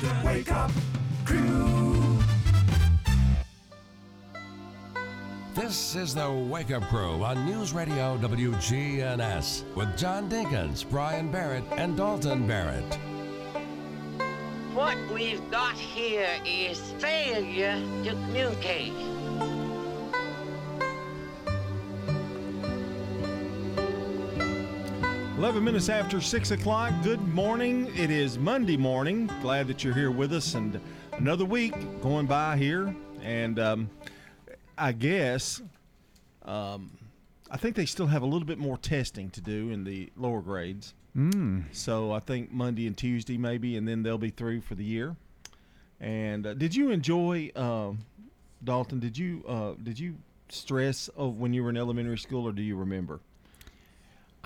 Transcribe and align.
The 0.00 0.14
Wake 0.24 0.52
Up 0.52 0.70
Crew. 1.24 2.18
This 5.56 5.96
is 5.96 6.14
the 6.14 6.30
Wake 6.30 6.70
Up 6.70 6.84
Crew 6.84 7.24
on 7.24 7.44
News 7.44 7.72
Radio 7.72 8.16
WGNS 8.18 9.74
with 9.74 9.98
John 9.98 10.30
Dinkins, 10.30 10.88
Brian 10.88 11.32
Barrett, 11.32 11.64
and 11.72 11.96
Dalton 11.96 12.46
Barrett. 12.46 12.94
What 14.72 14.96
we've 15.12 15.42
got 15.50 15.74
here 15.74 16.28
is 16.46 16.78
failure 16.98 17.82
to 18.04 18.10
communicate. 18.10 18.92
Eleven 25.38 25.62
minutes 25.62 25.88
after 25.88 26.20
six 26.20 26.50
o'clock. 26.50 26.92
Good 27.04 27.20
morning. 27.28 27.92
It 27.94 28.10
is 28.10 28.36
Monday 28.36 28.76
morning. 28.76 29.30
Glad 29.40 29.68
that 29.68 29.84
you're 29.84 29.94
here 29.94 30.10
with 30.10 30.32
us, 30.32 30.54
and 30.54 30.80
another 31.12 31.44
week 31.44 31.74
going 32.02 32.26
by 32.26 32.56
here. 32.56 32.92
And 33.22 33.56
um, 33.60 33.90
I 34.76 34.90
guess 34.90 35.62
um, 36.44 36.90
I 37.52 37.56
think 37.56 37.76
they 37.76 37.86
still 37.86 38.08
have 38.08 38.22
a 38.22 38.26
little 38.26 38.48
bit 38.48 38.58
more 38.58 38.76
testing 38.78 39.30
to 39.30 39.40
do 39.40 39.70
in 39.70 39.84
the 39.84 40.10
lower 40.16 40.40
grades. 40.40 40.92
Mm. 41.16 41.66
So 41.70 42.10
I 42.10 42.18
think 42.18 42.50
Monday 42.50 42.88
and 42.88 42.96
Tuesday 42.96 43.38
maybe, 43.38 43.76
and 43.76 43.86
then 43.86 44.02
they'll 44.02 44.18
be 44.18 44.30
through 44.30 44.62
for 44.62 44.74
the 44.74 44.84
year. 44.84 45.14
And 46.00 46.48
uh, 46.48 46.54
did 46.54 46.74
you 46.74 46.90
enjoy 46.90 47.52
um, 47.54 48.00
Dalton? 48.64 48.98
Did 48.98 49.16
you 49.16 49.44
uh, 49.46 49.74
did 49.80 50.00
you 50.00 50.16
stress 50.48 51.06
of 51.16 51.38
when 51.38 51.52
you 51.52 51.62
were 51.62 51.70
in 51.70 51.76
elementary 51.76 52.18
school, 52.18 52.44
or 52.48 52.50
do 52.50 52.60
you 52.60 52.74
remember? 52.74 53.20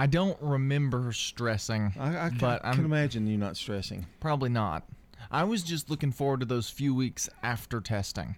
I 0.03 0.07
don't 0.07 0.37
remember 0.43 1.13
stressing, 1.13 1.93
I, 1.97 2.27
I 2.27 2.29
can, 2.31 2.39
but 2.39 2.63
can 2.63 2.73
I'm 2.81 2.85
imagine 2.85 3.29
you 3.29 3.39
not 3.39 3.57
stressing. 3.57 4.07
probably 4.19 4.49
not. 4.51 4.83
I 5.31 5.45
was 5.45 5.63
just 5.63 5.91
looking 5.91 6.11
forward 6.11 6.41
to 6.41 6.47
those 6.47 6.69
few 6.69 6.93
weeks 6.93 7.29
after 7.41 7.81
testing, 7.81 8.35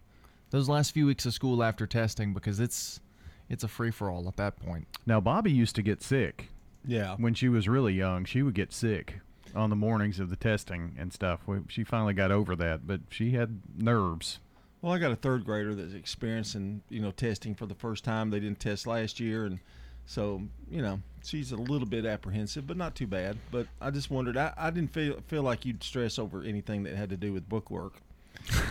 those 0.51 0.69
last 0.69 0.93
few 0.93 1.07
weeks 1.07 1.25
of 1.25 1.33
school 1.33 1.63
after 1.63 1.87
testing, 1.87 2.35
because 2.35 2.61
it's 2.61 3.01
it's 3.49 3.65
a 3.65 3.69
free 3.69 3.91
for 3.91 4.11
all 4.11 4.29
at 4.29 4.37
that 4.37 4.57
point. 4.61 4.87
Now, 5.07 5.21
Bobby 5.23 5.53
used 5.53 5.75
to 5.77 5.83
get 5.83 6.03
sick 6.03 6.51
Yeah. 6.87 7.15
when 7.17 7.33
she 7.33 7.49
was 7.49 7.67
really 7.67 7.95
young. 7.95 8.27
She 8.27 8.43
would 8.43 8.55
get 8.55 8.71
sick 8.71 9.21
on 9.55 9.71
the 9.71 9.77
mornings 9.77 10.21
of 10.21 10.29
the 10.29 10.37
testing 10.37 10.95
and 10.99 11.15
stuff. 11.15 11.41
We- 11.47 11.61
She 11.69 11.83
finally 11.83 12.13
got 12.13 12.31
over 12.31 12.55
that, 12.57 12.87
but 12.87 13.01
she 13.09 13.31
had 13.31 13.63
nerves. 13.79 14.39
Well, 14.83 14.93
I 14.93 14.99
got 14.99 15.13
a 15.13 15.17
third 15.17 15.47
grader 15.47 15.75
that's 15.75 15.95
experiencing, 15.95 16.83
you 16.91 17.01
know, 17.01 17.11
testing 17.11 17.55
for 17.55 17.65
the 17.65 17.75
first 17.75 18.05
time. 18.05 18.29
They 18.29 18.41
didn't 18.41 18.61
test 18.61 18.87
last 18.87 19.19
year, 19.19 19.47
and 19.47 19.61
so 20.05 20.43
you 20.71 20.83
know 20.83 21.01
she's 21.25 21.53
a 21.53 21.57
little 21.57 21.87
bit 21.89 22.05
apprehensive, 22.07 22.67
but 22.67 22.77
not 22.77 22.95
too 22.95 23.07
bad. 23.07 23.37
But 23.51 23.67
I 23.81 23.91
just 23.91 24.11
wondered. 24.11 24.37
I, 24.37 24.53
I 24.57 24.71
didn't 24.71 24.93
feel 24.93 25.19
feel 25.27 25.43
like 25.43 25.65
you'd 25.65 25.83
stress 25.83 26.19
over 26.19 26.43
anything 26.43 26.83
that 26.85 26.95
had 26.95 27.11
to 27.11 27.17
do 27.17 27.33
with 27.33 27.49
bookwork. 27.49 27.95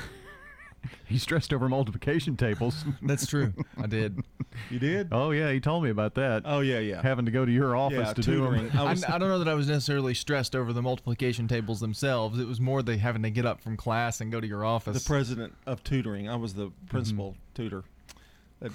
He 1.06 1.18
stressed 1.18 1.54
over 1.54 1.70
multiplication 1.70 2.36
tables. 2.36 2.84
That's 3.02 3.26
true. 3.26 3.54
I 3.82 3.88
did. 3.88 4.20
You 4.70 4.80
did? 4.80 5.10
oh 5.14 5.32
yeah, 5.32 5.50
he 5.52 5.60
told 5.62 5.84
me 5.84 5.90
about 5.90 6.16
that. 6.16 6.42
Oh 6.46 6.60
yeah, 6.60 6.80
yeah. 6.80 7.02
Having 7.02 7.26
to 7.26 7.32
go 7.32 7.46
to 7.46 7.52
your 7.52 7.76
office 7.76 8.00
yeah, 8.08 8.14
to 8.14 8.22
tutoring. 8.22 8.64
do 8.64 8.70
them. 8.70 8.80
I 8.80 8.84
I, 8.84 8.92
was, 8.92 9.04
I 9.06 9.18
don't 9.18 9.30
know 9.30 9.40
that 9.40 9.48
I 9.48 9.54
was 9.54 9.68
necessarily 9.70 10.14
stressed 10.14 10.56
over 10.56 10.74
the 10.74 10.82
multiplication 10.82 11.48
tables 11.48 11.80
themselves. 11.80 12.38
It 12.40 12.48
was 12.48 12.60
more 12.60 12.82
the 12.84 12.98
having 12.98 13.24
to 13.24 13.30
get 13.30 13.46
up 13.46 13.62
from 13.62 13.78
class 13.78 14.20
and 14.20 14.30
go 14.32 14.42
to 14.42 14.48
your 14.48 14.66
office. 14.66 15.02
the 15.02 15.08
president 15.08 15.54
of 15.66 15.84
tutoring. 15.86 16.28
I 16.30 16.36
was 16.36 16.54
the 16.56 16.72
principal 16.90 17.32
Mm-hmm. 17.32 17.40
tutor. 17.64 17.84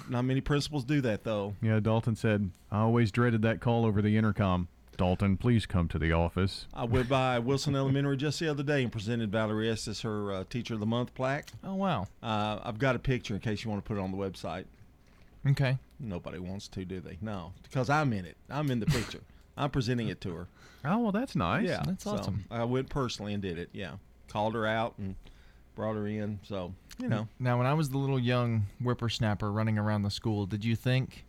Not 0.09 0.23
many 0.23 0.41
principals 0.41 0.83
do 0.83 1.01
that 1.01 1.23
though. 1.23 1.55
Yeah, 1.61 1.79
Dalton 1.79 2.15
said, 2.15 2.51
I 2.71 2.79
always 2.81 3.11
dreaded 3.11 3.41
that 3.43 3.59
call 3.59 3.85
over 3.85 4.01
the 4.01 4.17
intercom. 4.17 4.67
Dalton, 4.97 5.37
please 5.37 5.65
come 5.65 5.87
to 5.87 5.97
the 5.97 6.11
office. 6.11 6.67
I 6.73 6.83
went 6.83 7.07
by 7.07 7.39
Wilson 7.39 7.73
Elementary 7.75 8.17
just 8.17 8.39
the 8.39 8.49
other 8.49 8.63
day 8.63 8.83
and 8.83 8.91
presented 8.91 9.31
Valerie 9.31 9.69
Estes 9.69 10.01
her 10.01 10.31
uh, 10.33 10.43
Teacher 10.49 10.73
of 10.73 10.81
the 10.81 10.85
Month 10.85 11.13
plaque. 11.15 11.47
oh 11.63 11.75
wow. 11.75 12.07
Uh, 12.21 12.59
I've 12.63 12.79
got 12.79 12.95
a 12.95 12.99
picture 12.99 13.33
in 13.33 13.39
case 13.39 13.63
you 13.63 13.69
want 13.71 13.83
to 13.83 13.87
put 13.87 13.97
it 13.97 14.01
on 14.01 14.11
the 14.11 14.17
website. 14.17 14.65
Okay. 15.47 15.77
Nobody 16.01 16.37
wants 16.39 16.67
to, 16.69 16.83
do 16.83 16.99
they? 16.99 17.17
No, 17.21 17.53
because 17.63 17.89
I'm 17.89 18.11
in 18.11 18.25
it. 18.25 18.35
I'm 18.49 18.69
in 18.71 18.79
the 18.81 18.85
picture. 18.87 19.21
I'm 19.57 19.69
presenting 19.69 20.09
it 20.09 20.19
to 20.21 20.33
her. 20.33 20.47
Oh, 20.85 20.99
well, 20.99 21.11
that's 21.11 21.35
nice. 21.35 21.65
Yeah, 21.67 21.81
That's 21.85 22.03
so 22.03 22.11
awesome. 22.11 22.45
I 22.51 22.63
went 22.65 22.89
personally 22.89 23.33
and 23.33 23.41
did 23.41 23.57
it. 23.57 23.69
Yeah, 23.73 23.93
called 24.29 24.53
her 24.53 24.65
out 24.65 24.93
and 24.97 25.15
brought 25.79 25.95
her 25.95 26.07
in. 26.07 26.39
So 26.43 26.73
you 27.01 27.07
know, 27.07 27.29
Now, 27.39 27.57
when 27.57 27.65
I 27.65 27.73
was 27.73 27.89
the 27.89 27.97
little 27.97 28.19
young 28.19 28.65
whippersnapper 28.83 29.49
running 29.49 29.77
around 29.77 30.03
the 30.03 30.11
school, 30.11 30.45
did 30.45 30.65
you 30.65 30.75
think, 30.75 31.25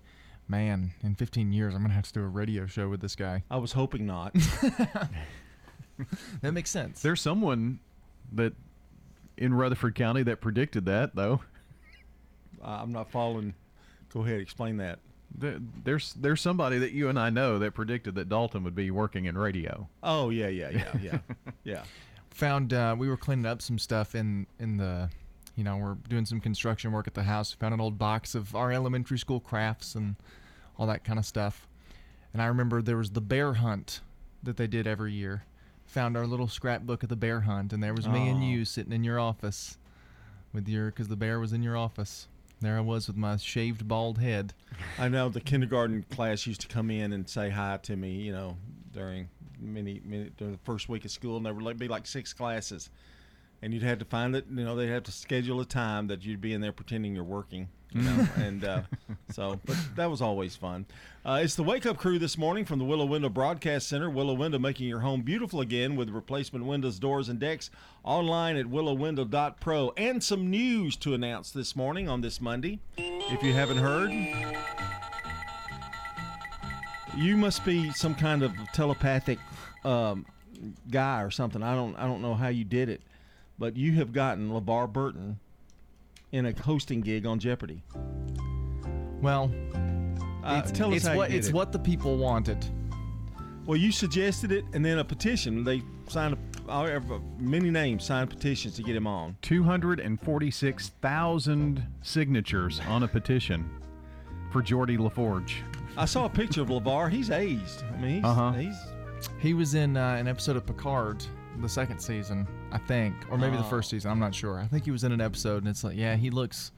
man, 0.49 0.91
in 1.05 1.15
15 1.15 1.53
years 1.53 1.73
I'm 1.75 1.83
gonna 1.83 1.95
have 1.95 2.07
to 2.09 2.13
do 2.13 2.21
a 2.23 2.27
radio 2.27 2.67
show 2.67 2.89
with 2.89 3.01
this 3.01 3.15
guy? 3.15 3.45
I 3.51 3.59
was 3.59 3.73
hoping 3.73 4.07
not. 4.07 4.35
That 6.41 6.53
makes 6.53 6.71
sense. 6.71 7.03
There's 7.03 7.21
someone 7.21 7.79
that 8.33 8.55
in 9.37 9.53
Rutherford 9.53 9.95
County 9.95 10.23
that 10.23 10.41
predicted 10.41 10.87
that, 10.87 11.15
though. 11.15 11.43
I'm 12.63 12.91
not 12.93 13.11
following. 13.11 13.53
Go 14.13 14.25
ahead, 14.25 14.41
explain 14.41 14.79
that. 14.79 14.99
There- 15.37 15.61
There's 15.85 16.15
there's 16.15 16.41
somebody 16.41 16.79
that 16.79 16.93
you 16.93 17.09
and 17.11 17.19
I 17.19 17.29
know 17.31 17.59
that 17.59 17.75
predicted 17.75 18.15
that 18.15 18.29
Dalton 18.31 18.65
would 18.65 18.75
be 18.75 18.91
working 18.91 19.27
in 19.27 19.37
radio. 19.37 19.89
Oh 20.03 20.31
yeah, 20.31 20.49
yeah, 20.49 20.71
yeah, 20.71 20.97
yeah, 21.03 21.19
yeah. 21.65 21.83
Found 22.35 22.73
uh, 22.73 22.95
we 22.99 23.09
were 23.09 23.17
cleaning 23.17 23.47
up 23.47 23.61
some 23.61 23.79
stuff 23.79 24.15
in 24.15 24.47
in 24.59 24.77
the, 24.77 25.11
you 25.57 25.65
know, 25.65 25.77
we're 25.77 25.95
doing 26.09 26.25
some 26.25 26.41
construction 26.41 26.93
work 26.93 27.07
at 27.07 27.15
the 27.15 27.25
house. 27.25 27.53
Found 27.53 27.75
an 27.75 27.81
old 27.81 27.99
box 27.99 28.35
of 28.35 28.55
our 28.55 28.73
elementary 28.73 29.19
school 29.19 29.41
crafts 29.41 29.95
and 29.95 30.17
all 30.79 30.87
that 30.87 31.05
kind 31.05 31.19
of 31.19 31.27
stuff. 31.27 31.67
And 32.33 32.41
I 32.41 32.47
remember 32.47 32.81
there 32.81 32.97
was 32.97 33.11
the 33.11 33.21
bear 33.21 33.55
hunt 33.55 34.01
that 34.43 34.57
they 34.57 34.67
did 34.67 34.87
every 34.87 35.13
year. 35.13 35.45
Found 35.87 36.17
our 36.17 36.27
little 36.27 36.47
scrapbook 36.47 37.03
of 37.03 37.09
the 37.09 37.17
bear 37.17 37.41
hunt, 37.41 37.73
and 37.73 37.83
there 37.83 37.93
was 37.93 38.07
me 38.07 38.29
and 38.29 38.45
you 38.45 38.65
sitting 38.65 38.93
in 38.93 39.03
your 39.03 39.19
office 39.19 39.77
with 40.53 40.69
your, 40.69 40.87
because 40.87 41.09
the 41.09 41.17
bear 41.17 41.41
was 41.41 41.53
in 41.53 41.65
your 41.65 41.77
office. 41.77 42.29
There 42.61 42.77
I 42.77 42.81
was 42.81 43.09
with 43.09 43.17
my 43.17 43.37
shaved 43.39 43.89
bald 43.89 44.19
head. 44.19 44.55
I 44.99 45.09
know 45.09 45.29
the 45.29 45.41
kindergarten 45.41 46.05
class 46.11 46.47
used 46.47 46.61
to 46.61 46.69
come 46.69 46.91
in 46.91 47.13
and 47.13 47.29
say 47.29 47.51
hi 47.51 47.79
to 47.83 47.97
me. 47.97 48.13
You 48.13 48.33
know, 48.33 48.57
during 48.93 49.31
many, 49.61 50.01
many 50.05 50.31
during 50.37 50.53
the 50.53 50.61
first 50.65 50.89
week 50.89 51.05
of 51.05 51.11
school, 51.11 51.37
and 51.37 51.47
there 51.47 51.55
would 51.55 51.79
be 51.79 51.89
like 51.89 52.07
six 52.07 52.33
classes, 52.33 52.91
and 53.63 53.73
you'd 53.73 53.83
have 53.83 53.99
to 53.99 54.05
find 54.05 54.35
it. 54.35 54.47
You 54.51 54.65
know, 54.65 54.77
they'd 54.77 54.89
have 54.89 55.05
to 55.05 55.13
schedule 55.13 55.61
a 55.61 55.65
time 55.65 56.07
that 56.09 56.25
you'd 56.25 56.41
be 56.41 56.53
in 56.53 56.61
there 56.61 56.73
pretending 56.73 57.15
you're 57.15 57.25
working. 57.25 57.69
You 57.93 58.03
know, 58.03 58.29
and 58.37 58.65
uh, 58.65 58.83
so, 59.31 59.61
but 59.65 59.77
that 59.97 60.11
was 60.11 60.23
always 60.23 60.57
fun. 60.57 60.87
Uh, 61.25 61.41
it's 61.43 61.55
the 61.55 61.63
Wake 61.63 61.87
Up 61.87 61.99
Crew 61.99 62.19
this 62.19 62.39
morning 62.39 62.65
from 62.65 62.79
the 62.79 62.85
Willow 62.85 63.05
Window 63.05 63.29
Broadcast 63.29 63.89
Center. 63.89 64.09
Willow 64.09 64.35
Window 64.35 64.59
making 64.59 64.89
your 64.89 65.01
home 65.01 65.23
beautiful 65.23 65.61
again 65.61 65.97
with 65.97 66.09
replacement 66.11 66.65
windows, 66.65 66.99
doors, 66.99 67.29
and 67.29 67.39
decks. 67.39 67.71
Online 68.05 68.57
at 68.57 68.67
willowwindow.pro. 68.67 69.93
And 69.97 70.23
some 70.23 70.49
news 70.51 70.97
to 70.97 71.15
announce 71.15 71.51
this 71.51 71.75
morning 71.77 72.09
on 72.09 72.21
this 72.21 72.41
Monday. 72.41 72.81
If 72.97 73.43
you 73.43 73.53
haven't 73.53 73.79
heard, 73.79 74.11
you 77.17 77.37
must 77.37 77.65
be 77.65 77.91
some 77.93 78.15
kind 78.15 78.43
of 78.43 78.53
telepathic 78.75 79.39
um, 79.85 80.27
guy 80.91 81.23
or 81.23 81.31
something. 81.31 81.63
I 81.63 81.75
don't 81.75 81.95
I 81.97 82.07
don't 82.07 82.23
know 82.23 82.35
how 82.35 82.49
you 82.49 82.65
did 82.65 82.89
it, 82.89 83.01
but 83.59 83.77
you 83.77 83.93
have 83.95 84.13
gotten 84.13 84.51
LeVar 84.51 84.93
Burton 84.93 85.39
in 86.33 86.47
a 86.47 86.53
hosting 86.63 87.01
gig 87.01 87.27
on 87.27 87.39
Jeopardy. 87.39 87.83
Well, 89.21 89.51
Uh, 90.43 90.61
it's, 90.63 90.73
tell 90.73 90.91
us 90.91 90.97
it's 90.99 91.07
how 91.07 91.13
you 91.13 91.19
what 91.19 91.31
did 91.31 91.37
it's 91.39 91.49
it. 91.49 91.55
what 91.55 91.73
the 91.73 91.79
people 91.79 92.17
wanted. 92.17 92.65
Well, 93.67 93.77
you 93.77 93.93
suggested 93.93 94.53
it, 94.53 94.65
and 94.73 94.83
then 94.85 94.99
a 94.99 95.05
petition. 95.05 95.65
They 95.65 95.83
signed 96.09 96.37
a, 96.69 97.01
many 97.39 97.71
names 97.71 98.05
signed 98.05 98.31
petitions 98.31 98.75
to 98.77 98.83
get 98.83 98.97
him 98.97 99.07
on. 99.07 99.37
246,000 99.43 101.87
signatures 102.03 102.81
on 102.89 103.03
a 103.03 103.09
petition 103.09 103.69
for 104.51 104.63
Geordi 104.63 104.99
La 104.99 105.11
Forge. 105.11 105.63
I 105.97 106.05
saw 106.05 106.25
a 106.25 106.29
picture 106.29 106.63
of 106.63 106.69
LeVar. 106.69 107.11
He's 107.11 107.31
aged. 107.31 107.83
I 107.93 107.97
mean, 108.01 108.15
he's, 108.17 108.25
Uh-huh. 108.25 108.53
he's 108.53 108.77
He 109.39 109.55
was 109.55 109.75
in 109.75 109.97
uh, 109.97 110.15
an 110.19 110.29
episode 110.29 110.57
of 110.57 110.65
Picard, 110.67 111.23
the 111.61 111.69
second 111.69 112.01
season, 112.01 112.47
I 112.73 112.79
think, 112.79 113.15
or 113.31 113.37
maybe 113.37 113.57
the 113.57 113.63
Oh. 113.65 113.69
first 113.69 113.91
season. 113.91 114.11
I'm 114.11 114.19
not 114.19 114.35
sure. 114.35 114.59
I 114.61 114.67
think 114.67 114.85
he 114.85 114.91
was 114.91 115.05
in 115.05 115.13
an 115.13 115.21
episode, 115.21 115.59
and 115.59 115.69
it's 115.69 115.85
like, 115.85 115.97
yeah, 115.97 116.17
he 116.17 116.31
looks, 116.31 116.73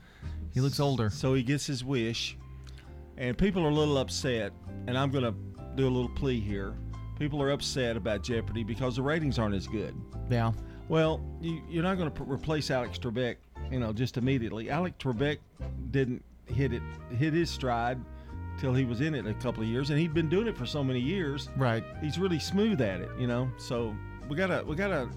he 0.52 0.60
looks 0.60 0.80
older. 0.80 1.08
So 1.10 1.34
he 1.34 1.42
gets 1.44 1.66
his 1.66 1.84
wish, 1.84 2.36
and 3.16 3.38
people 3.38 3.64
are 3.64 3.68
a 3.70 3.74
little 3.74 3.98
upset. 3.98 4.52
And 4.88 4.98
I'm 4.98 5.10
going 5.10 5.24
to 5.24 5.34
do 5.76 5.86
a 5.86 5.90
little 5.90 6.08
plea 6.08 6.40
here. 6.40 6.74
People 7.18 7.40
are 7.42 7.50
upset 7.50 7.96
about 7.96 8.22
Jeopardy 8.24 8.64
because 8.64 8.96
the 8.96 9.02
ratings 9.02 9.38
aren't 9.38 9.54
as 9.54 9.68
good. 9.68 9.94
Yeah, 10.28 10.50
Well, 10.88 11.20
you, 11.40 11.62
you're 11.68 11.84
not 11.84 11.96
going 11.96 12.10
to 12.10 12.22
replace 12.24 12.70
Alex 12.72 12.98
Trebek, 12.98 13.36
you 13.70 13.78
know, 13.78 13.92
just 13.92 14.16
immediately. 14.16 14.68
Alex 14.70 14.96
Trebek 14.98 15.38
didn't 15.92 16.24
hit 16.46 16.72
it, 16.72 16.82
hit 17.16 17.32
his 17.34 17.48
stride 17.50 18.00
till 18.62 18.72
he 18.72 18.84
was 18.84 19.00
in 19.00 19.12
it 19.12 19.26
a 19.26 19.34
couple 19.34 19.60
of 19.60 19.68
years, 19.68 19.90
and 19.90 19.98
he'd 19.98 20.14
been 20.14 20.28
doing 20.28 20.46
it 20.46 20.56
for 20.56 20.64
so 20.64 20.84
many 20.84 21.00
years. 21.00 21.48
right. 21.56 21.82
He's 22.00 22.16
really 22.16 22.38
smooth 22.38 22.80
at 22.80 23.00
it, 23.00 23.10
you 23.18 23.26
know. 23.26 23.50
So 23.58 23.92
we 24.28 24.36
gotta 24.36 24.64
we 24.64 24.76
gotta 24.76 25.08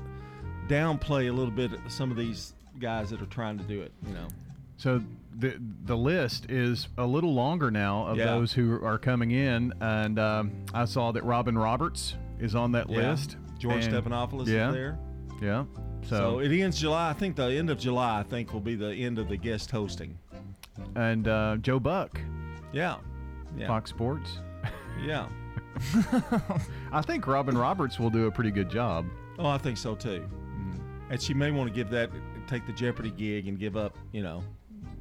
downplay 0.68 1.30
a 1.30 1.31
little 1.31 1.53
bit 1.53 1.71
some 1.88 2.09
of 2.09 2.18
these 2.18 2.56
guys 2.80 3.12
that 3.12 3.21
are 3.21 3.27
trying 3.27 3.59
to 3.59 3.63
do 3.65 3.81
it, 3.81 3.92
you 4.07 4.13
know. 4.15 4.27
So 4.77 5.00
the 5.38 5.62
the 5.86 5.95
list 5.95 6.50
is 6.50 6.88
a 6.97 7.06
little 7.06 7.36
longer 7.36 7.69
now 7.69 8.07
of 8.07 8.18
Yeah. 8.18 8.25
those 8.25 8.51
who 8.51 8.83
are 8.83 8.97
coming 8.97 9.30
in, 9.30 9.74
and 9.80 10.18
um, 10.18 10.51
I 10.74 10.86
saw 10.86 11.12
that 11.12 11.24
Robin 11.24 11.56
Roberts 11.56 12.15
is 12.39 12.56
on 12.56 12.71
that 12.71 12.89
Yeah. 12.89 13.12
list. 13.12 13.38
George 13.59 13.86
and- 13.86 13.94
Stephanopoulos 13.94 14.47
yeah. 14.47 14.69
is 14.69 14.74
there. 14.74 14.97
Yeah. 15.39 15.65
So, 16.01 16.18
So, 16.18 16.39
it 16.39 16.51
ends 16.51 16.80
July. 16.80 17.09
I 17.12 17.13
think 17.13 17.36
the 17.36 17.44
end 17.45 17.69
of 17.69 17.77
July. 17.80 18.19
I 18.19 18.24
think 18.24 18.53
will 18.53 18.59
be 18.59 18.75
the 18.75 18.92
end 18.94 19.18
of 19.19 19.30
the 19.30 19.38
guest 19.38 19.69
hosting. 19.69 20.18
and 20.95 21.27
uh, 21.27 21.57
Joe 21.62 21.80
Buck, 21.80 22.19
Yeah. 22.74 22.95
Yeah. 23.57 23.68
Fox 23.68 23.90
Sports. 23.90 24.40
Yeah. 25.04 25.28
I 26.92 27.02
think 27.02 27.28
Robin 27.28 27.57
Roberts 27.57 28.00
will 28.00 28.10
do 28.10 28.28
a 28.28 28.31
pretty 28.31 28.52
good 28.52 28.69
job. 28.69 29.06
Oh, 29.38 29.48
I 29.48 29.57
think 29.57 29.78
so 29.78 29.96
too. 29.96 30.28
Mm. 30.30 30.80
And 31.10 31.22
she 31.22 31.34
may 31.34 31.52
want 31.52 31.69
to 31.69 31.74
give 31.75 31.90
that, 31.90 32.10
take 32.48 32.66
the 32.66 32.74
Jeopardy 32.74 33.12
gig 33.12 33.48
and 33.48 33.60
give 33.60 33.75
up, 33.75 33.98
you 34.12 34.24
know, 34.24 34.44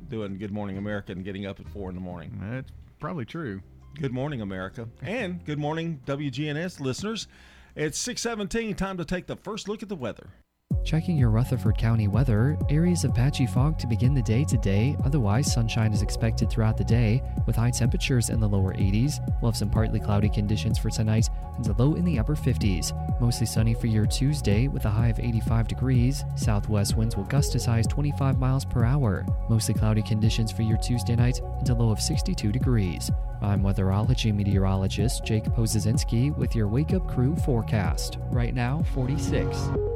doing 0.09 0.37
Good 0.39 0.51
Morning 0.53 0.79
America 0.79 1.12
and 1.12 1.25
getting 1.25 1.47
up 1.47 1.61
at 1.61 1.69
four 1.69 1.89
in 1.89 1.95
the 1.95 2.01
morning. 2.01 2.39
That's 2.43 2.71
probably 2.99 3.25
true. 3.25 3.61
Good 4.01 4.12
morning, 4.12 4.41
America. 4.41 4.89
And 5.03 5.45
good 5.45 5.59
morning, 5.59 6.01
WGNS 6.06 6.81
listeners. 6.81 7.29
It's 7.77 7.99
617, 7.99 8.75
time 8.75 8.97
to 8.99 9.05
take 9.05 9.27
the 9.27 9.37
first 9.37 9.69
look 9.69 9.83
at 9.83 9.89
the 9.89 9.97
weather. 9.97 10.31
Checking 10.84 11.16
your 11.16 11.31
Rutherford 11.31 11.78
County 11.78 12.08
weather, 12.08 12.58
areas 12.69 13.04
of 13.04 13.14
patchy 13.14 13.46
fog 13.46 13.78
to 13.78 13.86
begin 13.86 14.12
the 14.12 14.20
day 14.20 14.44
today. 14.44 14.94
Otherwise, 15.06 15.50
sunshine 15.50 15.94
is 15.94 16.02
expected 16.02 16.50
throughout 16.50 16.76
the 16.76 16.84
day 16.84 17.22
with 17.46 17.56
high 17.56 17.70
temperatures 17.70 18.28
in 18.28 18.38
the 18.38 18.46
lower 18.46 18.75
80s. 18.75 19.19
We'll 19.40 19.50
have 19.50 19.56
some 19.56 19.70
partly 19.70 19.98
cloudy 19.98 20.28
conditions 20.28 20.78
for 20.78 20.90
tonight 20.90 21.31
and 21.56 21.66
a 21.66 21.72
low 21.82 21.94
in 21.94 22.04
the 22.04 22.19
upper 22.19 22.36
50s. 22.36 22.92
Mostly 23.19 23.46
sunny 23.46 23.72
for 23.72 23.86
your 23.86 24.04
Tuesday 24.04 24.69
with 24.69 24.84
a 24.84 24.90
high 24.90 25.08
of 25.08 25.19
85 25.19 25.69
degrees. 25.69 26.22
Southwest 26.36 26.98
winds 26.98 27.16
will 27.16 27.25
gust 27.25 27.54
as 27.54 27.64
high 27.64 27.78
as 27.78 27.86
25 27.86 28.38
miles 28.38 28.66
per 28.66 28.84
hour. 28.84 29.25
Mostly 29.48 29.72
cloudy 29.72 30.02
conditions 30.02 30.52
for 30.52 30.62
your 30.62 30.76
Tuesday 30.76 31.16
night 31.16 31.40
and 31.60 31.69
a 31.70 31.75
low 31.75 31.92
of 31.92 32.00
62 32.00 32.52
degrees. 32.52 33.10
I'm 33.40 33.62
weatherology 33.62 34.34
meteorologist 34.34 35.25
Jake 35.25 35.44
Pozesinski 35.44 36.36
with 36.36 36.54
your 36.54 36.69
Wake 36.69 36.92
Up 36.92 37.08
Crew 37.08 37.34
forecast. 37.36 38.19
Right 38.31 38.54
now, 38.54 38.82
46. 38.92 39.94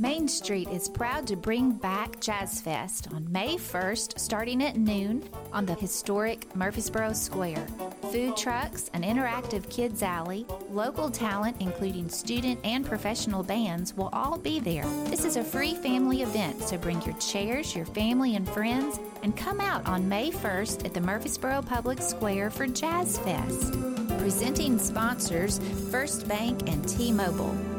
Main 0.00 0.28
Street 0.28 0.68
is 0.68 0.88
proud 0.88 1.26
to 1.26 1.34
bring 1.34 1.72
back 1.72 2.20
Jazz 2.20 2.60
Fest 2.60 3.08
on 3.12 3.32
May 3.32 3.56
1st, 3.56 4.16
starting 4.16 4.62
at 4.62 4.76
noon 4.76 5.28
on 5.52 5.66
the 5.66 5.74
historic 5.74 6.54
Murfreesboro 6.54 7.12
Square. 7.14 7.66
Food 8.12 8.36
trucks, 8.36 8.90
an 8.94 9.02
interactive 9.02 9.68
kids 9.68 10.04
alley, 10.04 10.46
local 10.70 11.10
talent, 11.10 11.56
including 11.58 12.08
student 12.08 12.60
and 12.62 12.86
professional 12.86 13.42
bands, 13.42 13.92
will 13.92 14.08
all 14.12 14.38
be 14.38 14.60
there. 14.60 14.84
This 15.06 15.24
is 15.24 15.36
a 15.36 15.42
free 15.42 15.74
family 15.74 16.22
event, 16.22 16.62
so 16.62 16.78
bring 16.78 17.02
your 17.02 17.16
chairs, 17.16 17.74
your 17.74 17.86
family, 17.86 18.36
and 18.36 18.48
friends, 18.48 19.00
and 19.24 19.36
come 19.36 19.60
out 19.60 19.84
on 19.84 20.08
May 20.08 20.30
1st 20.30 20.84
at 20.84 20.94
the 20.94 21.00
Murfreesboro 21.00 21.62
Public 21.62 22.00
Square 22.00 22.50
for 22.50 22.68
Jazz 22.68 23.18
Fest. 23.18 23.74
Presenting 24.18 24.78
sponsors 24.78 25.58
First 25.90 26.28
Bank 26.28 26.68
and 26.68 26.88
T 26.88 27.10
Mobile. 27.10 27.77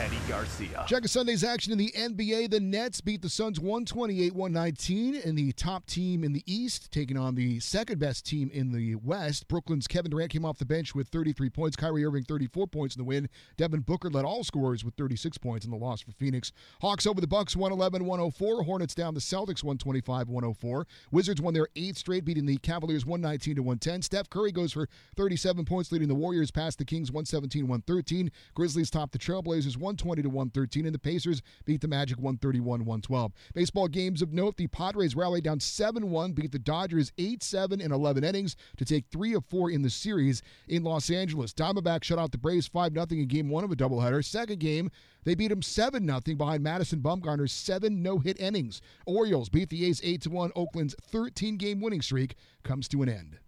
Eddie 0.00 0.18
Garcia. 0.28 0.84
Check 0.86 1.02
out 1.02 1.10
Sunday's 1.10 1.44
action 1.44 1.72
in 1.72 1.78
the 1.78 1.92
NBA. 1.96 2.50
The 2.50 2.60
Nets 2.60 3.00
beat 3.00 3.22
the 3.22 3.28
Suns 3.28 3.60
128 3.60 4.34
119 4.34 5.14
in 5.14 5.34
the 5.34 5.52
top 5.52 5.86
team 5.86 6.24
in 6.24 6.32
the 6.32 6.42
East, 6.46 6.90
taking 6.90 7.16
on 7.16 7.34
the 7.34 7.60
second 7.60 7.98
best 7.98 8.24
team 8.24 8.50
in 8.52 8.72
the 8.72 8.94
West. 8.96 9.48
Brooklyn's 9.48 9.86
Kevin 9.86 10.10
Durant 10.10 10.30
came 10.30 10.44
off 10.44 10.58
the 10.58 10.64
bench 10.64 10.94
with 10.94 11.08
33 11.08 11.50
points. 11.50 11.76
Kyrie 11.76 12.04
Irving, 12.04 12.24
34 12.24 12.66
points 12.66 12.96
in 12.96 13.00
the 13.00 13.04
win. 13.04 13.28
Devin 13.56 13.80
Booker 13.80 14.08
led 14.08 14.24
all 14.24 14.44
scorers 14.44 14.84
with 14.84 14.94
36 14.94 15.38
points 15.38 15.64
in 15.64 15.70
the 15.70 15.76
loss 15.76 16.00
for 16.00 16.12
Phoenix. 16.12 16.52
Hawks 16.80 17.06
over 17.06 17.20
the 17.20 17.26
Bucks 17.26 17.54
111 17.54 18.04
104. 18.04 18.62
Hornets 18.62 18.94
down 18.94 19.14
the 19.14 19.20
Celtics 19.20 19.62
125 19.62 20.28
104. 20.28 20.86
Wizards 21.10 21.40
won 21.40 21.54
their 21.54 21.68
eighth 21.76 21.98
straight, 21.98 22.24
beating 22.24 22.46
the 22.46 22.56
Cavaliers 22.58 23.04
119 23.04 23.62
110. 23.62 24.02
Steph 24.02 24.30
Curry 24.30 24.52
goes 24.52 24.72
for 24.72 24.88
37 25.16 25.64
points, 25.64 25.92
leading 25.92 26.08
the 26.08 26.14
Warriors 26.14 26.50
past 26.50 26.78
the 26.78 26.84
Kings 26.84 27.10
117 27.10 27.62
113. 27.62 28.30
Grizzlies 28.54 28.90
top 28.90 29.12
the 29.12 29.18
Trailblazers. 29.18 29.76
120 29.82 30.22
to 30.22 30.28
113, 30.28 30.86
and 30.86 30.94
the 30.94 30.98
Pacers 30.98 31.42
beat 31.64 31.80
the 31.80 31.88
Magic 31.88 32.18
131 32.18 32.80
112. 32.80 33.32
Baseball 33.52 33.88
games 33.88 34.22
of 34.22 34.32
note: 34.32 34.56
the 34.56 34.68
Padres 34.68 35.14
rallied 35.14 35.44
down 35.44 35.58
7-1, 35.58 36.34
beat 36.34 36.52
the 36.52 36.58
Dodgers 36.58 37.12
8-7 37.18 37.80
in 37.80 37.92
11 37.92 38.24
innings 38.24 38.56
to 38.76 38.84
take 38.84 39.06
three 39.10 39.34
of 39.34 39.44
four 39.46 39.70
in 39.70 39.82
the 39.82 39.90
series 39.90 40.42
in 40.68 40.84
Los 40.84 41.10
Angeles. 41.10 41.52
Diamondbacks 41.52 42.04
shut 42.04 42.18
out 42.18 42.32
the 42.32 42.38
Braves 42.38 42.68
5 42.68 42.92
0 42.94 43.06
in 43.10 43.26
Game 43.26 43.50
One 43.50 43.64
of 43.64 43.70
a 43.70 43.76
doubleheader. 43.76 44.24
Second 44.24 44.60
game, 44.60 44.90
they 45.24 45.34
beat 45.34 45.48
them 45.48 45.62
7 45.62 46.06
0 46.06 46.20
behind 46.36 46.62
Madison 46.62 47.00
Bumgarner's 47.00 47.52
seven 47.52 48.02
no-hit 48.02 48.40
innings. 48.40 48.80
Orioles 49.06 49.48
beat 49.48 49.68
the 49.68 49.84
A's 49.86 50.00
8 50.02 50.26
1. 50.26 50.52
Oakland's 50.56 50.94
13-game 51.12 51.80
winning 51.80 52.02
streak 52.02 52.36
comes 52.62 52.88
to 52.88 53.02
an 53.02 53.08
end. 53.08 53.38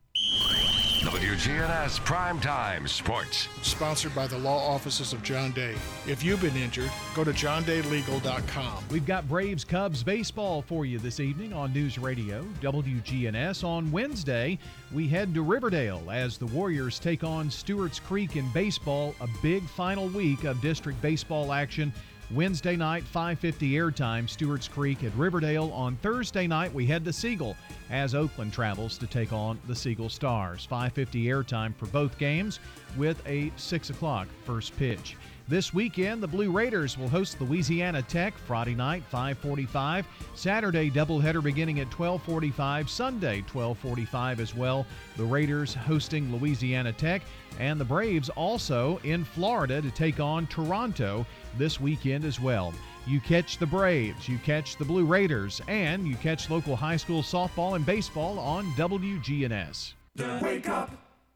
WGNS 1.05 2.01
Primetime 2.01 2.89
Sports. 2.89 3.49
Sponsored 3.61 4.15
by 4.15 4.27
the 4.27 4.39
law 4.39 4.67
offices 4.67 5.13
of 5.13 5.23
John 5.23 5.53
Day. 5.53 5.75
If 6.07 6.25
you've 6.25 6.41
been 6.41 6.57
injured, 6.57 6.91
go 7.15 7.25
to 7.25 7.31
johndaylegal.com. 7.31 8.85
We've 8.91 9.05
got 9.05 9.29
Braves 9.29 9.67
Cubs 9.67 10.03
baseball 10.03 10.63
for 10.63 10.87
you 10.87 10.99
this 10.99 11.21
evening 11.21 11.53
on 11.53 11.75
News 11.75 11.99
Radio 11.99 12.43
WGNS. 12.63 13.65
On 13.65 13.93
Wednesday, 13.93 14.59
we 14.93 15.07
head 15.07 15.35
to 15.35 15.43
Riverdale 15.43 16.11
as 16.11 16.39
the 16.39 16.47
Warriors 16.47 16.99
take 16.99 17.23
on 17.23 17.51
Stewart's 17.51 18.01
Creek 18.01 18.37
in 18.37 18.51
baseball, 18.53 19.15
a 19.21 19.29
big 19.43 19.63
final 19.69 20.09
week 20.09 20.45
of 20.45 20.59
district 20.63 21.03
baseball 21.03 21.53
action 21.53 21.93
Wednesday 22.31 22.75
night, 22.75 23.05
5:50 23.05 23.73
airtime, 23.73 24.29
Stewart's 24.29 24.67
Creek 24.67 25.05
at 25.05 25.15
Riverdale. 25.15 25.71
On 25.73 25.95
Thursday 25.97 26.47
night, 26.47 26.73
we 26.73 26.87
head 26.87 27.05
to 27.05 27.13
Siegel 27.13 27.55
as 27.91 28.15
Oakland 28.15 28.53
travels 28.53 28.97
to 28.99 29.07
take 29.07 29.33
on 29.33 29.61
the 29.69 29.77
Siegel 29.77 30.09
Stars. 30.09 30.67
5:50 30.71 31.27
airtime 31.27 31.75
for 31.77 31.87
both 31.87 32.17
games, 32.19 32.61
with 32.97 33.21
a 33.27 33.53
6 33.57 33.91
o'clock 33.91 34.29
first 34.45 34.75
pitch. 34.77 35.17
This 35.47 35.75
weekend, 35.75 36.23
the 36.23 36.27
Blue 36.27 36.51
Raiders 36.51 36.97
will 36.97 37.11
host 37.11 37.39
Louisiana 37.39 38.01
Tech 38.01 38.33
Friday 38.39 38.75
night, 38.75 39.05
5:45. 39.11 40.07
Saturday 40.35 40.91
doubleheader 40.91 41.43
beginning 41.43 41.81
at 41.81 41.91
12:45. 41.91 42.89
Sunday 42.89 43.43
12:45 43.43 44.41
as 44.41 44.55
well. 44.55 44.87
The 45.19 45.25
Raiders 45.25 45.75
hosting 45.75 46.35
Louisiana 46.35 46.95
Tech, 46.95 47.21
and 47.61 47.79
the 47.79 47.85
Braves 47.85 48.31
also 48.31 48.99
in 49.05 49.25
Florida 49.25 49.83
to 49.83 49.91
take 49.91 50.19
on 50.19 50.47
Toronto 50.47 51.27
this 51.59 51.81
weekend 51.81 52.25
as 52.25 52.41
well. 52.41 52.73
You 53.07 53.21
catch 53.21 53.59
the 53.59 53.67
Braves, 53.67 54.29
you 54.29 54.39
catch 54.39 54.77
the 54.77 54.85
Blue 54.85 55.05
Raiders, 55.05 55.61
and 55.69 56.07
you 56.07 56.17
catch 56.17 56.51
local 56.51 56.75
high 56.75 56.97
school 56.97 57.23
softball 57.23 57.77
and 57.77 57.85
baseball 57.85 58.39
on 58.39 58.67
WGNS. 58.73 59.93
The 60.17 60.41
Wake 60.43 60.69
Up 60.69 60.91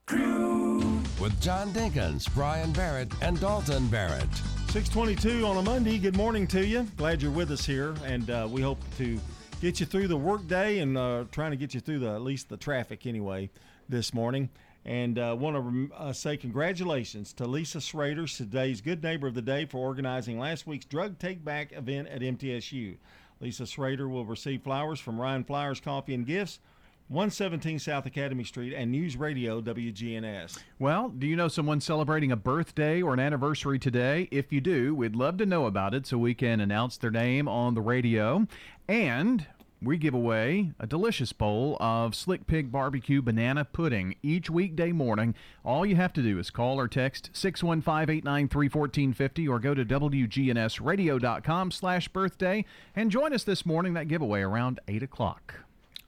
Crew. 0.07 0.79
With 1.21 1.39
John 1.41 1.73
Dinkins, 1.73 2.33
Brian 2.35 2.73
Barrett, 2.73 3.13
and 3.21 3.39
Dalton 3.41 3.89
Barrett. 3.89 4.29
622 4.71 5.47
on 5.47 5.57
a 5.57 5.63
Monday. 5.63 5.99
Good 5.99 6.17
morning 6.17 6.47
to 6.49 6.67
you. 6.67 6.87
Glad 6.97 7.23
you're 7.23 7.31
with 7.31 7.51
us 7.51 7.67
here, 7.67 7.95
and 8.05 8.31
uh, 8.31 8.47
we 8.51 8.61
hope 8.63 8.79
to 8.99 9.19
get 9.61 9.81
you 9.81 9.87
through 9.87 10.09
the 10.09 10.17
workday 10.17 10.79
and 10.79 10.97
uh, 10.97 11.25
trying 11.33 11.51
to 11.51 11.57
get 11.57 11.75
you 11.75 11.81
through 11.81 11.99
the 11.99 12.11
at 12.11 12.23
least 12.23 12.49
the 12.49 12.57
traffic 12.57 13.07
anyway 13.07 13.51
this 13.89 14.15
morning. 14.15 14.49
And 14.89 15.19
uh, 15.19 15.37
want 15.39 15.55
to 15.55 15.95
uh, 15.95 16.13
say 16.15 16.39
congratulations 16.39 17.35
to 17.35 17.47
Lisa 17.47 17.79
Schrader, 17.79 18.27
today's 18.27 18.81
Good 18.81 19.03
Neighbor 19.03 19.27
of 19.27 19.35
the 19.35 19.43
Day, 19.43 19.67
for 19.67 19.77
organizing 19.77 20.39
last 20.39 20.67
week's 20.67 20.87
Drug 20.87 21.19
Take 21.19 21.45
Back 21.45 21.73
event 21.73 22.09
at 22.09 22.23
MTSU. 22.23 22.97
Lisa 23.39 23.67
Schrader 23.67 24.09
will 24.09 24.25
receive 24.25 24.63
flowers 24.63 24.99
from 24.99 25.21
Ryan 25.21 25.45
Flowers 25.45 25.79
Coffee 25.79 26.15
and 26.15 26.25
Gifts, 26.25 26.61
117 27.09 27.79
South 27.79 28.07
Academy 28.07 28.45
Street, 28.45 28.73
and 28.73 28.91
News 28.91 29.15
Radio 29.15 29.61
WGNS. 29.61 30.59
Well, 30.79 31.11
do 31.11 31.27
you 31.27 31.37
know 31.37 31.49
someone 31.49 31.83
celebrating 31.83 32.33
a 32.33 32.37
birthday 32.37 33.03
or 33.03 33.13
an 33.13 33.21
anniversary 33.21 33.79
today? 33.79 34.27
If 34.31 34.55
you 34.55 34.63
do, 34.63 34.95
we'd 34.95 35.15
love 35.15 35.37
to 35.37 35.45
know 35.45 35.67
about 35.67 35.93
it 35.93 36.07
so 36.07 36.17
we 36.17 36.33
can 36.33 36.61
announce 36.61 36.97
their 36.97 37.11
name 37.11 37.47
on 37.47 37.75
the 37.75 37.83
radio. 37.83 38.47
And 38.89 39.47
we 39.81 39.97
give 39.97 40.15
away 40.15 40.73
a 40.81 40.87
delicious 40.87 41.33
bowl 41.33 41.77
of 41.79 42.15
Slick 42.15 42.47
Pig 42.47 42.73
Barbecue 42.73 43.23
Banana 43.23 43.65
Pudding 43.65 44.17
each 44.23 44.51
weekday 44.51 44.93
morning. 44.93 45.35
All 45.65 45.87
you 45.87 45.97
have 45.97 46.13
to 46.15 46.23
do 46.23 46.39
is 46.39 46.51
call 46.51 46.81
or 46.81 46.89
text 46.89 47.31
615-893-1450 47.33 49.49
or 49.49 49.59
go 49.59 49.75
to 49.75 49.85
WGNSradio.com 49.85 51.71
slash 51.71 52.09
birthday 52.09 52.65
and 52.97 53.11
join 53.11 53.33
us 53.33 53.45
this 53.45 53.65
morning, 53.65 53.95
that 53.95 54.09
giveaway 54.09 54.41
around 54.41 54.81
8 54.89 55.03
o'clock. 55.03 55.55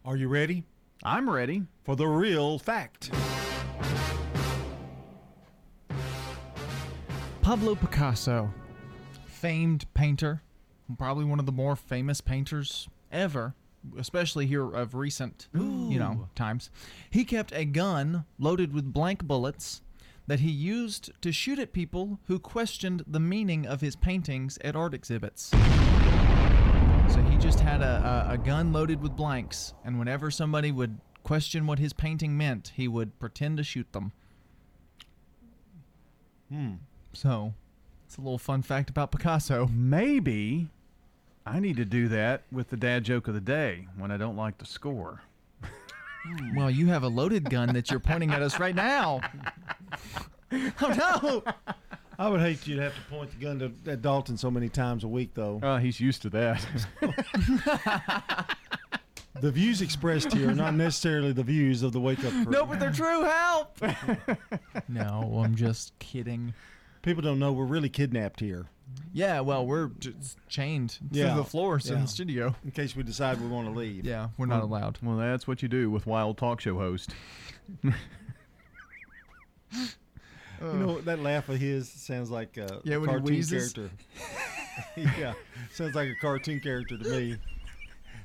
Are 0.04 0.16
you 0.16 0.28
ready? 0.28 0.64
I'm 1.04 1.30
ready. 1.30 1.62
For 1.84 1.96
the 1.96 2.08
real 2.08 2.58
fact. 2.58 3.10
Pablo 7.42 7.74
Picasso, 7.74 8.52
famed 9.26 9.86
painter, 9.94 10.42
probably 10.98 11.24
one 11.24 11.38
of 11.38 11.46
the 11.46 11.52
more 11.52 11.74
famous 11.74 12.20
painters 12.20 12.86
ever, 13.10 13.54
especially 13.98 14.46
here 14.46 14.70
of 14.70 14.94
recent, 14.94 15.48
you 15.90 15.98
know, 15.98 16.28
times. 16.34 16.70
He 17.10 17.24
kept 17.24 17.52
a 17.52 17.64
gun 17.64 18.24
loaded 18.38 18.72
with 18.72 18.92
blank 18.92 19.24
bullets 19.24 19.82
that 20.26 20.40
he 20.40 20.50
used 20.50 21.10
to 21.22 21.32
shoot 21.32 21.58
at 21.58 21.72
people 21.72 22.20
who 22.26 22.38
questioned 22.38 23.04
the 23.06 23.20
meaning 23.20 23.66
of 23.66 23.80
his 23.80 23.96
paintings 23.96 24.58
at 24.62 24.76
art 24.76 24.94
exhibits. 24.94 25.50
So 25.50 27.20
he 27.28 27.36
just 27.38 27.58
had 27.58 27.82
a, 27.82 28.28
a, 28.28 28.34
a 28.34 28.38
gun 28.38 28.72
loaded 28.72 29.02
with 29.02 29.16
blanks, 29.16 29.74
and 29.84 29.98
whenever 29.98 30.30
somebody 30.30 30.70
would 30.70 31.00
question 31.24 31.66
what 31.66 31.78
his 31.78 31.92
painting 31.92 32.36
meant, 32.36 32.72
he 32.76 32.86
would 32.86 33.18
pretend 33.18 33.56
to 33.56 33.64
shoot 33.64 33.92
them. 33.92 34.12
Hmm. 36.48 36.74
So, 37.12 37.54
it's 38.06 38.16
a 38.16 38.20
little 38.20 38.38
fun 38.38 38.62
fact 38.62 38.90
about 38.90 39.10
Picasso. 39.10 39.68
Maybe 39.72 40.68
I 41.50 41.58
need 41.58 41.78
to 41.78 41.84
do 41.84 42.06
that 42.08 42.42
with 42.52 42.70
the 42.70 42.76
dad 42.76 43.02
joke 43.02 43.26
of 43.26 43.34
the 43.34 43.40
day 43.40 43.88
when 43.98 44.12
I 44.12 44.16
don't 44.16 44.36
like 44.36 44.58
the 44.58 44.66
score. 44.66 45.22
Well, 46.54 46.70
you 46.70 46.86
have 46.86 47.02
a 47.02 47.08
loaded 47.08 47.50
gun 47.50 47.74
that 47.74 47.90
you're 47.90 47.98
pointing 47.98 48.30
at 48.30 48.40
us 48.40 48.60
right 48.60 48.74
now. 48.74 49.20
oh 50.52 50.94
no! 50.96 51.42
I 52.20 52.28
would 52.28 52.40
hate 52.40 52.68
you 52.68 52.76
to 52.76 52.82
have 52.82 52.94
to 52.94 53.00
point 53.10 53.30
the 53.32 53.44
gun 53.44 53.58
to, 53.58 53.90
at 53.90 54.00
Dalton 54.00 54.36
so 54.36 54.48
many 54.48 54.68
times 54.68 55.02
a 55.02 55.08
week, 55.08 55.30
though. 55.34 55.58
Uh, 55.60 55.78
he's 55.78 55.98
used 55.98 56.22
to 56.22 56.30
that. 56.30 56.64
the 59.40 59.50
views 59.50 59.80
expressed 59.80 60.32
here 60.32 60.50
are 60.50 60.54
not 60.54 60.74
necessarily 60.74 61.32
the 61.32 61.42
views 61.42 61.82
of 61.82 61.92
the 61.92 62.00
Wake 62.00 62.24
Up 62.24 62.30
Crew. 62.30 62.52
No, 62.52 62.64
but 62.64 62.78
they're 62.78 62.92
true. 62.92 63.24
Help! 63.24 63.82
no, 64.88 65.42
I'm 65.44 65.56
just 65.56 65.98
kidding. 65.98 66.54
People 67.02 67.22
don't 67.22 67.40
know 67.40 67.50
we're 67.52 67.64
really 67.64 67.88
kidnapped 67.88 68.38
here. 68.38 68.66
Yeah, 69.12 69.40
well, 69.40 69.66
we're 69.66 69.88
just 69.98 70.36
chained 70.48 70.98
Yeah. 71.10 71.30
to 71.30 71.36
the 71.36 71.44
floors 71.44 71.88
in 71.90 71.96
Yeah. 71.96 72.02
the 72.02 72.08
studio. 72.08 72.54
In 72.64 72.70
case 72.70 72.94
we 72.94 73.02
decide 73.02 73.40
we 73.40 73.48
want 73.48 73.66
to 73.66 73.72
leave. 73.76 74.04
Yeah, 74.04 74.28
we're 74.38 74.46
not 74.46 74.62
allowed. 74.62 74.98
Well, 75.02 75.16
that's 75.16 75.48
what 75.48 75.62
you 75.62 75.68
do 75.68 75.90
with 75.90 76.06
wild 76.06 76.38
talk 76.38 76.60
show 76.60 76.76
host. 76.78 77.14
You 80.62 80.72
know 80.74 81.00
that 81.02 81.20
laugh 81.20 81.48
of 81.48 81.56
his 81.58 81.88
sounds 81.90 82.30
like 82.30 82.58
a 82.58 82.80
Yeah, 82.84 82.98
when 82.98 83.08
he 83.08 83.14
cartoon 83.14 83.24
wheezes. 83.24 83.72
character. 83.72 83.96
yeah, 85.18 85.32
sounds 85.72 85.94
like 85.94 86.08
a 86.10 86.14
cartoon 86.20 86.60
character 86.60 86.98
to 86.98 87.08
me. 87.08 87.36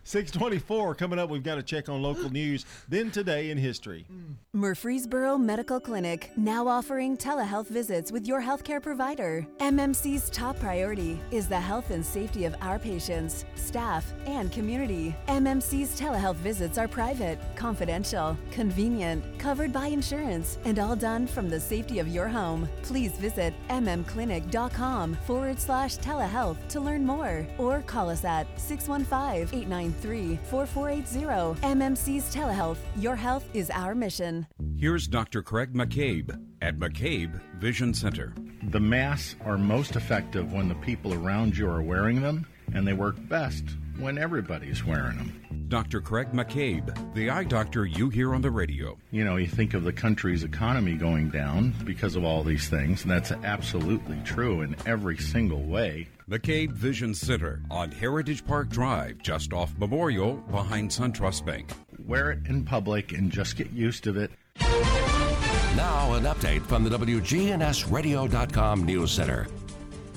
624 0.06 0.94
coming 0.96 1.18
up. 1.18 1.30
We've 1.30 1.44
got 1.44 1.56
to 1.56 1.64
check 1.64 1.90
on 1.90 2.02
local 2.02 2.30
news. 2.30 2.64
Then 2.88 3.10
today 3.10 3.50
in 3.50 3.58
history. 3.58 4.06
Murfreesboro 4.54 5.38
Medical 5.38 5.80
Clinic 5.80 6.32
now 6.38 6.68
offering 6.68 7.18
telehealth 7.18 7.68
visits 7.68 8.12
with 8.12 8.28
your 8.28 8.40
healthcare 8.40 8.82
provider. 8.82 9.46
MMC's 9.58 10.30
top 10.30 10.60
priority 10.60 11.20
is 11.32 11.48
the 11.48 11.60
health 11.60 11.90
and 11.90 12.06
safety 12.06 12.46
of 12.46 12.56
our 12.62 12.78
patients, 12.78 13.46
staff, 13.56 14.14
and 14.28 14.52
community. 14.52 15.16
MMC's 15.28 16.00
telehealth 16.00 16.36
visits 16.36 16.78
are 16.78 16.88
private, 16.88 17.40
confidential, 17.56 18.38
convenient, 18.52 19.24
covered 19.40 19.74
by 19.74 19.88
insurance, 19.88 20.60
and 20.66 20.78
all 20.78 20.96
done 20.96 21.26
from 21.26 21.50
the 21.50 21.60
safety 21.60 21.98
of 21.98 22.08
your 22.08 22.28
home. 22.28 22.70
Please 22.84 23.14
visit 23.18 23.54
mmclinic.com 23.70 25.16
forward 25.26 25.60
slash 25.60 25.98
telehealth 25.98 26.58
to 26.70 26.80
learn 26.80 27.04
more 27.06 27.46
or 27.58 27.82
call 27.82 28.10
us 28.10 28.24
at 28.24 28.48
615 28.60 29.60
893 29.60 29.95
4480. 30.02 31.62
MMC's 31.62 32.34
Telehealth. 32.34 32.78
Your 32.98 33.16
health 33.16 33.48
is 33.54 33.70
our 33.70 33.96
mission. 33.96 34.46
Here's 34.78 35.08
Dr. 35.08 35.42
Craig 35.42 35.74
McCabe 35.74 36.40
at 36.62 36.78
McCabe 36.78 37.40
Vision 37.60 37.94
Center. 37.94 38.34
The 38.70 38.80
masks 38.80 39.36
are 39.46 39.58
most 39.58 39.96
effective 39.96 40.52
when 40.52 40.68
the 40.68 40.76
people 40.76 41.14
around 41.14 41.58
you 41.58 41.70
are 41.70 41.82
wearing 41.82 42.22
them, 42.22 42.46
and 42.74 42.88
they 42.88 42.94
work 42.94 43.16
best 43.30 43.64
when 44.00 44.18
everybody's 44.18 44.84
wearing 44.84 45.18
them. 45.18 45.68
Dr. 45.68 46.02
Craig 46.02 46.28
McCabe, 46.32 47.14
the 47.14 47.30
eye 47.30 47.44
doctor 47.44 47.86
you 47.86 48.10
hear 48.10 48.36
on 48.36 48.42
the 48.42 48.52
radio. 48.52 48.98
You 49.12 49.26
know, 49.26 49.38
you 49.38 49.48
think 49.48 49.74
of 49.74 49.84
the 49.84 49.94
country's 49.94 50.44
economy 50.44 50.96
going 50.96 51.30
down 51.30 51.74
because 51.86 52.16
of 52.16 52.24
all 52.24 52.44
these 52.44 52.70
things, 52.70 53.02
and 53.04 53.12
that's 53.12 53.32
absolutely 53.32 54.20
true 54.26 54.62
in 54.62 54.76
every 54.86 55.18
single 55.18 55.64
way. 55.64 56.08
McCabe 56.28 56.72
Vision 56.72 57.14
Center 57.14 57.62
on 57.70 57.92
Heritage 57.92 58.44
Park 58.48 58.70
Drive, 58.70 59.20
just 59.20 59.54
off 59.54 59.78
Memorial, 59.78 60.38
behind 60.50 60.90
SunTrust 60.90 61.46
Bank. 61.46 61.70
Wear 62.04 62.32
it 62.32 62.48
in 62.48 62.66
public 62.66 63.12
and 63.12 63.32
just 63.32 63.56
get 63.56 63.72
used 63.72 64.04
to 64.06 64.20
it. 64.20 64.32
Now, 64.60 66.14
an 66.14 66.24
update 66.24 66.64
from 66.64 66.84
the 66.84 66.90
WGNSradio.com 66.98 68.86
News 68.86 69.12
Center. 69.12 69.46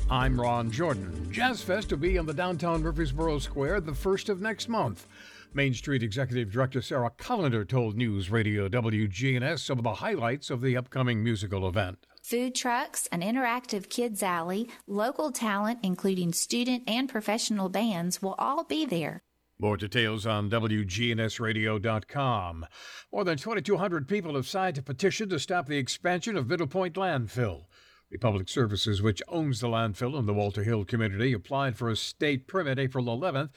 I'm 0.08 0.40
Ron 0.40 0.70
Jordan. 0.70 1.28
Jazz 1.30 1.62
Fest 1.62 1.90
will 1.90 1.98
be 1.98 2.16
in 2.16 2.24
the 2.24 2.32
downtown 2.32 2.82
Murfreesboro 2.82 3.38
Square 3.38 3.82
the 3.82 3.94
first 3.94 4.30
of 4.30 4.40
next 4.40 4.70
month. 4.70 5.06
Main 5.52 5.74
Street 5.74 6.02
Executive 6.02 6.50
Director 6.50 6.80
Sarah 6.80 7.12
Collender 7.18 7.68
told 7.68 7.98
News 7.98 8.30
Radio 8.30 8.66
WGNS 8.66 9.58
some 9.58 9.76
of 9.76 9.84
the 9.84 9.94
highlights 9.94 10.48
of 10.48 10.62
the 10.62 10.74
upcoming 10.74 11.22
musical 11.22 11.68
event. 11.68 12.06
Food 12.28 12.54
trucks, 12.54 13.08
an 13.10 13.22
interactive 13.22 13.88
kids 13.88 14.22
alley, 14.22 14.68
local 14.86 15.32
talent, 15.32 15.78
including 15.82 16.34
student 16.34 16.82
and 16.86 17.08
professional 17.08 17.70
bands, 17.70 18.20
will 18.20 18.34
all 18.38 18.64
be 18.64 18.84
there. 18.84 19.22
More 19.58 19.78
details 19.78 20.26
on 20.26 20.50
WGNSradio.com. 20.50 22.66
More 23.10 23.24
than 23.24 23.38
2,200 23.38 24.06
people 24.06 24.34
have 24.34 24.46
signed 24.46 24.76
a 24.76 24.82
petition 24.82 25.30
to 25.30 25.38
stop 25.38 25.68
the 25.68 25.78
expansion 25.78 26.36
of 26.36 26.50
Middle 26.50 26.66
Point 26.66 26.96
Landfill. 26.96 27.64
Republic 28.10 28.50
Services, 28.50 29.00
which 29.00 29.22
owns 29.28 29.60
the 29.60 29.68
landfill 29.68 30.18
in 30.18 30.26
the 30.26 30.34
Walter 30.34 30.64
Hill 30.64 30.84
community, 30.84 31.32
applied 31.32 31.78
for 31.78 31.88
a 31.88 31.96
state 31.96 32.46
permit 32.46 32.78
April 32.78 33.06
11th 33.06 33.52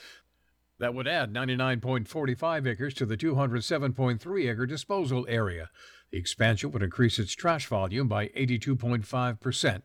that 0.80 0.94
would 0.94 1.10
add 1.10 1.34
99.45 1.34 2.68
acres 2.68 2.94
to 2.94 3.06
the 3.06 3.18
207.3 3.18 4.50
acre 4.50 4.66
disposal 4.66 5.25
area. 5.28 5.70
The 6.12 6.18
expansion 6.18 6.72
would 6.72 6.84
increase 6.84 7.20
its 7.20 7.34
trash 7.34 7.68
volume 7.68 8.08
by 8.08 8.27
82.5%. 8.30 9.82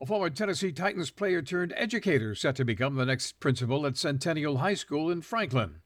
A 0.00 0.06
former 0.06 0.30
Tennessee 0.30 0.70
Titans 0.70 1.10
player 1.10 1.42
turned 1.42 1.74
educator 1.76 2.36
set 2.36 2.54
to 2.56 2.64
become 2.64 2.94
the 2.94 3.04
next 3.04 3.40
principal 3.40 3.84
at 3.84 3.96
Centennial 3.96 4.58
High 4.58 4.74
School 4.74 5.10
in 5.10 5.22
Franklin. 5.22 5.80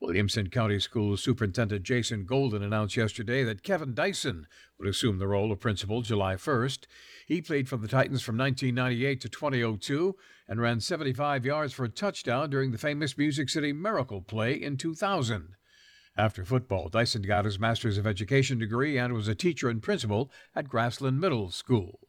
Williamson 0.00 0.48
County 0.48 0.78
School 0.78 1.18
Superintendent 1.18 1.82
Jason 1.82 2.24
Golden 2.24 2.62
announced 2.62 2.96
yesterday 2.96 3.44
that 3.44 3.62
Kevin 3.64 3.94
Dyson 3.94 4.46
would 4.78 4.88
assume 4.88 5.18
the 5.18 5.26
role 5.26 5.52
of 5.52 5.60
principal 5.60 6.00
July 6.00 6.36
1st. 6.36 6.86
He 7.26 7.42
played 7.42 7.68
for 7.68 7.76
the 7.76 7.88
Titans 7.88 8.22
from 8.22 8.38
1998 8.38 9.20
to 9.20 9.28
2002 9.28 10.16
and 10.46 10.62
ran 10.62 10.80
75 10.80 11.44
yards 11.44 11.74
for 11.74 11.84
a 11.84 11.90
touchdown 11.90 12.48
during 12.48 12.70
the 12.70 12.78
famous 12.78 13.18
Music 13.18 13.50
City 13.50 13.72
Miracle 13.72 14.22
play 14.22 14.54
in 14.54 14.78
2000. 14.78 15.57
After 16.18 16.44
football, 16.44 16.88
Dyson 16.88 17.22
got 17.22 17.44
his 17.44 17.60
Master's 17.60 17.96
of 17.96 18.04
Education 18.04 18.58
degree 18.58 18.98
and 18.98 19.12
was 19.12 19.28
a 19.28 19.36
teacher 19.36 19.68
and 19.68 19.80
principal 19.80 20.32
at 20.52 20.68
Grassland 20.68 21.20
Middle 21.20 21.52
School. 21.52 22.00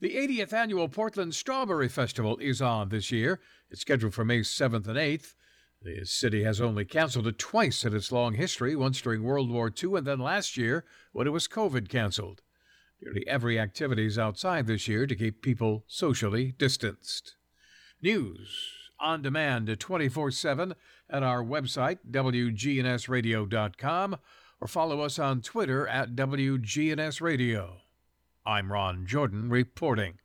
The 0.00 0.16
80th 0.16 0.52
annual 0.52 0.88
Portland 0.88 1.36
Strawberry 1.36 1.88
Festival 1.88 2.38
is 2.38 2.60
on 2.60 2.88
this 2.88 3.12
year. 3.12 3.38
It's 3.70 3.82
scheduled 3.82 4.14
for 4.14 4.24
May 4.24 4.40
7th 4.40 4.88
and 4.88 4.98
8th. 4.98 5.34
The 5.80 6.04
city 6.06 6.42
has 6.42 6.60
only 6.60 6.84
canceled 6.84 7.28
it 7.28 7.38
twice 7.38 7.84
in 7.84 7.94
its 7.94 8.10
long 8.10 8.34
history, 8.34 8.74
once 8.74 9.00
during 9.00 9.22
World 9.22 9.48
War 9.48 9.70
II 9.70 9.98
and 9.98 10.06
then 10.08 10.18
last 10.18 10.56
year 10.56 10.84
when 11.12 11.28
it 11.28 11.30
was 11.30 11.46
COVID 11.46 11.88
canceled. 11.88 12.42
Nearly 13.00 13.24
every 13.28 13.60
activity 13.60 14.06
is 14.06 14.18
outside 14.18 14.66
this 14.66 14.88
year 14.88 15.06
to 15.06 15.14
keep 15.14 15.40
people 15.40 15.84
socially 15.86 16.52
distanced. 16.58 17.36
News 18.02 18.80
on 18.98 19.22
demand 19.22 19.74
24 19.78 20.30
7 20.30 20.74
at 21.10 21.22
our 21.22 21.44
website, 21.44 21.98
WGNSradio.com, 22.10 24.16
or 24.60 24.68
follow 24.68 25.00
us 25.00 25.18
on 25.18 25.40
Twitter 25.40 25.88
at 25.88 26.14
WGNSradio. 26.14 27.70
I'm 28.46 28.72
Ron 28.72 29.06
Jordan 29.06 29.50
reporting. 29.50 30.18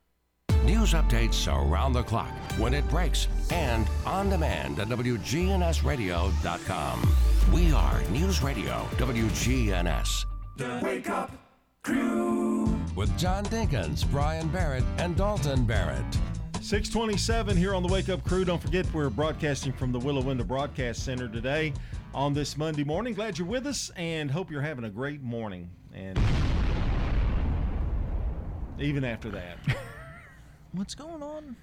News 0.64 0.94
updates 0.94 1.46
around 1.46 1.92
the 1.92 2.02
clock, 2.02 2.32
when 2.58 2.72
it 2.74 2.88
breaks, 2.88 3.28
and 3.50 3.86
on 4.04 4.28
demand 4.30 4.80
at 4.80 4.88
WGNSradio.com. 4.88 7.14
We 7.52 7.72
are 7.72 8.02
News 8.10 8.42
Radio 8.42 8.88
WGNS. 8.96 10.24
The 10.56 10.80
Wake 10.82 11.08
Up 11.08 11.30
Crew. 11.84 12.64
With 12.96 13.16
John 13.16 13.44
Dinkins, 13.44 14.10
Brian 14.10 14.48
Barrett, 14.48 14.82
and 14.98 15.16
Dalton 15.16 15.64
Barrett. 15.64 16.04
627 16.70 17.56
here 17.56 17.76
on 17.76 17.82
the 17.84 17.88
Wake 17.92 18.08
Up 18.08 18.24
Crew. 18.24 18.44
Don't 18.44 18.60
forget, 18.60 18.92
we're 18.92 19.08
broadcasting 19.08 19.72
from 19.72 19.92
the 19.92 20.00
Willow 20.00 20.20
Window 20.20 20.42
Broadcast 20.42 21.04
Center 21.04 21.28
today 21.28 21.72
on 22.12 22.34
this 22.34 22.56
Monday 22.56 22.82
morning. 22.82 23.14
Glad 23.14 23.38
you're 23.38 23.46
with 23.46 23.68
us 23.68 23.92
and 23.94 24.28
hope 24.28 24.50
you're 24.50 24.60
having 24.62 24.84
a 24.84 24.90
great 24.90 25.22
morning. 25.22 25.70
And 25.94 26.18
even 28.80 29.04
after 29.04 29.30
that, 29.30 29.58
What's 30.72 30.96
going 30.96 31.22
on? 31.22 31.54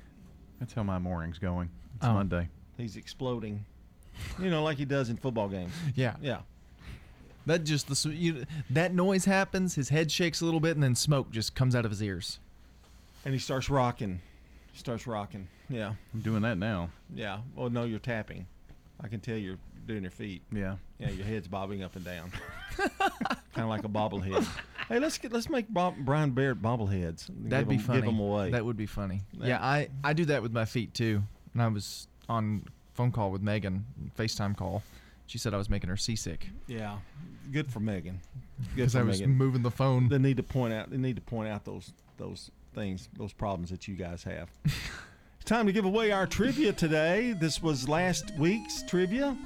That's 0.61 0.71
how 0.73 0.83
my 0.83 0.99
morning's 0.99 1.37
going. 1.37 1.69
It's 1.97 2.05
Oh. 2.05 2.13
Monday. 2.13 2.47
he's 2.77 2.95
exploding. 2.95 3.65
You 4.39 4.49
know, 4.49 4.63
like 4.63 4.77
he 4.77 4.85
does 4.85 5.09
in 5.09 5.17
football 5.17 5.49
games. 5.49 5.73
Yeah. 5.95 6.15
Yeah. 6.21 6.39
That 7.45 7.65
just 7.65 7.87
the 7.87 7.91
s- 7.91 8.05
you, 8.05 8.45
that 8.69 8.93
noise 8.93 9.25
happens. 9.25 9.75
His 9.75 9.89
head 9.89 10.09
shakes 10.13 10.39
a 10.39 10.45
little 10.45 10.61
bit, 10.61 10.75
and 10.77 10.81
then 10.83 10.95
smoke 10.95 11.29
just 11.29 11.55
comes 11.55 11.75
out 11.75 11.83
of 11.83 11.91
his 11.91 12.01
ears. 12.01 12.39
And 13.25 13.33
he 13.33 13.39
starts 13.41 13.69
rocking. 13.69 14.21
Starts 14.73 15.05
rocking. 15.07 15.47
Yeah. 15.69 15.93
I'm 16.13 16.19
doing 16.21 16.41
that 16.41 16.57
now. 16.57 16.89
Yeah. 17.13 17.39
Well, 17.55 17.69
no, 17.69 17.83
you're 17.83 17.99
tapping. 17.99 18.45
I 19.01 19.07
can 19.07 19.19
tell 19.19 19.35
you're 19.37 19.57
doing 19.87 20.01
your 20.03 20.11
feet. 20.11 20.41
Yeah. 20.51 20.75
Yeah, 20.99 21.09
your 21.11 21.25
head's 21.25 21.47
bobbing 21.47 21.83
up 21.83 21.95
and 21.95 22.05
down, 22.05 22.31
kind 22.77 22.91
of 23.57 23.67
like 23.67 23.83
a 23.83 23.89
bobblehead. 23.89 24.47
Hey, 24.87 24.99
let's 24.99 25.17
get 25.17 25.31
let's 25.33 25.49
make 25.49 25.71
Bob, 25.73 25.95
Brian 25.99 26.31
Barrett 26.31 26.61
bobbleheads. 26.61 27.27
That'd 27.27 27.67
give 27.67 27.69
be 27.69 27.75
'em- 27.75 27.81
funny. 27.81 27.97
Give 27.99 28.05
them 28.05 28.19
away. 28.19 28.51
That 28.51 28.63
would 28.65 28.77
be 28.77 28.85
funny. 28.85 29.21
That- 29.39 29.47
yeah, 29.47 29.59
I 29.63 29.89
I 30.03 30.13
do 30.13 30.25
that 30.25 30.41
with 30.41 30.53
my 30.53 30.65
feet 30.65 30.93
too. 30.93 31.21
And 31.53 31.61
I 31.61 31.67
was 31.67 32.07
on 32.29 32.63
phone 32.93 33.11
call 33.11 33.31
with 33.31 33.41
Megan, 33.41 33.85
FaceTime 34.17 34.55
call. 34.55 34.81
She 35.27 35.37
said 35.37 35.53
I 35.53 35.57
was 35.57 35.69
making 35.69 35.89
her 35.89 35.97
seasick. 35.97 36.47
Yeah, 36.67 36.97
good 37.51 37.69
for 37.71 37.79
Megan. 37.81 38.21
Because 38.75 38.95
I 38.95 39.01
was 39.03 39.19
Megan. 39.19 39.35
moving 39.35 39.61
the 39.61 39.71
phone. 39.71 40.07
They 40.09 40.19
need 40.19 40.37
to 40.37 40.43
point 40.43 40.73
out. 40.73 40.89
They 40.89 40.97
need 40.97 41.15
to 41.17 41.21
point 41.21 41.49
out 41.49 41.65
those 41.65 41.91
those 42.17 42.49
things, 42.73 43.09
those 43.17 43.33
problems 43.33 43.69
that 43.69 43.87
you 43.87 43.95
guys 43.95 44.23
have. 44.23 44.49
it's 44.65 45.45
time 45.45 45.65
to 45.65 45.71
give 45.71 45.85
away 45.85 46.11
our 46.11 46.27
trivia 46.27 46.73
today. 46.73 47.33
This 47.33 47.61
was 47.61 47.87
last 47.87 48.31
week's 48.37 48.83
trivia, 48.83 49.37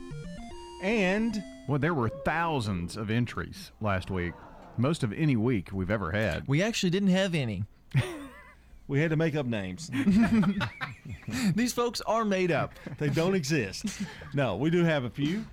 and 0.82 1.44
Well, 1.68 1.80
there 1.80 1.94
were 1.94 2.10
thousands 2.10 2.98
of 2.98 3.10
entries 3.10 3.72
last 3.82 4.10
week. 4.10 4.34
Most 4.78 5.04
of 5.04 5.12
any 5.14 5.36
week 5.36 5.70
we've 5.74 5.90
ever 5.92 6.12
had. 6.12 6.48
We 6.48 6.62
actually 6.62 6.92
didn't 6.92 7.10
have 7.10 7.34
any. 7.34 7.64
we 8.88 9.00
had 9.00 9.10
to 9.10 9.16
make 9.16 9.36
up 9.36 9.46
names. 9.48 9.90
These 11.56 11.74
folks 11.74 12.00
are 12.02 12.24
made 12.24 12.52
up. 12.52 12.74
they 13.00 13.10
don't 13.10 13.34
exist. 13.36 13.86
No, 14.34 14.56
we 14.56 14.70
do 14.70 14.84
have 14.84 15.04
a 15.04 15.10
few, 15.10 15.46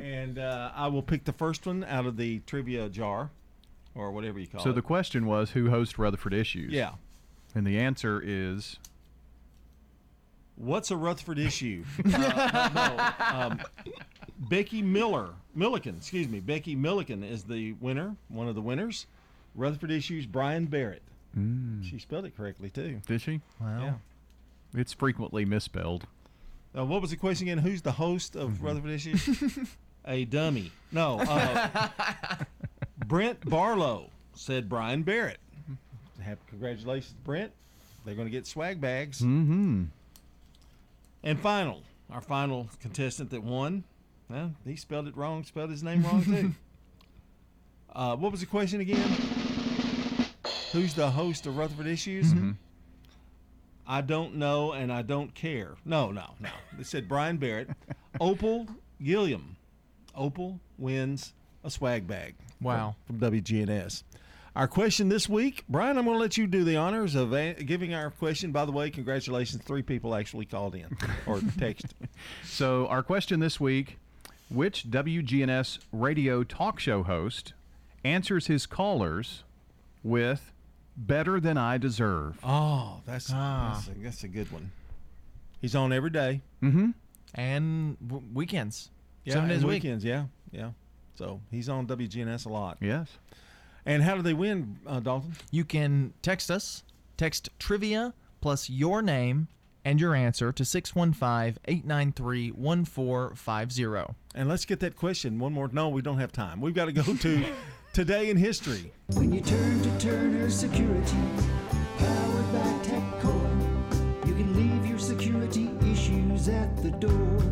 and 0.00 0.38
uh, 0.38 0.72
I 0.74 0.88
will 0.88 1.02
pick 1.02 1.24
the 1.24 1.32
first 1.32 1.64
one 1.66 1.84
out 1.84 2.06
of 2.06 2.16
the 2.16 2.40
trivia 2.40 2.88
jar, 2.88 3.30
or 3.94 4.10
whatever 4.10 4.38
you 4.40 4.46
call 4.48 4.60
So 4.60 4.70
it. 4.70 4.72
So 4.72 4.74
the 4.74 4.82
question 4.82 5.26
was 5.26 5.50
who 5.52 5.70
hosts 5.70 5.96
Rutherford 5.98 6.34
Issues? 6.34 6.72
Yeah. 6.72 6.92
And 7.54 7.66
the 7.66 7.78
answer 7.78 8.22
is 8.24 8.78
What's 10.56 10.90
a 10.90 10.96
Rutherford 10.96 11.38
issue? 11.38 11.84
Uh, 12.14 12.70
no, 12.74 13.38
um, 13.38 13.60
Becky 14.38 14.82
Miller, 14.82 15.30
Milliken, 15.54 15.96
excuse 15.96 16.28
me, 16.28 16.40
Becky 16.40 16.74
Milliken 16.74 17.22
is 17.22 17.44
the 17.44 17.72
winner, 17.74 18.16
one 18.28 18.48
of 18.48 18.54
the 18.54 18.60
winners. 18.60 19.06
Rutherford 19.54 19.90
issues 19.90 20.26
Brian 20.26 20.66
Barrett. 20.66 21.02
Mm. 21.36 21.84
She 21.84 21.98
spelled 21.98 22.24
it 22.24 22.36
correctly 22.36 22.70
too. 22.70 23.00
Did 23.06 23.20
she? 23.20 23.40
Wow. 23.60 23.80
Yeah. 23.80 24.80
It's 24.80 24.92
frequently 24.92 25.44
misspelled. 25.44 26.06
Uh, 26.76 26.84
what 26.84 27.00
was 27.00 27.10
the 27.10 27.16
question 27.16 27.48
again? 27.48 27.58
Who's 27.58 27.82
the 27.82 27.92
host 27.92 28.36
of 28.36 28.62
Rutherford 28.62 28.90
issues? 28.92 29.28
a 30.06 30.24
dummy. 30.24 30.72
No. 30.92 31.20
Uh, 31.20 31.88
Brent 33.06 33.48
Barlow 33.48 34.10
said 34.34 34.68
Brian 34.68 35.02
Barrett. 35.02 35.38
Have 36.26 36.44
congratulations, 36.48 37.14
Brent. 37.22 37.52
They're 38.04 38.16
going 38.16 38.26
to 38.26 38.32
get 38.32 38.48
swag 38.48 38.80
bags. 38.80 39.20
Mm-hmm. 39.20 39.84
And 41.22 41.40
final, 41.40 41.82
our 42.10 42.20
final 42.20 42.68
contestant 42.80 43.30
that 43.30 43.44
won, 43.44 43.84
well, 44.28 44.52
he 44.64 44.74
spelled 44.74 45.06
it 45.06 45.16
wrong, 45.16 45.44
spelled 45.44 45.70
his 45.70 45.84
name 45.84 46.02
wrong 46.02 46.24
too. 46.24 46.52
uh, 47.94 48.16
what 48.16 48.32
was 48.32 48.40
the 48.40 48.46
question 48.46 48.80
again? 48.80 49.08
Who's 50.72 50.94
the 50.94 51.08
host 51.08 51.46
of 51.46 51.56
Rutherford 51.56 51.86
Issues? 51.86 52.32
I 53.86 54.00
don't 54.00 54.34
know 54.34 54.72
and 54.72 54.92
I 54.92 55.02
don't 55.02 55.32
care. 55.32 55.76
No, 55.84 56.10
no, 56.10 56.30
no. 56.40 56.50
They 56.76 56.82
said 56.82 57.08
Brian 57.08 57.36
Barrett. 57.36 57.70
Opal 58.20 58.66
Gilliam. 59.00 59.56
Opal 60.14 60.58
wins 60.76 61.34
a 61.62 61.70
swag 61.70 62.08
bag. 62.08 62.34
Wow. 62.60 62.96
From, 63.06 63.20
from 63.20 63.32
WGNS. 63.32 64.02
Our 64.56 64.66
question 64.66 65.10
this 65.10 65.28
week, 65.28 65.64
Brian, 65.68 65.98
I'm 65.98 66.06
going 66.06 66.16
to 66.16 66.20
let 66.20 66.38
you 66.38 66.46
do 66.46 66.64
the 66.64 66.76
honors 66.76 67.14
of 67.14 67.34
a- 67.34 67.52
giving 67.52 67.92
our 67.92 68.10
question. 68.10 68.52
By 68.52 68.64
the 68.64 68.72
way, 68.72 68.88
congratulations. 68.90 69.62
Three 69.62 69.82
people 69.82 70.14
actually 70.14 70.46
called 70.46 70.74
in 70.74 70.96
or 71.26 71.38
texted. 71.58 71.92
So 72.42 72.86
our 72.86 73.02
question 73.02 73.40
this 73.40 73.60
week: 73.60 73.98
Which 74.48 74.88
WGNS 74.90 75.80
radio 75.92 76.42
talk 76.42 76.80
show 76.80 77.02
host 77.02 77.52
answers 78.02 78.46
his 78.46 78.64
callers 78.64 79.42
with 80.02 80.52
"Better 80.96 81.38
than 81.38 81.58
I 81.58 81.76
deserve"? 81.76 82.38
Oh, 82.42 83.02
that's 83.04 83.30
Ah. 83.34 83.74
that's, 83.74 83.88
a, 83.88 84.00
that's 84.02 84.24
a 84.24 84.28
good 84.28 84.50
one. 84.50 84.70
He's 85.60 85.74
on 85.74 85.92
every 85.92 86.10
day. 86.10 86.40
Mm-hmm. 86.62 86.90
And 87.34 87.98
w- 88.08 88.26
weekends. 88.32 88.88
Yeah, 89.26 89.34
Seven 89.34 89.48
days 89.50 89.56
and 89.58 89.64
a 89.64 89.68
week. 89.68 89.82
weekends. 89.82 90.02
Yeah, 90.02 90.26
yeah. 90.50 90.70
So 91.16 91.42
he's 91.50 91.68
on 91.68 91.86
WGNS 91.86 92.46
a 92.46 92.48
lot. 92.48 92.78
Yes. 92.80 93.08
And 93.86 94.02
how 94.02 94.16
do 94.16 94.22
they 94.22 94.34
win, 94.34 94.78
uh, 94.86 95.00
Dalton? 95.00 95.36
You 95.50 95.64
can 95.64 96.12
text 96.20 96.50
us, 96.50 96.82
text 97.16 97.48
trivia 97.58 98.12
plus 98.40 98.68
your 98.68 99.00
name 99.00 99.48
and 99.84 100.00
your 100.00 100.14
answer 100.14 100.50
to 100.52 100.64
615 100.64 101.62
893 101.64 102.50
1450. 102.50 104.14
And 104.34 104.48
let's 104.48 104.64
get 104.64 104.80
that 104.80 104.96
question 104.96 105.38
one 105.38 105.52
more. 105.52 105.70
No, 105.72 105.88
we 105.88 106.02
don't 106.02 106.18
have 106.18 106.32
time. 106.32 106.60
We've 106.60 106.74
got 106.74 106.86
to 106.86 106.92
go 106.92 107.02
to 107.02 107.44
today 107.92 108.28
in 108.28 108.36
history. 108.36 108.92
When 109.14 109.32
you 109.32 109.40
turn 109.40 109.82
to 109.82 109.98
Turner 110.00 110.50
Security, 110.50 111.16
powered 111.98 112.52
by 112.52 112.72
TechCore, 112.82 114.26
you 114.26 114.34
can 114.34 114.54
leave 114.56 114.86
your 114.90 114.98
security 114.98 115.70
issues 115.82 116.48
at 116.48 116.76
the 116.82 116.90
door. 116.90 117.45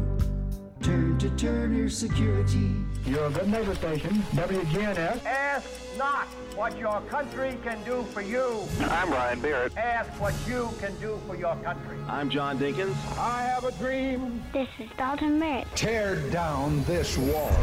Turn 0.85 1.17
to 1.17 1.31
Turner 1.31 1.89
Security. 1.89 2.75
You're 3.07 3.25
a 3.25 3.31
good 3.31 3.49
neighbor 3.49 3.75
station, 3.75 4.13
WGNS. 4.33 5.25
Ask 5.25 5.67
not 5.97 6.27
what 6.57 6.77
your 6.77 7.01
country 7.09 7.57
can 7.65 7.83
do 7.85 8.03
for 8.13 8.21
you. 8.21 8.61
I'm 8.81 9.11
Ryan 9.11 9.41
Barrett. 9.41 9.75
Ask 9.79 10.11
what 10.21 10.35
you 10.47 10.69
can 10.81 10.95
do 11.01 11.19
for 11.27 11.37
your 11.37 11.57
country. 11.63 11.97
I'm 12.07 12.29
John 12.29 12.59
Dinkins. 12.59 12.95
I 13.17 13.45
have 13.45 13.65
a 13.65 13.73
dream. 13.73 14.43
This 14.53 14.69
is 14.79 14.91
Dalton 14.99 15.39
Merritt. 15.39 15.67
Tear 15.75 16.17
down 16.29 16.85
this 16.85 17.17
wall. 17.17 17.57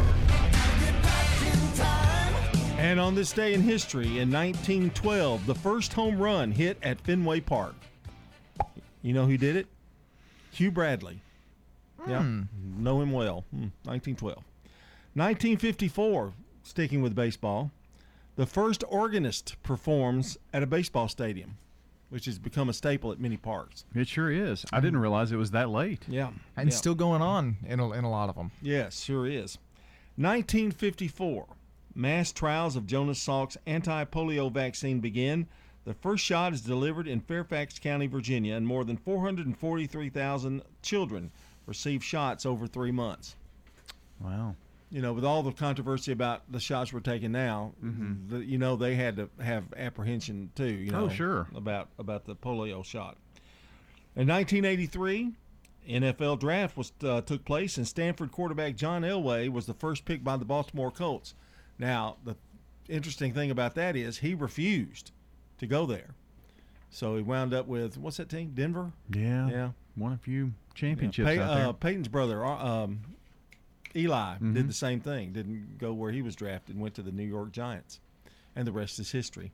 And 2.76 2.98
on 2.98 3.14
this 3.14 3.32
day 3.32 3.54
in 3.54 3.62
history, 3.62 4.18
in 4.18 4.32
1912, 4.32 5.46
the 5.46 5.54
first 5.54 5.92
home 5.92 6.18
run 6.18 6.50
hit 6.50 6.76
at 6.82 7.00
Fenway 7.02 7.38
Park. 7.38 7.76
You 9.00 9.12
know 9.12 9.26
who 9.26 9.38
did 9.38 9.54
it? 9.54 9.68
Hugh 10.50 10.72
Bradley. 10.72 11.20
Yeah, 12.08 12.22
Hmm. 12.22 12.42
know 12.82 13.00
him 13.00 13.12
well. 13.12 13.44
Hmm, 13.50 13.68
1912. 13.84 14.44
1954, 15.14 16.32
sticking 16.62 17.02
with 17.02 17.14
baseball, 17.14 17.70
the 18.36 18.46
first 18.46 18.82
organist 18.88 19.62
performs 19.62 20.38
at 20.52 20.62
a 20.62 20.66
baseball 20.66 21.06
stadium, 21.08 21.58
which 22.08 22.24
has 22.24 22.38
become 22.38 22.68
a 22.68 22.72
staple 22.72 23.12
at 23.12 23.20
many 23.20 23.36
parks. 23.36 23.84
It 23.94 24.08
sure 24.08 24.30
is. 24.30 24.64
I 24.72 24.80
didn't 24.80 25.00
realize 25.00 25.32
it 25.32 25.36
was 25.36 25.50
that 25.50 25.68
late. 25.68 26.02
Yeah. 26.08 26.30
And 26.56 26.70
yeah. 26.70 26.76
still 26.76 26.94
going 26.94 27.20
on 27.22 27.56
in 27.66 27.78
a, 27.78 27.92
in 27.92 28.04
a 28.04 28.10
lot 28.10 28.28
of 28.30 28.36
them. 28.36 28.50
Yes, 28.62 29.02
sure 29.02 29.26
is. 29.26 29.58
1954, 30.16 31.46
mass 31.94 32.32
trials 32.32 32.74
of 32.76 32.86
Jonas 32.86 33.18
Salk's 33.18 33.56
anti 33.66 34.04
polio 34.06 34.50
vaccine 34.50 35.00
begin. 35.00 35.46
The 35.84 35.94
first 35.94 36.24
shot 36.24 36.52
is 36.52 36.60
delivered 36.60 37.08
in 37.08 37.20
Fairfax 37.20 37.78
County, 37.78 38.06
Virginia, 38.06 38.54
and 38.54 38.66
more 38.66 38.84
than 38.84 38.96
443,000 38.96 40.62
children 40.80 41.32
received 41.66 42.04
shots 42.04 42.44
over 42.46 42.66
three 42.66 42.90
months. 42.92 43.36
Wow. 44.20 44.56
You 44.90 45.00
know, 45.00 45.12
with 45.14 45.24
all 45.24 45.42
the 45.42 45.52
controversy 45.52 46.12
about 46.12 46.42
the 46.52 46.60
shots 46.60 46.92
we're 46.92 47.00
taking 47.00 47.32
now, 47.32 47.72
the, 48.28 48.38
you 48.44 48.58
know, 48.58 48.76
they 48.76 48.94
had 48.94 49.16
to 49.16 49.30
have 49.42 49.64
apprehension 49.76 50.50
too. 50.54 50.66
You 50.66 50.92
Oh, 50.92 51.00
know, 51.06 51.08
sure. 51.08 51.48
about 51.56 51.88
about 51.98 52.26
the 52.26 52.36
polio 52.36 52.84
shot. 52.84 53.16
In 54.14 54.28
1983, 54.28 55.32
NFL 55.88 56.38
draft 56.40 56.76
was 56.76 56.92
uh, 57.02 57.22
took 57.22 57.44
place, 57.46 57.78
and 57.78 57.88
Stanford 57.88 58.30
quarterback 58.32 58.76
John 58.76 59.00
Elway 59.02 59.48
was 59.50 59.64
the 59.64 59.72
first 59.74 60.04
pick 60.04 60.22
by 60.22 60.36
the 60.36 60.44
Baltimore 60.44 60.90
Colts. 60.90 61.34
Now, 61.78 62.16
the 62.22 62.36
interesting 62.88 63.32
thing 63.32 63.50
about 63.50 63.74
that 63.76 63.96
is 63.96 64.18
he 64.18 64.34
refused 64.34 65.10
to 65.56 65.66
go 65.66 65.86
there, 65.86 66.10
so 66.90 67.16
he 67.16 67.22
wound 67.22 67.54
up 67.54 67.66
with 67.66 67.96
what's 67.96 68.18
that 68.18 68.28
team? 68.28 68.52
Denver. 68.54 68.92
Yeah. 69.08 69.48
Yeah. 69.48 69.68
Won 69.96 70.12
a 70.12 70.18
few 70.18 70.52
championships 70.74 71.28
Pey- 71.28 71.38
out 71.38 71.54
there. 71.54 71.66
uh, 71.68 71.72
Peyton's 71.72 72.08
brother, 72.08 72.44
uh, 72.44 72.84
um, 72.84 73.00
Eli, 73.94 74.36
Mhm. 74.38 74.54
did 74.54 74.68
the 74.68 74.72
same 74.72 75.00
thing. 75.00 75.32
Didn't 75.32 75.76
go 75.78 75.92
where 75.92 76.12
he 76.12 76.22
was 76.22 76.34
drafted 76.34 76.78
went 76.78 76.94
to 76.94 77.02
the 77.02 77.12
New 77.12 77.26
York 77.26 77.52
Giants. 77.52 78.00
And 78.56 78.66
the 78.66 78.72
rest 78.72 78.98
is 78.98 79.12
history. 79.12 79.52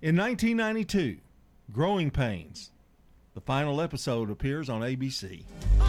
In 0.00 0.16
1992, 0.16 1.18
Growing 1.72 2.10
Pains. 2.10 2.70
The 3.34 3.40
final 3.42 3.80
episode 3.82 4.30
appears 4.30 4.68
on 4.70 4.80
ABC. 4.82 5.44
All 5.80 5.86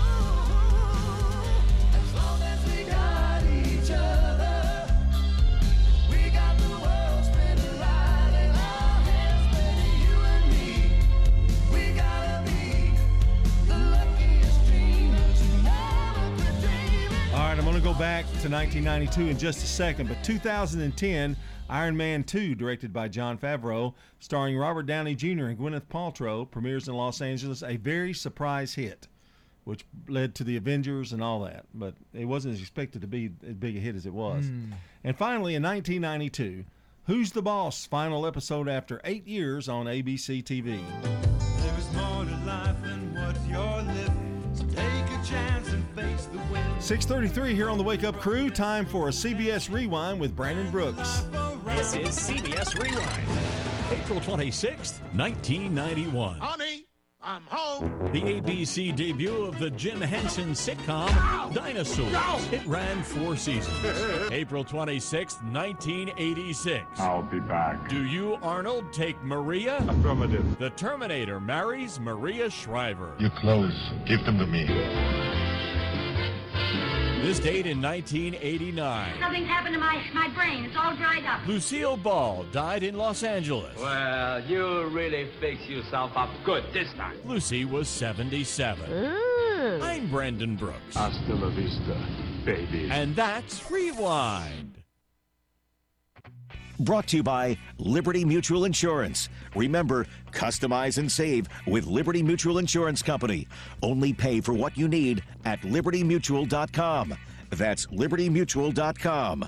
go 17.94 17.94
back 17.94 18.26
to 18.42 18.50
1992 18.50 19.30
in 19.30 19.38
just 19.38 19.64
a 19.64 19.66
second, 19.66 20.10
but 20.10 20.22
2010, 20.22 21.38
Iron 21.70 21.96
Man 21.96 22.22
2, 22.22 22.54
directed 22.54 22.92
by 22.92 23.08
Jon 23.08 23.38
Favreau, 23.38 23.94
starring 24.20 24.58
Robert 24.58 24.86
Downey 24.88 25.16
Jr. 25.16 25.46
and 25.46 25.58
Gwyneth 25.58 25.86
Paltrow, 25.88 26.52
premieres 26.52 26.90
in 26.90 26.96
Los 26.96 27.22
Angeles. 27.22 27.64
A 27.64 27.78
very 27.78 28.12
surprise 28.12 28.74
hit, 28.74 29.08
which 29.64 29.86
led 30.10 30.36
to 30.36 30.44
the 30.44 30.58
Avengers 30.58 31.14
and 31.14 31.24
all 31.24 31.40
that, 31.44 31.64
but 31.74 31.94
it 32.14 32.26
wasn't 32.26 32.56
as 32.56 32.60
expected 32.60 33.00
to 33.00 33.08
be 33.08 33.32
as 33.48 33.54
big 33.54 33.78
a 33.78 33.80
hit 33.80 33.96
as 33.96 34.06
it 34.06 34.14
was. 34.14 34.48
Hmm. 34.48 34.74
And 35.06 35.18
finally, 35.18 35.56
in 35.56 35.64
1992, 35.64 36.66
Who's 37.06 37.32
the 37.32 37.42
Boss? 37.42 37.86
Final 37.86 38.28
episode 38.28 38.68
after 38.68 39.00
eight 39.06 39.26
years 39.26 39.70
on 39.70 39.86
ABC 39.86 40.44
TV. 40.44 40.84
6:33 46.88 47.54
here 47.54 47.70
on 47.70 47.78
the 47.78 47.84
Wake 47.84 48.06
Up 48.06 48.18
Crew. 48.18 48.50
Time 48.50 48.86
for 48.86 49.10
a 49.10 49.12
CBS 49.12 49.70
Rewind 49.70 50.22
with 50.22 50.34
Brandon 50.34 50.72
Brooks. 50.72 51.26
This 51.66 51.94
is 51.96 52.18
CBS 52.18 52.82
Rewind. 52.82 53.28
April 53.92 54.22
26th, 54.22 55.02
1991. 55.14 56.40
Honey, 56.40 56.86
I'm 57.22 57.44
home. 57.48 58.10
The 58.14 58.22
ABC 58.22 58.96
debut 58.96 59.44
of 59.44 59.60
the 59.60 59.70
Jim 59.72 60.00
Henson 60.00 60.52
sitcom 60.52 61.54
Dinosaurs. 61.54 62.54
It 62.54 62.66
ran 62.66 63.04
four 63.04 63.36
seasons. 63.36 63.76
April 64.32 64.64
26th, 64.64 65.44
1986. 65.52 66.86
I'll 67.02 67.22
be 67.22 67.42
back. 67.42 67.90
Do 67.90 68.06
you, 68.06 68.38
Arnold, 68.42 68.94
take 68.94 69.22
Maria? 69.26 69.84
Affirmative. 69.90 70.58
The 70.58 70.70
Terminator 70.70 71.42
marries 71.42 72.00
Maria 72.00 72.50
Shriver. 72.50 73.14
Your 73.20 73.32
clothes. 73.42 73.92
Give 74.06 74.24
them 74.24 74.38
to 74.38 74.48
me. 74.48 75.47
This 77.22 77.40
date 77.40 77.66
in 77.66 77.82
1989. 77.82 79.20
Something's 79.20 79.48
happened 79.48 79.74
to 79.74 79.80
my, 79.80 80.02
my 80.14 80.30
brain. 80.36 80.66
It's 80.66 80.76
all 80.78 80.96
dried 80.96 81.26
up. 81.26 81.46
Lucille 81.48 81.98
Ball 81.98 82.46
died 82.52 82.84
in 82.84 82.96
Los 82.96 83.24
Angeles. 83.24 83.76
Well, 83.78 84.44
you 84.46 84.88
really 84.90 85.28
fix 85.40 85.62
yourself 85.68 86.12
up 86.16 86.30
good 86.46 86.64
this 86.74 86.88
time. 86.94 87.18
Lucy 87.26 87.66
was 87.66 87.90
77. 87.90 89.16
I'm 89.82 90.10
Brandon 90.10 90.56
Brooks. 90.56 90.96
Hasta 90.96 91.34
la 91.34 91.50
vista, 91.50 91.98
baby. 92.46 92.88
And 92.92 93.16
that's 93.16 93.70
Rewind. 93.70 94.67
Brought 96.80 97.08
to 97.08 97.18
you 97.18 97.24
by 97.24 97.58
Liberty 97.80 98.24
Mutual 98.24 98.66
Insurance. 98.66 99.30
Remember, 99.56 100.06
customize 100.32 101.00
and 101.00 101.12
save 101.12 101.48
with 101.66 101.88
Liberty 101.88 102.22
Mutual 102.22 102.60
Insurance 102.60 103.02
Company. 103.02 103.48
Only 103.82 104.14
pay 104.14 104.42
for 104.42 104.54
what 104.54 104.78
you 104.78 104.88
need 104.88 105.24
at 105.46 105.62
libertymutual.com. 105.62 107.16
That's 107.50 107.88
libertymutual.com. 107.88 109.48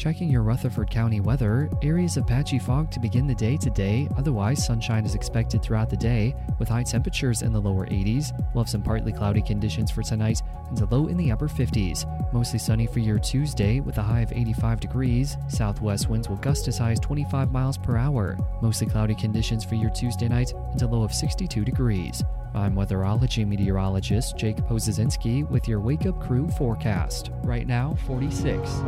Checking 0.00 0.30
your 0.30 0.40
Rutherford 0.40 0.88
County 0.88 1.20
weather, 1.20 1.68
areas 1.82 2.16
of 2.16 2.26
patchy 2.26 2.58
fog 2.58 2.90
to 2.90 2.98
begin 2.98 3.26
the 3.26 3.34
day 3.34 3.58
today. 3.58 4.08
Otherwise, 4.16 4.64
sunshine 4.64 5.04
is 5.04 5.14
expected 5.14 5.62
throughout 5.62 5.90
the 5.90 5.96
day 5.98 6.34
with 6.58 6.70
high 6.70 6.84
temperatures 6.84 7.42
in 7.42 7.52
the 7.52 7.60
lower 7.60 7.84
80s. 7.84 8.32
We'll 8.54 8.64
have 8.64 8.70
some 8.70 8.82
partly 8.82 9.12
cloudy 9.12 9.42
conditions 9.42 9.90
for 9.90 10.02
tonight 10.02 10.40
and 10.70 10.80
a 10.80 10.86
low 10.86 11.08
in 11.08 11.18
the 11.18 11.30
upper 11.30 11.48
50s. 11.48 12.06
Mostly 12.32 12.58
sunny 12.58 12.86
for 12.86 13.00
your 13.00 13.18
Tuesday 13.18 13.80
with 13.80 13.98
a 13.98 14.02
high 14.02 14.22
of 14.22 14.32
85 14.32 14.80
degrees. 14.80 15.36
Southwest 15.48 16.08
winds 16.08 16.30
will 16.30 16.36
gust 16.36 16.66
as 16.66 16.78
high 16.78 16.92
as 16.92 17.00
25 17.00 17.52
miles 17.52 17.76
per 17.76 17.98
hour. 17.98 18.38
Mostly 18.62 18.86
cloudy 18.86 19.14
conditions 19.14 19.66
for 19.66 19.74
your 19.74 19.90
Tuesday 19.90 20.28
night 20.28 20.54
and 20.72 20.80
a 20.80 20.86
low 20.86 21.02
of 21.02 21.12
62 21.12 21.62
degrees. 21.62 22.24
I'm 22.54 22.74
weatherology 22.74 23.46
meteorologist 23.46 24.38
Jake 24.38 24.56
Pozazinski 24.56 25.46
with 25.50 25.68
your 25.68 25.80
Wake 25.80 26.06
Up 26.06 26.18
Crew 26.22 26.48
forecast. 26.48 27.32
Right 27.42 27.66
now, 27.66 27.98
46. 28.06 28.82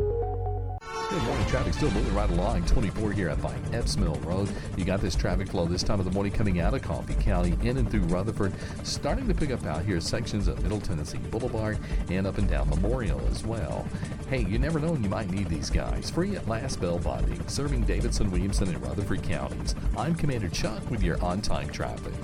Good 1.13 1.23
morning. 1.25 1.47
Traffic 1.47 1.75
still 1.75 1.91
moving 1.91 2.15
right 2.15 2.31
along 2.31 2.65
24 2.65 3.13
here 3.13 3.29
at 3.29 3.43
by 3.43 3.55
Epps 3.75 3.99
Mill 3.99 4.15
Road. 4.25 4.49
You 4.79 4.87
got 4.87 5.03
this 5.03 5.15
traffic 5.15 5.49
flow 5.49 5.67
this 5.67 5.83
time 5.83 5.99
of 5.99 6.07
the 6.07 6.11
morning 6.11 6.33
coming 6.33 6.59
out 6.59 6.73
of 6.73 6.81
Coffee 6.81 7.15
County 7.15 7.55
in 7.69 7.77
and 7.77 7.91
through 7.91 8.05
Rutherford, 8.05 8.55
starting 8.83 9.29
to 9.29 9.35
pick 9.35 9.51
up 9.51 9.67
out 9.67 9.85
here 9.85 10.01
sections 10.01 10.49
of 10.49 10.63
Middle 10.63 10.81
Tennessee 10.81 11.19
Boulevard 11.31 11.79
and 12.09 12.27
up 12.27 12.39
and 12.39 12.49
down 12.49 12.71
Memorial 12.71 13.21
as 13.31 13.45
well. 13.45 13.87
Hey, 14.31 14.45
you 14.47 14.59
never 14.59 14.81
know 14.81 14.93
when 14.93 15.03
you 15.03 15.11
might 15.11 15.31
need 15.31 15.51
these 15.51 15.69
guys. 15.69 16.09
Free 16.09 16.35
at 16.35 16.49
Last 16.49 16.81
Bail 16.81 16.99
Bonding, 16.99 17.47
serving 17.47 17.83
Davidson, 17.83 18.31
Williamson, 18.31 18.69
and 18.69 18.83
Rutherford 18.83 19.23
counties. 19.23 19.75
I'm 19.99 20.15
Commander 20.15 20.49
Chuck 20.49 20.91
with 20.91 21.03
your 21.03 21.23
on-time 21.23 21.69
traffic. 21.69 22.15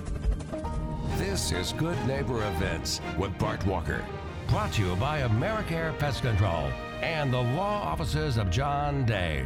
This 1.18 1.52
is 1.52 1.74
Good 1.74 1.98
Neighbor 2.06 2.42
Events 2.48 3.02
with 3.18 3.38
Bart 3.38 3.66
Walker. 3.66 4.02
Brought 4.48 4.72
to 4.72 4.82
you 4.82 4.96
by 4.96 5.20
AmeriCare 5.20 5.98
Pest 5.98 6.22
Control 6.22 6.72
and 7.02 7.30
the 7.30 7.36
law 7.36 7.82
offices 7.82 8.38
of 8.38 8.48
John 8.48 9.04
Day. 9.04 9.44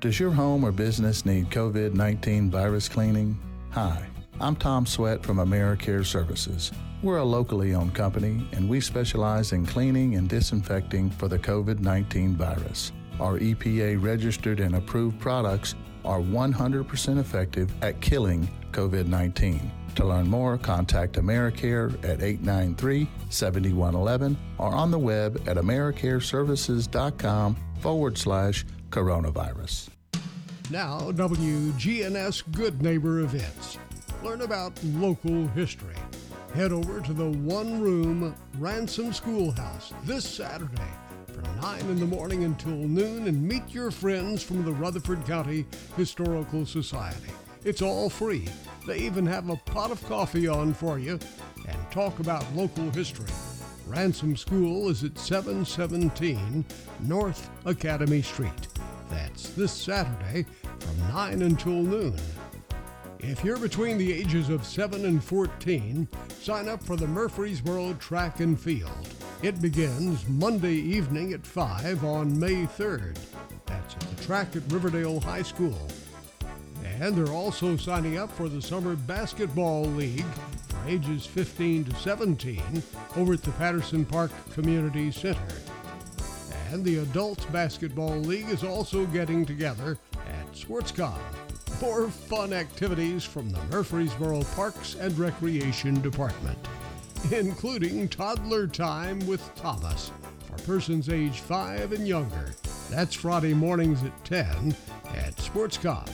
Does 0.00 0.20
your 0.20 0.30
home 0.30 0.64
or 0.64 0.70
business 0.70 1.24
need 1.24 1.48
COVID 1.48 1.94
19 1.94 2.50
virus 2.50 2.90
cleaning? 2.90 3.40
Hi, 3.70 4.06
I'm 4.38 4.54
Tom 4.54 4.84
Sweat 4.84 5.22
from 5.22 5.38
AmeriCare 5.38 6.04
Services. 6.04 6.72
We're 7.02 7.16
a 7.16 7.24
locally 7.24 7.74
owned 7.74 7.94
company 7.94 8.46
and 8.52 8.68
we 8.68 8.82
specialize 8.82 9.52
in 9.52 9.64
cleaning 9.64 10.16
and 10.16 10.28
disinfecting 10.28 11.08
for 11.08 11.28
the 11.28 11.38
COVID 11.38 11.80
19 11.80 12.36
virus. 12.36 12.92
Our 13.18 13.38
EPA 13.38 14.02
registered 14.02 14.60
and 14.60 14.76
approved 14.76 15.18
products 15.20 15.74
are 16.04 16.20
100% 16.20 17.18
effective 17.18 17.72
at 17.82 18.02
killing 18.02 18.46
COVID 18.72 19.06
19. 19.06 19.72
To 19.96 20.04
learn 20.04 20.28
more, 20.28 20.56
contact 20.58 21.14
AmeriCare 21.14 21.94
at 22.04 22.22
893 22.22 23.08
7111 23.30 24.36
or 24.58 24.74
on 24.74 24.90
the 24.90 24.98
web 24.98 25.42
at 25.46 25.56
AmeriCareServices.com 25.56 27.56
forward 27.80 28.18
slash 28.18 28.66
coronavirus. 28.90 29.88
Now, 30.70 31.10
WGNS 31.12 32.42
Good 32.52 32.82
Neighbor 32.82 33.20
events. 33.20 33.78
Learn 34.22 34.42
about 34.42 34.72
local 34.84 35.46
history. 35.48 35.94
Head 36.54 36.72
over 36.72 37.00
to 37.00 37.14
the 37.14 37.30
one 37.30 37.80
room 37.80 38.34
Ransom 38.58 39.14
Schoolhouse 39.14 39.94
this 40.04 40.28
Saturday 40.28 40.90
from 41.26 41.44
9 41.60 41.80
in 41.80 42.00
the 42.00 42.06
morning 42.06 42.44
until 42.44 42.72
noon 42.72 43.28
and 43.28 43.42
meet 43.42 43.72
your 43.72 43.90
friends 43.90 44.42
from 44.42 44.62
the 44.64 44.72
Rutherford 44.72 45.24
County 45.26 45.64
Historical 45.96 46.66
Society. 46.66 47.32
It's 47.66 47.82
all 47.82 48.08
free. 48.08 48.46
They 48.86 48.98
even 48.98 49.26
have 49.26 49.50
a 49.50 49.56
pot 49.56 49.90
of 49.90 50.00
coffee 50.06 50.46
on 50.46 50.72
for 50.72 51.00
you 51.00 51.18
and 51.68 51.90
talk 51.90 52.20
about 52.20 52.54
local 52.54 52.88
history. 52.92 53.26
Ransom 53.88 54.36
School 54.36 54.88
is 54.88 55.02
at 55.02 55.18
717 55.18 56.64
North 57.00 57.50
Academy 57.64 58.22
Street. 58.22 58.68
That's 59.10 59.50
this 59.50 59.72
Saturday 59.72 60.46
from 60.78 61.08
9 61.08 61.42
until 61.42 61.72
noon. 61.72 62.16
If 63.18 63.42
you're 63.42 63.58
between 63.58 63.98
the 63.98 64.12
ages 64.12 64.48
of 64.48 64.64
7 64.64 65.04
and 65.04 65.22
14, 65.22 66.06
sign 66.40 66.68
up 66.68 66.80
for 66.84 66.94
the 66.94 67.08
Murfreesboro 67.08 67.94
Track 67.94 68.38
and 68.38 68.60
Field. 68.60 69.08
It 69.42 69.60
begins 69.60 70.28
Monday 70.28 70.76
evening 70.76 71.32
at 71.32 71.44
5 71.44 72.04
on 72.04 72.38
May 72.38 72.64
3rd. 72.64 73.18
That's 73.66 73.96
at 73.96 74.00
the 74.02 74.24
track 74.24 74.54
at 74.54 74.70
Riverdale 74.70 75.18
High 75.18 75.42
School. 75.42 75.88
And 77.00 77.14
they're 77.14 77.34
also 77.34 77.76
signing 77.76 78.16
up 78.16 78.32
for 78.32 78.48
the 78.48 78.62
Summer 78.62 78.96
Basketball 78.96 79.84
League 79.84 80.24
for 80.68 80.88
ages 80.88 81.26
15 81.26 81.84
to 81.84 81.94
17 81.96 82.62
over 83.16 83.34
at 83.34 83.42
the 83.42 83.50
Patterson 83.52 84.04
Park 84.06 84.30
Community 84.54 85.10
Center. 85.10 85.56
And 86.72 86.82
the 86.84 86.98
Adult 86.98 87.50
Basketball 87.52 88.16
League 88.20 88.48
is 88.48 88.64
also 88.64 89.04
getting 89.06 89.44
together 89.44 89.98
at 90.26 90.52
SportsCom. 90.52 91.18
More 91.82 92.08
fun 92.08 92.54
activities 92.54 93.24
from 93.24 93.50
the 93.50 93.62
Murfreesboro 93.64 94.42
Parks 94.54 94.94
and 94.94 95.16
Recreation 95.18 96.00
Department, 96.00 96.58
including 97.30 98.08
toddler 98.08 98.66
time 98.66 99.24
with 99.26 99.54
Thomas 99.54 100.10
for 100.46 100.56
persons 100.62 101.10
age 101.10 101.40
5 101.40 101.92
and 101.92 102.08
younger. 102.08 102.54
That's 102.88 103.14
Friday 103.14 103.52
mornings 103.52 104.02
at 104.02 104.24
10 104.24 104.74
at 105.14 105.36
SportsCom. 105.36 106.08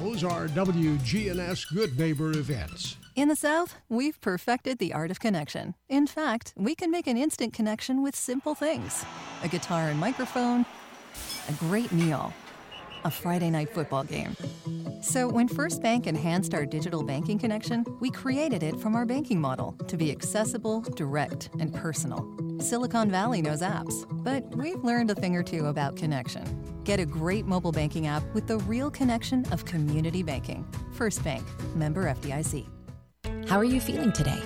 Those 0.00 0.24
are 0.24 0.48
WGNS 0.48 1.74
Good 1.74 1.98
Neighbor 1.98 2.30
events. 2.30 2.96
In 3.16 3.28
the 3.28 3.36
South, 3.36 3.74
we've 3.90 4.18
perfected 4.22 4.78
the 4.78 4.94
art 4.94 5.10
of 5.10 5.20
connection. 5.20 5.74
In 5.90 6.06
fact, 6.06 6.54
we 6.56 6.74
can 6.74 6.90
make 6.90 7.06
an 7.06 7.18
instant 7.18 7.52
connection 7.52 8.02
with 8.02 8.16
simple 8.16 8.54
things 8.54 9.04
a 9.44 9.48
guitar 9.48 9.88
and 9.90 10.00
microphone, 10.00 10.64
a 11.50 11.52
great 11.52 11.92
meal, 11.92 12.32
a 13.04 13.10
Friday 13.10 13.50
night 13.50 13.70
football 13.70 14.04
game. 14.04 14.36
So, 15.02 15.28
when 15.28 15.48
First 15.48 15.82
Bank 15.82 16.06
enhanced 16.06 16.52
our 16.52 16.66
digital 16.66 17.02
banking 17.02 17.38
connection, 17.38 17.84
we 18.00 18.10
created 18.10 18.62
it 18.62 18.78
from 18.78 18.94
our 18.94 19.06
banking 19.06 19.40
model 19.40 19.72
to 19.88 19.96
be 19.96 20.10
accessible, 20.10 20.82
direct, 20.94 21.48
and 21.58 21.74
personal. 21.74 22.28
Silicon 22.58 23.10
Valley 23.10 23.40
knows 23.40 23.62
apps, 23.62 24.04
but 24.22 24.44
we've 24.56 24.84
learned 24.84 25.10
a 25.10 25.14
thing 25.14 25.34
or 25.34 25.42
two 25.42 25.66
about 25.66 25.96
connection. 25.96 26.44
Get 26.84 27.00
a 27.00 27.06
great 27.06 27.46
mobile 27.46 27.72
banking 27.72 28.06
app 28.06 28.22
with 28.34 28.46
the 28.46 28.58
real 28.58 28.90
connection 28.90 29.46
of 29.52 29.64
community 29.64 30.22
banking. 30.22 30.66
First 30.92 31.24
Bank, 31.24 31.46
member 31.74 32.04
FDIC. 32.04 32.66
How 33.48 33.56
are 33.56 33.64
you 33.64 33.80
feeling 33.80 34.12
today? 34.12 34.42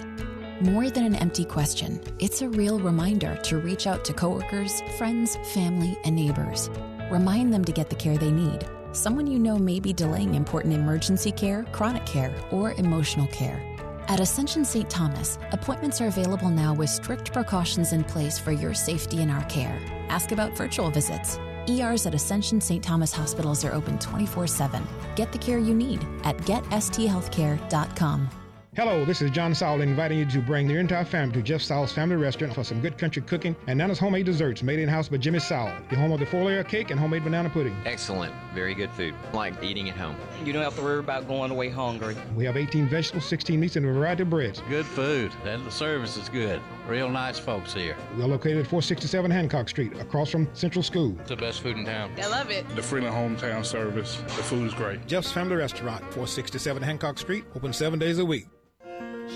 More 0.60 0.88
than 0.88 1.04
an 1.04 1.16
empty 1.16 1.44
question, 1.44 2.00
it's 2.20 2.42
a 2.42 2.48
real 2.48 2.78
reminder 2.78 3.36
to 3.42 3.58
reach 3.58 3.88
out 3.88 4.04
to 4.04 4.12
coworkers, 4.12 4.82
friends, 4.96 5.36
family, 5.52 5.98
and 6.04 6.14
neighbors. 6.14 6.70
Remind 7.10 7.52
them 7.52 7.64
to 7.64 7.72
get 7.72 7.90
the 7.90 7.96
care 7.96 8.16
they 8.16 8.30
need. 8.30 8.66
Someone 8.92 9.26
you 9.26 9.38
know 9.38 9.58
may 9.58 9.80
be 9.80 9.92
delaying 9.92 10.34
important 10.34 10.74
emergency 10.74 11.32
care, 11.32 11.64
chronic 11.72 12.06
care, 12.06 12.34
or 12.50 12.72
emotional 12.72 13.26
care. 13.28 13.62
At 14.08 14.20
Ascension 14.20 14.64
St. 14.64 14.88
Thomas, 14.88 15.38
appointments 15.52 16.00
are 16.00 16.06
available 16.06 16.50
now 16.50 16.74
with 16.74 16.90
strict 16.90 17.32
precautions 17.32 17.92
in 17.92 18.04
place 18.04 18.38
for 18.38 18.52
your 18.52 18.74
safety 18.74 19.22
and 19.22 19.30
our 19.30 19.44
care. 19.44 19.80
Ask 20.08 20.32
about 20.32 20.56
virtual 20.56 20.90
visits. 20.90 21.38
ERs 21.68 22.06
at 22.06 22.14
Ascension 22.14 22.60
St. 22.60 22.84
Thomas 22.84 23.12
hospitals 23.12 23.64
are 23.64 23.72
open 23.72 23.98
24 23.98 24.46
7. 24.46 24.86
Get 25.16 25.32
the 25.32 25.38
care 25.38 25.58
you 25.58 25.74
need 25.74 26.06
at 26.24 26.36
getsthealthcare.com. 26.38 28.43
Hello, 28.76 29.04
this 29.04 29.22
is 29.22 29.30
John 29.30 29.54
Saul 29.54 29.82
inviting 29.82 30.18
you 30.18 30.26
to 30.26 30.40
bring 30.40 30.68
your 30.68 30.80
entire 30.80 31.04
family 31.04 31.34
to 31.34 31.42
Jeff 31.42 31.62
Saul's 31.62 31.92
Family 31.92 32.16
Restaurant 32.16 32.52
for 32.52 32.64
some 32.64 32.80
good 32.80 32.98
country 32.98 33.22
cooking 33.22 33.54
and 33.68 33.78
Nana's 33.78 34.00
homemade 34.00 34.26
desserts 34.26 34.64
made 34.64 34.80
in 34.80 34.88
house 34.88 35.08
by 35.08 35.16
Jimmy 35.16 35.38
Saul, 35.38 35.70
the 35.90 35.96
home 35.96 36.10
of 36.10 36.18
the 36.18 36.26
four 36.26 36.42
layer 36.42 36.64
cake 36.64 36.90
and 36.90 36.98
homemade 36.98 37.22
banana 37.22 37.48
pudding. 37.48 37.76
Excellent. 37.84 38.34
Very 38.52 38.74
good 38.74 38.90
food. 38.90 39.14
Like 39.32 39.62
eating 39.62 39.88
at 39.90 39.96
home. 39.96 40.16
You 40.44 40.52
don't 40.52 40.64
have 40.64 40.74
to 40.74 40.82
worry 40.82 40.98
about 40.98 41.28
going 41.28 41.52
away 41.52 41.68
hungry. 41.68 42.16
We 42.34 42.44
have 42.46 42.56
18 42.56 42.88
vegetables, 42.88 43.24
16 43.26 43.60
meats, 43.60 43.76
and 43.76 43.86
a 43.86 43.92
variety 43.92 44.22
of 44.22 44.30
breads. 44.30 44.60
Good 44.68 44.86
food, 44.86 45.30
and 45.44 45.64
the 45.64 45.70
service 45.70 46.16
is 46.16 46.28
good. 46.28 46.60
Real 46.88 47.08
nice 47.08 47.38
folks 47.38 47.72
here. 47.72 47.96
We 48.16 48.24
are 48.24 48.28
located 48.28 48.58
at 48.58 48.66
467 48.66 49.30
Hancock 49.30 49.68
Street, 49.68 49.96
across 50.00 50.30
from 50.30 50.48
Central 50.52 50.82
School. 50.82 51.14
It's 51.20 51.28
the 51.28 51.36
best 51.36 51.60
food 51.60 51.76
in 51.76 51.84
town. 51.84 52.10
I 52.20 52.26
love 52.26 52.50
it. 52.50 52.68
The 52.74 52.82
Freeland 52.82 53.14
Hometown 53.14 53.64
Service. 53.64 54.16
The 54.16 54.42
food 54.42 54.66
is 54.66 54.74
great. 54.74 55.06
Jeff's 55.06 55.30
Family 55.30 55.54
Restaurant, 55.54 56.00
467 56.00 56.82
Hancock 56.82 57.18
Street, 57.18 57.44
open 57.54 57.72
seven 57.72 58.00
days 58.00 58.18
a 58.18 58.24
week. 58.24 58.48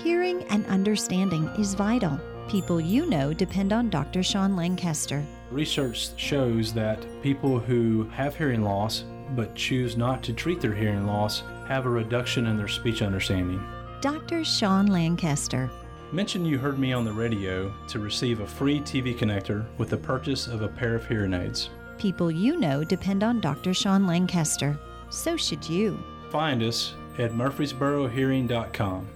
Hearing 0.03 0.43
and 0.43 0.65
understanding 0.67 1.49
is 1.57 1.73
vital. 1.73 2.17
People 2.47 2.79
you 2.79 3.05
know 3.05 3.33
depend 3.33 3.73
on 3.73 3.89
Dr. 3.89 4.23
Sean 4.23 4.55
Lancaster. 4.55 5.25
Research 5.51 6.17
shows 6.17 6.73
that 6.73 7.05
people 7.21 7.59
who 7.59 8.07
have 8.11 8.33
hearing 8.33 8.63
loss 8.63 9.03
but 9.35 9.53
choose 9.55 9.97
not 9.97 10.23
to 10.23 10.31
treat 10.31 10.61
their 10.61 10.73
hearing 10.73 11.05
loss 11.05 11.43
have 11.67 11.85
a 11.85 11.89
reduction 11.89 12.47
in 12.47 12.55
their 12.55 12.69
speech 12.69 13.01
understanding. 13.01 13.61
Dr. 13.99 14.45
Sean 14.45 14.87
Lancaster. 14.87 15.69
Mention 16.13 16.45
you 16.45 16.57
heard 16.57 16.79
me 16.79 16.93
on 16.93 17.03
the 17.03 17.11
radio 17.11 17.73
to 17.89 17.99
receive 17.99 18.39
a 18.39 18.47
free 18.47 18.79
TV 18.79 19.13
connector 19.13 19.65
with 19.77 19.89
the 19.89 19.97
purchase 19.97 20.47
of 20.47 20.61
a 20.61 20.69
pair 20.69 20.95
of 20.95 21.05
hearing 21.05 21.33
aids. 21.33 21.71
People 21.97 22.31
you 22.31 22.55
know 22.55 22.85
depend 22.85 23.21
on 23.21 23.41
Dr. 23.41 23.73
Sean 23.73 24.07
Lancaster. 24.07 24.79
So 25.09 25.35
should 25.35 25.67
you. 25.67 26.01
Find 26.29 26.63
us 26.63 26.93
at 27.17 27.33
murfreesborohearing.com. 27.33 29.09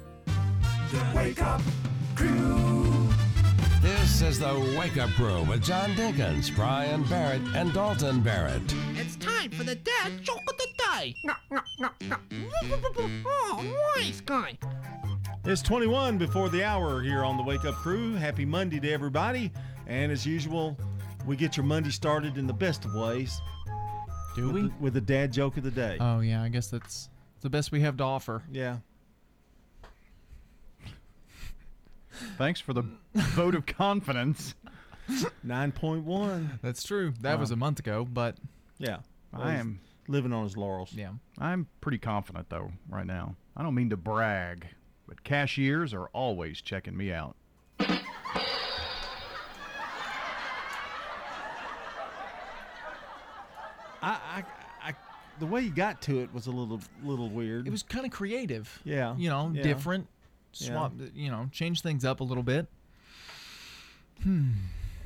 The 0.94 1.04
Wake 1.16 1.42
Up 1.42 1.60
Crew. 2.14 3.10
This 3.82 4.22
is 4.22 4.38
the 4.38 4.76
Wake 4.78 4.98
Up 4.98 5.10
Crew 5.14 5.42
with 5.42 5.64
John 5.64 5.90
Dinkins, 5.96 6.56
Brian 6.56 7.02
Barrett, 7.06 7.42
and 7.56 7.74
Dalton 7.74 8.22
Barrett. 8.22 8.62
It's 8.94 9.16
time 9.16 9.50
for 9.50 9.64
the 9.64 9.74
dad 9.74 10.22
joke 10.22 10.44
of 10.48 10.56
the 10.56 10.68
day. 10.78 11.16
Oh, 13.26 13.92
nice 13.96 14.22
guy. 14.22 14.56
It's 15.46 15.64
21 15.64 16.20
before 16.20 16.50
the 16.50 16.64
hour 16.64 17.02
here 17.02 17.24
on 17.24 17.38
the 17.38 17.44
Wake 17.44 17.66
Up 17.66 17.74
Crew. 17.74 18.14
Happy 18.14 18.46
Monday 18.46 18.80
to 18.80 18.92
everybody. 18.92 19.52
And 19.88 20.12
as 20.12 20.28
usual, 20.28 20.78
we 21.26 21.36
get 21.36 21.58
your 21.58 21.66
Monday 21.66 21.90
started 21.90 22.38
in 22.38 22.46
the 22.46 22.54
best 22.54 22.86
of 22.86 22.94
ways. 22.94 23.42
Do 24.36 24.46
with 24.46 24.54
we? 24.54 24.62
The, 24.62 24.74
with 24.80 24.94
the 24.94 25.02
dad 25.02 25.34
joke 25.34 25.58
of 25.58 25.64
the 25.64 25.72
day. 25.72 25.98
Oh 26.00 26.20
yeah, 26.20 26.44
I 26.44 26.50
guess 26.50 26.68
that's 26.68 27.10
the 27.42 27.50
best 27.50 27.72
we 27.72 27.82
have 27.82 27.98
to 27.98 28.04
offer. 28.04 28.44
Yeah. 28.52 28.78
Thanks 32.38 32.60
for 32.60 32.74
the 32.74 32.84
vote 33.14 33.56
of 33.56 33.66
confidence. 33.66 34.56
9.1. 35.46 36.60
That's 36.62 36.84
true. 36.84 37.14
That 37.22 37.36
Wow. 37.36 37.40
was 37.42 37.52
a 37.52 37.56
month 37.56 37.80
ago, 37.80 38.06
but 38.06 38.38
Yeah. 38.78 39.00
I 39.34 39.52
He's 39.52 39.60
am 39.62 39.80
living 40.08 40.32
on 40.34 40.44
his 40.44 40.56
laurels. 40.56 40.94
Yeah. 40.94 41.12
I'm 41.40 41.68
pretty 41.82 41.98
confident 41.98 42.50
though 42.50 42.72
right 42.90 43.06
now. 43.06 43.36
I 43.58 43.64
don't 43.64 43.76
mean 43.76 43.90
to 43.90 43.98
brag, 43.98 44.68
but 45.08 45.24
cashiers 45.24 45.94
are 45.94 46.08
always 46.14 46.62
checking 46.62 46.96
me 46.96 47.12
out. 47.12 47.36
I, 54.02 54.10
I, 54.36 54.44
I, 54.90 54.94
the 55.40 55.46
way 55.46 55.62
you 55.62 55.70
got 55.72 56.02
to 56.04 56.20
it 56.20 56.34
was 56.34 56.48
a 56.48 56.52
little, 56.52 56.82
little 57.04 57.30
weird. 57.30 57.68
it 57.68 57.72
was 57.72 57.84
kind 57.84 58.06
of 58.06 58.12
creative. 58.12 58.82
Yeah. 58.84 59.16
You 59.16 59.30
know, 59.30 59.52
Yeah. 59.54 59.64
different. 59.64 60.08
Yeah. 60.56 60.68
Swap. 60.70 60.94
You 61.16 61.30
know, 61.32 61.50
change 61.52 61.82
things 61.82 62.06
up 62.06 62.20
a 62.20 62.24
little 62.24 62.44
bit. 62.44 62.68
Hmm. 64.24 64.52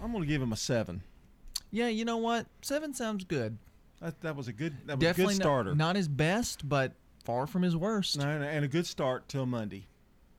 I'm 0.02 0.12
going 0.12 0.24
to 0.24 0.28
give 0.28 0.42
him 0.42 0.52
a 0.54 0.58
seven. 0.58 1.02
Yeah. 1.72 1.88
You 1.88 2.06
know 2.06 2.18
what? 2.18 2.46
Seven 2.62 2.94
sounds 2.94 3.24
good. 3.24 3.58
That, 4.02 4.22
that 4.22 4.36
was 4.36 4.48
a 4.48 4.54
good, 4.54 4.76
that 4.86 4.98
was 4.98 5.02
Definitely 5.04 5.34
a 5.34 5.38
good 5.38 5.44
starter. 5.44 5.76
Not, 5.76 5.96
his 5.96 6.08
best, 6.08 6.68
but 6.70 6.92
far 7.24 7.48
from 7.48 7.64
his 7.64 7.76
worst. 7.76 8.18
No, 8.20 8.30
and- 8.30 8.44
and 8.44 8.64
a 8.64 8.68
good 8.68 8.86
start 8.86 9.28
till 9.28 9.46
Monday, 9.48 9.88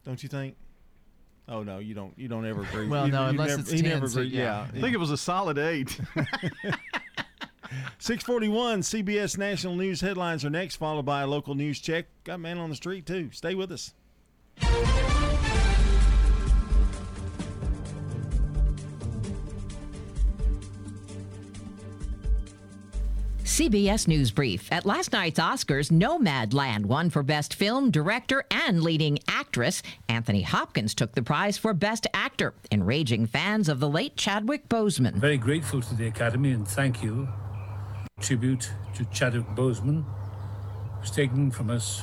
don't 0.04 0.22
you 0.22 0.28
think? 0.28 0.54
Oh 1.48 1.62
no, 1.62 1.78
you 1.78 1.94
don't. 1.94 2.12
You 2.18 2.28
don't 2.28 2.44
ever 2.46 2.62
agree. 2.62 2.86
Well, 2.90 3.06
You- 3.06 3.12
no, 3.12 3.24
you 3.24 3.30
unless 3.30 3.48
never, 3.48 3.60
it's 3.62 3.70
he 3.70 3.80
10, 3.82 3.90
never 3.90 4.06
so 4.08 4.20
yeah. 4.20 4.38
Yeah, 4.42 4.66
I 4.74 4.80
think 4.80 4.94
it 4.94 4.98
was 4.98 5.10
a 5.10 5.16
solid 5.16 5.56
eight. 5.58 5.98
641 7.98 8.80
CBS 8.82 9.36
National 9.38 9.74
News 9.74 10.00
headlines 10.00 10.44
are 10.44 10.50
next, 10.50 10.76
followed 10.76 11.04
by 11.04 11.22
a 11.22 11.26
local 11.26 11.54
news 11.54 11.80
check. 11.80 12.06
Got 12.24 12.40
man 12.40 12.58
on 12.58 12.70
the 12.70 12.76
street 12.76 13.06
too. 13.06 13.30
Stay 13.32 13.54
with 13.54 13.72
us. 13.72 13.92
CBS 23.58 24.06
News 24.06 24.30
Brief. 24.30 24.70
At 24.70 24.86
last 24.86 25.12
night's 25.12 25.40
Oscars, 25.40 25.90
Nomadland 25.90 26.86
won 26.86 27.10
for 27.10 27.24
Best 27.24 27.54
Film, 27.54 27.90
Director, 27.90 28.44
and 28.52 28.84
Leading 28.84 29.18
Actress. 29.26 29.82
Anthony 30.08 30.42
Hopkins 30.42 30.94
took 30.94 31.16
the 31.16 31.24
prize 31.24 31.58
for 31.58 31.74
Best 31.74 32.06
Actor, 32.14 32.54
enraging 32.70 33.26
fans 33.26 33.68
of 33.68 33.80
the 33.80 33.88
late 33.88 34.16
Chadwick 34.16 34.68
Boseman. 34.68 35.14
Very 35.14 35.38
grateful 35.38 35.80
to 35.80 35.94
the 35.96 36.06
Academy 36.06 36.52
and 36.52 36.68
thank 36.68 37.02
you. 37.02 37.26
Tribute 38.20 38.70
to 38.94 39.04
Chadwick 39.06 39.48
Boseman, 39.56 40.04
who's 41.00 41.10
taken 41.10 41.50
from 41.50 41.68
us 41.68 42.02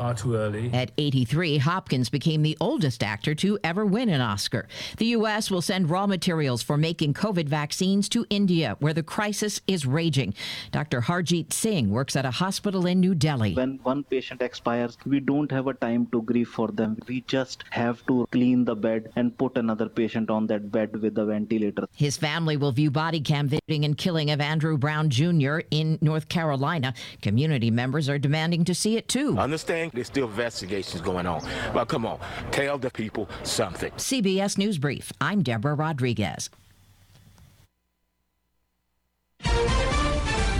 far 0.00 0.14
too 0.14 0.34
early. 0.34 0.70
At 0.72 0.92
83, 0.96 1.58
Hopkins 1.58 2.08
became 2.08 2.42
the 2.42 2.56
oldest 2.58 3.02
actor 3.02 3.34
to 3.36 3.58
ever 3.62 3.84
win 3.84 4.08
an 4.08 4.22
Oscar. 4.22 4.66
The 4.96 5.06
U.S. 5.18 5.50
will 5.50 5.60
send 5.60 5.90
raw 5.90 6.06
materials 6.06 6.62
for 6.62 6.78
making 6.78 7.12
COVID 7.14 7.48
vaccines 7.48 8.08
to 8.10 8.24
India, 8.30 8.76
where 8.80 8.94
the 8.94 9.02
crisis 9.02 9.60
is 9.66 9.84
raging. 9.84 10.32
Dr. 10.72 11.02
Harjeet 11.02 11.52
Singh 11.52 11.90
works 11.90 12.16
at 12.16 12.24
a 12.24 12.30
hospital 12.30 12.86
in 12.86 13.00
New 13.00 13.14
Delhi. 13.14 13.54
When 13.54 13.78
one 13.82 14.02
patient 14.04 14.40
expires, 14.40 14.96
we 15.04 15.20
don't 15.20 15.52
have 15.52 15.66
a 15.66 15.74
time 15.74 16.06
to 16.12 16.22
grieve 16.22 16.48
for 16.48 16.68
them. 16.68 16.96
We 17.06 17.20
just 17.22 17.64
have 17.68 18.04
to 18.06 18.26
clean 18.32 18.64
the 18.64 18.74
bed 18.74 19.12
and 19.16 19.36
put 19.36 19.58
another 19.58 19.90
patient 19.90 20.30
on 20.30 20.46
that 20.46 20.72
bed 20.72 20.96
with 20.96 21.14
the 21.14 21.26
ventilator. 21.26 21.86
His 21.94 22.16
family 22.16 22.56
will 22.56 22.72
view 22.72 22.90
body 22.90 23.20
cam 23.20 23.48
video 23.48 23.60
and 23.84 23.96
killing 23.98 24.30
of 24.30 24.40
Andrew 24.40 24.78
Brown 24.78 25.10
Jr. 25.10 25.58
in 25.70 25.98
North 26.00 26.28
Carolina. 26.28 26.94
Community 27.20 27.70
members 27.70 28.08
are 28.08 28.18
demanding 28.18 28.64
to 28.64 28.74
see 28.74 28.96
it 28.96 29.06
too. 29.06 29.36
I 29.38 29.46
understand 29.90 29.96
there's 29.96 30.06
still 30.06 30.28
investigations 30.28 31.02
going 31.02 31.26
on, 31.26 31.42
but 31.72 31.86
come 31.86 32.06
on, 32.06 32.18
tell 32.50 32.78
the 32.78 32.90
people 32.90 33.28
something. 33.42 33.90
CBS 33.92 34.58
News 34.58 34.78
Brief. 34.78 35.12
I'm 35.20 35.42
Deborah 35.42 35.74
Rodriguez. 35.74 36.50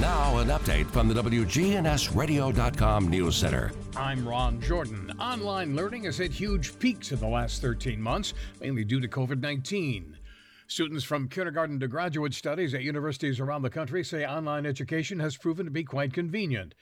Now, 0.00 0.38
an 0.38 0.48
update 0.48 0.86
from 0.86 1.08
the 1.08 1.14
WGNSradio.com 1.14 3.08
News 3.08 3.36
Center. 3.36 3.70
I'm 3.96 4.26
Ron 4.26 4.60
Jordan. 4.60 5.12
Online 5.20 5.76
learning 5.76 6.04
has 6.04 6.16
hit 6.16 6.32
huge 6.32 6.78
peaks 6.78 7.12
in 7.12 7.20
the 7.20 7.26
last 7.26 7.60
13 7.60 8.00
months, 8.00 8.32
mainly 8.60 8.84
due 8.84 9.00
to 9.00 9.08
COVID 9.08 9.40
19. 9.40 10.16
Students 10.66 11.04
from 11.04 11.28
kindergarten 11.28 11.80
to 11.80 11.88
graduate 11.88 12.32
studies 12.32 12.74
at 12.74 12.82
universities 12.82 13.40
around 13.40 13.62
the 13.62 13.70
country 13.70 14.04
say 14.04 14.24
online 14.24 14.66
education 14.66 15.18
has 15.18 15.36
proven 15.36 15.66
to 15.66 15.70
be 15.70 15.82
quite 15.82 16.12
convenient. 16.12 16.74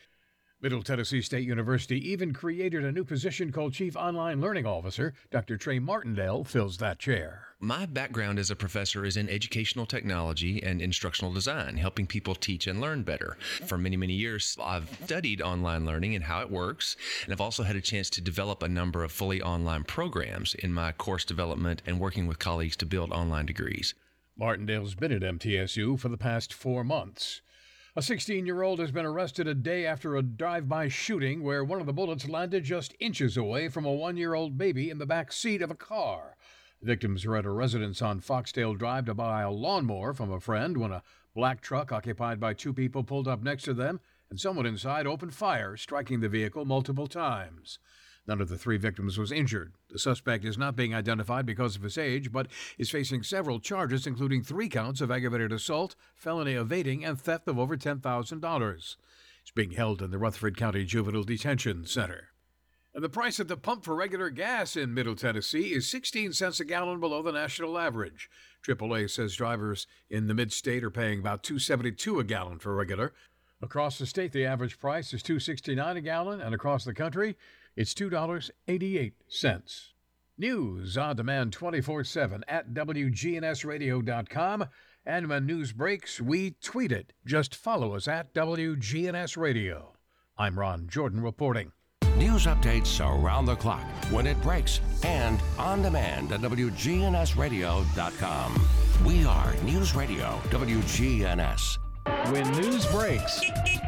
Middle 0.60 0.82
Tennessee 0.82 1.22
State 1.22 1.46
University 1.46 2.10
even 2.10 2.32
created 2.32 2.84
a 2.84 2.90
new 2.90 3.04
position 3.04 3.52
called 3.52 3.74
Chief 3.74 3.94
Online 3.94 4.40
Learning 4.40 4.66
Officer. 4.66 5.14
Dr. 5.30 5.56
Trey 5.56 5.78
Martindale 5.78 6.42
fills 6.42 6.78
that 6.78 6.98
chair. 6.98 7.44
My 7.60 7.86
background 7.86 8.40
as 8.40 8.50
a 8.50 8.56
professor 8.56 9.04
is 9.04 9.16
in 9.16 9.28
educational 9.28 9.86
technology 9.86 10.60
and 10.60 10.82
instructional 10.82 11.32
design, 11.32 11.76
helping 11.76 12.08
people 12.08 12.34
teach 12.34 12.66
and 12.66 12.80
learn 12.80 13.04
better. 13.04 13.36
For 13.68 13.78
many, 13.78 13.96
many 13.96 14.14
years, 14.14 14.56
I've 14.60 14.90
studied 15.04 15.40
online 15.42 15.86
learning 15.86 16.16
and 16.16 16.24
how 16.24 16.40
it 16.40 16.50
works, 16.50 16.96
and 17.22 17.32
I've 17.32 17.40
also 17.40 17.62
had 17.62 17.76
a 17.76 17.80
chance 17.80 18.10
to 18.10 18.20
develop 18.20 18.60
a 18.60 18.68
number 18.68 19.04
of 19.04 19.12
fully 19.12 19.40
online 19.40 19.84
programs 19.84 20.54
in 20.54 20.72
my 20.72 20.90
course 20.90 21.24
development 21.24 21.82
and 21.86 22.00
working 22.00 22.26
with 22.26 22.40
colleagues 22.40 22.76
to 22.78 22.86
build 22.86 23.12
online 23.12 23.46
degrees. 23.46 23.94
Martindale's 24.36 24.96
been 24.96 25.12
at 25.12 25.22
MTSU 25.22 26.00
for 26.00 26.08
the 26.08 26.16
past 26.16 26.52
four 26.52 26.82
months. 26.82 27.42
A 27.98 28.02
16 28.02 28.46
year 28.46 28.62
old 28.62 28.78
has 28.78 28.92
been 28.92 29.04
arrested 29.04 29.48
a 29.48 29.56
day 29.56 29.84
after 29.84 30.14
a 30.14 30.22
drive 30.22 30.68
by 30.68 30.86
shooting 30.86 31.42
where 31.42 31.64
one 31.64 31.80
of 31.80 31.86
the 31.86 31.92
bullets 31.92 32.28
landed 32.28 32.62
just 32.62 32.94
inches 33.00 33.36
away 33.36 33.68
from 33.68 33.84
a 33.84 33.92
one 33.92 34.16
year 34.16 34.34
old 34.34 34.56
baby 34.56 34.88
in 34.88 34.98
the 34.98 35.04
back 35.04 35.32
seat 35.32 35.62
of 35.62 35.70
a 35.72 35.74
car. 35.74 36.36
Victims 36.80 37.26
were 37.26 37.36
at 37.36 37.44
a 37.44 37.50
residence 37.50 38.00
on 38.00 38.20
Foxdale 38.20 38.78
Drive 38.78 39.06
to 39.06 39.14
buy 39.14 39.42
a 39.42 39.50
lawnmower 39.50 40.14
from 40.14 40.30
a 40.30 40.38
friend 40.38 40.76
when 40.76 40.92
a 40.92 41.02
black 41.34 41.60
truck 41.60 41.90
occupied 41.90 42.38
by 42.38 42.54
two 42.54 42.72
people 42.72 43.02
pulled 43.02 43.26
up 43.26 43.42
next 43.42 43.64
to 43.64 43.74
them 43.74 43.98
and 44.30 44.38
someone 44.38 44.64
inside 44.64 45.04
opened 45.04 45.34
fire, 45.34 45.76
striking 45.76 46.20
the 46.20 46.28
vehicle 46.28 46.64
multiple 46.64 47.08
times. 47.08 47.80
None 48.28 48.42
of 48.42 48.50
the 48.50 48.58
three 48.58 48.76
victims 48.76 49.16
was 49.16 49.32
injured. 49.32 49.72
The 49.90 49.98
suspect 49.98 50.44
is 50.44 50.58
not 50.58 50.76
being 50.76 50.94
identified 50.94 51.46
because 51.46 51.76
of 51.76 51.82
his 51.82 51.96
age, 51.96 52.30
but 52.30 52.46
is 52.76 52.90
facing 52.90 53.22
several 53.22 53.58
charges, 53.58 54.06
including 54.06 54.42
three 54.42 54.68
counts 54.68 55.00
of 55.00 55.10
aggravated 55.10 55.50
assault, 55.50 55.96
felony 56.14 56.52
evading, 56.52 57.06
and 57.06 57.18
theft 57.18 57.48
of 57.48 57.58
over 57.58 57.74
$10,000. 57.74 58.96
He's 59.42 59.50
being 59.54 59.70
held 59.70 60.02
in 60.02 60.10
the 60.10 60.18
Rutherford 60.18 60.58
County 60.58 60.84
Juvenile 60.84 61.24
Detention 61.24 61.86
Center. 61.86 62.28
And 62.94 63.02
the 63.02 63.08
price 63.08 63.40
at 63.40 63.48
the 63.48 63.56
pump 63.56 63.84
for 63.84 63.94
regular 63.94 64.28
gas 64.28 64.76
in 64.76 64.92
Middle 64.92 65.16
Tennessee 65.16 65.72
is 65.72 65.88
16 65.88 66.34
cents 66.34 66.60
a 66.60 66.66
gallon 66.66 67.00
below 67.00 67.22
the 67.22 67.32
national 67.32 67.78
average. 67.78 68.28
AAA 68.66 69.08
says 69.08 69.36
drivers 69.36 69.86
in 70.10 70.26
the 70.26 70.34
mid-state 70.34 70.84
are 70.84 70.90
paying 70.90 71.20
about 71.20 71.42
2.72 71.42 72.20
a 72.20 72.24
gallon 72.24 72.58
for 72.58 72.74
regular. 72.74 73.14
Across 73.62 73.98
the 73.98 74.06
state, 74.06 74.32
the 74.32 74.44
average 74.44 74.78
price 74.78 75.14
is 75.14 75.22
2.69 75.22 75.96
a 75.96 76.00
gallon, 76.00 76.40
and 76.40 76.54
across 76.54 76.84
the 76.84 76.94
country, 76.94 77.36
it's 77.78 77.94
$2.88. 77.94 79.12
News 80.36 80.98
on 80.98 81.14
demand 81.14 81.52
24 81.52 82.02
7 82.02 82.42
at 82.48 82.74
WGNSradio.com. 82.74 84.64
And 85.06 85.28
when 85.28 85.46
news 85.46 85.72
breaks, 85.72 86.20
we 86.20 86.56
tweet 86.60 86.90
it. 86.90 87.12
Just 87.24 87.54
follow 87.54 87.94
us 87.94 88.08
at 88.08 88.34
WGNS 88.34 89.36
Radio. 89.36 89.92
I'm 90.36 90.58
Ron 90.58 90.88
Jordan 90.88 91.20
reporting. 91.20 91.70
News 92.16 92.46
updates 92.46 92.98
around 93.00 93.46
the 93.46 93.54
clock, 93.54 93.84
when 94.10 94.26
it 94.26 94.42
breaks, 94.42 94.80
and 95.04 95.40
on 95.56 95.82
demand 95.82 96.32
at 96.32 96.40
WGNSradio.com. 96.40 98.66
We 99.06 99.24
are 99.24 99.54
News 99.62 99.94
Radio 99.94 100.40
WGNS. 100.48 101.78
When 102.32 102.50
news 102.52 102.86
breaks, 102.86 103.44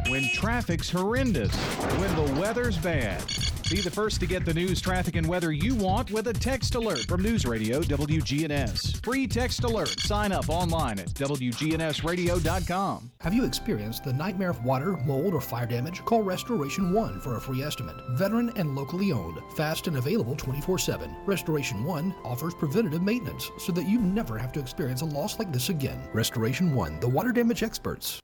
when 0.08 0.30
traffic's 0.34 0.90
horrendous, 0.90 1.56
when 1.98 2.14
the 2.14 2.40
weather's 2.40 2.78
bad. 2.78 3.24
Be 3.70 3.80
the 3.80 3.90
first 3.90 4.18
to 4.18 4.26
get 4.26 4.44
the 4.44 4.52
news, 4.52 4.80
traffic, 4.80 5.14
and 5.14 5.24
weather 5.24 5.52
you 5.52 5.76
want 5.76 6.10
with 6.10 6.26
a 6.26 6.32
text 6.32 6.74
alert 6.74 7.06
from 7.06 7.22
News 7.22 7.46
Radio 7.46 7.82
WGNS. 7.82 9.00
Free 9.04 9.28
text 9.28 9.62
alert. 9.62 9.94
Sign 10.00 10.32
up 10.32 10.48
online 10.48 10.98
at 10.98 11.06
WGNSradio.com. 11.10 13.12
Have 13.20 13.32
you 13.32 13.44
experienced 13.44 14.02
the 14.02 14.12
nightmare 14.12 14.50
of 14.50 14.64
water, 14.64 14.96
mold, 15.04 15.34
or 15.34 15.40
fire 15.40 15.66
damage? 15.66 16.04
Call 16.04 16.24
Restoration 16.24 16.92
One 16.92 17.20
for 17.20 17.36
a 17.36 17.40
free 17.40 17.62
estimate. 17.62 17.94
Veteran 18.18 18.50
and 18.56 18.74
locally 18.74 19.12
owned, 19.12 19.38
fast 19.56 19.86
and 19.86 19.98
available 19.98 20.34
24 20.34 20.76
7. 20.76 21.14
Restoration 21.24 21.84
One 21.84 22.12
offers 22.24 22.54
preventative 22.54 23.02
maintenance 23.02 23.52
so 23.56 23.70
that 23.70 23.88
you 23.88 24.00
never 24.00 24.36
have 24.36 24.50
to 24.54 24.60
experience 24.60 25.02
a 25.02 25.06
loss 25.06 25.38
like 25.38 25.52
this 25.52 25.68
again. 25.68 26.02
Restoration 26.12 26.74
One, 26.74 26.98
the 26.98 27.08
water 27.08 27.30
damage 27.30 27.62
experts. 27.62 28.18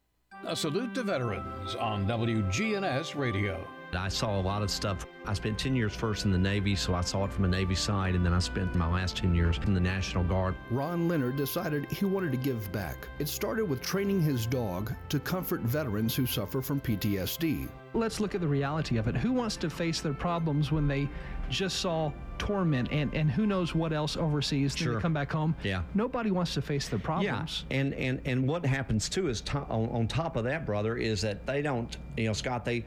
A 0.44 0.56
salute 0.56 0.92
to 0.94 1.04
veterans 1.04 1.76
on 1.76 2.04
WGNS 2.08 3.14
Radio. 3.14 3.64
I 3.96 4.08
saw 4.08 4.38
a 4.38 4.42
lot 4.42 4.62
of 4.62 4.70
stuff. 4.70 5.06
I 5.24 5.32
spent 5.34 5.58
10 5.58 5.74
years 5.74 5.92
first 5.94 6.24
in 6.24 6.30
the 6.30 6.38
Navy, 6.38 6.76
so 6.76 6.94
I 6.94 7.00
saw 7.00 7.24
it 7.24 7.32
from 7.32 7.44
a 7.44 7.48
Navy 7.48 7.74
side, 7.74 8.14
and 8.14 8.24
then 8.24 8.32
I 8.32 8.38
spent 8.38 8.74
my 8.76 8.86
last 8.88 9.16
10 9.16 9.34
years 9.34 9.58
in 9.66 9.74
the 9.74 9.80
National 9.80 10.22
Guard. 10.22 10.54
Ron 10.70 11.08
Leonard 11.08 11.36
decided 11.36 11.90
he 11.90 12.04
wanted 12.04 12.30
to 12.32 12.36
give 12.38 12.70
back. 12.70 13.08
It 13.18 13.28
started 13.28 13.64
with 13.64 13.80
training 13.80 14.20
his 14.20 14.46
dog 14.46 14.92
to 15.08 15.18
comfort 15.18 15.62
veterans 15.62 16.14
who 16.14 16.26
suffer 16.26 16.62
from 16.62 16.80
PTSD. 16.80 17.68
Let's 17.92 18.20
look 18.20 18.34
at 18.34 18.40
the 18.40 18.46
reality 18.46 18.98
of 18.98 19.08
it. 19.08 19.16
Who 19.16 19.32
wants 19.32 19.56
to 19.58 19.70
face 19.70 20.00
their 20.00 20.12
problems 20.14 20.70
when 20.70 20.86
they 20.86 21.08
just 21.48 21.80
saw 21.80 22.12
torment 22.38 22.88
and, 22.92 23.12
and 23.14 23.30
who 23.30 23.46
knows 23.46 23.74
what 23.74 23.92
else 23.92 24.16
overseas 24.16 24.76
Sure. 24.76 24.88
then 24.88 24.94
they 24.96 25.00
come 25.02 25.14
back 25.14 25.32
home? 25.32 25.56
Yeah. 25.62 25.82
Nobody 25.94 26.30
wants 26.30 26.52
to 26.54 26.62
face 26.62 26.88
their 26.88 26.98
problems. 26.98 27.64
Yeah, 27.70 27.76
and 27.78 27.94
and 27.94 28.20
and 28.26 28.46
what 28.46 28.64
happens 28.66 29.08
too 29.08 29.28
is 29.28 29.40
to, 29.42 29.58
on, 29.60 29.88
on 29.88 30.06
top 30.08 30.36
of 30.36 30.44
that, 30.44 30.66
brother, 30.66 30.96
is 30.96 31.22
that 31.22 31.46
they 31.46 31.62
don't, 31.62 31.96
you 32.16 32.26
know, 32.26 32.32
Scott, 32.34 32.64
they 32.64 32.84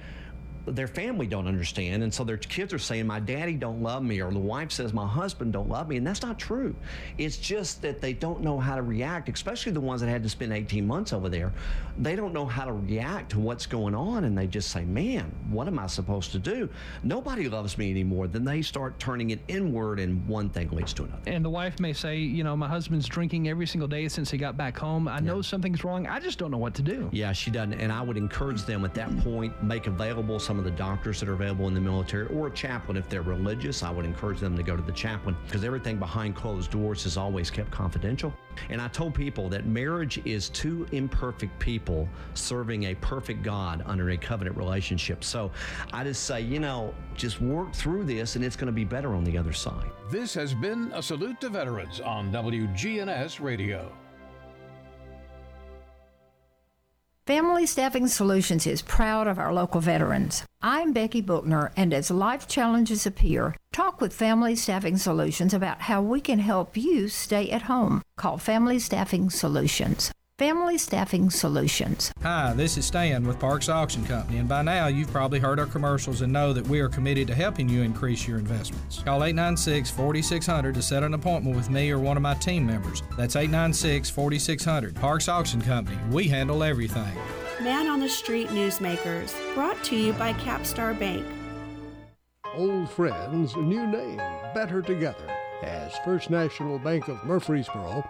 their 0.72 0.88
family 0.88 1.28
don't 1.28 1.48
understand 1.48 2.04
and 2.04 2.14
so 2.14 2.24
their 2.24 2.38
kids 2.38 2.74
are 2.74 2.80
saying 2.80 3.06
my 3.08 3.20
daddy 3.20 3.54
don't 3.54 3.82
love 3.82 4.04
me 4.04 4.22
or 4.22 4.32
the 4.32 4.40
wife 4.40 4.72
says 4.72 4.94
my 4.94 5.08
husband 5.08 5.54
don't 5.54 5.70
love 5.70 5.88
me 5.88 5.98
and 5.98 6.06
that's 6.06 6.22
not 6.22 6.38
true 6.38 6.76
it's 7.18 7.38
just 7.38 7.82
that 7.82 8.02
they 8.02 8.14
don't 8.14 8.42
know 8.42 8.60
how 8.60 8.76
to 8.76 8.82
react 8.82 9.30
especially 9.30 9.72
the 9.72 9.80
ones 9.82 10.02
that 10.02 10.08
had 10.08 10.24
to 10.24 10.30
spend 10.30 10.52
18 10.54 10.86
months 10.86 11.14
over 11.14 11.30
there 11.30 11.52
they 11.98 12.16
don't 12.16 12.34
know 12.34 12.46
how 12.46 12.66
to 12.66 12.74
react 12.74 13.32
to 13.32 13.40
what's 13.40 13.66
going 13.66 13.96
on 13.96 14.24
and 14.26 14.38
they 14.38 14.48
just 14.48 14.72
say 14.72 14.86
man 14.86 15.32
what 15.50 15.68
am 15.68 15.80
i 15.80 15.88
supposed 15.88 16.32
to 16.32 16.40
do 16.40 16.70
nobody 17.04 17.50
loves 17.50 17.78
me 17.78 17.90
anymore 17.90 18.28
then 18.28 18.44
they 18.46 18.62
start 18.62 18.98
turning 19.00 19.32
it 19.32 19.40
inward 19.48 20.00
and 20.00 20.26
one 20.28 20.50
thing 20.50 20.70
leads 20.70 20.94
to 20.94 21.04
another 21.04 21.22
And 21.26 21.44
the 21.44 21.50
wife 21.50 21.80
may 21.80 21.94
say, 21.94 22.18
you 22.18 22.44
know, 22.44 22.56
my 22.56 22.68
husband's 22.68 23.08
drinking 23.08 23.48
every 23.50 23.66
single 23.66 23.88
day 23.88 24.08
since 24.08 24.30
he 24.30 24.38
got 24.38 24.58
back 24.58 24.78
home. 24.78 25.08
I 25.08 25.20
know 25.20 25.42
something's 25.42 25.84
wrong. 25.84 26.08
I 26.08 26.20
just 26.20 26.38
don't 26.38 26.52
know 26.52 26.58
what 26.58 26.74
to 26.76 26.82
do. 26.82 27.10
Yeah, 27.12 27.32
she 27.32 27.52
doesn't. 27.52 27.74
And 27.74 27.92
I 27.92 28.02
would 28.02 28.18
encourage 28.18 28.64
them 28.64 28.86
at 28.86 28.94
that 28.96 29.16
point, 29.20 29.62
make 29.64 29.88
available 29.88 30.40
some 30.40 30.59
of 30.60 30.66
the 30.66 30.72
doctors 30.72 31.20
that 31.20 31.30
are 31.30 31.34
available 31.34 31.68
in 31.68 31.74
the 31.74 31.82
military 31.82 32.28
or 32.28 32.48
a 32.48 32.52
chaplain 32.52 32.98
if 32.98 33.10
they're 33.10 33.22
religious. 33.22 33.82
I 33.82 33.90
would 33.90 34.06
encourage 34.06 34.40
them 34.40 34.56
to 34.56 34.64
go 34.64 34.76
to 34.76 34.84
the 34.84 34.92
chaplain 34.92 35.36
because 35.46 35.64
everything 35.64 35.98
behind 35.98 36.36
closed 36.36 36.72
doors 36.72 37.06
is 37.06 37.18
always 37.18 37.50
kept 37.50 37.72
confidential. 37.72 38.34
And 38.70 38.82
I 38.82 38.88
told 38.90 39.16
people 39.16 39.50
that 39.50 39.66
marriage 39.66 40.22
is 40.26 40.50
two 40.50 40.86
imperfect 40.92 41.58
people 41.60 42.08
serving 42.34 42.84
a 42.86 42.96
perfect 42.96 43.42
God 43.42 43.84
under 43.86 44.12
a 44.12 44.18
covenant 44.18 44.58
relationship. 44.58 45.24
So 45.24 45.52
I 45.94 46.04
just 46.04 46.26
say, 46.26 46.42
you 46.42 46.60
know, 46.60 46.94
just 47.16 47.42
work 47.42 47.74
through 47.74 48.04
this 48.04 48.36
and 48.36 48.46
it's 48.46 48.56
going 48.56 48.68
to 48.68 48.74
be 48.74 48.86
better 48.86 49.16
on 49.16 49.24
the 49.24 49.38
other 49.38 49.54
side. 49.54 49.90
This 50.12 50.34
has 50.34 50.54
been 50.54 50.92
a 50.94 51.02
salute 51.02 51.40
to 51.42 51.50
veterans 51.50 52.00
on 52.02 52.32
WGNS 52.32 53.40
Radio. 53.40 53.92
Family 57.30 57.68
Staffing 57.68 58.08
Solutions 58.08 58.66
is 58.66 58.82
proud 58.82 59.28
of 59.28 59.38
our 59.38 59.54
local 59.54 59.82
veterans. 59.82 60.44
I'm 60.64 60.94
Becky 60.94 61.22
Bookner, 61.22 61.72
and 61.78 61.94
as 61.94 62.10
life 62.10 62.48
challenges 62.48 63.06
appear, 63.06 63.56
talk 63.72 64.02
with 64.02 64.14
Family 64.16 64.56
Staffing 64.56 64.98
Solutions 64.98 65.54
about 65.54 65.82
how 65.82 66.02
we 66.02 66.22
can 66.22 66.40
help 66.40 66.76
you 66.76 67.08
stay 67.08 67.52
at 67.52 67.62
home. 67.62 68.02
Call 68.18 68.40
Family 68.40 68.80
Staffing 68.80 69.30
Solutions 69.30 70.12
Family 70.40 70.78
Staffing 70.78 71.30
Solutions. 71.30 72.14
Hi, 72.22 72.54
this 72.54 72.78
is 72.78 72.86
Stan 72.86 73.28
with 73.28 73.38
Parks 73.42 73.68
Auction 73.68 74.06
Company, 74.06 74.38
and 74.38 74.48
by 74.48 74.62
now 74.62 74.88
you've 74.88 75.12
probably 75.12 75.38
heard 75.38 75.60
our 75.60 75.66
commercials 75.66 76.22
and 76.22 76.32
know 76.32 76.54
that 76.54 76.66
we 76.66 76.80
are 76.80 76.88
committed 76.88 77.28
to 77.28 77.36
helping 77.36 77.68
you 77.68 77.82
increase 77.82 78.26
your 78.26 78.40
investments. 78.40 79.04
Call 79.04 79.26
896 79.26 79.92
4600 79.92 80.76
to 80.76 80.82
set 80.82 81.04
an 81.04 81.14
appointment 81.14 81.58
with 81.58 81.70
me 81.70 81.92
or 81.92 82.00
one 82.00 82.16
of 82.16 82.24
my 82.24 82.36
team 82.36 82.66
members. 82.66 83.04
That's 83.18 83.36
896 83.36 84.10
4600. 84.12 84.96
Parks 84.96 85.28
Auction 85.28 85.62
Company, 85.62 85.98
we 86.10 86.30
handle 86.30 86.64
everything. 86.64 87.18
Man 87.62 87.90
on 87.90 88.00
the 88.00 88.08
Street 88.08 88.48
Newsmakers, 88.48 89.34
brought 89.56 89.84
to 89.84 89.98
you 89.98 90.14
by 90.14 90.32
Capstar 90.32 90.98
Bank. 90.98 91.28
Old 92.56 92.90
friends, 92.90 93.58
new 93.58 93.86
name, 93.86 94.22
better 94.56 94.82
together. 94.82 95.30
As 95.64 95.92
First 96.06 96.30
National 96.30 96.80
Bank 96.80 97.10
of 97.10 97.22
Murfreesboro 97.26 98.10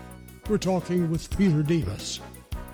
We're 0.51 0.57
talking 0.57 1.09
with 1.09 1.29
Peter 1.37 1.63
Davis. 1.63 2.19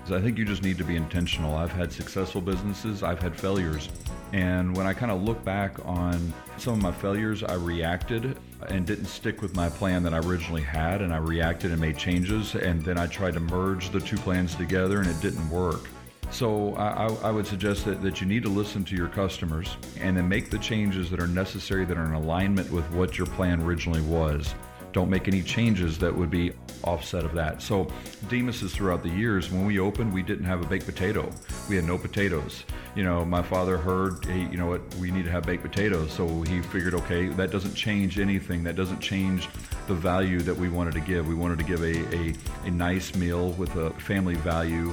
I 0.06 0.20
think 0.20 0.36
you 0.36 0.44
just 0.44 0.64
need 0.64 0.78
to 0.78 0.84
be 0.84 0.96
intentional. 0.96 1.54
I've 1.54 1.70
had 1.70 1.92
successful 1.92 2.40
businesses, 2.40 3.04
I've 3.04 3.22
had 3.22 3.38
failures. 3.38 3.88
And 4.32 4.76
when 4.76 4.84
I 4.84 4.92
kind 4.92 5.12
of 5.12 5.22
look 5.22 5.44
back 5.44 5.76
on 5.86 6.34
some 6.56 6.74
of 6.74 6.82
my 6.82 6.90
failures, 6.90 7.44
I 7.44 7.54
reacted 7.54 8.36
and 8.68 8.84
didn't 8.84 9.04
stick 9.04 9.42
with 9.42 9.54
my 9.54 9.68
plan 9.68 10.02
that 10.02 10.12
I 10.12 10.18
originally 10.18 10.62
had. 10.62 11.02
And 11.02 11.14
I 11.14 11.18
reacted 11.18 11.70
and 11.70 11.80
made 11.80 11.96
changes. 11.96 12.56
And 12.56 12.84
then 12.84 12.98
I 12.98 13.06
tried 13.06 13.34
to 13.34 13.40
merge 13.40 13.90
the 13.90 14.00
two 14.00 14.16
plans 14.16 14.56
together 14.56 14.98
and 14.98 15.08
it 15.08 15.20
didn't 15.20 15.48
work. 15.48 15.88
So 16.32 16.74
I, 16.74 17.06
I, 17.28 17.30
would 17.30 17.46
suggest 17.46 17.84
that, 17.84 18.02
that 18.02 18.20
you 18.20 18.26
need 18.26 18.42
to 18.42 18.48
listen 18.48 18.84
to 18.86 18.96
your 18.96 19.08
customers 19.08 19.76
and 20.00 20.16
then 20.16 20.28
make 20.28 20.50
the 20.50 20.58
changes 20.58 21.10
that 21.10 21.20
are 21.20 21.28
necessary 21.28 21.84
that 21.84 21.96
are 21.96 22.06
in 22.06 22.14
alignment 22.14 22.72
with 22.72 22.90
what 22.90 23.16
your 23.16 23.28
plan 23.28 23.62
originally 23.62 24.02
was. 24.02 24.52
Don't 24.98 25.10
make 25.10 25.28
any 25.28 25.42
changes 25.42 25.96
that 25.98 26.12
would 26.12 26.28
be 26.28 26.50
offset 26.82 27.24
of 27.24 27.32
that. 27.34 27.62
So 27.62 27.86
Demos 28.28 28.62
is 28.62 28.74
throughout 28.74 29.04
the 29.04 29.08
years, 29.08 29.48
when 29.48 29.64
we 29.64 29.78
opened, 29.78 30.12
we 30.12 30.24
didn't 30.24 30.46
have 30.46 30.60
a 30.60 30.66
baked 30.66 30.86
potato. 30.86 31.30
We 31.68 31.76
had 31.76 31.84
no 31.84 31.96
potatoes. 31.96 32.64
You 32.96 33.04
know, 33.04 33.24
my 33.24 33.40
father 33.40 33.78
heard, 33.78 34.24
hey, 34.24 34.40
you 34.40 34.56
know 34.56 34.66
what, 34.66 34.82
we 34.96 35.12
need 35.12 35.24
to 35.26 35.30
have 35.30 35.44
baked 35.44 35.62
potatoes. 35.62 36.12
So 36.12 36.42
he 36.42 36.62
figured, 36.62 36.94
okay, 36.94 37.28
that 37.28 37.52
doesn't 37.52 37.74
change 37.74 38.18
anything. 38.18 38.64
That 38.64 38.74
doesn't 38.74 38.98
change 38.98 39.48
the 39.86 39.94
value 39.94 40.40
that 40.40 40.56
we 40.56 40.68
wanted 40.68 40.94
to 40.94 41.00
give. 41.00 41.28
We 41.28 41.36
wanted 41.36 41.58
to 41.58 41.64
give 41.64 41.80
a, 41.82 41.94
a, 42.12 42.34
a 42.64 42.70
nice 42.72 43.14
meal 43.14 43.50
with 43.50 43.76
a 43.76 43.90
family 44.00 44.34
value 44.34 44.92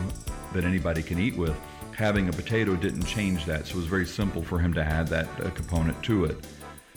that 0.53 0.65
anybody 0.65 1.01
can 1.01 1.17
eat 1.17 1.35
with. 1.35 1.59
Having 1.95 2.29
a 2.29 2.31
potato 2.31 2.75
didn't 2.75 3.05
change 3.05 3.43
that. 3.45 3.65
So 3.65 3.73
it 3.73 3.77
was 3.77 3.87
very 3.87 4.05
simple 4.05 4.43
for 4.43 4.59
him 4.59 4.71
to 4.75 4.83
add 4.83 5.07
that 5.07 5.27
uh, 5.43 5.49
component 5.49 5.99
to 6.03 6.25
it 6.25 6.45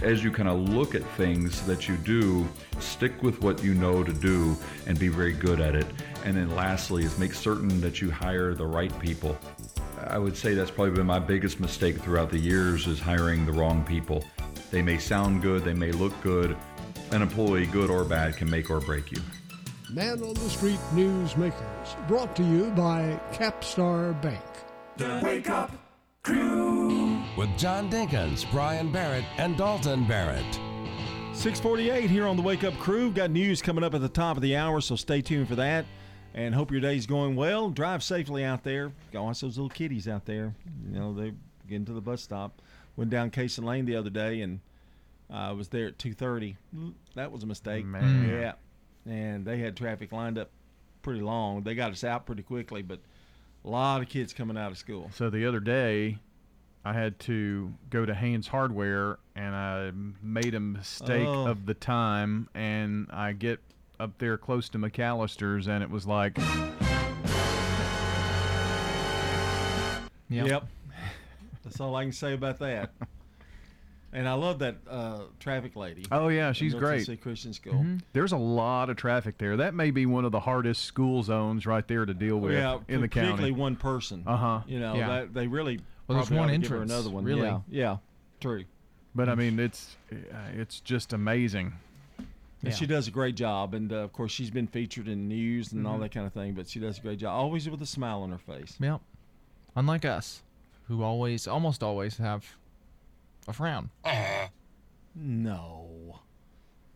as 0.03 0.23
you 0.23 0.31
kind 0.31 0.49
of 0.49 0.69
look 0.69 0.95
at 0.95 1.03
things 1.17 1.65
that 1.67 1.89
you 1.89 1.97
do, 1.99 2.49
stick 2.79 3.23
with 3.23 3.43
what 3.43 3.63
you 3.63 3.75
know 3.75 4.05
to 4.05 4.13
do 4.13 4.57
and 4.87 4.99
be 4.99 5.09
very 5.09 5.33
good 5.33 5.61
at 5.61 5.75
it. 5.75 5.87
And 6.25 6.37
then 6.37 6.55
lastly 6.55 7.05
is 7.05 7.19
make 7.19 7.35
certain 7.35 7.81
that 7.81 8.01
you 8.01 8.11
hire 8.11 8.55
the 8.55 8.67
right 8.67 8.97
people. 9.01 9.37
I 10.07 10.19
would 10.19 10.37
say 10.37 10.55
that's 10.55 10.71
probably 10.71 10.95
been 10.95 11.07
my 11.07 11.19
biggest 11.19 11.59
mistake 11.59 11.99
throughout 11.99 12.31
the 12.31 12.39
years 12.39 12.87
is 12.87 13.01
hiring 13.01 13.45
the 13.45 13.53
wrong 13.53 13.85
people. 13.85 14.25
They 14.71 14.83
may 14.83 14.99
sound 14.99 15.43
good, 15.43 15.65
they 15.65 15.75
may 15.75 15.93
look 15.93 16.19
good. 16.23 16.57
An 17.11 17.23
employee, 17.23 17.67
good 17.67 17.91
or 17.91 18.05
bad, 18.05 18.37
can 18.37 18.51
make 18.51 18.71
or 18.71 18.81
break 18.81 19.11
you. 19.11 19.21
Man 19.91 20.23
on 20.23 20.35
the 20.35 20.51
Street 20.51 20.79
Newsmakers, 20.93 22.07
brought 22.07 22.37
to 22.37 22.43
you 22.45 22.71
by 22.77 23.19
Capstar 23.33 24.21
Bank. 24.21 24.45
The 24.99 25.21
Wake 25.25 25.49
Up 25.49 25.73
Crew 26.23 27.18
with 27.39 27.57
John 27.57 27.89
Dinkins, 27.89 28.51
Brian 28.51 28.91
Barrett, 28.91 29.25
and 29.37 29.57
Dalton 29.57 30.05
Barrett. 30.09 30.55
648 31.35 32.11
here 32.11 32.27
on 32.27 32.37
the 32.37 32.43
Wake 32.43 32.65
Up 32.65 32.77
Crew. 32.81 33.13
Got 33.13 33.31
news 33.31 33.63
coming 33.63 33.85
up 33.85 33.95
at 33.95 34.01
the 34.01 34.09
top 34.09 34.37
of 34.37 34.43
the 34.43 34.57
hour, 34.57 34.81
so 34.81 34.97
stay 34.97 35.23
tuned 35.23 35.47
for 35.47 35.55
that. 35.55 35.87
And 36.35 36.53
hope 36.53 36.73
your 36.73 36.81
day's 36.81 37.07
going 37.07 37.37
well. 37.37 37.71
Drive 37.71 38.03
safely 38.03 38.45
out 38.45 38.65
there. 38.65 38.91
Go 39.13 39.23
watch 39.23 39.41
those 39.41 39.57
little 39.57 39.71
kitties 39.71 40.09
out 40.09 40.25
there. 40.25 40.53
You 40.91 40.99
know, 40.99 41.15
they 41.15 41.33
getting 41.69 41.85
to 41.85 41.93
the 41.93 42.01
bus 42.01 42.23
stop. 42.23 42.61
Went 42.97 43.11
down 43.11 43.31
Cason 43.31 43.63
Lane 43.63 43.85
the 43.85 43.95
other 43.95 44.11
day 44.11 44.41
and 44.41 44.59
I 45.31 45.51
uh, 45.51 45.55
was 45.55 45.69
there 45.69 45.87
at 45.87 45.99
2.30. 45.99 46.57
That 47.15 47.31
was 47.31 47.45
a 47.45 47.47
mistake. 47.47 47.85
Man. 47.85 48.29
Yeah. 48.29 48.55
And 49.07 49.45
they 49.45 49.59
had 49.59 49.77
traffic 49.77 50.11
lined 50.11 50.39
up 50.39 50.51
pretty 51.03 51.21
long. 51.21 51.63
They 51.63 51.77
got 51.77 51.93
us 51.93 52.03
out 52.03 52.27
pretty 52.27 52.43
quickly, 52.43 52.83
but– 52.83 52.99
a 53.65 53.69
lot 53.69 54.01
of 54.01 54.09
kids 54.09 54.33
coming 54.33 54.57
out 54.57 54.71
of 54.71 54.79
school. 54.79 55.11
So 55.15 55.31
the 55.31 55.47
other 55.47 55.61
day, 55.61 56.19
I 56.89 56.95
had 56.95 57.19
to 57.21 57.75
go 57.91 58.07
to 58.07 58.15
Haynes 58.15 58.49
Hardware 58.49 59.19
and 59.37 59.55
I 59.55 59.91
made 60.23 60.55
a 60.55 60.61
mistake 60.61 61.29
oh. 61.29 61.47
of 61.47 61.67
the 61.67 61.75
time, 61.75 62.49
and 62.55 63.09
I 63.11 63.33
get 63.35 63.61
up 64.01 64.17
there 64.17 64.39
close 64.39 64.71
to 64.71 64.79
McAllister's, 64.79 65.69
and 65.69 65.83
it 65.83 65.91
was 65.91 66.07
like. 66.07 66.39
Yep. 70.31 70.47
yep. 70.47 70.67
That's 71.63 71.79
all 71.79 71.95
I 71.95 72.05
can 72.05 72.13
say 72.13 72.33
about 72.33 72.59
that. 72.61 72.91
And 74.11 74.27
I 74.27 74.33
love 74.33 74.61
that 74.61 74.77
uh, 74.89 75.25
traffic 75.39 75.77
lady. 75.77 76.07
Oh 76.11 76.29
yeah, 76.29 76.53
she's 76.53 76.73
great. 76.73 77.05
City 77.05 77.19
Christian 77.19 77.53
School. 77.53 77.75
Mm-hmm. 77.75 77.99
There's 78.15 78.33
a 78.33 78.39
lot 78.39 78.89
of 78.89 78.97
traffic 78.97 79.37
there. 79.37 79.59
That 79.59 79.75
may 79.75 79.91
be 79.91 80.07
one 80.07 80.25
of 80.25 80.33
the 80.33 80.41
hardest 80.41 80.85
school 80.85 81.23
zones 81.23 81.67
right 81.67 81.87
there 81.87 82.07
to 82.07 82.15
deal 82.15 82.39
with 82.39 82.55
yeah, 82.55 82.79
in 82.89 83.03
the 83.03 83.09
county. 83.09 83.27
Particularly 83.33 83.53
one 83.53 83.77
person. 83.77 84.25
Uh 84.27 84.37
huh. 84.37 84.61
You 84.67 84.81
know, 84.81 84.95
yeah. 84.95 85.09
that, 85.09 85.35
they 85.35 85.47
really. 85.47 85.81
Well, 86.09 86.19
there's 86.19 86.31
one 86.31 86.51
entrance. 86.51 86.91
another 86.91 87.11
one. 87.11 87.25
Really? 87.25 87.43
Yeah. 87.43 87.61
Yeah. 87.69 87.97
True. 88.41 88.65
But 89.15 89.29
I 89.29 89.35
mean, 89.35 89.61
it's 89.61 89.97
uh, 90.13 90.17
it's 90.55 90.81
just 90.81 91.13
amazing. 91.13 91.75
And 92.17 92.73
yeah. 92.73 92.75
she 92.75 92.87
does 92.87 93.07
a 93.07 93.11
great 93.11 93.37
job, 93.37 93.75
and 93.75 93.93
uh, 93.93 93.97
of 93.97 94.13
course 94.13 94.33
she's 94.33 94.51
been 94.51 94.67
featured 94.67 95.07
in 95.07 95.29
news 95.29 95.73
and 95.73 95.83
mm-hmm. 95.83 95.93
all 95.93 95.99
that 95.99 96.11
kind 96.11 96.27
of 96.27 96.33
thing. 96.33 96.55
But 96.55 96.69
she 96.69 96.81
does 96.81 96.99
a 96.99 97.01
great 97.01 97.19
job, 97.19 97.39
always 97.39 97.69
with 97.69 97.81
a 97.83 97.87
smile 97.87 98.23
on 98.23 98.31
her 98.31 98.39
face. 98.39 98.77
Yep. 98.81 99.01
Unlike 99.77 100.07
us, 100.07 100.43
who 100.89 101.03
always, 101.03 101.47
almost 101.47 101.83
always 101.83 102.17
have 102.17 102.45
a 103.47 103.53
frown. 103.53 103.91
No, 105.15 106.21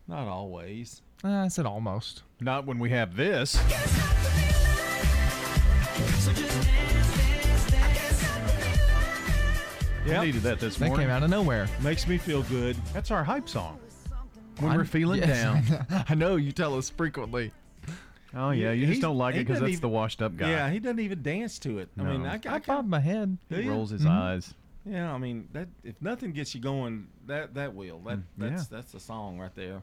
not 0.08 0.26
always. 0.26 1.02
Uh, 1.24 1.28
I 1.28 1.48
said 1.48 1.66
almost. 1.66 2.22
Not 2.40 2.66
when 2.66 2.78
we 2.78 2.90
have 2.90 3.16
this. 3.16 3.56
Yeah, 10.06 10.20
I 10.20 10.26
needed 10.26 10.42
that 10.42 10.58
this 10.58 10.76
That 10.76 10.88
morning. 10.88 11.06
came 11.06 11.14
out 11.14 11.22
of 11.22 11.30
nowhere. 11.30 11.68
Makes 11.80 12.08
me 12.08 12.18
feel 12.18 12.42
good. 12.44 12.76
That's 12.92 13.10
our 13.10 13.22
hype 13.22 13.48
song. 13.48 13.78
When 14.58 14.70
I'm- 14.70 14.78
we're 14.78 14.84
feeling 14.84 15.20
yes, 15.20 15.42
down. 15.42 16.04
I 16.08 16.14
know 16.14 16.36
you 16.36 16.52
tell 16.52 16.76
us 16.76 16.90
frequently. 16.90 17.52
Oh 18.34 18.50
yeah, 18.50 18.72
you 18.72 18.86
just 18.86 19.00
don't 19.02 19.16
like 19.18 19.34
it 19.34 19.38
he 19.38 19.44
because 19.44 19.56
doesn't 19.60 19.66
that's 19.66 19.80
the 19.80 19.86
even- 19.88 19.94
washed 19.94 20.22
up 20.22 20.36
guy. 20.36 20.50
Yeah, 20.50 20.70
he 20.70 20.78
doesn't 20.80 20.98
even 21.00 21.22
dance 21.22 21.58
to 21.60 21.78
it. 21.78 21.88
I 21.98 22.02
mean, 22.02 22.22
No. 22.24 22.30
I, 22.30 22.40
I, 22.46 22.54
I 22.54 22.58
bob 22.58 22.88
my 22.88 23.00
head. 23.00 23.36
Do 23.48 23.56
he 23.56 23.62
you? 23.64 23.70
rolls 23.70 23.90
his 23.90 24.02
Mhm. 24.02 24.10
eyes. 24.10 24.54
Yeah, 24.84 25.12
I 25.14 25.18
mean 25.18 25.48
that 25.52 25.68
if 25.84 25.94
nothing 26.02 26.32
gets 26.32 26.54
you 26.54 26.60
going, 26.60 27.06
that 27.26 27.54
that 27.54 27.74
will. 27.74 27.98
That 28.00 28.18
Mm, 28.18 28.22
that's 28.38 28.62
yeah. 28.70 28.76
that's 28.78 28.92
the 28.92 29.00
song 29.00 29.38
right 29.38 29.54
there. 29.54 29.82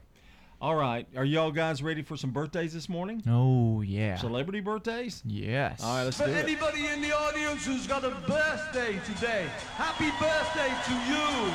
All 0.62 0.76
right, 0.76 1.06
are 1.16 1.24
y'all 1.24 1.52
guys 1.52 1.82
ready 1.82 2.02
for 2.02 2.18
some 2.18 2.32
birthdays 2.32 2.74
this 2.74 2.86
morning? 2.86 3.22
Oh 3.26 3.80
yeah. 3.80 4.16
Celebrity 4.16 4.60
birthdays? 4.60 5.22
Yes. 5.24 5.82
All 5.82 5.94
right, 5.96 6.04
let's 6.04 6.18
do 6.18 6.24
it. 6.24 6.26
For 6.26 6.32
anybody 6.36 6.86
in 6.86 7.00
the 7.00 7.16
audience 7.16 7.64
who's 7.64 7.86
got 7.86 8.04
a 8.04 8.10
birthday 8.10 9.00
today, 9.06 9.46
happy 9.76 10.10
birthday 10.20 10.68
to 10.84 10.92
you. 11.10 11.52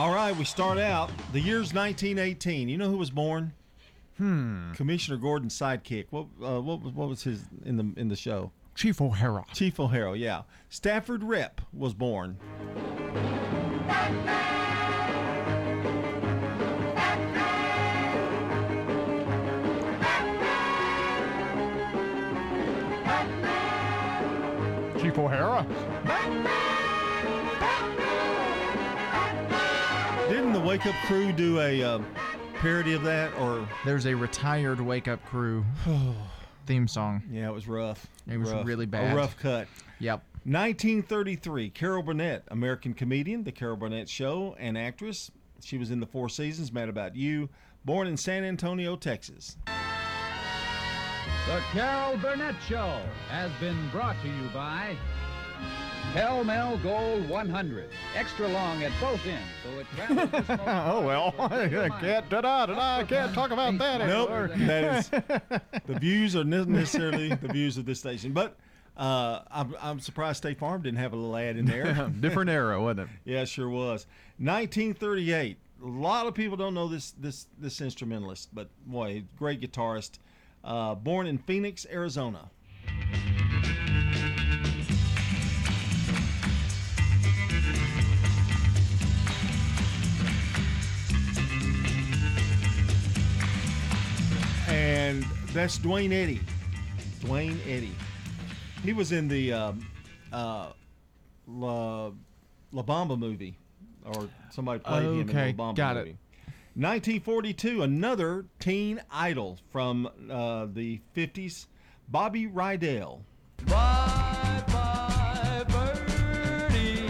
All 0.00 0.14
right, 0.14 0.36
we 0.36 0.44
start 0.44 0.78
out. 0.78 1.10
The 1.32 1.40
year's 1.40 1.74
1918. 1.74 2.68
You 2.68 2.78
know 2.78 2.88
who 2.88 2.98
was 2.98 3.10
born? 3.10 3.52
Hmm. 4.18 4.72
Commissioner 4.74 5.16
Gordon's 5.16 5.58
sidekick. 5.58 6.06
What 6.10 6.26
uh, 6.40 6.60
what 6.60 6.82
was 6.82 6.92
what 6.92 7.08
was 7.08 7.24
his 7.24 7.42
in 7.64 7.76
the 7.76 8.00
in 8.00 8.06
the 8.06 8.16
show? 8.16 8.52
Chief 8.76 9.00
O'Hara. 9.00 9.44
Chief 9.52 9.80
O'Hara. 9.80 10.16
Yeah. 10.16 10.42
Stafford 10.68 11.22
Repp 11.22 11.58
was 11.72 11.94
born. 11.94 12.38
O'Hara. 25.24 25.64
Didn't 30.28 30.52
the 30.52 30.60
Wake 30.60 30.84
Up 30.86 30.94
Crew 31.06 31.32
do 31.32 31.60
a 31.60 31.82
uh, 31.82 32.00
parody 32.54 32.92
of 32.94 33.02
that 33.04 33.32
or? 33.38 33.66
There's 33.84 34.06
a 34.06 34.14
retired 34.14 34.80
Wake 34.80 35.08
Up 35.08 35.24
Crew 35.24 35.64
theme 36.66 36.88
song. 36.88 37.22
Yeah, 37.30 37.48
it 37.48 37.52
was 37.52 37.66
rough. 37.68 38.06
It 38.30 38.38
was 38.38 38.50
Rough. 38.50 38.66
really 38.66 38.86
bad. 38.86 39.12
A 39.12 39.16
rough 39.16 39.38
cut. 39.38 39.66
Yep. 39.98 40.22
1933, 40.44 41.70
Carol 41.70 42.02
Burnett, 42.02 42.44
American 42.48 42.92
comedian, 42.92 43.44
The 43.44 43.52
Carol 43.52 43.76
Burnett 43.76 44.08
Show, 44.10 44.54
and 44.58 44.76
actress. 44.76 45.30
She 45.62 45.78
was 45.78 45.90
in 45.90 46.00
The 46.00 46.06
Four 46.06 46.28
Seasons, 46.28 46.70
Mad 46.70 46.90
About 46.90 47.16
You, 47.16 47.48
born 47.86 48.06
in 48.06 48.16
San 48.18 48.44
Antonio, 48.44 48.96
Texas. 48.96 49.56
The 51.46 51.60
Carol 51.72 52.16
Burnett 52.18 52.56
Show 52.66 53.00
has 53.28 53.50
been 53.60 53.88
brought 53.90 54.16
to 54.22 54.28
you 54.28 54.48
by 54.52 54.96
Pall 56.12 56.44
Mall 56.44 56.76
Gold 56.78 57.28
100. 57.28 57.88
Extra 58.14 58.46
long 58.48 58.82
at 58.84 58.92
both 59.00 59.20
ends, 59.26 59.42
so 59.64 59.78
it 59.80 59.86
travels 59.96 60.44
oh 60.66 61.04
well, 61.04 61.34
I 61.40 61.88
can't 61.88 62.28
da 62.30 62.40
da 62.40 62.66
da. 62.66 62.98
I 62.98 63.04
can't 63.04 63.34
talk 63.34 63.50
about 63.50 63.76
that 63.78 63.98
Nope, 64.06 64.30
anymore. 64.30 64.66
that 64.68 64.94
is 64.98 65.08
the 65.86 65.98
views 65.98 66.36
are 66.36 66.44
not 66.44 66.68
necessarily 66.68 67.30
the 67.34 67.48
views 67.48 67.76
of 67.78 67.84
this 67.86 67.98
station, 67.98 68.32
but 68.32 68.56
uh, 68.96 69.40
I'm, 69.50 69.74
I'm 69.82 69.98
surprised 69.98 70.36
State 70.38 70.58
Farm 70.58 70.82
didn't 70.82 70.98
have 70.98 71.12
a 71.12 71.16
little 71.16 71.36
ad 71.36 71.56
in 71.56 71.64
there. 71.66 72.08
Different 72.20 72.48
era, 72.48 72.80
wasn't 72.80 73.00
it? 73.00 73.08
Yeah, 73.24 73.40
it 73.42 73.48
sure 73.48 73.68
was. 73.68 74.06
1938. 74.38 75.56
A 75.82 75.86
lot 75.86 76.28
of 76.28 76.34
people 76.34 76.56
don't 76.56 76.74
know 76.74 76.86
this 76.86 77.10
this 77.18 77.48
this 77.58 77.80
instrumentalist, 77.80 78.50
but 78.54 78.68
boy, 78.86 79.24
great 79.36 79.60
guitarist. 79.60 80.18
Uh, 80.62 80.94
born 80.94 81.26
in 81.26 81.38
Phoenix, 81.38 81.86
Arizona. 81.90 82.50
And 94.74 95.22
that's 95.52 95.78
Duane 95.78 96.12
Eddy. 96.12 96.40
Duane 97.20 97.60
Eddy. 97.68 97.92
He 98.82 98.92
was 98.92 99.12
in 99.12 99.28
the 99.28 99.52
um, 99.52 99.86
uh, 100.32 100.70
La, 101.46 102.10
La 102.72 102.82
Bamba 102.82 103.16
movie, 103.16 103.56
or 104.04 104.28
somebody 104.50 104.80
played 104.80 105.04
him 105.04 105.20
in 105.20 105.26
the 105.28 105.32
Okay, 105.32 105.54
La 105.56 105.72
Bamba 105.72 105.76
got 105.76 105.96
it. 105.96 106.00
movie. 106.00 106.18
1942, 106.76 107.82
another 107.84 108.46
teen 108.58 109.00
idol 109.12 109.58
from 109.70 110.08
uh, 110.28 110.66
the 110.72 111.00
50s, 111.16 111.66
Bobby 112.08 112.48
Rydell. 112.48 113.20
Bye 113.66 114.64
bye, 114.66 115.64
birdie. 115.68 117.06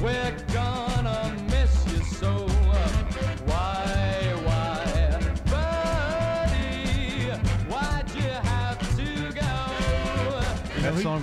We're 0.00 0.36
gonna 0.54 0.83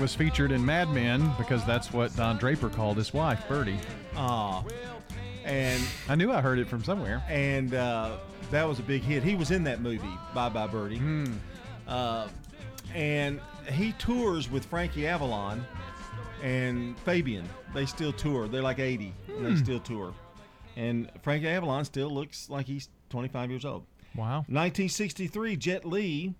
was 0.02 0.16
featured 0.16 0.52
in 0.52 0.66
Mad 0.66 0.90
Men 0.90 1.32
because 1.38 1.64
that's 1.66 1.94
what 1.94 2.14
Don 2.16 2.38
Draper 2.38 2.70
called 2.70 2.98
his 2.98 3.14
wife, 3.14 3.48
Birdie. 3.48 3.78
Aw. 4.16 4.64
And 5.46 5.82
I 6.10 6.16
knew 6.16 6.32
I 6.32 6.42
heard 6.42 6.60
it 6.60 6.68
from 6.68 6.84
somewhere. 6.84 7.24
And 7.30 7.74
uh, 7.74 8.18
that 8.50 8.68
was 8.68 8.80
a 8.80 8.84
big 8.84 9.04
hit. 9.04 9.24
He 9.24 9.36
was 9.36 9.52
in 9.52 9.64
that 9.66 9.82
movie, 9.82 10.10
Bye 10.34 10.50
Bye 10.50 10.68
Birdie. 10.68 10.98
Hmm. 10.98 11.34
Uh, 11.88 12.28
and 12.96 13.40
he 13.72 13.92
tours 13.94 14.50
with 14.50 14.66
Frankie 14.66 15.08
Avalon 15.08 15.66
and 16.44 16.98
Fabian. 17.00 17.48
They 17.74 17.86
still 17.86 18.12
tour. 18.14 18.48
They're 18.48 18.62
like 18.62 18.80
80, 18.80 19.14
and 19.30 19.46
they 19.46 19.52
Hmm. 19.52 19.56
still 19.64 19.80
tour. 19.80 20.14
And 20.76 21.12
Frankie 21.22 21.48
Avalon 21.48 21.86
still 21.86 22.10
looks 22.10 22.50
like 22.50 22.66
he's 22.66 22.90
25 23.10 23.50
years 23.52 23.66
old. 23.66 23.86
Wow. 24.16 24.40
1963, 24.48 25.56
Jet 25.58 25.86
Li 25.86 26.34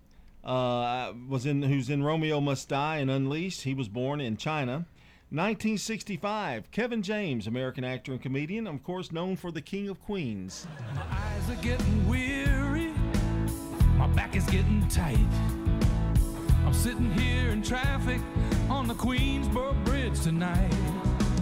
uh, 0.44 1.12
was 1.28 1.46
in 1.46 1.62
who's 1.62 1.88
in 1.90 2.02
Romeo 2.02 2.40
Must 2.40 2.68
Die 2.68 2.96
and 2.96 3.10
Unleashed. 3.10 3.62
He 3.62 3.74
was 3.74 3.88
born 3.88 4.20
in 4.20 4.36
China. 4.36 4.86
1965, 5.30 6.70
Kevin 6.70 7.02
James, 7.02 7.46
American 7.46 7.84
actor 7.84 8.12
and 8.12 8.20
comedian, 8.20 8.66
of 8.66 8.82
course 8.82 9.10
known 9.10 9.34
for 9.34 9.50
the 9.50 9.62
King 9.62 9.88
of 9.88 9.98
Queens. 10.02 10.66
Eyes 11.10 11.50
are 11.50 11.62
getting 11.62 12.06
weary. 12.06 12.92
My 13.96 14.06
back 14.08 14.36
is 14.36 14.44
getting 14.44 14.86
tight. 14.88 15.16
I'm 16.66 16.74
sitting 16.74 17.10
here 17.12 17.48
in 17.50 17.62
traffic 17.62 18.20
on 18.68 18.88
the 18.88 18.94
Queensboro 18.94 19.82
Bridge 19.86 20.20
tonight. 20.20 20.72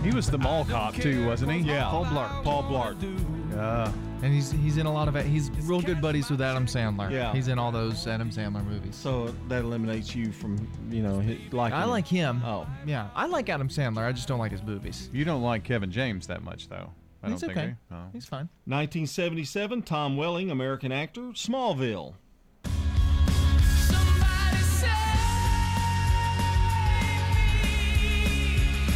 He 0.05 0.13
was 0.13 0.31
the 0.31 0.39
mall 0.39 0.65
cop 0.65 0.95
too, 0.95 1.27
wasn't 1.27 1.51
he? 1.53 1.59
Yeah. 1.59 1.89
Paul 1.91 2.05
Blart. 2.05 2.45
Paul 2.45 2.63
Blart. 2.65 3.40
Yeah. 3.51 3.93
And 4.23 4.33
he's 4.35 4.51
he's 4.51 4.77
in 4.77 4.87
a 4.87 4.93
lot 4.93 5.09
of 5.09 5.17
it. 5.17 5.25
He's 5.27 5.51
real 5.63 5.81
good 5.81 6.01
buddies 6.01 6.31
with 6.31 6.41
Adam 6.41 6.67
Sandler. 6.67 7.11
Yeah. 7.11 7.33
He's 7.33 7.49
in 7.49 7.59
all 7.59 7.73
those 7.73 8.07
Adam 8.07 8.31
Sandler 8.31 8.65
movies. 8.65 8.95
So 8.95 9.35
that 9.49 9.63
eliminates 9.65 10.15
you 10.15 10.31
from, 10.33 10.69
you 10.91 11.03
know, 11.03 11.19
hit- 11.21 11.53
liking 11.53 11.79
I 11.79 11.85
like 11.85 12.07
him. 12.07 12.43
Oh. 12.45 12.67
Yeah. 12.87 13.09
I 13.15 13.27
like 13.27 13.49
Adam 13.49 13.69
Sandler. 13.69 14.07
I 14.07 14.13
just 14.13 14.29
don't 14.29 14.39
like 14.39 14.53
his 14.53 14.63
movies. 14.63 15.09
You 15.13 15.25
don't 15.25 15.43
like 15.43 15.65
Kevin 15.65 15.91
James 15.91 16.27
that 16.27 16.43
much, 16.43 16.69
though. 16.69 16.91
I 17.23 17.31
He's 17.31 17.41
don't 17.41 17.51
okay. 17.51 17.61
think. 17.67 17.77
Oh. 17.93 18.05
He's 18.13 18.27
fine. 18.27 18.49
1977, 18.67 19.83
Tom 19.83 20.17
Welling, 20.17 20.51
American 20.51 20.93
actor, 20.93 21.21
Smallville. 21.33 22.15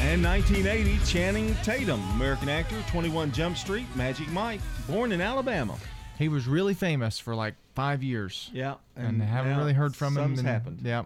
And 0.04 0.22
1980, 0.22 0.98
Channing 1.06 1.54
Tatum, 1.64 2.00
American 2.10 2.48
actor, 2.50 2.76
21 2.90 3.32
Jump 3.32 3.56
Street, 3.56 3.86
Magic 3.96 4.28
Mike, 4.30 4.60
born 4.86 5.12
in 5.12 5.20
Alabama. 5.20 5.76
He 6.18 6.28
was 6.28 6.46
really 6.46 6.74
famous 6.74 7.18
for 7.18 7.34
like 7.34 7.54
five 7.74 8.02
years. 8.02 8.50
Yeah, 8.52 8.74
And, 8.96 9.06
and 9.06 9.22
haven't 9.22 9.56
really 9.56 9.72
heard 9.72 9.96
from 9.96 10.08
him. 10.16 10.22
something's 10.22 10.40
in, 10.40 10.44
happened. 10.46 10.80
Yeah. 10.84 11.04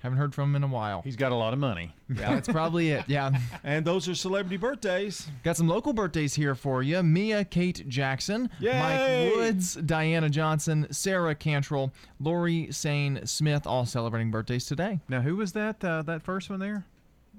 Haven't 0.00 0.18
heard 0.18 0.34
from 0.34 0.50
him 0.50 0.56
in 0.56 0.62
a 0.64 0.72
while. 0.72 1.02
He's 1.02 1.14
got 1.14 1.30
a 1.30 1.34
lot 1.34 1.52
of 1.52 1.58
money. 1.58 1.94
Yeah. 2.08 2.34
That's 2.34 2.48
probably 2.48 2.90
it. 2.90 3.04
Yeah. 3.06 3.38
And 3.64 3.84
those 3.84 4.08
are 4.08 4.14
celebrity 4.14 4.56
birthdays. 4.56 5.28
Got 5.44 5.56
some 5.58 5.68
local 5.68 5.92
birthdays 5.92 6.34
here 6.34 6.54
for 6.54 6.82
you. 6.82 7.02
Mia 7.02 7.44
Kate 7.44 7.86
Jackson, 7.88 8.48
Yay! 8.60 9.28
Mike 9.28 9.36
Woods, 9.36 9.74
Diana 9.74 10.30
Johnson, 10.30 10.86
Sarah 10.90 11.34
Cantrell, 11.34 11.92
Lori 12.18 12.72
Sane 12.72 13.20
Smith, 13.26 13.66
all 13.66 13.84
celebrating 13.84 14.30
birthdays 14.30 14.64
today. 14.64 15.00
Now, 15.08 15.20
who 15.20 15.36
was 15.36 15.52
that? 15.52 15.84
Uh, 15.84 16.00
that 16.02 16.22
first 16.22 16.48
one 16.50 16.60
there? 16.60 16.86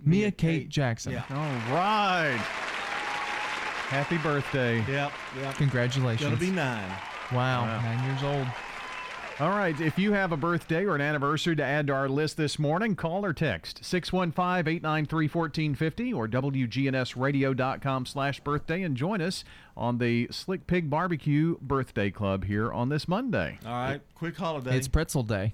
Mia, 0.04 0.32
Kate, 0.32 0.70
Jackson. 0.70 1.14
Yeah. 1.14 1.24
All 1.30 1.38
right. 1.76 2.38
Happy 3.90 4.18
birthday. 4.18 4.78
Yep, 4.88 5.12
yep. 5.42 5.56
Congratulations. 5.56 6.24
Gonna 6.30 6.40
be 6.40 6.52
nine. 6.52 6.90
Wow, 7.32 7.62
Wow. 7.64 7.82
nine 7.82 8.04
years 8.10 8.24
old. 8.24 8.48
All 9.40 9.50
right. 9.52 9.80
If 9.80 9.98
you 9.98 10.12
have 10.12 10.32
a 10.34 10.38
birthday 10.38 10.84
or 10.86 10.96
an 10.96 11.02
anniversary 11.02 11.56
to 11.56 11.64
add 11.64 11.88
to 11.88 11.94
our 11.94 12.10
list 12.10 12.36
this 12.36 12.60
morning, 12.60 12.96
call 12.96 13.24
or 13.26 13.32
text 13.34 13.82
615-893-1450 13.84 16.14
or 16.14 16.28
WGNSradio.com 16.28 18.06
slash 18.06 18.40
birthday 18.42 18.82
and 18.84 18.98
join 18.98 19.22
us 19.22 19.44
on 19.78 19.98
the 19.98 20.28
Slick 20.32 20.68
Pig 20.68 20.90
Barbecue 20.90 21.58
Birthday 21.62 22.12
Club 22.12 22.46
here 22.46 22.72
on 22.72 22.90
this 22.90 23.08
Monday. 23.08 23.60
All 23.66 23.72
right, 23.72 24.02
quick 24.16 24.36
holiday. 24.38 24.76
It's 24.76 24.88
pretzel 24.88 25.24
day. 25.24 25.54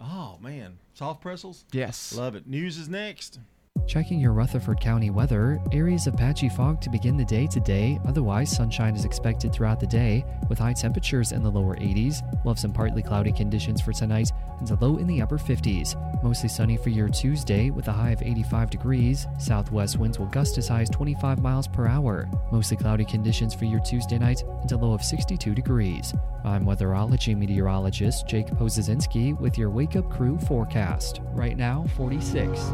oh, 0.00 0.38
man. 0.40 0.78
Soft 0.94 1.20
pretzels? 1.22 1.64
Yes. 1.72 2.14
Love 2.16 2.36
it. 2.36 2.46
News 2.46 2.78
is 2.78 2.88
next. 2.88 3.40
Checking 3.86 4.18
your 4.18 4.32
Rutherford 4.32 4.80
County 4.80 5.10
weather, 5.10 5.60
areas 5.70 6.06
of 6.06 6.16
patchy 6.16 6.48
fog 6.48 6.80
to 6.80 6.90
begin 6.90 7.16
the 7.16 7.24
day 7.24 7.46
today. 7.46 8.00
Otherwise, 8.06 8.50
sunshine 8.50 8.96
is 8.96 9.04
expected 9.04 9.52
throughout 9.52 9.78
the 9.78 9.86
day, 9.86 10.24
with 10.48 10.58
high 10.58 10.72
temperatures 10.72 11.32
in 11.32 11.42
the 11.42 11.50
lower 11.50 11.76
80s. 11.76 12.22
We'll 12.44 12.54
have 12.54 12.58
some 12.58 12.72
partly 12.72 13.02
cloudy 13.02 13.30
conditions 13.30 13.80
for 13.82 13.92
tonight 13.92 14.32
and 14.58 14.70
a 14.70 14.74
low 14.76 14.96
in 14.96 15.06
the 15.06 15.20
upper 15.20 15.38
50s. 15.38 15.94
Mostly 16.22 16.48
sunny 16.48 16.76
for 16.76 16.88
your 16.88 17.08
Tuesday, 17.08 17.70
with 17.70 17.88
a 17.88 17.92
high 17.92 18.10
of 18.10 18.22
85 18.22 18.70
degrees. 18.70 19.26
Southwest 19.38 19.98
winds 19.98 20.18
will 20.18 20.26
gust 20.26 20.56
as 20.56 20.68
high 20.68 20.82
as 20.82 20.90
25 20.90 21.40
miles 21.40 21.68
per 21.68 21.86
hour. 21.86 22.28
Mostly 22.50 22.76
cloudy 22.76 23.04
conditions 23.04 23.54
for 23.54 23.66
your 23.66 23.80
Tuesday 23.80 24.18
night 24.18 24.42
and 24.62 24.72
a 24.72 24.76
low 24.76 24.94
of 24.94 25.04
62 25.04 25.54
degrees. 25.54 26.14
I'm 26.44 26.64
weatherology 26.64 27.36
meteorologist 27.36 28.26
Jake 28.26 28.48
Pozesinski 28.48 29.38
with 29.38 29.58
your 29.58 29.70
Wake 29.70 29.94
Up 29.94 30.10
Crew 30.10 30.38
forecast. 30.38 31.20
Right 31.32 31.56
now, 31.56 31.84
46. 31.96 32.72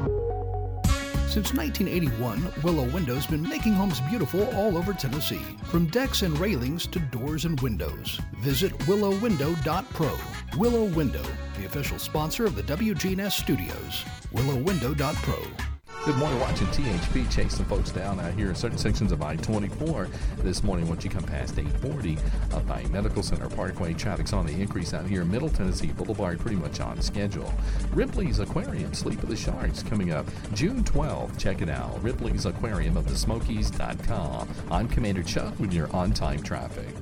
Since 1.30 1.54
1981, 1.54 2.64
Willow 2.64 2.92
Window's 2.92 3.24
been 3.24 3.48
making 3.48 3.74
homes 3.74 4.00
beautiful 4.00 4.52
all 4.56 4.76
over 4.76 4.92
Tennessee, 4.92 5.46
from 5.66 5.86
decks 5.86 6.22
and 6.22 6.36
railings 6.40 6.88
to 6.88 6.98
doors 6.98 7.44
and 7.44 7.58
windows. 7.60 8.20
Visit 8.38 8.76
willowwindow.pro. 8.80 10.18
Willow 10.58 10.86
Window, 10.86 11.22
the 11.56 11.66
official 11.66 12.00
sponsor 12.00 12.46
of 12.46 12.56
the 12.56 12.64
WGNS 12.64 13.30
studios. 13.30 14.04
willowwindow.pro. 14.34 15.69
Good 16.06 16.16
morning. 16.16 16.40
Watching 16.40 16.66
THP 16.68 17.50
some 17.50 17.66
folks 17.66 17.90
down 17.90 18.20
out 18.20 18.32
here 18.32 18.48
in 18.48 18.54
certain 18.54 18.78
sections 18.78 19.12
of 19.12 19.20
I-24 19.22 20.08
this 20.38 20.62
morning. 20.62 20.88
Once 20.88 21.04
you 21.04 21.10
come 21.10 21.24
past 21.24 21.58
840 21.58 22.16
up 22.16 22.54
uh, 22.54 22.60
by 22.60 22.84
Medical 22.84 23.22
Center 23.22 23.50
Parkway, 23.50 23.92
traffic's 23.92 24.32
on 24.32 24.46
the 24.46 24.52
increase 24.54 24.94
out 24.94 25.06
here. 25.06 25.26
Middle 25.26 25.50
Tennessee 25.50 25.88
Boulevard 25.88 26.40
pretty 26.40 26.56
much 26.56 26.80
on 26.80 27.02
schedule. 27.02 27.52
Ripley's 27.92 28.38
Aquarium, 28.38 28.94
Sleep 28.94 29.22
of 29.22 29.28
the 29.28 29.36
Sharks 29.36 29.82
coming 29.82 30.10
up 30.10 30.26
June 30.54 30.82
12th. 30.84 31.38
Check 31.38 31.60
it 31.60 31.68
out. 31.68 32.02
Ripley's 32.02 32.46
Aquarium 32.46 32.96
of 32.96 33.06
the 33.06 33.14
Smokies.com. 33.14 34.48
I'm 34.70 34.88
Commander 34.88 35.22
Chuck 35.22 35.58
with 35.60 35.74
your 35.74 35.94
on-time 35.94 36.42
traffic. 36.42 36.96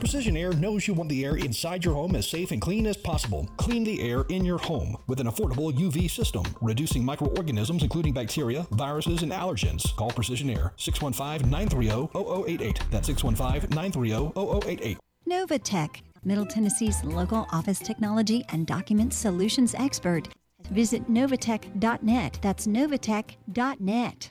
Precision 0.00 0.34
Air 0.34 0.52
knows 0.54 0.88
you 0.88 0.94
want 0.94 1.10
the 1.10 1.24
air 1.26 1.36
inside 1.36 1.84
your 1.84 1.94
home 1.94 2.16
as 2.16 2.26
safe 2.26 2.52
and 2.52 2.60
clean 2.60 2.86
as 2.86 2.96
possible. 2.96 3.46
Clean 3.58 3.84
the 3.84 4.00
air 4.00 4.24
in 4.30 4.46
your 4.46 4.58
home 4.58 4.96
with 5.06 5.20
an 5.20 5.26
affordable 5.26 5.70
UV 5.72 6.10
system, 6.10 6.42
reducing 6.62 7.04
microorganisms 7.04 7.82
including 7.82 8.14
bacteria, 8.14 8.66
viruses, 8.72 9.22
and 9.22 9.30
allergens. 9.30 9.94
Call 9.96 10.10
Precision 10.10 10.48
Air 10.48 10.72
615 10.76 11.50
930 11.50 12.08
0088. 12.46 12.80
That's 12.90 13.06
615 13.06 13.70
930 13.70 14.32
0088. 14.66 14.98
Novatech, 15.28 16.00
Middle 16.24 16.46
Tennessee's 16.46 17.04
local 17.04 17.46
office 17.52 17.78
technology 17.78 18.42
and 18.48 18.66
document 18.66 19.12
solutions 19.12 19.74
expert. 19.74 20.28
Visit 20.70 21.10
novatech.net. 21.10 22.38
That's 22.40 22.66
novatech.net. 22.66 24.30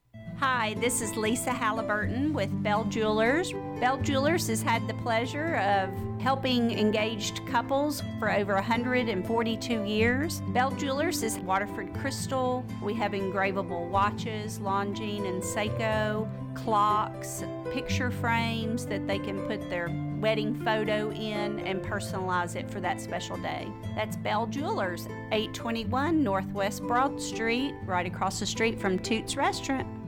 Hi, 0.41 0.73
this 0.79 1.03
is 1.03 1.15
Lisa 1.15 1.51
Halliburton 1.51 2.33
with 2.33 2.49
Bell 2.63 2.83
Jewelers. 2.85 3.53
Bell 3.79 4.01
Jewelers 4.01 4.47
has 4.47 4.63
had 4.63 4.87
the 4.87 4.95
pleasure 4.95 5.57
of 5.57 5.91
helping 6.19 6.71
engaged 6.71 7.45
couples 7.45 8.01
for 8.17 8.31
over 8.31 8.55
142 8.55 9.83
years. 9.83 10.41
Bell 10.47 10.71
Jewelers 10.71 11.21
is 11.21 11.37
Waterford 11.37 11.93
Crystal. 11.93 12.65
We 12.81 12.95
have 12.95 13.11
engravable 13.11 13.87
watches, 13.89 14.57
Longines 14.57 15.29
and 15.29 15.43
Seiko, 15.43 16.27
clocks, 16.55 17.43
picture 17.71 18.09
frames 18.09 18.87
that 18.87 19.05
they 19.05 19.19
can 19.19 19.41
put 19.41 19.69
their 19.69 19.91
wedding 20.19 20.59
photo 20.65 21.11
in 21.11 21.59
and 21.59 21.83
personalize 21.83 22.55
it 22.55 22.67
for 22.67 22.79
that 22.79 22.99
special 22.99 23.37
day. 23.37 23.67
That's 23.93 24.17
Bell 24.17 24.47
Jewelers, 24.47 25.05
821 25.31 26.23
Northwest 26.23 26.81
Broad 26.81 27.21
Street, 27.21 27.75
right 27.85 28.07
across 28.07 28.39
the 28.39 28.47
street 28.47 28.79
from 28.79 28.97
Toots 28.97 29.37
Restaurant. 29.37 30.00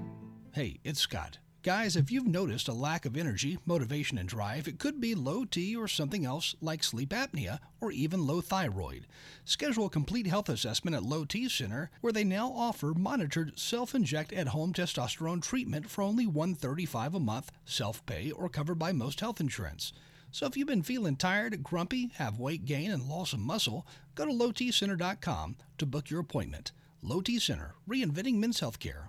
Hey, 0.53 0.79
it's 0.83 0.99
Scott. 0.99 1.39
Guys, 1.63 1.95
if 1.95 2.11
you've 2.11 2.27
noticed 2.27 2.67
a 2.67 2.73
lack 2.73 3.07
of 3.07 3.17
energy, 3.17 3.57
motivation, 3.65 4.19
and 4.19 4.29
drive, 4.29 4.67
it 4.67 4.77
could 4.77 5.01
be 5.01 5.15
low 5.15 5.45
T 5.45 5.75
or 5.75 5.87
something 5.87 6.27
else 6.27 6.55
like 6.61 6.83
sleep 6.83 7.09
apnea 7.09 7.57
or 7.81 7.91
even 7.91 8.27
low 8.27 8.39
thyroid. 8.39 9.07
Schedule 9.45 9.87
a 9.87 9.89
complete 9.89 10.27
health 10.27 10.49
assessment 10.49 10.95
at 10.95 11.01
Low 11.01 11.25
T 11.25 11.49
Center, 11.49 11.89
where 12.01 12.13
they 12.13 12.23
now 12.23 12.51
offer 12.51 12.93
monitored 12.93 13.57
self-inject 13.57 14.31
at-home 14.31 14.73
testosterone 14.73 15.41
treatment 15.41 15.89
for 15.89 16.03
only 16.03 16.27
135 16.27 17.15
a 17.15 17.19
month, 17.19 17.51
self-pay 17.65 18.29
or 18.29 18.47
covered 18.47 18.77
by 18.77 18.91
most 18.91 19.21
health 19.21 19.39
insurance. 19.39 19.91
So 20.29 20.45
if 20.45 20.55
you've 20.55 20.67
been 20.67 20.83
feeling 20.83 21.15
tired, 21.15 21.63
grumpy, 21.63 22.11
have 22.17 22.37
weight 22.37 22.65
gain, 22.65 22.91
and 22.91 23.09
loss 23.09 23.33
of 23.33 23.39
muscle, 23.39 23.87
go 24.13 24.27
to 24.27 24.31
lowtcenter.com 24.31 25.55
to 25.79 25.85
book 25.87 26.11
your 26.11 26.19
appointment. 26.19 26.73
Low 27.01 27.21
T 27.21 27.39
Center, 27.39 27.73
reinventing 27.89 28.35
men's 28.35 28.61
healthcare. 28.61 29.07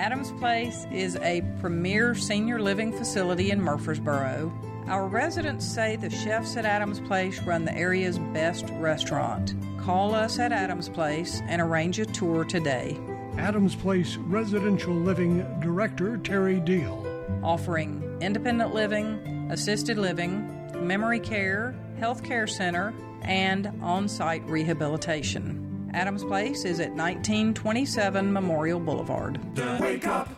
Adams 0.00 0.32
Place 0.40 0.86
is 0.90 1.16
a 1.16 1.42
premier 1.60 2.14
senior 2.14 2.58
living 2.58 2.90
facility 2.90 3.50
in 3.50 3.60
Murfreesboro. 3.60 4.50
Our 4.86 5.06
residents 5.06 5.66
say 5.66 5.96
the 5.96 6.08
chefs 6.08 6.56
at 6.56 6.64
Adams 6.64 7.00
Place 7.00 7.38
run 7.42 7.66
the 7.66 7.76
area's 7.76 8.18
best 8.18 8.64
restaurant. 8.78 9.54
Call 9.78 10.14
us 10.14 10.38
at 10.38 10.52
Adams 10.52 10.88
Place 10.88 11.42
and 11.48 11.60
arrange 11.60 11.98
a 11.98 12.06
tour 12.06 12.46
today. 12.46 12.98
Adams 13.36 13.76
Place 13.76 14.16
Residential 14.16 14.94
Living 14.94 15.46
Director 15.60 16.16
Terry 16.16 16.60
Deal. 16.60 17.06
Offering 17.42 18.02
independent 18.22 18.72
living, 18.72 19.48
assisted 19.50 19.98
living, 19.98 20.86
memory 20.86 21.20
care, 21.20 21.74
health 21.98 22.24
care 22.24 22.46
center, 22.46 22.94
and 23.20 23.70
on 23.82 24.08
site 24.08 24.42
rehabilitation. 24.46 25.69
Adams 25.94 26.24
Place 26.24 26.64
is 26.64 26.80
at 26.80 26.90
1927 26.90 28.32
Memorial 28.32 28.80
Boulevard. 28.80 29.40
The 29.54 29.78
Wake 29.80 30.06
Up 30.06 30.28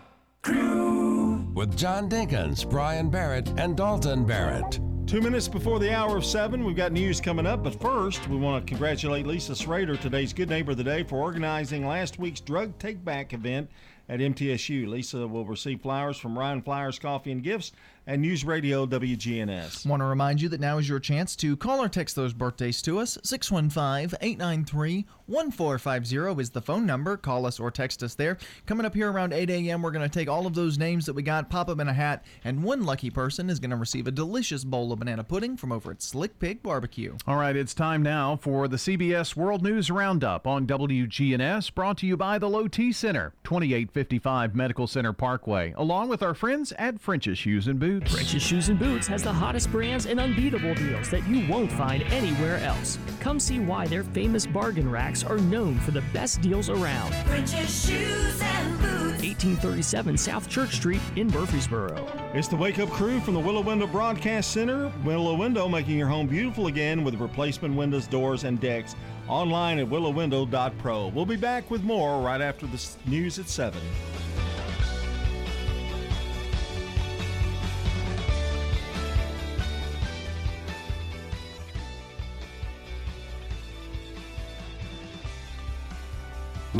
Crew 0.43 1.47
with 1.55 1.77
John 1.77 2.09
Dinkins, 2.09 2.69
Brian 2.69 3.11
Barrett, 3.11 3.49
and 3.59 3.77
Dalton 3.77 4.25
Barrett. 4.25 4.81
Two 5.07 5.21
minutes 5.21 5.49
before 5.49 5.79
the 5.79 5.95
hour 5.95 6.17
of 6.17 6.25
seven, 6.25 6.65
we've 6.65 6.77
got 6.77 6.93
news 6.93 7.21
coming 7.21 7.47
up. 7.47 7.63
But 7.63 7.79
first, 7.81 8.27
we 8.29 8.37
want 8.37 8.65
to 8.65 8.71
congratulate 8.71 9.27
Lisa 9.27 9.55
Schrader, 9.55 9.97
today's 9.97 10.33
Good 10.33 10.49
Neighbor 10.49 10.71
of 10.71 10.79
the 10.79 10.85
Day, 10.85 11.03
for 11.03 11.17
organizing 11.17 11.87
last 11.87 12.19
week's 12.19 12.41
Drug 12.41 12.79
Take 12.79 13.05
Back 13.05 13.35
event 13.35 13.69
at 14.09 14.21
MTSU. 14.21 14.89
Lisa 14.89 15.27
will 15.27 15.45
receive 15.45 15.83
flowers 15.83 16.17
from 16.17 16.39
Ryan 16.39 16.63
Flowers 16.63 16.99
Coffee 16.99 17.33
and 17.33 17.43
Gifts 17.43 17.73
and 18.07 18.21
News 18.21 18.45
Radio 18.45 18.87
WGNS. 18.87 19.87
Want 19.87 20.01
to 20.01 20.07
remind 20.07 20.41
you 20.41 20.49
that 20.49 20.61
now 20.61 20.79
is 20.79 20.89
your 20.89 20.99
chance 20.99 21.37
to 21.37 21.57
call 21.57 21.81
or 21.81 21.89
text 21.89 22.17
those 22.17 22.33
birthdays 22.33 22.83
to 22.83 22.99
us. 22.99 23.17
615 23.23 24.19
893 24.21 25.07
1450 25.27 26.41
is 26.41 26.51
the 26.51 26.61
phone 26.61 26.85
number. 26.85 27.17
Call 27.17 27.47
us 27.47 27.61
or 27.61 27.71
text 27.71 28.03
us 28.03 28.15
there. 28.15 28.39
Coming 28.67 28.85
up 28.85 28.95
here 28.95 29.11
around 29.11 29.33
8 29.33 29.49
a.m., 29.51 29.83
we're 29.83 29.93
going 29.93 30.09
to 30.09 30.19
take 30.19 30.29
all 30.29 30.47
of 30.47 30.55
those 30.55 30.79
names 30.79 31.07
that 31.07 31.15
we 31.15 31.23
got, 31.23 31.49
pop 31.49 31.69
them 31.69 31.81
in 31.81 31.89
a 31.89 31.93
hat, 31.93 32.25
and 32.45 32.63
one 32.63 32.85
lucky 32.85 33.09
person 33.09 33.49
is 33.49 33.61
going 33.61 33.71
to 33.71 33.77
receive 33.77 34.07
a 34.07 34.11
delicious 34.11 34.65
bowl 34.65 34.93
of 34.93 34.99
banana 34.99 35.23
pudding 35.23 35.57
from 35.57 35.71
over 35.73 35.93
at 35.93 36.03
Slick 36.03 36.39
Pig 36.39 36.63
Barbecue. 36.63 37.17
All 37.27 37.37
right, 37.37 37.57
it's 37.57 37.73
time 37.73 38.03
now 38.03 38.37
for 38.37 38.67
the 38.69 38.77
CBS 38.77 39.37
World 39.37 39.63
News 39.63 39.91
Roundup 39.91 40.47
on 40.47 40.67
WGNS, 40.67 41.73
brought 41.75 41.99
to 41.99 42.07
you 42.07 42.17
by 42.17 42.39
the 42.39 42.49
Low 42.49 42.67
T 42.67 42.93
Center, 42.93 43.33
2855 43.45 44.55
Medical 44.55 44.87
Center 44.87 45.13
Parkway, 45.13 45.73
along 45.77 46.09
with 46.09 46.23
our 46.23 46.35
friends 46.35 46.73
at 46.73 47.01
French's 47.01 47.39
Shoes 47.39 47.69
and 47.69 47.79
Boots. 47.79 47.91
French's 48.01 48.43
Shoes 48.43 48.68
and 48.68 48.78
Boots 48.78 49.07
has 49.07 49.22
the 49.22 49.32
hottest 49.32 49.70
brands 49.70 50.07
and 50.07 50.18
unbeatable 50.18 50.74
deals 50.74 51.11
that 51.11 51.26
you 51.28 51.47
won't 51.49 51.70
find 51.70 52.03
anywhere 52.05 52.59
else. 52.59 52.99
Come 53.20 53.38
see 53.38 53.59
why 53.59 53.86
their 53.86 54.05
famous 54.05 54.47
bargain 54.47 54.90
racks 54.90 55.22
are 55.24 55.38
known 55.38 55.78
for 55.80 55.90
the 55.90 56.03
best 56.12 56.40
deals 56.40 56.70
around. 56.70 57.12
French's 57.26 57.86
Shoes 57.86 58.40
and 58.40 58.78
Boots. 58.78 59.22
1837 59.22 60.16
South 60.16 60.49
Church 60.49 60.76
Street 60.76 61.01
in 61.16 61.28
Murfreesboro. 61.28 62.07
It's 62.34 62.49
the 62.49 62.57
Wake 62.57 62.78
Up 62.78 62.90
Crew 62.90 63.20
from 63.20 63.34
the 63.34 63.40
Willow 63.40 63.61
Window 63.61 63.86
Broadcast 63.86 64.51
Center. 64.53 64.93
Willow 65.05 65.34
Window 65.34 65.68
making 65.68 65.99
your 65.99 66.09
home 66.09 66.26
beautiful 66.26 66.66
again 66.66 67.05
with 67.05 67.14
replacement 67.16 67.74
windows, 67.74 68.07
doors, 68.07 68.45
and 68.45 68.61
decks. 68.61 68.97
Online 69.28 69.78
at 69.78 69.86
willowwindow.pro. 69.88 71.09
We'll 71.09 71.26
be 71.26 71.36
back 71.36 71.70
with 71.70 71.82
more 71.82 72.20
right 72.20 72.40
after 72.40 72.66
the 72.66 72.84
news 73.07 73.38
at 73.38 73.49
7. 73.49 73.80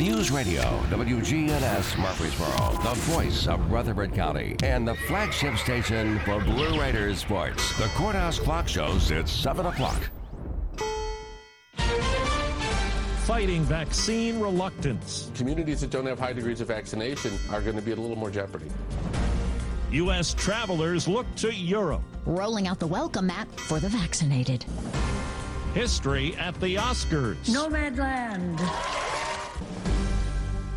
News 0.03 0.31
Radio, 0.31 0.63
WGNS 0.89 1.97
Murfreesboro, 1.97 2.77
the 2.83 2.93
voice 3.13 3.47
of 3.47 3.71
Rutherford 3.71 4.13
County, 4.13 4.57
and 4.61 4.85
the 4.85 4.95
flagship 4.95 5.55
station 5.55 6.19
for 6.25 6.41
Blue 6.41 6.77
Raiders 6.77 7.19
sports. 7.19 7.77
The 7.77 7.87
Courthouse 7.95 8.37
Clock 8.37 8.67
shows 8.67 9.11
it's 9.11 9.31
7 9.31 9.65
o'clock. 9.65 10.09
Fighting 13.23 13.63
vaccine 13.63 14.41
reluctance. 14.41 15.31
Communities 15.35 15.79
that 15.79 15.91
don't 15.91 16.05
have 16.05 16.19
high 16.19 16.33
degrees 16.33 16.59
of 16.59 16.67
vaccination 16.67 17.31
are 17.49 17.61
going 17.61 17.77
to 17.77 17.81
be 17.81 17.93
at 17.93 17.97
a 17.97 18.01
little 18.01 18.17
more 18.17 18.29
jeopardy. 18.29 18.69
U.S. 19.91 20.33
travelers 20.33 21.07
look 21.07 21.33
to 21.37 21.53
Europe. 21.53 22.03
Rolling 22.25 22.67
out 22.67 22.77
the 22.77 22.87
welcome 22.87 23.27
mat 23.27 23.47
for 23.57 23.79
the 23.79 23.87
vaccinated. 23.87 24.65
History 25.73 26.35
at 26.35 26.59
the 26.59 26.75
Oscars. 26.75 27.47
Nomadland. 27.47 28.59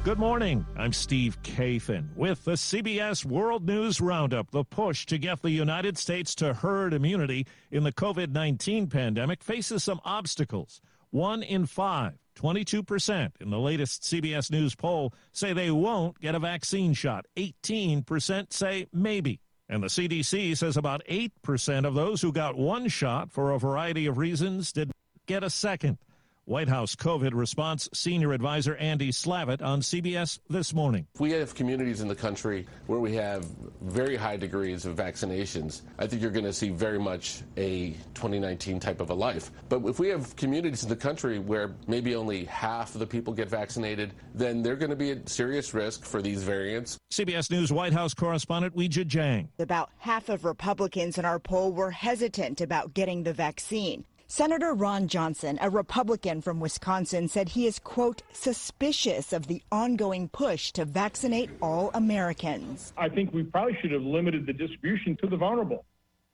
Good 0.07 0.21
morning. 0.21 0.65
I'm 0.77 0.93
Steve 0.93 1.43
Kathan 1.43 2.15
with 2.15 2.45
the 2.45 2.53
CBS 2.53 3.25
World 3.25 3.67
News 3.67 4.01
Roundup. 4.01 4.53
The 4.53 4.63
push 4.63 5.05
to 5.07 5.19
get 5.19 5.43
the 5.43 5.51
United 5.51 5.99
States 5.99 6.33
to 6.37 6.55
herd 6.55 6.95
immunity 6.95 7.45
in 7.73 7.83
the 7.83 7.91
COVID 7.91 8.31
19 8.31 8.87
pandemic 8.87 9.43
faces 9.43 9.83
some 9.83 10.01
obstacles. 10.05 10.81
One 11.11 11.43
in 11.43 11.67
five, 11.67 12.13
22% 12.37 13.33
in 13.41 13.51
the 13.51 13.59
latest 13.59 14.03
CBS 14.05 14.49
News 14.49 14.77
poll, 14.77 15.13
say 15.33 15.53
they 15.53 15.73
won't 15.73 16.21
get 16.21 16.37
a 16.37 16.39
vaccine 16.39 16.93
shot. 16.93 17.27
18% 17.37 18.53
say 18.53 18.87
maybe. 18.93 19.41
And 19.69 19.83
the 19.83 19.89
CDC 19.89 20.57
says 20.57 20.77
about 20.77 21.03
8% 21.11 21.85
of 21.85 21.95
those 21.95 22.23
who 22.23 22.31
got 22.31 22.57
one 22.57 22.87
shot 22.87 23.33
for 23.33 23.51
a 23.51 23.59
variety 23.59 24.07
of 24.07 24.19
reasons 24.19 24.71
did 24.71 24.87
not 24.87 24.95
get 25.27 25.43
a 25.43 25.51
second. 25.51 25.99
White 26.47 26.69
House 26.69 26.95
COVID 26.95 27.35
response 27.35 27.89
senior 27.93 28.33
advisor 28.33 28.77
Andy 28.77 29.11
Slavitt 29.11 29.63
on 29.63 29.81
CBS 29.81 30.39
this 30.49 30.73
morning. 30.73 31.05
We 31.19 31.33
have 31.33 31.57
communities 31.57 32.03
in 32.03 32.07
the 32.07 32.15
country 32.15 32.67
where 32.87 33.01
we 33.01 33.17
have 33.17 33.45
very 33.83 34.15
high 34.15 34.37
degrees 34.37 34.87
of 34.87 34.95
vaccinations. 34.95 35.81
I 35.99 36.07
think 36.07 36.23
you're 36.23 36.31
going 36.31 36.45
to 36.45 36.53
see 36.53 36.69
very 36.71 37.01
much 37.01 37.43
a 37.57 37.97
2019 38.15 38.79
type 38.79 39.01
of 39.01 39.11
a 39.11 39.15
life. 39.15 39.51
But 39.69 39.85
if 39.87 39.99
we 39.99 40.07
have 40.11 40.37
communities 40.37 40.85
in 40.85 40.89
the 40.89 40.95
country 40.95 41.41
where 41.41 41.75
maybe 41.89 42.15
only 42.15 42.45
half 42.45 42.95
of 42.95 43.01
the 43.01 43.09
people 43.09 43.35
get 43.35 43.49
vaccinated, 43.49 44.13
then 44.33 44.63
they're 44.63 44.77
going 44.77 44.91
to 44.91 44.97
be 44.97 45.11
at 45.11 45.29
serious 45.29 45.75
risk 45.75 46.05
for 46.05 46.23
these 46.23 46.45
variants. 46.45 46.97
CBS 47.13 47.51
News 47.51 47.73
White 47.73 47.93
House 47.93 48.15
correspondent 48.15 48.77
Weijia 48.77 49.05
Jiang. 49.05 49.49
About 49.59 49.91
half 49.99 50.29
of 50.29 50.45
Republicans 50.45 51.19
in 51.19 51.25
our 51.25 51.41
poll 51.41 51.73
were 51.73 51.91
hesitant 51.91 52.61
about 52.61 52.95
getting 52.95 53.25
the 53.25 53.33
vaccine. 53.33 54.05
Senator 54.29 54.75
Ron 54.75 55.07
Johnson, 55.07 55.57
a 55.61 55.71
Republican 55.71 56.41
from 56.41 56.59
Wisconsin, 56.59 57.29
said 57.29 57.51
he 57.51 57.67
is, 57.67 57.79
quote, 57.79 58.23
suspicious 58.33 59.33
of 59.33 59.47
the 59.47 59.63
ongoing 59.71 60.29
push 60.29 60.73
to 60.73 60.85
vaccinate 60.85 61.49
all 61.63 61.93
Americans. 61.95 62.93
I 62.97 63.09
think 63.09 63.33
we 63.33 63.45
probably 63.45 63.79
should 63.81 63.93
have 63.93 64.03
limited 64.03 64.45
the 64.45 64.53
distribution 64.53 65.17
to 65.23 65.29
the 65.29 65.37
vulnerable, 65.37 65.85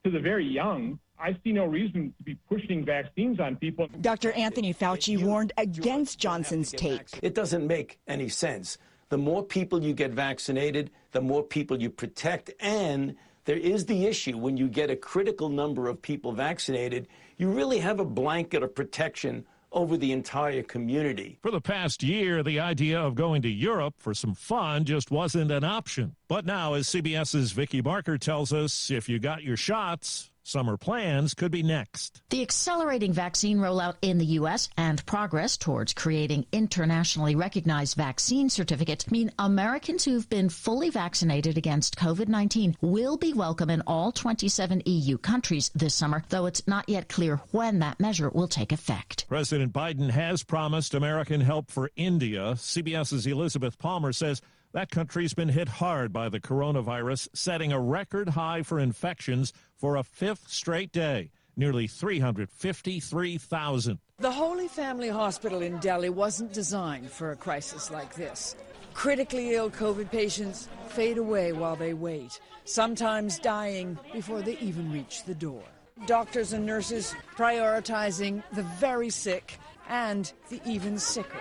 to 0.04 0.10
the 0.10 0.20
very 0.20 0.46
young. 0.46 0.98
I 1.20 1.36
see 1.44 1.52
no 1.52 1.66
reason 1.66 2.14
to 2.16 2.24
be 2.24 2.34
pushing 2.48 2.82
vaccines 2.82 3.38
on 3.38 3.56
people. 3.56 3.88
Dr. 4.00 4.32
Anthony 4.32 4.72
Fauci 4.72 5.22
warned 5.22 5.52
against 5.58 6.18
Johnson's 6.18 6.72
take. 6.72 7.08
It 7.22 7.34
doesn't 7.34 7.66
make 7.66 8.00
any 8.08 8.30
sense. 8.30 8.78
The 9.10 9.18
more 9.18 9.44
people 9.44 9.82
you 9.84 9.92
get 9.92 10.12
vaccinated, 10.12 10.90
the 11.12 11.20
more 11.20 11.42
people 11.42 11.80
you 11.80 11.90
protect. 11.90 12.50
And 12.58 13.16
there 13.44 13.58
is 13.58 13.84
the 13.84 14.06
issue 14.06 14.38
when 14.38 14.56
you 14.56 14.66
get 14.66 14.90
a 14.90 14.96
critical 14.96 15.50
number 15.50 15.88
of 15.88 16.00
people 16.00 16.32
vaccinated, 16.32 17.06
you 17.36 17.48
really 17.48 17.78
have 17.78 18.00
a 18.00 18.04
blanket 18.04 18.62
of 18.62 18.74
protection 18.74 19.44
over 19.72 19.96
the 19.96 20.12
entire 20.12 20.62
community. 20.62 21.38
For 21.42 21.50
the 21.50 21.60
past 21.60 22.02
year, 22.02 22.42
the 22.42 22.60
idea 22.60 23.00
of 23.00 23.14
going 23.14 23.42
to 23.42 23.48
Europe 23.48 23.94
for 23.98 24.14
some 24.14 24.34
fun 24.34 24.84
just 24.84 25.10
wasn't 25.10 25.50
an 25.50 25.64
option. 25.64 26.14
But 26.28 26.44
now, 26.44 26.74
as 26.74 26.88
CBS's 26.88 27.52
Vicki 27.52 27.80
Barker 27.80 28.18
tells 28.18 28.52
us, 28.52 28.90
if 28.90 29.08
you 29.08 29.18
got 29.18 29.42
your 29.42 29.56
shots, 29.56 30.30
Summer 30.44 30.76
plans 30.76 31.34
could 31.34 31.52
be 31.52 31.62
next. 31.62 32.20
The 32.30 32.42
accelerating 32.42 33.12
vaccine 33.12 33.58
rollout 33.58 33.94
in 34.02 34.18
the 34.18 34.26
U.S. 34.40 34.68
and 34.76 35.04
progress 35.06 35.56
towards 35.56 35.94
creating 35.94 36.46
internationally 36.50 37.36
recognized 37.36 37.96
vaccine 37.96 38.50
certificates 38.50 39.10
mean 39.10 39.30
Americans 39.38 40.04
who've 40.04 40.28
been 40.28 40.48
fully 40.48 40.90
vaccinated 40.90 41.56
against 41.56 41.96
COVID 41.96 42.28
19 42.28 42.76
will 42.80 43.16
be 43.16 43.32
welcome 43.32 43.70
in 43.70 43.82
all 43.86 44.10
27 44.10 44.82
EU 44.84 45.16
countries 45.16 45.70
this 45.74 45.94
summer, 45.94 46.24
though 46.30 46.46
it's 46.46 46.66
not 46.66 46.88
yet 46.88 47.08
clear 47.08 47.36
when 47.52 47.78
that 47.78 48.00
measure 48.00 48.28
will 48.30 48.48
take 48.48 48.72
effect. 48.72 49.26
President 49.28 49.72
Biden 49.72 50.10
has 50.10 50.42
promised 50.42 50.94
American 50.94 51.40
help 51.40 51.70
for 51.70 51.90
India. 51.94 52.54
CBS's 52.56 53.26
Elizabeth 53.26 53.78
Palmer 53.78 54.12
says 54.12 54.42
that 54.72 54.90
country's 54.90 55.34
been 55.34 55.50
hit 55.50 55.68
hard 55.68 56.12
by 56.12 56.28
the 56.28 56.40
coronavirus, 56.40 57.28
setting 57.34 57.72
a 57.72 57.80
record 57.80 58.30
high 58.30 58.62
for 58.62 58.78
infections 58.78 59.52
for 59.76 59.96
a 59.96 60.02
fifth 60.02 60.48
straight 60.48 60.92
day, 60.92 61.30
nearly 61.56 61.86
353,000. 61.86 63.98
The 64.18 64.30
Holy 64.30 64.68
Family 64.68 65.08
Hospital 65.08 65.62
in 65.62 65.78
Delhi 65.78 66.10
wasn't 66.10 66.52
designed 66.52 67.10
for 67.10 67.32
a 67.32 67.36
crisis 67.36 67.90
like 67.90 68.14
this. 68.14 68.54
Critically 68.94 69.54
ill 69.54 69.70
COVID 69.70 70.10
patients 70.10 70.68
fade 70.88 71.18
away 71.18 71.52
while 71.52 71.76
they 71.76 71.94
wait, 71.94 72.40
sometimes 72.64 73.38
dying 73.38 73.98
before 74.12 74.42
they 74.42 74.58
even 74.58 74.92
reach 74.92 75.24
the 75.24 75.34
door. 75.34 75.62
Doctors 76.06 76.52
and 76.52 76.66
nurses 76.66 77.14
prioritizing 77.36 78.42
the 78.52 78.62
very 78.62 79.10
sick 79.10 79.58
and 79.88 80.32
the 80.50 80.60
even 80.66 80.98
sicker. 80.98 81.38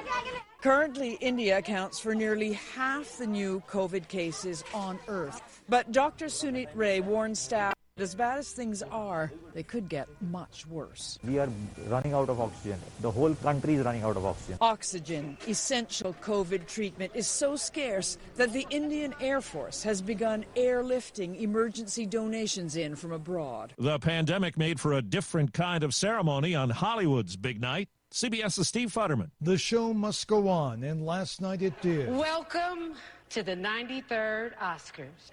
Currently, 0.61 1.13
India 1.21 1.57
accounts 1.57 1.99
for 1.99 2.13
nearly 2.13 2.53
half 2.53 3.17
the 3.17 3.25
new 3.25 3.63
COVID 3.67 4.07
cases 4.07 4.63
on 4.75 4.99
Earth. 5.07 5.63
But 5.67 5.91
Dr. 5.91 6.27
Sumit 6.27 6.67
Ray 6.75 6.99
warns 6.99 7.39
staff 7.39 7.73
that 7.95 8.03
as 8.03 8.13
bad 8.13 8.37
as 8.37 8.51
things 8.51 8.83
are, 8.83 9.31
they 9.55 9.63
could 9.63 9.89
get 9.89 10.07
much 10.21 10.67
worse. 10.67 11.17
We 11.23 11.39
are 11.39 11.49
running 11.87 12.13
out 12.13 12.29
of 12.29 12.39
oxygen. 12.39 12.79
The 12.99 13.09
whole 13.09 13.33
country 13.33 13.73
is 13.73 13.83
running 13.83 14.03
out 14.03 14.17
of 14.17 14.23
oxygen. 14.23 14.57
Oxygen, 14.61 15.37
essential 15.47 16.13
COVID 16.21 16.67
treatment, 16.67 17.11
is 17.15 17.25
so 17.25 17.55
scarce 17.55 18.19
that 18.35 18.53
the 18.53 18.67
Indian 18.69 19.15
Air 19.19 19.41
Force 19.41 19.81
has 19.81 19.99
begun 19.99 20.45
airlifting 20.55 21.41
emergency 21.41 22.05
donations 22.05 22.75
in 22.75 22.95
from 22.95 23.13
abroad. 23.13 23.73
The 23.79 23.97
pandemic 23.97 24.59
made 24.59 24.79
for 24.79 24.93
a 24.93 25.01
different 25.01 25.53
kind 25.53 25.83
of 25.83 25.95
ceremony 25.95 26.53
on 26.53 26.69
Hollywood's 26.69 27.35
big 27.35 27.59
night. 27.59 27.89
CBS's 28.11 28.67
Steve 28.67 28.91
Futterman. 28.91 29.29
The 29.39 29.57
show 29.57 29.93
must 29.93 30.27
go 30.27 30.49
on, 30.49 30.83
and 30.83 31.05
last 31.05 31.39
night 31.39 31.61
it 31.61 31.81
did. 31.81 32.13
Welcome 32.13 32.95
to 33.29 33.41
the 33.41 33.55
93rd 33.55 34.51
Oscars. 34.57 35.31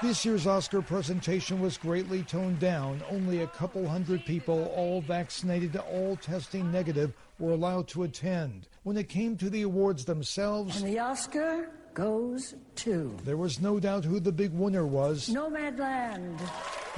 This 0.00 0.24
year's 0.24 0.46
Oscar 0.46 0.80
presentation 0.80 1.60
was 1.60 1.76
greatly 1.76 2.22
toned 2.22 2.58
down. 2.58 3.02
Only 3.10 3.42
a 3.42 3.46
couple 3.48 3.86
hundred 3.86 4.24
people, 4.24 4.72
all 4.74 5.02
vaccinated, 5.02 5.76
all 5.76 6.16
testing 6.16 6.72
negative, 6.72 7.12
were 7.38 7.52
allowed 7.52 7.86
to 7.88 8.04
attend. 8.04 8.66
When 8.84 8.96
it 8.96 9.10
came 9.10 9.36
to 9.36 9.50
the 9.50 9.62
awards 9.62 10.06
themselves, 10.06 10.80
and 10.80 10.90
the 10.90 11.00
Oscar 11.00 11.68
goes 11.98 12.54
to. 12.76 13.12
There 13.24 13.36
was 13.36 13.60
no 13.60 13.80
doubt 13.80 14.04
who 14.04 14.20
the 14.20 14.30
big 14.30 14.52
winner 14.52 14.86
was. 14.86 15.28
Nomadland. 15.28 16.38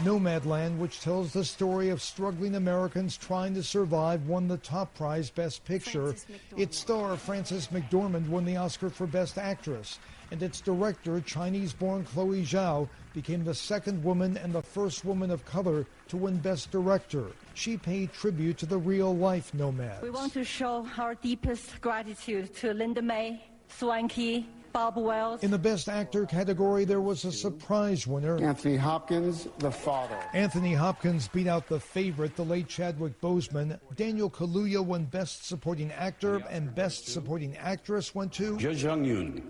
Nomadland, 0.00 0.76
which 0.76 1.00
tells 1.00 1.32
the 1.32 1.44
story 1.44 1.88
of 1.88 2.02
struggling 2.02 2.54
Americans 2.54 3.16
trying 3.16 3.54
to 3.54 3.62
survive, 3.62 4.28
won 4.28 4.46
the 4.46 4.58
top 4.58 4.94
prize, 4.94 5.30
Best 5.30 5.64
Picture. 5.64 6.14
Its 6.54 6.76
star, 6.76 7.16
Frances 7.16 7.68
McDormand, 7.68 8.28
won 8.28 8.44
the 8.44 8.58
Oscar 8.58 8.90
for 8.90 9.06
Best 9.06 9.38
Actress. 9.38 9.98
And 10.32 10.42
its 10.42 10.60
director, 10.60 11.20
Chinese 11.22 11.72
born 11.72 12.04
Chloe 12.04 12.44
Zhao, 12.44 12.86
became 13.14 13.42
the 13.42 13.54
second 13.54 14.04
woman 14.04 14.36
and 14.36 14.52
the 14.52 14.62
first 14.62 15.06
woman 15.06 15.30
of 15.30 15.46
color 15.46 15.86
to 16.08 16.18
win 16.18 16.36
Best 16.36 16.70
Director. 16.70 17.24
She 17.54 17.78
paid 17.78 18.12
tribute 18.12 18.58
to 18.58 18.66
the 18.66 18.78
real 18.78 19.16
life 19.16 19.54
nomads. 19.54 20.02
We 20.02 20.10
want 20.10 20.34
to 20.34 20.44
show 20.44 20.86
our 20.98 21.14
deepest 21.14 21.80
gratitude 21.80 22.54
to 22.56 22.74
Linda 22.74 23.02
May, 23.02 23.42
Swanky, 23.68 24.46
Bob 24.72 24.96
Wells. 24.96 25.42
In 25.42 25.50
the 25.50 25.58
Best 25.58 25.88
Actor 25.88 26.26
category, 26.26 26.84
there 26.84 27.00
was 27.00 27.24
a 27.24 27.32
surprise 27.32 28.06
winner. 28.06 28.42
Anthony 28.42 28.76
Hopkins, 28.76 29.48
the 29.58 29.70
father. 29.70 30.16
Anthony 30.32 30.74
Hopkins 30.74 31.28
beat 31.28 31.46
out 31.46 31.66
the 31.68 31.80
favorite, 31.80 32.36
the 32.36 32.44
late 32.44 32.68
Chadwick 32.68 33.20
Boseman. 33.20 33.78
Daniel 33.96 34.30
Kaluuya 34.30 34.84
won 34.84 35.04
Best 35.04 35.46
Supporting 35.46 35.90
Actor, 35.92 36.42
and 36.50 36.74
Best 36.74 37.08
Supporting 37.08 37.56
Actress 37.56 38.14
went 38.14 38.32
to 38.34 38.56
Jo 38.58 38.70
Jung 38.70 39.04
Yoon. 39.04 39.42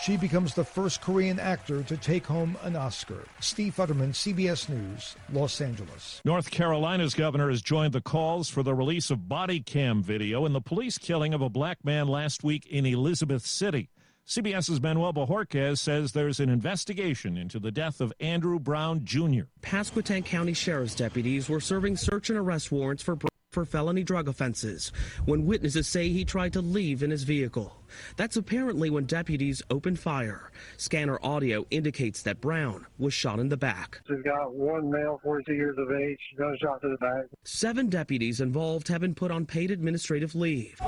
She 0.00 0.16
becomes 0.16 0.54
the 0.54 0.64
first 0.64 1.00
Korean 1.00 1.40
actor 1.40 1.82
to 1.82 1.96
take 1.96 2.24
home 2.24 2.56
an 2.62 2.76
Oscar. 2.76 3.24
Steve 3.40 3.74
Futterman, 3.74 4.10
CBS 4.10 4.68
News, 4.68 5.16
Los 5.32 5.60
Angeles. 5.60 6.20
North 6.24 6.50
Carolina's 6.50 7.14
governor 7.14 7.50
has 7.50 7.62
joined 7.62 7.92
the 7.92 8.00
calls 8.00 8.48
for 8.48 8.62
the 8.62 8.74
release 8.74 9.10
of 9.10 9.28
body 9.28 9.60
cam 9.60 10.02
video 10.02 10.46
in 10.46 10.52
the 10.52 10.60
police 10.60 10.98
killing 10.98 11.34
of 11.34 11.42
a 11.42 11.50
black 11.50 11.84
man 11.84 12.06
last 12.06 12.44
week 12.44 12.64
in 12.66 12.86
Elizabeth 12.86 13.44
City. 13.44 13.90
CBS's 14.28 14.82
Manuel 14.82 15.14
Bojorquez 15.14 15.78
says 15.78 16.12
there's 16.12 16.38
an 16.38 16.50
investigation 16.50 17.38
into 17.38 17.58
the 17.58 17.70
death 17.70 18.02
of 18.02 18.12
Andrew 18.20 18.58
Brown 18.58 19.02
Jr. 19.02 19.44
Pasquotank 19.62 20.26
County 20.26 20.52
Sheriff's 20.52 20.94
deputies 20.94 21.48
were 21.48 21.60
serving 21.60 21.96
search 21.96 22.28
and 22.28 22.38
arrest 22.38 22.70
warrants 22.70 23.02
for 23.02 23.16
for 23.50 23.64
felony 23.64 24.04
drug 24.04 24.28
offenses 24.28 24.92
when 25.24 25.46
witnesses 25.46 25.88
say 25.88 26.10
he 26.10 26.26
tried 26.26 26.52
to 26.52 26.60
leave 26.60 27.02
in 27.02 27.10
his 27.10 27.22
vehicle. 27.22 27.74
That's 28.16 28.36
apparently 28.36 28.90
when 28.90 29.06
deputies 29.06 29.62
opened 29.70 29.98
fire. 29.98 30.52
Scanner 30.76 31.18
audio 31.22 31.64
indicates 31.70 32.20
that 32.24 32.42
Brown 32.42 32.84
was 32.98 33.14
shot 33.14 33.38
in 33.38 33.48
the 33.48 33.56
back. 33.56 34.02
We've 34.10 34.22
got 34.22 34.52
one 34.52 34.90
male, 34.90 35.18
42 35.22 35.54
years 35.54 35.78
of 35.78 35.90
age, 35.90 36.20
gunshot 36.36 36.82
to 36.82 36.90
the 36.90 36.98
back. 36.98 37.24
Seven 37.44 37.88
deputies 37.88 38.42
involved 38.42 38.88
have 38.88 39.00
been 39.00 39.14
put 39.14 39.30
on 39.30 39.46
paid 39.46 39.70
administrative 39.70 40.34
leave. 40.34 40.78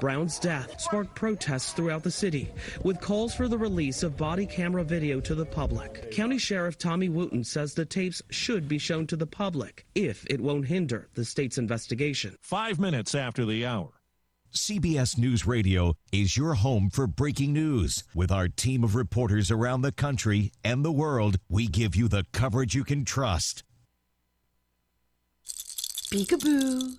Brown's 0.00 0.38
death 0.38 0.80
sparked 0.80 1.14
protests 1.14 1.72
throughout 1.72 2.02
the 2.02 2.10
city, 2.10 2.50
with 2.82 3.00
calls 3.00 3.34
for 3.34 3.48
the 3.48 3.58
release 3.58 4.02
of 4.02 4.16
body 4.16 4.46
camera 4.46 4.82
video 4.82 5.20
to 5.20 5.34
the 5.34 5.44
public. 5.44 6.10
County 6.10 6.38
Sheriff 6.38 6.78
Tommy 6.78 7.10
Wooten 7.10 7.44
says 7.44 7.74
the 7.74 7.84
tapes 7.84 8.22
should 8.30 8.66
be 8.66 8.78
shown 8.78 9.06
to 9.08 9.16
the 9.16 9.26
public 9.26 9.86
if 9.94 10.26
it 10.30 10.40
won't 10.40 10.66
hinder 10.66 11.08
the 11.14 11.24
state's 11.24 11.58
investigation. 11.58 12.34
Five 12.40 12.80
minutes 12.80 13.14
after 13.14 13.44
the 13.44 13.66
hour. 13.66 13.90
CBS 14.52 15.16
News 15.16 15.46
Radio 15.46 15.94
is 16.10 16.36
your 16.36 16.54
home 16.54 16.90
for 16.90 17.06
breaking 17.06 17.52
news. 17.52 18.02
With 18.14 18.32
our 18.32 18.48
team 18.48 18.82
of 18.82 18.96
reporters 18.96 19.50
around 19.50 19.82
the 19.82 19.92
country 19.92 20.50
and 20.64 20.84
the 20.84 20.90
world, 20.90 21.36
we 21.48 21.68
give 21.68 21.94
you 21.94 22.08
the 22.08 22.24
coverage 22.32 22.74
you 22.74 22.82
can 22.82 23.04
trust. 23.04 23.62
Peekaboo. 26.10 26.98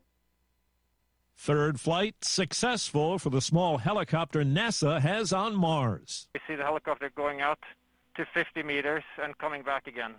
Third 1.43 1.79
flight 1.79 2.13
successful 2.23 3.17
for 3.17 3.31
the 3.31 3.41
small 3.41 3.79
helicopter 3.79 4.43
NASA 4.43 5.01
has 5.01 5.33
on 5.33 5.55
Mars. 5.55 6.27
We 6.35 6.41
see 6.47 6.55
the 6.55 6.61
helicopter 6.61 7.09
going 7.17 7.41
out 7.41 7.57
to 8.15 8.27
50 8.31 8.61
meters 8.61 9.03
and 9.19 9.35
coming 9.39 9.63
back 9.63 9.87
again. 9.87 10.13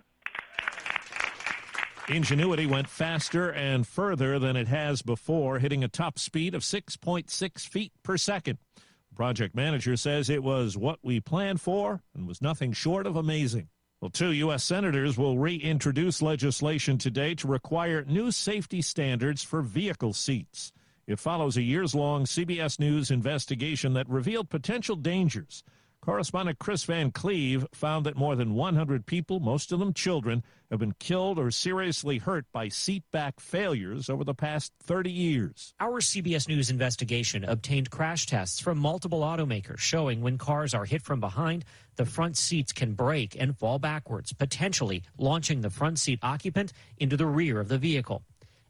Ingenuity 2.09 2.65
went 2.65 2.89
faster 2.89 3.53
and 3.53 3.87
further 3.87 4.37
than 4.37 4.57
it 4.57 4.67
has 4.67 5.01
before, 5.01 5.59
hitting 5.59 5.81
a 5.81 5.87
top 5.87 6.19
speed 6.19 6.53
of 6.53 6.61
6.6 6.61 7.67
feet 7.69 7.93
per 8.03 8.17
second. 8.17 8.57
The 8.75 9.15
project 9.15 9.55
manager 9.55 9.95
says 9.95 10.29
it 10.29 10.43
was 10.43 10.75
what 10.75 10.99
we 11.03 11.21
planned 11.21 11.61
for 11.61 12.01
and 12.13 12.27
was 12.27 12.41
nothing 12.41 12.73
short 12.73 13.07
of 13.07 13.15
amazing. 13.15 13.69
Well, 14.01 14.11
two 14.11 14.33
U.S. 14.33 14.65
senators 14.65 15.17
will 15.17 15.37
reintroduce 15.37 16.21
legislation 16.21 16.97
today 16.97 17.33
to 17.35 17.47
require 17.47 18.03
new 18.03 18.29
safety 18.29 18.81
standards 18.81 19.41
for 19.41 19.61
vehicle 19.61 20.11
seats. 20.11 20.73
It 21.05 21.19
follows 21.19 21.57
a 21.57 21.61
years 21.61 21.93
long 21.93 22.23
CBS 22.23 22.79
News 22.79 23.11
investigation 23.11 23.93
that 23.93 24.07
revealed 24.07 24.49
potential 24.49 24.95
dangers. 24.95 25.63
Correspondent 25.99 26.59
Chris 26.59 26.83
Van 26.83 27.11
Cleave 27.11 27.65
found 27.73 28.05
that 28.05 28.17
more 28.17 28.35
than 28.35 28.55
100 28.55 29.05
people, 29.05 29.39
most 29.39 29.71
of 29.71 29.79
them 29.79 29.93
children, 29.93 30.43
have 30.69 30.79
been 30.79 30.93
killed 30.99 31.39
or 31.39 31.49
seriously 31.49 32.17
hurt 32.17 32.45
by 32.51 32.67
seat 32.67 33.03
back 33.11 33.39
failures 33.39 34.09
over 34.09 34.25
the 34.25 34.33
past 34.33 34.73
30 34.83 35.11
years. 35.11 35.73
Our 35.79 36.01
CBS 36.01 36.49
News 36.49 36.69
investigation 36.69 37.45
obtained 37.45 37.89
crash 37.89 38.25
tests 38.25 38.59
from 38.59 38.79
multiple 38.79 39.21
automakers 39.21 39.79
showing 39.79 40.21
when 40.21 40.37
cars 40.37 40.73
are 40.73 40.83
hit 40.83 41.01
from 41.01 41.21
behind, 41.21 41.63
the 41.95 42.05
front 42.05 42.35
seats 42.35 42.73
can 42.73 42.95
break 42.95 43.37
and 43.39 43.57
fall 43.57 43.79
backwards, 43.79 44.33
potentially 44.33 45.03
launching 45.17 45.61
the 45.61 45.69
front 45.69 45.99
seat 45.99 46.19
occupant 46.21 46.73
into 46.97 47.15
the 47.15 47.27
rear 47.27 47.61
of 47.61 47.69
the 47.69 47.77
vehicle. 47.77 48.23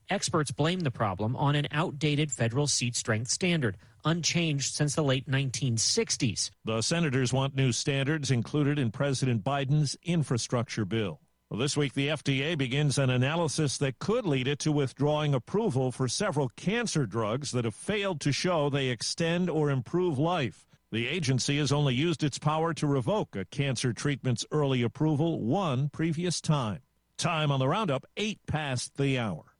Experts 0.09 0.51
blame 0.51 0.81
the 0.81 0.91
problem 0.91 1.35
on 1.35 1.55
an 1.55 1.67
outdated 1.71 2.31
federal 2.31 2.67
seat 2.67 2.95
strength 2.95 3.29
standard, 3.29 3.77
unchanged 4.05 4.73
since 4.73 4.95
the 4.95 5.03
late 5.03 5.27
1960s. 5.29 6.51
The 6.65 6.81
senators 6.81 7.31
want 7.31 7.55
new 7.55 7.71
standards 7.71 8.31
included 8.31 8.77
in 8.77 8.91
President 8.91 9.43
Biden's 9.43 9.95
infrastructure 10.03 10.85
bill. 10.85 11.21
Well, 11.49 11.59
this 11.59 11.77
week, 11.77 11.93
the 11.93 12.07
FDA 12.07 12.57
begins 12.57 12.97
an 12.97 13.11
analysis 13.11 13.77
that 13.77 13.99
could 13.99 14.25
lead 14.25 14.47
it 14.47 14.59
to 14.59 14.71
withdrawing 14.71 15.35
approval 15.35 15.91
for 15.91 16.07
several 16.07 16.49
cancer 16.55 17.05
drugs 17.05 17.51
that 17.51 17.65
have 17.65 17.75
failed 17.75 18.19
to 18.21 18.31
show 18.31 18.69
they 18.69 18.87
extend 18.87 19.49
or 19.49 19.69
improve 19.69 20.17
life. 20.17 20.65
The 20.91 21.07
agency 21.07 21.57
has 21.59 21.71
only 21.71 21.93
used 21.93 22.23
its 22.23 22.39
power 22.39 22.73
to 22.73 22.87
revoke 22.87 23.35
a 23.35 23.45
cancer 23.45 23.93
treatment's 23.93 24.45
early 24.51 24.81
approval 24.81 25.41
one 25.41 25.89
previous 25.89 26.41
time. 26.41 26.81
Time 27.17 27.51
on 27.51 27.59
the 27.59 27.67
roundup, 27.67 28.05
eight 28.17 28.39
past 28.47 28.97
the 28.97 29.17
hour. 29.19 29.52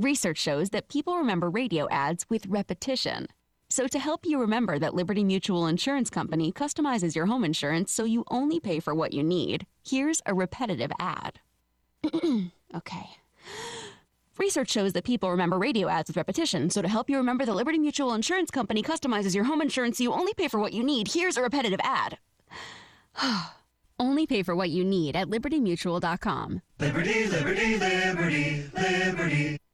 Research 0.00 0.38
shows 0.38 0.70
that 0.70 0.88
people 0.88 1.18
remember 1.18 1.50
radio 1.50 1.86
ads 1.90 2.24
with 2.30 2.46
repetition. 2.46 3.26
So, 3.68 3.86
to 3.88 3.98
help 3.98 4.24
you 4.24 4.40
remember 4.40 4.78
that 4.78 4.94
Liberty 4.94 5.22
Mutual 5.22 5.66
Insurance 5.66 6.08
Company 6.08 6.50
customizes 6.52 7.14
your 7.14 7.26
home 7.26 7.44
insurance 7.44 7.92
so 7.92 8.04
you 8.04 8.24
only 8.28 8.60
pay 8.60 8.80
for 8.80 8.94
what 8.94 9.12
you 9.12 9.22
need, 9.22 9.66
here's 9.86 10.22
a 10.24 10.32
repetitive 10.32 10.90
ad. 10.98 11.40
okay. 12.74 13.10
Research 14.38 14.70
shows 14.70 14.94
that 14.94 15.04
people 15.04 15.30
remember 15.30 15.58
radio 15.58 15.86
ads 15.86 16.08
with 16.08 16.16
repetition, 16.16 16.70
so 16.70 16.80
to 16.80 16.88
help 16.88 17.10
you 17.10 17.18
remember 17.18 17.44
that 17.44 17.54
Liberty 17.54 17.78
Mutual 17.78 18.14
Insurance 18.14 18.50
Company 18.50 18.82
customizes 18.82 19.34
your 19.34 19.44
home 19.44 19.60
insurance 19.60 19.98
so 19.98 20.04
you 20.04 20.14
only 20.14 20.32
pay 20.32 20.48
for 20.48 20.58
what 20.58 20.72
you 20.72 20.82
need, 20.82 21.08
here's 21.12 21.36
a 21.36 21.42
repetitive 21.42 21.80
ad. 21.84 22.16
only 23.98 24.26
pay 24.26 24.42
for 24.42 24.56
what 24.56 24.70
you 24.70 24.82
need 24.82 25.14
at 25.14 25.28
libertymutual.com. 25.28 26.62
Liberty, 26.78 27.26
liberty, 27.26 27.76
liberty, 27.76 28.70
liberty. 28.74 29.58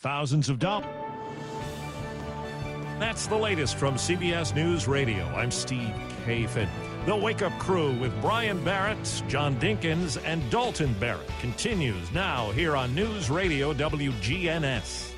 Thousands 0.00 0.48
of 0.48 0.58
dollars. 0.58 0.86
That's 2.98 3.26
the 3.26 3.36
latest 3.36 3.76
from 3.76 3.96
CBS 3.96 4.54
News 4.54 4.88
Radio. 4.88 5.26
I'm 5.26 5.50
Steve 5.50 5.92
Kathan. 6.24 6.70
The 7.04 7.14
Wake 7.14 7.42
Up 7.42 7.52
Crew 7.58 7.92
with 8.00 8.18
Brian 8.22 8.64
Barrett, 8.64 9.22
John 9.28 9.56
Dinkins, 9.56 10.18
and 10.24 10.48
Dalton 10.50 10.94
Barrett 10.94 11.28
continues 11.38 12.10
now 12.12 12.50
here 12.52 12.76
on 12.76 12.94
News 12.94 13.28
Radio 13.28 13.74
WGNS. 13.74 15.12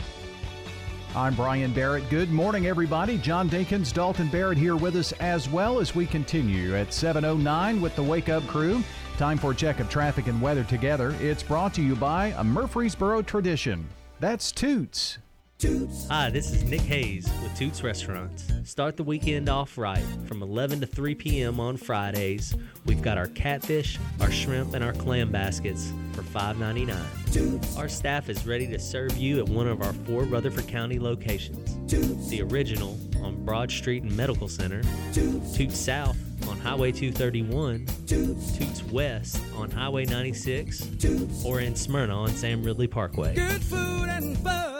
I'm 1.14 1.36
Brian 1.36 1.72
Barrett. 1.72 2.10
Good 2.10 2.32
morning, 2.32 2.66
everybody. 2.66 3.18
John 3.18 3.48
Dinkins, 3.48 3.92
Dalton 3.92 4.26
Barrett 4.30 4.58
here 4.58 4.74
with 4.74 4.96
us 4.96 5.12
as 5.12 5.48
well 5.48 5.78
as 5.78 5.94
we 5.94 6.06
continue 6.06 6.74
at 6.74 6.88
7.09 6.88 7.80
with 7.80 7.94
the 7.94 8.02
Wake 8.02 8.28
Up 8.28 8.44
Crew. 8.48 8.82
Time 9.16 9.38
for 9.38 9.52
a 9.52 9.54
check 9.54 9.78
of 9.78 9.88
traffic 9.88 10.26
and 10.26 10.42
weather 10.42 10.64
together. 10.64 11.14
It's 11.20 11.44
brought 11.44 11.72
to 11.74 11.82
you 11.82 11.94
by 11.94 12.34
a 12.36 12.42
Murfreesboro 12.42 13.22
tradition. 13.22 13.86
That's 14.22 14.52
Toots. 14.52 15.18
Toots. 15.62 16.08
Hi, 16.08 16.28
this 16.28 16.50
is 16.50 16.64
Nick 16.64 16.80
Hayes 16.80 17.30
with 17.40 17.56
Toots 17.56 17.84
Restaurants. 17.84 18.52
Start 18.64 18.96
the 18.96 19.04
weekend 19.04 19.48
off 19.48 19.78
right 19.78 20.04
from 20.26 20.42
11 20.42 20.80
to 20.80 20.86
3 20.88 21.14
p.m. 21.14 21.60
on 21.60 21.76
Fridays. 21.76 22.56
We've 22.84 23.00
got 23.00 23.16
our 23.16 23.28
catfish, 23.28 23.96
our 24.20 24.28
shrimp, 24.28 24.74
and 24.74 24.82
our 24.82 24.92
clam 24.92 25.30
baskets 25.30 25.92
for 26.14 26.22
$5.99. 26.22 27.32
Toots. 27.32 27.76
Our 27.76 27.88
staff 27.88 28.28
is 28.28 28.44
ready 28.44 28.66
to 28.66 28.78
serve 28.80 29.16
you 29.16 29.38
at 29.38 29.48
one 29.48 29.68
of 29.68 29.82
our 29.82 29.92
four 29.92 30.24
Rutherford 30.24 30.66
County 30.66 30.98
locations. 30.98 31.76
Toots. 31.88 32.28
The 32.28 32.42
original 32.42 32.98
on 33.22 33.44
Broad 33.44 33.70
Street 33.70 34.02
and 34.02 34.16
Medical 34.16 34.48
Center. 34.48 34.82
Toots. 35.12 35.56
Toots 35.56 35.78
South 35.78 36.16
on 36.48 36.58
Highway 36.58 36.90
231, 36.90 37.86
Toots, 38.08 38.58
Toots 38.58 38.82
West 38.90 39.40
on 39.54 39.70
Highway 39.70 40.06
96, 40.06 40.86
Toots, 40.98 41.44
or 41.44 41.60
in 41.60 41.76
Smyrna 41.76 42.16
on 42.16 42.30
Sam 42.30 42.64
Ridley 42.64 42.88
Parkway. 42.88 43.36
Good 43.36 43.62
food 43.62 44.08
and 44.08 44.36
fun. 44.38 44.71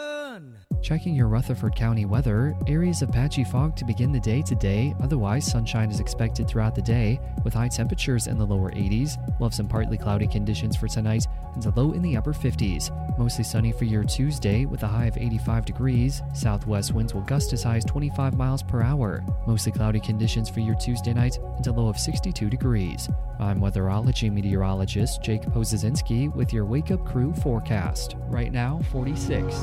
Checking 0.83 1.15
your 1.15 1.29
Rutherford 1.29 1.77
County 1.77 2.03
weather, 2.03 2.57
areas 2.67 3.01
of 3.01 3.09
patchy 3.09 3.45
fog 3.45 3.73
to 3.77 3.85
begin 3.85 4.11
the 4.11 4.19
day 4.19 4.41
today. 4.41 4.93
Otherwise, 5.01 5.49
sunshine 5.49 5.89
is 5.89 6.01
expected 6.01 6.45
throughout 6.45 6.75
the 6.75 6.81
day 6.81 7.21
with 7.45 7.53
high 7.53 7.69
temperatures 7.69 8.27
in 8.27 8.37
the 8.37 8.45
lower 8.45 8.69
80s. 8.69 9.17
We'll 9.39 9.47
have 9.47 9.55
some 9.55 9.69
partly 9.69 9.97
cloudy 9.97 10.27
conditions 10.27 10.75
for 10.75 10.89
tonight 10.89 11.25
and 11.55 11.65
a 11.65 11.69
low 11.69 11.93
in 11.93 12.01
the 12.01 12.17
upper 12.17 12.33
50s. 12.33 12.91
Mostly 13.17 13.45
sunny 13.45 13.71
for 13.71 13.85
your 13.85 14.03
Tuesday 14.03 14.65
with 14.65 14.83
a 14.83 14.87
high 14.87 15.05
of 15.05 15.17
85 15.17 15.63
degrees. 15.63 16.21
Southwest 16.33 16.93
winds 16.93 17.13
will 17.13 17.21
gust 17.21 17.53
as 17.53 17.63
high 17.63 17.77
as 17.77 17.85
25 17.85 18.35
miles 18.35 18.61
per 18.61 18.81
hour. 18.81 19.23
Mostly 19.47 19.71
cloudy 19.71 20.01
conditions 20.01 20.49
for 20.49 20.59
your 20.59 20.75
Tuesday 20.75 21.13
night 21.13 21.37
and 21.55 21.65
a 21.65 21.71
low 21.71 21.87
of 21.87 21.97
62 21.97 22.49
degrees. 22.49 23.07
I'm 23.39 23.61
weatherology 23.61 24.29
meteorologist 24.29 25.23
Jake 25.23 25.43
Pozesinski 25.43 26.35
with 26.35 26.51
your 26.51 26.65
Wake 26.65 26.91
Up 26.91 27.05
Crew 27.05 27.33
forecast. 27.35 28.17
Right 28.27 28.51
now, 28.51 28.81
46. 28.91 29.55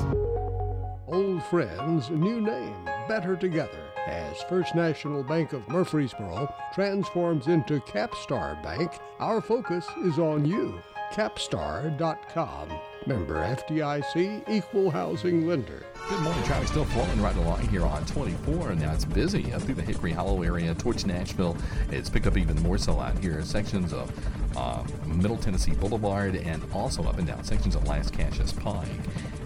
Old 1.12 1.42
friends, 1.42 2.08
new 2.08 2.40
name, 2.40 2.88
better 3.08 3.34
together. 3.34 3.82
As 4.06 4.40
First 4.42 4.76
National 4.76 5.24
Bank 5.24 5.52
of 5.52 5.66
Murfreesboro 5.68 6.54
transforms 6.72 7.48
into 7.48 7.80
Capstar 7.80 8.62
Bank, 8.62 8.92
our 9.18 9.40
focus 9.40 9.84
is 10.04 10.20
on 10.20 10.44
you. 10.44 10.80
Capstar.com. 11.12 12.68
Member 13.06 13.34
FDIC, 13.34 14.48
equal 14.48 14.90
housing 14.90 15.48
lender. 15.48 15.82
Good 16.08 16.20
morning. 16.20 16.44
Traffic 16.44 16.68
still 16.68 16.84
flowing 16.84 17.20
right 17.20 17.36
along 17.36 17.66
here 17.68 17.84
on 17.84 18.06
24, 18.06 18.70
and 18.70 18.80
now 18.80 18.92
it's 18.92 19.04
busy 19.04 19.52
up 19.52 19.62
through 19.62 19.76
the 19.76 19.82
Hickory 19.82 20.12
Hollow 20.12 20.42
area 20.42 20.74
towards 20.74 21.06
Nashville. 21.06 21.56
It's 21.90 22.08
picked 22.08 22.26
up 22.26 22.36
even 22.36 22.60
more 22.62 22.78
so 22.78 23.00
out 23.00 23.18
here. 23.18 23.38
In 23.38 23.44
sections 23.44 23.92
of 23.92 24.12
uh, 24.56 24.82
Middle 25.06 25.36
Tennessee 25.36 25.72
Boulevard 25.72 26.36
and 26.36 26.62
also 26.72 27.02
up 27.04 27.18
and 27.18 27.26
down 27.26 27.44
sections 27.44 27.74
of 27.74 27.84
Lascassas 27.84 28.58
Pike. 28.60 28.88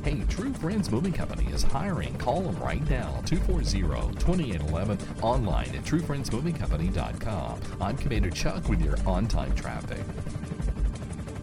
Hey, 0.05 0.23
True 0.29 0.53
Friends 0.53 0.91
Moving 0.91 1.13
Company 1.13 1.51
is 1.51 1.63
hiring. 1.63 2.15
Call 2.19 2.43
them 2.43 2.63
right 2.63 2.87
now, 2.91 3.23
240-2811, 3.25 5.23
online 5.23 5.69
at 5.75 5.85
truefriendsmovingcompany.com. 5.85 7.61
I'm 7.81 7.97
Commander 7.97 8.31
Chuck 8.31 8.69
with 8.69 8.83
your 8.83 8.97
on-time 9.07 9.55
traffic. 9.55 10.05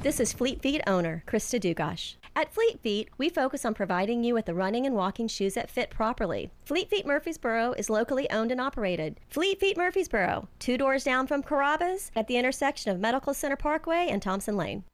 This 0.01 0.19
is 0.19 0.31
Fleet 0.31 0.61
Feet 0.61 0.81
owner 0.85 1.23
Krista 1.27 1.59
Dugash. 1.59 2.15
At 2.33 2.53
Fleet 2.53 2.79
Feet, 2.79 3.09
we 3.17 3.27
focus 3.27 3.65
on 3.65 3.73
providing 3.73 4.23
you 4.23 4.33
with 4.33 4.45
the 4.45 4.53
running 4.53 4.85
and 4.85 4.95
walking 4.95 5.27
shoes 5.27 5.55
that 5.55 5.69
fit 5.69 5.89
properly. 5.89 6.49
Fleet 6.63 6.89
Feet 6.89 7.05
Murfreesboro 7.05 7.73
is 7.73 7.89
locally 7.89 8.29
owned 8.31 8.53
and 8.53 8.61
operated. 8.61 9.19
Fleet 9.27 9.59
Feet 9.59 9.75
Murfreesboro, 9.75 10.47
two 10.57 10.77
doors 10.77 11.03
down 11.03 11.27
from 11.27 11.43
Carrabba's 11.43 12.09
at 12.15 12.27
the 12.27 12.37
intersection 12.37 12.89
of 12.89 13.01
Medical 13.01 13.33
Center 13.33 13.57
Parkway 13.57 14.07
and 14.09 14.21
Thompson 14.21 14.55
Lane. 14.55 14.85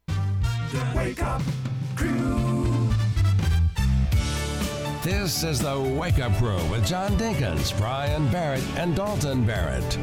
Wake 0.95 1.21
up 1.21 1.43
crew. 1.95 2.89
This 5.03 5.43
is 5.43 5.59
the 5.59 5.79
Wake 5.79 6.19
Up 6.19 6.35
Crew 6.37 6.57
with 6.71 6.85
John 6.87 7.11
Dinkins, 7.17 7.77
Brian 7.77 8.29
Barrett, 8.31 8.63
and 8.77 8.95
Dalton 8.95 9.45
Barrett. 9.45 9.97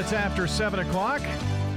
Minutes 0.00 0.14
after 0.14 0.46
7 0.46 0.80
o'clock. 0.80 1.20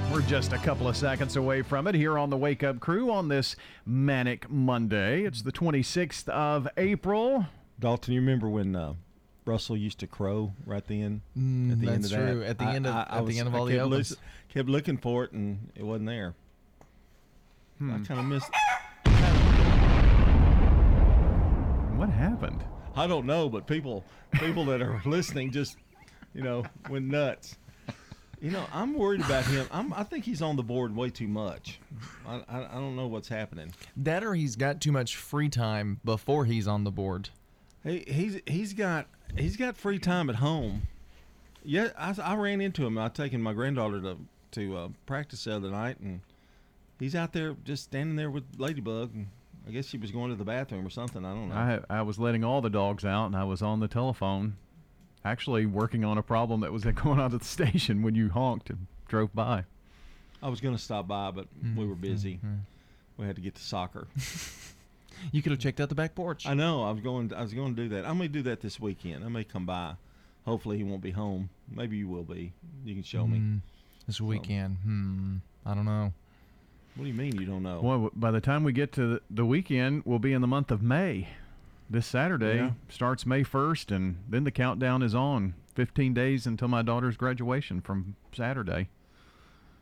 We're 0.10 0.22
just 0.22 0.54
a 0.54 0.58
couple 0.60 0.88
of 0.88 0.96
seconds 0.96 1.36
away 1.36 1.62
from 1.62 1.88
it 1.88 1.96
here 1.96 2.18
on 2.18 2.30
the 2.30 2.38
Wake 2.38 2.64
Up 2.64 2.80
Crew 2.80 3.12
on 3.12 3.28
this 3.28 3.58
Manic 3.86 4.50
Monday. 4.50 5.24
It's 5.26 5.42
the 5.42 5.52
26th 5.52 6.30
of 6.30 6.66
April. 6.78 7.48
Dalton, 7.82 8.14
you 8.14 8.22
remember 8.22 8.48
when 8.48 8.78
uh, 8.78 8.94
Russell 9.44 9.76
used 9.76 10.00
to 10.00 10.08
crow 10.08 10.54
right 10.66 10.86
then? 10.88 11.22
Mm, 11.38 11.74
at 11.74 11.82
the 11.82 11.88
end 11.92 12.04
that's 12.06 12.14
of 12.14 12.20
that? 12.22 12.32
true. 12.32 12.44
At 12.44 12.58
the 12.60 12.64
I- 12.64 12.76
end 12.76 12.88
of- 12.88 12.96
I- 12.96 13.00
I 13.00 13.02
at 13.02 13.18
the 13.18 13.24
was- 13.26 13.38
end 13.40 13.48
of 13.50 13.56
I 13.56 13.58
all 13.58 13.66
the 13.66 13.72
kept 13.74 13.82
albums. 13.82 14.10
lis- 14.12 14.20
kept 14.54 14.70
looking 14.70 14.98
for 14.98 15.26
it 15.26 15.32
and 15.34 15.70
it 15.76 15.84
wasn't 15.84 16.06
there. 16.08 16.34
I 17.82 17.84
Hmm. 17.84 18.04
kind 18.06 18.20
of 18.22 18.26
missed. 18.26 18.50
What 21.98 22.08
happened? 22.10 22.64
I 22.96 23.06
don't 23.06 23.26
know, 23.26 23.50
but 23.50 23.68
people 23.68 24.06
people 24.40 24.64
that 24.68 24.82
are 24.82 25.02
listening 25.06 25.52
just 25.52 25.76
you 26.34 26.42
know 26.42 26.64
went 26.90 27.08
nuts. 27.08 27.58
You 28.44 28.52
know, 28.52 28.66
I'm 28.74 28.94
worried 28.94 29.22
about 29.22 29.46
him. 29.46 29.66
I'm, 29.72 29.94
I 29.94 30.04
think 30.04 30.26
he's 30.26 30.42
on 30.42 30.58
the 30.58 30.64
board 30.64 30.94
way 30.94 31.10
too 31.10 31.30
much. 31.30 31.80
I, 32.28 32.44
I, 32.50 32.66
I 32.72 32.74
don't 32.74 32.98
know 32.98 33.08
what's 33.08 33.30
happening. 33.30 33.74
That 33.96 34.22
or 34.22 34.36
he's 34.36 34.58
got 34.58 34.82
too 34.82 34.92
much 34.92 35.16
free 35.16 35.48
time 35.48 36.02
before 36.04 36.44
he's 36.44 36.68
on 36.68 36.84
the 36.84 36.92
board. 36.92 37.30
He, 37.86 38.04
he's 38.06 38.42
he's 38.46 38.74
got 38.74 39.08
he's 39.38 39.56
got 39.56 39.78
free 39.78 39.98
time 39.98 40.30
at 40.30 40.36
home. 40.36 40.88
Yeah, 41.64 41.92
I, 41.98 42.14
I 42.22 42.36
ran 42.36 42.60
into 42.60 42.86
him. 42.86 42.98
I 42.98 43.08
taken 43.08 43.42
my 43.42 43.54
granddaughter 43.54 44.02
to 44.02 44.18
to 44.52 44.78
uh, 44.78 44.90
practice 45.06 45.46
the 45.46 45.56
other 45.56 45.70
night, 45.70 46.02
and 46.02 46.20
he's 47.00 47.16
out 47.16 47.32
there 47.32 47.56
just 47.64 47.86
standing 47.86 48.18
there 48.18 48.30
with 48.30 48.44
Ladybug. 48.58 49.16
And 49.16 49.28
I 49.66 49.72
guess 49.72 49.88
she 49.88 49.98
was 49.98 50.12
going 50.12 50.32
to 50.32 50.36
the 50.36 50.44
bathroom 50.44 50.86
or 50.86 50.90
something. 50.90 51.24
I 51.24 51.34
don't 51.34 51.48
know. 51.48 51.56
I, 51.56 51.80
I 52.00 52.02
was 52.02 52.20
letting 52.20 52.44
all 52.44 52.60
the 52.60 52.70
dogs 52.70 53.06
out 53.06 53.28
and 53.28 53.38
I 53.38 53.46
was 53.46 53.62
on 53.62 53.80
the 53.80 53.88
telephone, 53.88 54.58
actually 55.26 55.66
working 55.66 56.04
on 56.04 56.18
a 56.18 56.24
problem 56.24 56.62
that 56.62 56.72
was 56.72 56.84
going 57.04 57.20
on 57.20 57.34
at 57.34 57.40
the 57.40 57.46
station 57.46 58.02
when 58.04 58.16
you 58.16 58.30
honked 58.30 58.70
and 58.70 58.88
drove 59.08 59.34
by. 59.34 59.64
I 60.42 60.50
was 60.50 60.60
going 60.62 60.76
to 60.76 60.82
stop 60.82 61.08
by, 61.08 61.32
but 61.32 61.46
Mm-hmm. 61.64 61.80
we 61.80 61.86
were 61.88 61.96
busy. 61.96 62.40
We 63.18 63.26
had 63.26 63.36
to 63.36 63.42
get 63.42 63.56
to 63.56 63.62
soccer. 63.62 64.08
You 65.32 65.42
could 65.42 65.52
have 65.54 65.60
checked 65.60 65.80
out 65.80 65.88
the 65.88 65.96
back 65.96 66.16
porch. 66.16 66.46
I 66.46 66.54
know. 66.54 66.84
I 66.84 66.92
was 66.92 67.00
going. 67.00 67.32
I 67.34 67.44
was 67.44 67.54
going 67.54 67.76
to 67.76 67.84
do 67.84 67.90
that. 67.96 68.06
I 68.06 68.12
may 68.12 68.28
do 68.28 68.42
that 68.42 68.60
this 68.60 68.78
weekend. 68.80 69.24
I 69.24 69.30
may 69.30 69.46
come 69.46 69.66
by. 69.66 69.94
Hopefully, 70.46 70.76
he 70.78 70.84
won't 70.84 71.02
be 71.02 71.12
home. 71.12 71.50
Maybe 71.74 71.96
you 71.96 72.10
will 72.10 72.24
be. 72.24 72.52
You 72.84 72.94
can 72.96 73.04
show 73.04 73.26
me. 73.26 73.38
Mm, 73.38 73.60
this 74.06 74.20
weekend. 74.20 74.78
Hmm. 74.84 75.36
I 75.66 75.76
don't 75.76 75.86
know. 75.86 76.12
What 76.96 77.04
do 77.06 77.08
you 77.10 77.14
mean 77.16 77.40
you 77.40 77.46
don't 77.46 77.64
know? 77.64 77.80
Well, 77.82 78.10
by 78.14 78.32
the 78.32 78.42
time 78.42 78.66
we 78.66 78.74
get 78.74 78.92
to 78.94 79.08
the, 79.08 79.22
the 79.30 79.46
weekend, 79.46 80.02
we'll 80.04 80.20
be 80.20 80.34
in 80.34 80.42
the 80.42 80.48
month 80.48 80.72
of 80.72 80.82
May. 80.82 81.30
This 81.94 82.08
Saturday 82.08 82.56
Yeah. 82.58 82.72
starts 82.90 83.24
May 83.24 83.44
1st, 83.44 83.92
and 83.96 84.24
then 84.28 84.46
the 84.46 84.52
countdown 84.52 85.04
is 85.04 85.14
on. 85.14 85.54
15 85.76 86.12
days 86.12 86.48
until 86.48 86.68
my 86.68 86.82
daughter's 86.82 87.16
graduation 87.16 87.82
from 87.82 88.16
Saturday. 88.36 88.90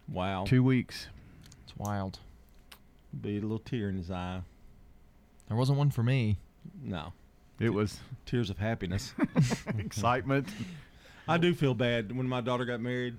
Wow. 0.09 0.43
Two 0.43 0.61
weeks. 0.61 1.07
It's 1.63 1.75
wild. 1.77 2.19
Be 3.21 3.37
a 3.37 3.41
little 3.41 3.59
tear 3.59 3.87
in 3.87 3.95
his 3.95 4.11
eye. 4.11 4.41
There 5.47 5.55
wasn't 5.55 5.77
one 5.77 5.89
for 5.89 6.03
me. 6.03 6.37
No. 6.83 7.13
It 7.61 7.69
was 7.73 8.01
tears 8.25 8.49
of 8.49 8.57
happiness, 8.57 9.13
excitement. 9.77 10.49
I 11.29 11.37
do 11.37 11.53
feel 11.53 11.73
bad 11.73 12.13
when 12.13 12.27
my 12.27 12.41
daughter 12.41 12.65
got 12.65 12.81
married. 12.81 13.15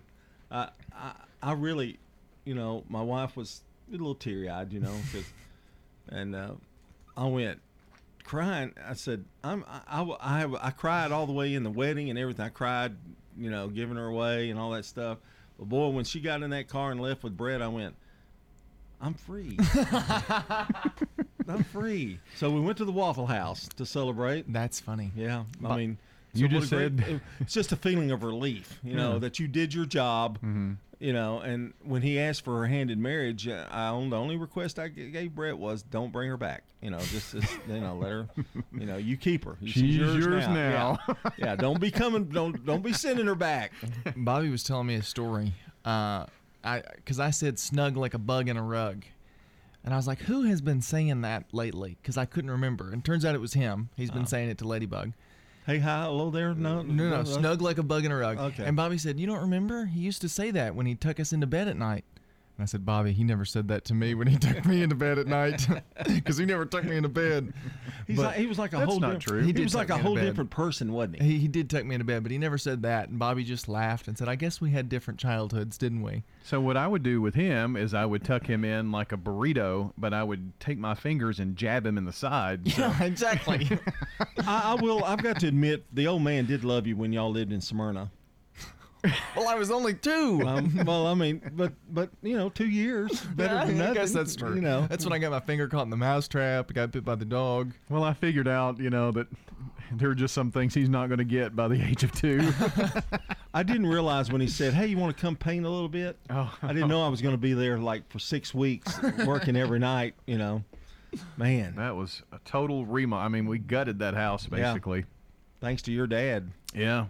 I, 0.51 0.69
I, 0.95 1.13
I 1.43 1.53
really, 1.53 1.99
you 2.45 2.55
know, 2.55 2.85
my 2.91 3.01
wife 3.01 3.39
was 3.39 3.63
a 3.89 3.93
little 3.93 4.15
teary 4.15 4.51
eyed, 4.51 4.71
you 4.71 4.81
know, 4.81 4.95
'cause- 5.13 5.33
and 6.11 6.35
uh, 6.37 6.53
I 7.17 7.25
went 7.25 7.59
crying. 8.25 8.73
I 8.87 8.95
said, 8.95 9.25
I'm, 9.45 9.65
I, 9.69 10.03
I, 10.03 10.45
I, 10.45 10.67
I 10.67 10.71
cried 10.71 11.13
all 11.13 11.27
the 11.27 11.33
way 11.33 11.55
in 11.55 11.63
the 11.63 11.71
wedding 11.71 12.11
and 12.11 12.19
everything. 12.19 12.45
I 12.45 12.49
cried, 12.51 12.97
you 13.39 13.51
know, 13.51 13.69
giving 13.69 13.97
her 13.97 14.07
away 14.07 14.51
and 14.51 14.59
all 14.59 14.71
that 14.71 14.85
stuff. 14.85 15.19
But 15.59 15.69
boy, 15.69 15.89
when 15.89 16.05
she 16.05 16.21
got 16.21 16.43
in 16.43 16.51
that 16.51 16.69
car 16.69 16.91
and 16.91 17.01
left 17.01 17.23
with 17.23 17.37
Brett, 17.37 17.61
I 17.63 17.69
went, 17.69 17.95
I'm 19.01 19.15
free. 19.15 19.59
I'm 21.49 21.65
free. 21.73 22.19
So 22.37 22.51
we 22.51 22.61
went 22.61 22.79
to 22.79 22.85
the 22.85 22.93
Waffle 22.93 23.27
House 23.27 23.69
to 23.77 23.85
celebrate. 23.87 24.51
That's 24.53 24.81
funny. 24.81 25.11
Yeah, 25.17 25.41
I 25.41 25.45
But 25.61 25.77
mean, 25.77 25.99
you 26.35 26.47
so 26.49 26.59
just 26.61 26.71
great- 26.71 26.99
said- 27.01 27.21
it's 27.41 27.53
just 27.53 27.73
a 27.73 27.77
feeling 27.77 28.11
of 28.11 28.23
relief, 28.23 28.79
you 28.83 28.95
know, 28.95 29.15
Yeah. 29.15 29.19
that 29.21 29.39
you 29.39 29.49
did 29.49 29.75
your 29.75 29.85
job. 29.87 30.39
Mhm. 30.41 30.77
You 31.03 31.13
know, 31.13 31.41
and 31.41 31.75
when 31.83 32.01
he 32.03 32.21
asked 32.21 32.45
for 32.45 32.59
her 32.61 32.67
hand 32.69 32.89
in 32.89 33.03
marriage, 33.03 33.49
uh, 33.49 33.67
I 33.73 33.89
only, 33.89 34.11
the 34.11 34.17
only 34.17 34.37
request 34.37 34.79
I 34.79 34.87
gave 34.87 35.35
Brett 35.35 35.59
was, 35.59 35.83
"Don't 35.83 36.13
bring 36.13 36.29
her 36.31 36.37
back." 36.37 36.63
You 36.81 36.91
know, 36.91 36.99
just, 37.01 37.33
just 37.33 37.59
you 37.69 37.81
know, 37.81 37.97
let 37.97 38.11
her. 38.13 38.29
You 38.73 38.87
know, 38.87 38.99
you 38.99 39.17
keep 39.17 39.45
her. 39.45 39.57
She's, 39.63 39.73
She's 39.73 39.97
yours, 39.97 40.25
yours 40.25 40.47
now. 40.47 40.55
now. 40.55 40.99
Yeah. 41.09 41.31
yeah, 41.39 41.57
don't 41.57 41.81
be 41.81 41.91
coming. 41.91 42.27
Don't 42.27 42.65
don't 42.65 42.85
be 42.85 42.93
sending 42.93 43.27
her 43.27 43.35
back. 43.35 43.73
Bobby 44.17 44.49
was 44.49 44.63
telling 44.63 44.87
me 44.87 44.95
a 44.95 45.03
story. 45.03 45.53
Uh, 45.85 46.27
I 46.63 46.83
because 46.95 47.19
I 47.19 47.31
said 47.31 47.59
snug 47.59 47.97
like 47.97 48.15
a 48.15 48.19
bug 48.19 48.49
in 48.49 48.57
a 48.57 48.63
rug, 48.63 49.05
and 49.85 49.93
I 49.93 49.97
was 49.97 50.07
like, 50.07 50.21
who 50.21 50.43
has 50.45 50.61
been 50.61 50.81
saying 50.83 51.23
that 51.23 51.47
lately? 51.53 51.97
Because 52.01 52.17
I 52.17 52.27
couldn't 52.27 52.53
remember. 52.53 52.93
And 52.93 53.05
turns 53.05 53.25
out 53.25 53.35
it 53.35 53.41
was 53.41 53.55
him. 53.55 53.89
He's 53.97 54.13
been 54.13 54.23
Oh. 54.23 54.27
saying 54.27 54.51
it 54.51 54.59
to 54.59 54.69
Ladybug. 54.69 55.15
Hey, 55.67 55.79
hi, 55.79 56.03
hello 56.05 56.31
there. 56.31 56.55
No, 56.55 56.83
No, 56.83 57.05
no, 57.05 57.11
that's- 57.11 57.35
snug 57.35 57.63
like 57.63 57.79
a 57.79 57.83
bug 57.85 58.05
in 58.05 58.11
a 58.11 58.17
rug. 58.17 58.37
Okay. 58.39 58.65
And 58.65 58.77
Bobby 58.77 58.99
said, 58.99 59.21
"You 59.21 59.27
don't 59.29 59.41
remember? 59.41 59.87
He 59.87 60.01
used 60.01 60.21
to 60.23 60.29
say 60.29 60.51
that 60.51 60.75
when 60.75 60.87
he 60.87 60.95
tuck 60.97 61.21
us 61.21 61.33
into 61.33 61.47
bed 61.47 61.69
at 61.69 61.77
night." 61.77 62.05
And 62.59 62.63
I 62.63 62.67
said, 62.67 62.85
"Bobby, 62.85 63.13
he 63.13 63.25
never 63.25 63.45
said 63.47 63.69
that 63.69 63.85
to 63.87 63.95
me 63.95 64.15
when 64.15 64.27
he 64.27 64.37
tucked 64.39 64.67
me 64.67 64.83
into 64.83 64.95
bed 64.95 65.19
at 65.19 65.27
night, 65.27 65.67
because 66.07 66.37
he 66.37 66.45
never 66.45 66.67
tucked 66.67 66.85
me 66.87 66.97
into 66.97 67.09
bed." 67.09 67.53
He's 68.07 68.17
But- 68.17 68.23
like, 68.27 68.37
he 68.37 68.47
was 68.47 68.59
like 68.59 68.73
a 68.75 68.77
That's 68.79 68.91
whole. 68.91 69.01
not 69.01 69.13
diff- 69.15 69.23
true. 69.25 69.41
He, 69.43 69.53
He 69.53 69.63
was 69.63 69.75
like 69.75 69.89
a 69.91 69.97
whole 69.97 70.17
different 70.17 70.51
person, 70.51 70.93
wasn't 70.93 71.23
he? 71.23 71.33
He, 71.33 71.39
he 71.39 71.49
did 71.49 71.71
tuck 71.71 71.85
me 71.87 71.95
into 71.95 72.05
bed, 72.05 72.23
but 72.25 72.33
he 72.33 72.39
never 72.39 72.59
said 72.59 72.83
that. 72.83 73.09
And 73.09 73.19
Bobby 73.19 73.43
just 73.45 73.69
laughed 73.69 74.07
and 74.09 74.19
said, 74.19 74.29
"I 74.29 74.35
guess 74.35 74.61
we 74.61 74.71
had 74.71 74.89
different 74.89 75.19
childhoods, 75.19 75.79
didn't 75.79 76.03
we?" 76.03 76.25
So 76.45 76.61
what 76.61 76.77
I 76.77 76.87
would 76.87 77.03
do 77.03 77.21
with 77.23 77.35
him 77.35 77.77
is 77.77 77.95
I 77.95 78.05
would 78.05 78.25
tuck 78.25 78.47
him 78.47 78.65
in 78.65 78.93
like 78.93 79.13
a 79.13 79.17
burrito, 79.17 79.93
but 79.97 80.13
I 80.13 80.23
would 80.23 80.59
take 80.61 80.79
my 80.79 80.95
fingers 80.95 81.39
and 81.41 81.57
jab 81.57 81.87
him 81.87 81.97
in 81.97 82.05
the 82.05 82.13
side. 82.13 82.71
so- 82.71 82.83
Yeah, 82.83 83.03
exactly. 83.05 83.69
I, 84.47 84.75
I 84.77 84.83
will. 84.83 85.03
I've 85.05 85.23
got 85.23 85.41
to 85.41 85.49
admit, 85.49 85.85
the 85.95 86.07
old 86.07 86.23
man 86.23 86.45
did 86.47 86.65
love 86.65 86.87
you 86.87 86.97
when 86.97 87.13
y'all 87.13 87.31
lived 87.31 87.53
in 87.53 87.61
Smyrna. 87.61 88.11
well, 89.37 89.49
I 89.49 89.55
was 89.57 89.71
only 89.71 89.95
two. 89.95 90.43
Um, 90.47 90.85
well, 90.87 91.07
I 91.07 91.15
mean, 91.15 91.43
but 91.55 91.73
but 91.91 92.11
you 92.23 92.37
know, 92.37 92.49
two 92.49 92.69
years 92.69 93.21
better 93.37 93.55
Yeah, 93.55 93.65
than 93.65 93.79
nothing. 93.79 93.91
I 93.91 94.01
guess 94.01 94.13
that's 94.13 94.37
true. 94.37 94.55
You 94.55 94.61
know, 94.61 94.87
that's 94.89 95.05
when 95.05 95.13
I 95.13 95.19
got 95.19 95.31
my 95.33 95.41
finger 95.41 95.67
caught 95.69 95.83
in 95.83 95.91
the 95.91 95.97
mousetrap. 95.97 96.71
I 96.71 96.73
got 96.73 96.93
bit 96.93 97.05
by 97.05 97.15
the 97.17 97.25
dog. 97.25 97.73
Well, 97.89 98.05
I 98.05 98.13
figured 98.13 98.47
out, 98.49 98.79
you 98.79 98.91
know, 98.91 99.11
that 99.13 99.27
there 99.93 100.09
are 100.11 100.15
just 100.15 100.35
some 100.35 100.51
things 100.51 100.73
he's 100.75 100.89
not 100.89 101.09
going 101.09 101.19
to 101.19 101.25
get 101.25 101.55
by 101.57 101.69
the 101.69 101.83
age 101.83 102.05
of 102.05 102.13
two. 102.13 102.53
I 103.55 103.63
didn't 103.63 103.87
realize 103.87 104.31
when 104.31 104.41
he 104.41 104.47
said, 104.47 104.73
"Hey, 104.73 104.87
you 104.87 104.97
want 104.97 105.17
to 105.17 105.21
come 105.21 105.37
paint 105.37 105.67
a 105.67 105.69
little 105.69 105.89
bit?" 105.89 106.17
Oh. 106.31 106.55
I 106.63 106.69
didn't 106.69 106.89
know 106.89 107.05
I 107.05 107.09
was 107.09 107.21
going 107.21 107.35
to 107.35 107.41
be 107.41 107.53
there 107.55 107.79
like 107.79 108.09
for 108.11 108.19
six 108.19 108.55
weeks, 108.55 108.99
working 109.27 109.57
every 109.57 109.79
night. 109.79 110.15
You 110.27 110.39
know, 110.39 110.65
man, 111.37 111.75
that 111.77 111.97
was 111.97 112.23
a 112.33 112.39
total 112.45 112.87
remodel. 112.87 113.25
I 113.25 113.29
mean, 113.29 113.47
we 113.47 113.59
gutted 113.59 113.99
that 113.99 114.15
house 114.15 114.47
basically. 114.47 114.61
Yeah. 114.61 114.73
basically. 114.73 115.05
thanks 115.61 115.83
to 115.83 115.93
your 115.93 116.07
dad. 116.07 116.51
Yeah. 116.75 117.07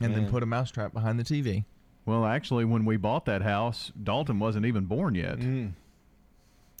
And 0.00 0.14
then 0.14 0.28
put 0.28 0.42
a 0.42 0.46
mousetrap 0.46 0.92
behind 0.92 1.18
the 1.20 1.24
TV. 1.24 1.64
Well, 2.06 2.24
actually, 2.26 2.64
when 2.64 2.84
we 2.84 2.96
bought 2.96 3.24
that 3.26 3.42
house, 3.42 3.92
Dalton 4.02 4.38
wasn't 4.38 4.66
even 4.66 4.84
born 4.84 5.14
yet. 5.14 5.38
Mm. 5.38 5.72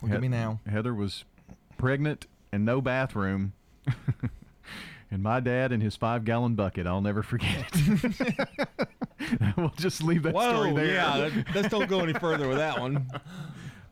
Look 0.02 0.12
at 0.12 0.20
me 0.20 0.28
now. 0.28 0.60
Heather 0.68 0.92
was 0.94 1.24
pregnant 1.78 2.26
and 2.52 2.64
no 2.64 2.80
bathroom. 2.80 3.52
and 5.10 5.22
my 5.22 5.40
dad 5.40 5.72
and 5.72 5.82
his 5.82 5.96
five 5.96 6.24
gallon 6.24 6.54
bucket. 6.56 6.86
I'll 6.86 7.00
never 7.00 7.22
forget 7.22 7.66
it. 7.72 8.48
we'll 9.56 9.72
just 9.76 10.02
leave 10.02 10.24
that 10.24 10.34
Whoa, 10.34 10.50
story 10.50 10.72
there. 10.74 10.94
yeah. 10.94 11.14
let- 11.16 11.54
Let's 11.54 11.68
don't 11.68 11.88
go 11.88 12.00
any 12.00 12.12
further 12.18 12.48
with 12.48 12.58
that 12.58 12.80
one. 12.80 13.06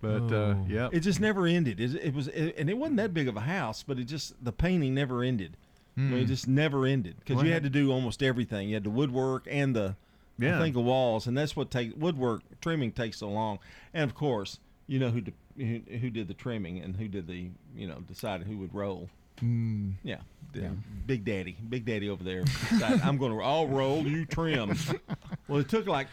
But 0.02 0.32
uh, 0.32 0.56
yeah, 0.68 0.88
It 0.92 1.00
just 1.00 1.20
never 1.20 1.46
ended. 1.46 1.78
It, 1.80 1.94
it 1.94 2.12
was, 2.14 2.26
it, 2.28 2.56
and 2.58 2.68
it 2.68 2.76
wasn't 2.76 2.96
that 2.96 3.14
big 3.14 3.28
of 3.28 3.36
a 3.36 3.40
house, 3.42 3.84
but 3.84 3.98
it 4.00 4.04
just 4.04 4.34
the 4.44 4.50
painting 4.52 4.94
never 4.94 5.22
ended. 5.22 5.56
I 5.96 6.00
mean, 6.00 6.20
it 6.20 6.24
just 6.26 6.48
never 6.48 6.86
ended 6.86 7.16
because 7.18 7.36
Well, 7.36 7.46
you 7.46 7.52
had 7.52 7.62
to 7.64 7.70
do 7.70 7.92
almost 7.92 8.22
everything. 8.22 8.68
You 8.68 8.74
had 8.74 8.84
the 8.84 8.90
woodwork 8.90 9.46
and 9.50 9.76
the, 9.76 9.94
Yeah. 10.38 10.56
I 10.58 10.62
think 10.62 10.74
the 10.74 10.80
walls, 10.80 11.26
and 11.26 11.36
that's 11.36 11.54
what 11.54 11.70
take 11.70 11.92
woodwork 11.96 12.42
trimming 12.62 12.92
takes 12.92 13.18
so 13.18 13.28
long. 13.28 13.58
And 13.92 14.04
of 14.04 14.14
course, 14.14 14.58
you 14.86 14.98
know 14.98 15.10
who 15.10 15.20
d- 15.20 15.32
who, 15.58 15.80
who 15.98 16.08
did 16.10 16.28
the 16.28 16.34
trimming 16.34 16.78
and 16.80 16.96
who 16.96 17.08
did 17.08 17.26
the 17.26 17.50
you 17.76 17.86
know 17.86 18.00
decided 18.08 18.46
who 18.46 18.56
would 18.58 18.74
roll. 18.74 19.10
Mm. 19.42 19.94
Yeah, 20.02 20.18
the 20.52 20.70
Big 21.06 21.24
Daddy, 21.24 21.56
Big 21.68 21.84
Daddy 21.84 22.08
over 22.08 22.22
there. 22.24 22.42
decided, 22.44 23.00
I'm 23.02 23.18
going 23.18 23.32
to. 23.32 23.42
I'll 23.42 23.66
roll. 23.66 24.06
You 24.06 24.24
trim. 24.24 24.76
well, 25.48 25.60
it 25.60 25.68
took 25.68 25.86
like 25.86 26.06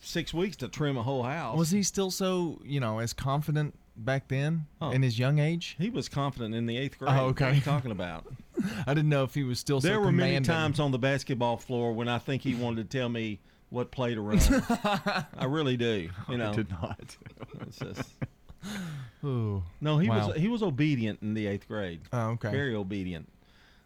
six 0.00 0.32
weeks 0.34 0.56
to 0.56 0.68
trim 0.68 0.96
a 0.96 1.02
whole 1.02 1.22
house. 1.22 1.56
Was 1.58 1.70
he 1.70 1.82
still 1.82 2.10
so, 2.10 2.60
you 2.64 2.78
know, 2.80 2.98
as 3.00 3.12
confident 3.12 3.74
back 3.96 4.28
then 4.28 4.66
Oh. 4.80 4.90
in 4.90 5.02
his 5.02 5.18
young 5.18 5.38
age? 5.38 5.74
He 5.78 5.88
was 5.90 6.08
confident 6.08 6.54
in 6.54 6.66
the 6.66 6.76
eighth 6.76 6.98
grade. 6.98 7.12
Oh, 7.16 7.26
okay. 7.28 7.44
What 7.46 7.52
are 7.52 7.56
you 7.56 7.60
talking 7.62 7.90
about? 7.92 8.26
I 8.86 8.94
didn't 8.94 9.08
know 9.10 9.22
if 9.24 9.34
he 9.34 9.42
was 9.44 9.58
still 9.58 9.80
so 9.80 9.88
there 9.88 10.00
were 10.00 10.12
many 10.12 10.40
times 10.40 10.80
on 10.80 10.90
the 10.92 10.98
basketball 10.98 11.56
floor 11.56 11.92
when 11.92 12.08
I 12.08 12.18
think 12.18 12.42
he 12.42 12.54
wanted 12.54 12.90
to 12.90 12.98
tell 12.98 13.08
me 13.08 13.40
what 13.70 13.90
play 13.90 14.14
to 14.14 14.20
run. 14.20 14.38
I 15.36 15.44
really 15.46 15.76
do. 15.76 16.08
You 16.28 16.38
know, 16.38 16.52
did 16.54 16.70
not. 16.70 17.16
It's 17.62 17.78
just- 17.78 18.14
Ooh. 19.24 19.62
no, 19.80 19.98
he 19.98 20.08
Wow. 20.08 20.28
was 20.28 20.36
he 20.36 20.48
was 20.48 20.62
obedient 20.62 21.20
in 21.22 21.34
the 21.34 21.46
eighth 21.46 21.68
grade. 21.68 22.00
Oh, 22.12 22.30
okay. 22.30 22.50
Very 22.50 22.74
obedient. 22.74 23.28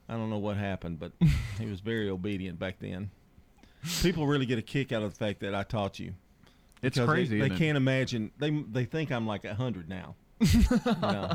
I 0.08 0.14
don't 0.14 0.28
know 0.30 0.38
what 0.38 0.56
happened, 0.56 0.98
but 0.98 1.12
he 1.58 1.66
was 1.66 1.80
very 1.80 2.08
obedient 2.10 2.58
back 2.58 2.76
then. 2.80 3.10
People 4.02 4.26
really 4.26 4.46
get 4.46 4.58
a 4.58 4.62
kick 4.62 4.90
out 4.92 5.02
of 5.02 5.10
the 5.12 5.16
fact 5.16 5.40
that 5.40 5.54
I 5.54 5.62
taught 5.62 5.98
you. 5.98 6.14
It's 6.82 6.98
crazy, 6.98 7.38
They, 7.40 7.48
they 7.48 7.56
can't 7.56 7.76
imagine. 7.76 8.30
They 8.38 8.50
they 8.50 8.84
think 8.84 9.12
I'm 9.12 9.26
like 9.26 9.44
a 9.44 9.54
hundred 9.54 9.88
now. 9.88 10.14
you 10.40 10.60
know? 11.02 11.32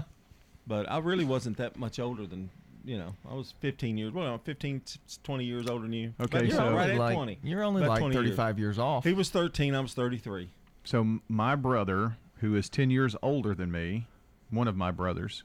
But 0.68 0.90
I 0.92 0.98
really 0.98 1.26
wasn't 1.26 1.58
that 1.58 1.78
much 1.78 2.00
older 2.00 2.26
than 2.26 2.50
you 2.86 2.98
know. 2.98 3.14
I 3.30 3.34
was 3.34 3.54
15 3.60 3.98
years. 3.98 4.14
Well, 4.14 4.38
15, 4.44 4.82
20 5.24 5.44
years 5.46 5.68
older 5.70 5.84
than 5.84 5.94
you. 5.94 6.14
Okay, 6.22 6.40
But, 6.40 6.48
yeah, 6.48 6.56
so- 6.56 6.74
right 6.74 6.90
at 6.92 6.98
Like, 6.98 7.16
20. 7.16 7.40
you're 7.44 7.64
only 7.64 7.82
About 7.82 7.92
like 7.94 8.00
20 8.00 8.16
35 8.16 8.60
years 8.60 8.80
off. 8.80 9.04
He 9.04 9.14
was 9.14 9.30
13. 9.30 9.74
I 9.76 9.80
was 9.80 9.94
33. 9.94 10.50
So 10.84 11.20
my 11.28 11.56
brother, 11.56 12.18
who 12.42 12.56
is 12.56 12.70
ten 12.70 12.90
years 12.92 13.16
older 13.24 13.56
than 13.56 13.72
me, 13.72 14.08
one 14.52 14.68
of 14.68 14.76
my 14.78 14.92
brothers, 14.92 15.44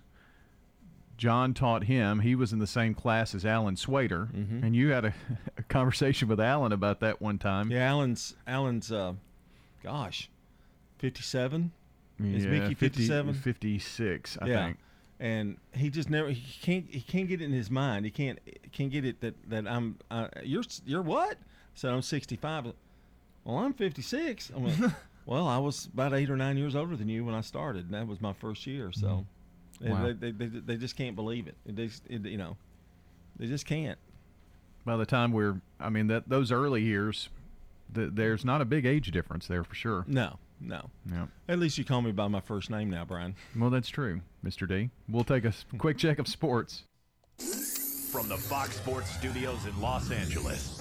John 1.16 1.52
taught 1.54 1.84
him. 1.84 2.20
He 2.20 2.34
was 2.34 2.52
in 2.52 2.58
the 2.58 2.66
same 2.66 2.94
class 2.94 3.34
as 3.34 3.44
Alan 3.44 3.76
Swader, 3.76 4.28
Mm-hmm. 4.34 4.64
and 4.64 4.74
you 4.76 4.88
had 4.90 5.04
a, 5.06 5.14
a 5.58 5.62
conversation 5.62 6.28
with 6.28 6.40
Alan 6.40 6.72
about 6.72 7.00
that 7.00 7.20
one 7.20 7.38
time. 7.38 7.70
Yeah, 7.70 7.90
Alan's 7.90 8.34
Alan's. 8.46 8.90
Uh, 8.92 9.14
gosh, 9.82 10.30
57. 10.98 11.72
Is 12.22 12.44
Yeah, 12.44 12.50
Mickey 12.50 12.74
50 12.74 12.86
57? 13.06 13.34
56, 13.34 14.38
I 14.42 14.46
yeah. 14.46 14.64
think. 14.66 14.78
And 15.20 15.58
he 15.74 15.90
just 15.90 16.08
never 16.08 16.30
he 16.30 16.42
can't 16.62 16.86
he 16.90 17.00
can't 17.02 17.28
get 17.28 17.42
it 17.42 17.44
in 17.44 17.52
his 17.52 17.70
mind. 17.70 18.06
He 18.06 18.10
can't 18.10 18.38
can't 18.72 18.90
get 18.90 19.04
it 19.04 19.20
that 19.20 19.34
that 19.50 19.68
I'm 19.68 19.98
uh, 20.10 20.28
you're 20.42 20.64
you're 20.86 21.02
what? 21.02 21.36
So 21.74 21.92
I'm 21.94 22.00
65. 22.02 22.72
Well, 23.44 23.56
I'm 23.58 23.72
56. 23.74 24.50
I 24.54 24.58
went, 24.58 24.76
well, 25.26 25.46
I 25.46 25.58
was 25.58 25.86
about 25.92 26.14
eight 26.14 26.30
or 26.30 26.36
nine 26.36 26.56
years 26.56 26.74
older 26.74 26.96
than 26.96 27.08
you 27.08 27.24
when 27.24 27.34
I 27.34 27.42
started, 27.42 27.84
and 27.84 27.94
that 27.94 28.06
was 28.06 28.20
my 28.20 28.32
first 28.32 28.66
year. 28.66 28.92
So 28.92 29.24
and 29.82 29.90
Wow. 29.92 30.06
they, 30.06 30.12
they, 30.12 30.30
they, 30.32 30.46
they 30.60 30.76
just 30.76 30.96
can't 30.96 31.16
believe 31.16 31.46
it. 31.48 31.54
It 31.66 31.76
just, 31.76 32.02
it, 32.08 32.24
you 32.26 32.36
know, 32.36 32.56
they 33.38 33.46
just 33.46 33.64
can't. 33.66 33.98
By 34.84 34.96
the 34.96 35.06
time 35.06 35.32
we're, 35.32 35.60
I 35.78 35.88
mean 35.90 36.06
that 36.08 36.28
those 36.28 36.50
early 36.52 36.82
years, 36.82 37.28
th- 37.94 38.10
there's 38.14 38.44
not 38.44 38.60
a 38.60 38.64
big 38.66 38.84
age 38.86 39.10
difference 39.10 39.46
there 39.46 39.64
for 39.64 39.74
sure. 39.74 40.04
No, 40.06 40.38
no. 40.60 40.90
Yeah. 41.10 41.26
At 41.48 41.58
least 41.58 41.78
you 41.78 41.84
call 41.84 42.02
me 42.02 42.12
by 42.12 42.28
my 42.28 42.40
first 42.40 42.70
name 42.70 42.90
now, 42.90 43.04
Brian. 43.04 43.34
Well, 43.56 43.70
that's 43.70 43.88
true, 43.88 44.20
Mr. 44.44 44.68
D. 44.68 44.90
We'll 45.08 45.24
take 45.24 45.44
a 45.44 45.52
quick 45.78 45.98
check 45.98 46.18
of 46.18 46.28
sports. 46.28 46.84
From 47.38 48.28
the 48.28 48.36
Fox 48.36 48.76
Sports 48.76 49.10
Studios 49.10 49.66
in 49.66 49.80
Los 49.80 50.10
Angeles, 50.10 50.78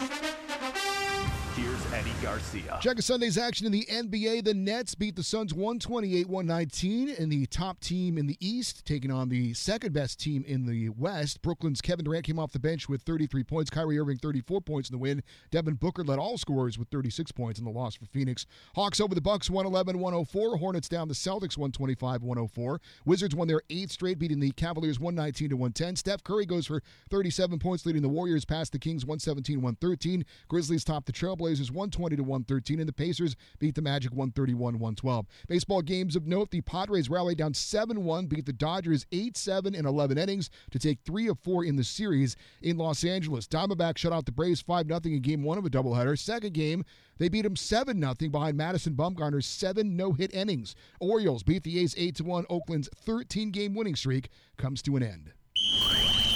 here's 1.56 1.94
Eddie 1.94 2.14
Garcia. 2.22 2.78
Check 2.82 2.98
of 2.98 3.04
Sunday's 3.04 3.38
action 3.38 3.66
in 3.66 3.72
the 3.72 3.86
NBA. 3.86 4.44
The 4.44 4.54
Nets 4.54 4.96
beat 4.96 5.16
the 5.16 5.24
Suns 5.24 5.54
128 5.54 6.28
119 6.28 7.10
in 7.10 7.30
the 7.30 7.46
top 7.48 7.80
team 7.80 8.18
in 8.18 8.28
the 8.28 8.38
East, 8.40 8.86
taking 8.86 9.12
on 9.12 9.30
the 9.30 9.54
second 9.54 9.94
best 9.94 10.20
team 10.20 10.44
in 10.48 10.66
the 10.66 10.90
West. 10.90 11.42
Brooklyn's 11.42 11.82
Kevin 11.82 12.06
Durant 12.06 12.26
came 12.26 12.40
off 12.40 12.52
the 12.52 12.60
bench 12.60 12.88
with 12.90 13.02
33 13.04 13.44
points. 13.44 13.70
Kyrie 13.70 14.00
Irving, 14.00 14.18
34 14.18 14.62
points 14.62 14.90
in 14.90 14.94
the 14.94 15.00
win. 15.00 15.24
Devin 15.52 15.76
Booker 15.76 16.04
led 16.04 16.20
all 16.20 16.38
scorers 16.38 16.78
with 16.78 16.90
36 16.90 17.32
points 17.32 17.60
in 17.60 17.66
the 17.66 17.72
loss 17.72 17.96
for 17.96 18.06
Phoenix. 18.06 18.46
Hawks 18.76 19.00
over 19.00 19.16
the 19.16 19.22
Bucks 19.22 19.50
111 19.50 20.00
104. 20.00 20.58
Hornets 20.58 20.90
down 20.90 21.08
the 21.08 21.14
Celtics 21.14 21.58
125 21.58 22.24
104. 22.24 22.82
Wizards 23.06 23.36
won 23.36 23.48
their 23.48 23.62
eighth 23.70 23.92
straight, 23.92 24.20
beating 24.20 24.40
the 24.40 24.52
Cavaliers 24.52 25.00
119 25.00 25.58
110. 25.58 25.96
Steph 25.96 26.24
Curry 26.24 26.46
goes 26.46 26.68
for 26.68 26.82
37 27.10 27.60
points, 27.60 27.86
leading 27.86 28.02
the 28.02 28.10
Warriors 28.10 28.46
past 28.46 28.72
the 28.72 28.80
Kings 28.80 29.06
117 29.06 29.58
113. 29.58 30.26
Grizzlies 30.48 30.84
top 30.84 31.06
the 31.06 31.12
Trailblazers 31.40 31.72
120 31.72 32.16
to 32.18 32.24
113, 32.24 32.80
and 32.80 32.88
the 32.88 32.94
Pacers 32.94 33.36
beat 33.60 33.76
the 33.76 33.82
Magic 33.82 34.12
131 34.12 34.76
112. 34.76 35.26
Baseball 35.48 35.82
games 35.82 36.16
of 36.16 36.28
note: 36.28 36.52
the 36.52 36.62
Padres 36.62 37.10
rallied 37.10 37.38
down 37.38 37.54
7 37.54 38.04
1, 38.04 38.26
beat 38.28 38.46
the 38.46 38.54
Dodgers 38.54 39.06
8 39.12 39.38
7 39.38 39.76
in 39.76 39.86
11 39.86 40.18
innings 40.18 40.50
to 40.72 40.80
take 40.80 41.00
three 41.06 41.28
of 41.28 41.40
four 41.40 41.64
in 41.64 41.76
the 41.76 41.84
series 41.84 42.36
in 42.62 42.78
Los 42.78 43.04
Angeles. 43.04 43.48
Diamondbacks 43.48 43.98
shut 43.98 44.14
out 44.14 44.26
the 44.26 44.32
Braves 44.32 44.62
5 44.62 44.88
0 44.88 45.00
in 45.06 45.22
game 45.22 45.44
one 45.44 45.58
of 45.58 45.66
a 45.66 45.70
doubleheader. 45.70 46.18
Second 46.18 46.54
game, 46.54 46.84
they 47.18 47.30
beat 47.30 47.44
them 47.44 47.56
7 47.56 48.00
0 48.00 48.14
behind 48.30 48.58
Madison 48.58 48.94
Bumgarner's 48.94 49.46
seven 49.46 49.96
no 49.96 50.12
hit 50.12 50.34
innings. 50.34 50.76
Orioles 51.00 51.44
beat 51.44 51.64
the 51.64 51.80
A's 51.80 51.96
8 51.98 52.22
1. 52.22 52.46
Oakland's 52.50 52.90
13 52.96 53.52
game 53.52 53.74
winning 53.74 53.96
streak 53.96 54.30
comes 54.58 54.82
to 54.82 54.96
an 54.96 55.04
end. 55.04 55.34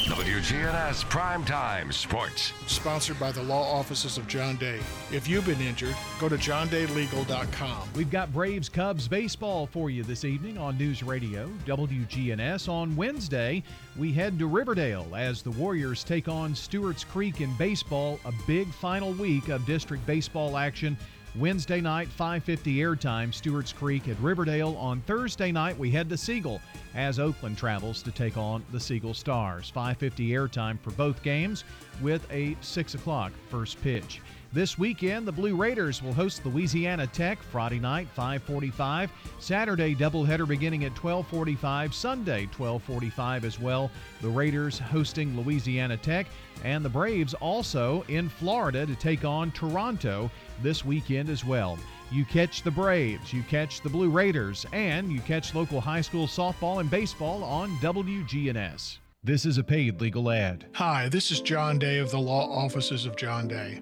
WGNS 0.04 1.06
Primetime 1.06 1.94
Sports. 1.94 2.52
Sponsored 2.68 3.18
by 3.22 3.32
the 3.32 3.42
law 3.42 3.64
offices 3.74 4.18
of 4.18 4.28
John 4.28 4.58
Day. 4.58 4.80
If 5.14 5.30
you've 5.30 5.46
been 5.46 5.62
injured, 5.62 5.96
go 6.20 6.28
to 6.28 6.36
johndaylegal.com. 6.36 7.90
We've 7.96 8.12
got 8.12 8.34
Braves 8.34 8.68
Cubs 8.68 9.08
baseball 9.08 9.66
for 9.66 9.90
you 9.90 10.04
this 10.04 10.26
evening 10.26 10.58
on 10.58 10.78
News 10.78 11.04
Radio 11.04 11.50
WGNS. 11.66 12.68
On 12.68 12.94
Wednesday, 12.98 13.64
we 13.96 14.12
head 14.12 14.38
to 14.40 14.48
Riverdale 14.48 15.08
as 15.16 15.42
the 15.42 15.52
Warriors 15.52 16.04
take 16.04 16.28
on 16.28 16.54
Stewart's 16.54 17.06
Creek 17.06 17.40
in 17.40 17.56
baseball, 17.56 18.20
a 18.26 18.34
big 18.46 18.68
final 18.74 19.14
week 19.14 19.48
of 19.48 19.66
district 19.66 20.06
baseball 20.06 20.58
action. 20.58 20.98
Wednesday 21.36 21.82
night, 21.82 22.10
5:50 22.10 22.76
airtime, 22.76 23.34
Stewart's 23.34 23.74
Creek 23.74 24.08
at 24.08 24.20
Riverdale. 24.20 24.78
On 24.78 25.02
Thursday 25.02 25.52
night, 25.52 25.76
we 25.78 25.90
head 25.90 26.08
to 26.10 26.18
Siegel 26.18 26.62
as 26.94 27.18
Oakland 27.18 27.58
travels 27.58 28.04
to 28.04 28.12
take 28.12 28.38
on 28.38 28.64
the 28.72 28.80
Siegel 28.80 29.16
Stars. 29.16 29.72
5:50 29.72 30.30
airtime 30.30 30.80
for 30.80 30.92
both 30.92 31.24
games, 31.24 31.64
with 32.02 32.24
a 32.32 32.56
6 32.62 32.94
o'clock 32.94 33.32
first 33.50 33.82
pitch. 33.82 34.22
This 34.54 34.78
weekend, 34.78 35.28
the 35.28 35.32
Blue 35.32 35.56
Raiders 35.56 36.04
will 36.04 36.14
host 36.14 36.46
Louisiana 36.46 37.08
Tech 37.08 37.42
Friday 37.42 37.80
night, 37.80 38.08
5:45. 38.16 39.10
Saturday 39.40 39.96
doubleheader 39.96 40.48
beginning 40.48 40.84
at 40.84 40.94
12:45. 40.94 41.92
Sunday 41.92 42.48
12:45 42.52 43.46
as 43.46 43.60
well. 43.60 43.90
The 44.22 44.30
Raiders 44.30 44.78
hosting 44.78 45.36
Louisiana 45.36 45.98
Tech, 45.98 46.28
and 46.64 46.86
the 46.86 46.90
Braves 46.90 47.34
also 47.34 48.06
in 48.10 48.30
Florida 48.30 48.86
to 48.86 48.94
take 48.94 49.26
on 49.26 49.50
Toronto 49.54 50.30
this 50.62 50.86
weekend 50.86 51.30
as 51.30 51.44
well. 51.44 51.80
You 52.12 52.24
catch 52.24 52.62
the 52.62 52.70
Braves, 52.70 53.34
you 53.34 53.42
catch 53.50 53.82
the 53.82 53.90
Blue 53.90 54.12
Raiders, 54.12 54.68
and 54.72 55.12
you 55.12 55.20
catch 55.22 55.56
local 55.56 55.82
high 55.82 56.02
school 56.02 56.28
softball 56.28 56.80
and 56.80 56.92
baseball 56.92 57.44
on 57.44 57.76
WGNS. 57.82 59.00
This 59.24 59.48
is 59.48 59.58
a 59.58 59.64
paid 59.64 60.00
legal 60.00 60.30
ad. 60.30 60.68
Hi, 60.76 61.10
this 61.10 61.32
is 61.32 61.42
John 61.42 61.80
Day 61.80 61.98
of 61.98 62.12
the 62.12 62.20
law 62.20 62.48
offices 62.52 63.08
of 63.08 63.16
John 63.16 63.48
Day. 63.48 63.82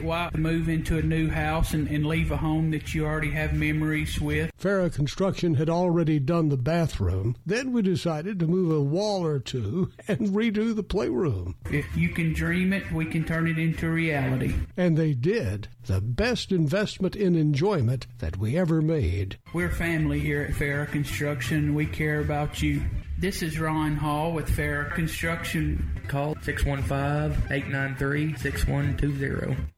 Why 0.00 0.30
move 0.36 0.68
into 0.68 0.96
a 0.98 1.02
new 1.02 1.28
house 1.28 1.74
and, 1.74 1.88
and 1.88 2.06
leave 2.06 2.30
a 2.30 2.36
home 2.36 2.70
that 2.70 2.94
you 2.94 3.04
already 3.04 3.32
have 3.32 3.52
memories 3.52 4.20
with? 4.20 4.52
Farrah 4.56 4.94
Construction 4.94 5.54
had 5.54 5.68
already 5.68 6.20
done 6.20 6.50
the 6.50 6.56
bathroom. 6.56 7.36
Then 7.44 7.72
we 7.72 7.82
decided 7.82 8.38
to 8.38 8.46
move 8.46 8.70
a 8.70 8.80
wall 8.80 9.24
or 9.26 9.40
two 9.40 9.90
and 10.06 10.28
redo 10.28 10.74
the 10.74 10.84
playroom. 10.84 11.56
If 11.70 11.96
you 11.96 12.10
can 12.10 12.32
dream 12.32 12.72
it, 12.72 12.92
we 12.92 13.06
can 13.06 13.24
turn 13.24 13.48
it 13.48 13.58
into 13.58 13.90
reality. 13.90 14.54
And 14.76 14.96
they 14.96 15.14
did. 15.14 15.68
The 15.86 16.00
best 16.00 16.52
investment 16.52 17.16
in 17.16 17.34
enjoyment 17.34 18.06
that 18.18 18.36
we 18.36 18.56
ever 18.56 18.80
made. 18.80 19.38
We're 19.52 19.70
family 19.70 20.20
here 20.20 20.42
at 20.42 20.54
Farrah 20.54 20.90
Construction. 20.90 21.74
We 21.74 21.86
care 21.86 22.20
about 22.20 22.62
you. 22.62 22.82
This 23.18 23.42
is 23.42 23.58
Ron 23.58 23.96
Hall 23.96 24.32
with 24.32 24.48
Farrah 24.48 24.94
Construction. 24.94 26.00
Call 26.06 26.36
615 26.42 27.50
893 27.50 28.36
6120. 28.36 29.77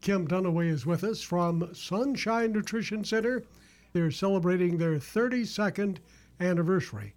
Kim 0.00 0.26
Dunaway 0.26 0.68
is 0.68 0.86
with 0.86 1.04
us 1.04 1.20
from 1.20 1.68
Sunshine 1.74 2.52
Nutrition 2.52 3.04
Center. 3.04 3.44
They're 3.92 4.10
celebrating 4.10 4.78
their 4.78 4.94
32nd 4.96 5.98
anniversary. 6.40 7.14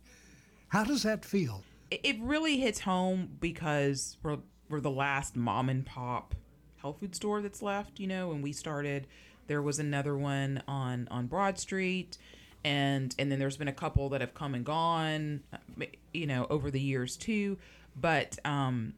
How 0.69 0.83
does 0.83 1.03
that 1.03 1.23
feel? 1.23 1.63
It- 1.91 2.19
really 2.21 2.59
hits 2.59 2.81
home 2.81 3.37
because 3.39 4.17
we're, 4.23 4.39
we're 4.69 4.81
the 4.81 4.89
last 4.91 5.35
mom 5.35 5.69
and 5.69 5.85
pop 5.85 6.35
health 6.81 6.99
food 6.99 7.15
store 7.15 7.41
that's 7.41 7.61
left. 7.61 7.99
You 7.99 8.07
know, 8.07 8.29
when 8.29 8.41
we 8.41 8.51
started, 8.51 9.07
there 9.47 9.61
was 9.61 9.77
another 9.79 10.17
one 10.17 10.63
on 10.67 11.07
on 11.11 11.27
Broad 11.27 11.59
Street, 11.59 12.17
and 12.65 13.13
and 13.19 13.31
then 13.31 13.39
there's 13.39 13.57
been 13.57 13.67
a 13.67 13.73
couple 13.73 14.09
that 14.09 14.21
have 14.21 14.33
come 14.33 14.55
and 14.55 14.65
gone. 14.65 15.41
uh, 15.53 15.85
You 16.13 16.25
know, 16.27 16.47
over 16.49 16.71
the 16.71 16.79
years 16.79 17.15
too. 17.15 17.57
But 17.95 18.39
um, 18.45 18.93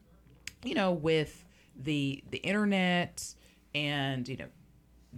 you 0.64 0.74
know, 0.74 0.92
with 0.92 1.44
the 1.78 2.24
the 2.30 2.38
internet 2.38 3.34
and 3.76 4.26
you 4.26 4.36
know 4.36 4.46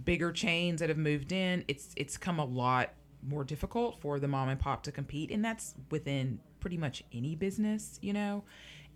bigger 0.03 0.31
chains 0.31 0.81
that 0.81 0.89
have 0.89 0.97
moved 0.97 1.31
in, 1.31 1.63
it's 1.67 1.93
it's 1.95 2.17
come 2.17 2.39
a 2.39 2.45
lot 2.45 2.91
more 3.27 3.43
difficult 3.43 3.99
for 3.99 4.19
the 4.19 4.27
mom 4.27 4.49
and 4.49 4.59
pop 4.59 4.83
to 4.83 4.91
compete, 4.91 5.31
and 5.31 5.43
that's 5.43 5.73
within 5.89 6.39
pretty 6.59 6.77
much 6.77 7.03
any 7.13 7.35
business. 7.35 7.97
You 8.01 8.13
know, 8.13 8.43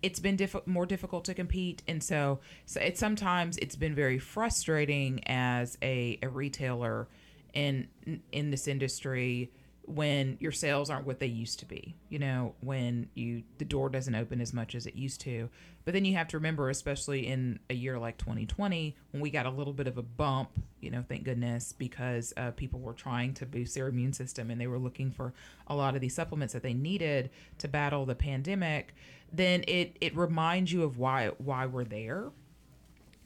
it's 0.02 0.20
been 0.20 0.36
diff- 0.36 0.66
more 0.66 0.86
difficult 0.86 1.24
to 1.24 1.34
compete, 1.34 1.82
and 1.88 2.02
so 2.02 2.40
so 2.66 2.80
it's 2.80 3.00
sometimes 3.00 3.56
it's 3.56 3.76
been 3.76 3.94
very 3.94 4.18
frustrating 4.18 5.26
as 5.26 5.78
a, 5.82 6.18
a 6.22 6.28
retailer 6.28 7.08
in 7.54 7.88
in 8.32 8.50
this 8.50 8.68
industry 8.68 9.50
when 9.86 10.36
your 10.40 10.52
sales 10.52 10.88
aren't 10.90 11.06
what 11.06 11.18
they 11.18 11.26
used 11.26 11.58
to 11.58 11.66
be 11.66 11.94
you 12.08 12.18
know 12.18 12.54
when 12.60 13.08
you 13.14 13.42
the 13.58 13.64
door 13.64 13.88
doesn't 13.88 14.14
open 14.14 14.40
as 14.40 14.52
much 14.52 14.74
as 14.74 14.86
it 14.86 14.94
used 14.94 15.20
to. 15.20 15.48
But 15.84 15.92
then 15.92 16.06
you 16.06 16.14
have 16.14 16.28
to 16.28 16.38
remember 16.38 16.70
especially 16.70 17.26
in 17.26 17.58
a 17.68 17.74
year 17.74 17.98
like 17.98 18.16
2020 18.16 18.96
when 19.10 19.20
we 19.20 19.30
got 19.30 19.44
a 19.44 19.50
little 19.50 19.74
bit 19.74 19.86
of 19.86 19.98
a 19.98 20.02
bump 20.02 20.50
you 20.80 20.90
know 20.90 21.04
thank 21.06 21.24
goodness 21.24 21.72
because 21.72 22.32
uh, 22.36 22.50
people 22.52 22.80
were 22.80 22.92
trying 22.92 23.34
to 23.34 23.46
boost 23.46 23.74
their 23.74 23.88
immune 23.88 24.12
system 24.12 24.50
and 24.50 24.60
they 24.60 24.66
were 24.66 24.78
looking 24.78 25.10
for 25.10 25.32
a 25.66 25.74
lot 25.74 25.94
of 25.94 26.00
these 26.00 26.14
supplements 26.14 26.52
that 26.54 26.62
they 26.62 26.74
needed 26.74 27.30
to 27.58 27.68
battle 27.68 28.06
the 28.06 28.14
pandemic 28.14 28.94
then 29.32 29.64
it 29.66 29.96
it 30.00 30.16
reminds 30.16 30.72
you 30.72 30.82
of 30.82 30.98
why 30.98 31.28
why 31.38 31.66
we're 31.66 31.84
there 31.84 32.30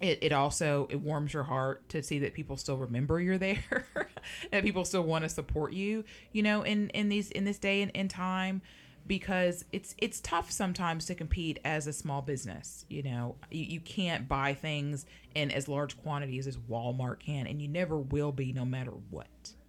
it, 0.00 0.18
it 0.22 0.32
also 0.32 0.86
it 0.90 0.96
warms 0.96 1.32
your 1.32 1.42
heart 1.42 1.88
to 1.88 2.02
see 2.02 2.18
that 2.20 2.34
people 2.34 2.56
still 2.56 2.76
remember 2.76 3.20
you're 3.20 3.38
there 3.38 3.86
and 4.52 4.64
people 4.64 4.84
still 4.84 5.02
want 5.02 5.24
to 5.24 5.28
support 5.28 5.72
you 5.72 6.04
you 6.32 6.42
know 6.42 6.62
in 6.62 6.88
in 6.90 7.08
these 7.08 7.30
in 7.30 7.44
this 7.44 7.58
day 7.58 7.82
and 7.82 7.90
in 7.92 8.08
time 8.08 8.62
because 9.06 9.64
it's 9.72 9.94
it's 9.98 10.20
tough 10.20 10.50
sometimes 10.50 11.06
to 11.06 11.14
compete 11.14 11.58
as 11.64 11.86
a 11.86 11.92
small 11.92 12.22
business 12.22 12.84
you 12.88 13.02
know? 13.02 13.36
You, 13.50 13.64
you 13.64 13.80
can't 13.80 14.28
buy 14.28 14.54
things 14.54 15.06
in 15.34 15.50
as 15.50 15.68
large 15.68 16.00
quantities 16.00 16.46
as 16.46 16.56
walmart 16.56 17.20
can 17.20 17.46
and 17.46 17.60
you 17.60 17.68
never 17.68 17.98
will 17.98 18.32
be 18.32 18.52
no 18.52 18.64
matter 18.64 18.92
what 19.10 19.28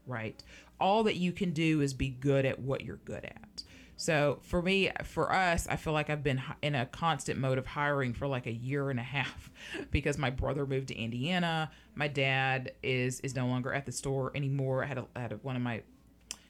right? 0.09 0.43
All 0.79 1.03
that 1.03 1.15
you 1.15 1.31
can 1.31 1.51
do 1.51 1.81
is 1.81 1.93
be 1.93 2.09
good 2.09 2.45
at 2.45 2.59
what 2.59 2.83
you're 2.83 2.97
good 2.97 3.23
at 3.23 3.63
so 3.99 4.39
for 4.43 4.61
me, 4.61 4.89
for 5.03 5.29
us, 5.29 5.67
I 5.69 5.75
feel 5.75 5.91
like 5.91 6.09
I've 6.09 6.23
been 6.23 6.41
in 6.61 6.73
a 6.73 6.85
constant 6.85 7.37
mode 7.37 7.57
of 7.57 7.65
hiring 7.65 8.13
for 8.13 8.27
like 8.27 8.47
a 8.47 8.51
year 8.51 8.89
and 8.89 8.97
a 8.97 9.03
half 9.03 9.51
because 9.91 10.17
my 10.17 10.29
brother 10.29 10.65
moved 10.65 10.87
to 10.87 10.97
Indiana. 10.97 11.69
My 11.95 12.07
dad 12.07 12.71
is 12.81 13.19
is 13.19 13.35
no 13.35 13.45
longer 13.47 13.73
at 13.73 13.85
the 13.85 13.91
store 13.91 14.31
anymore. 14.33 14.85
I 14.85 14.87
had 14.87 15.05
had 15.17 15.33
a, 15.33 15.35
one 15.35 15.57
of 15.57 15.61
my 15.61 15.81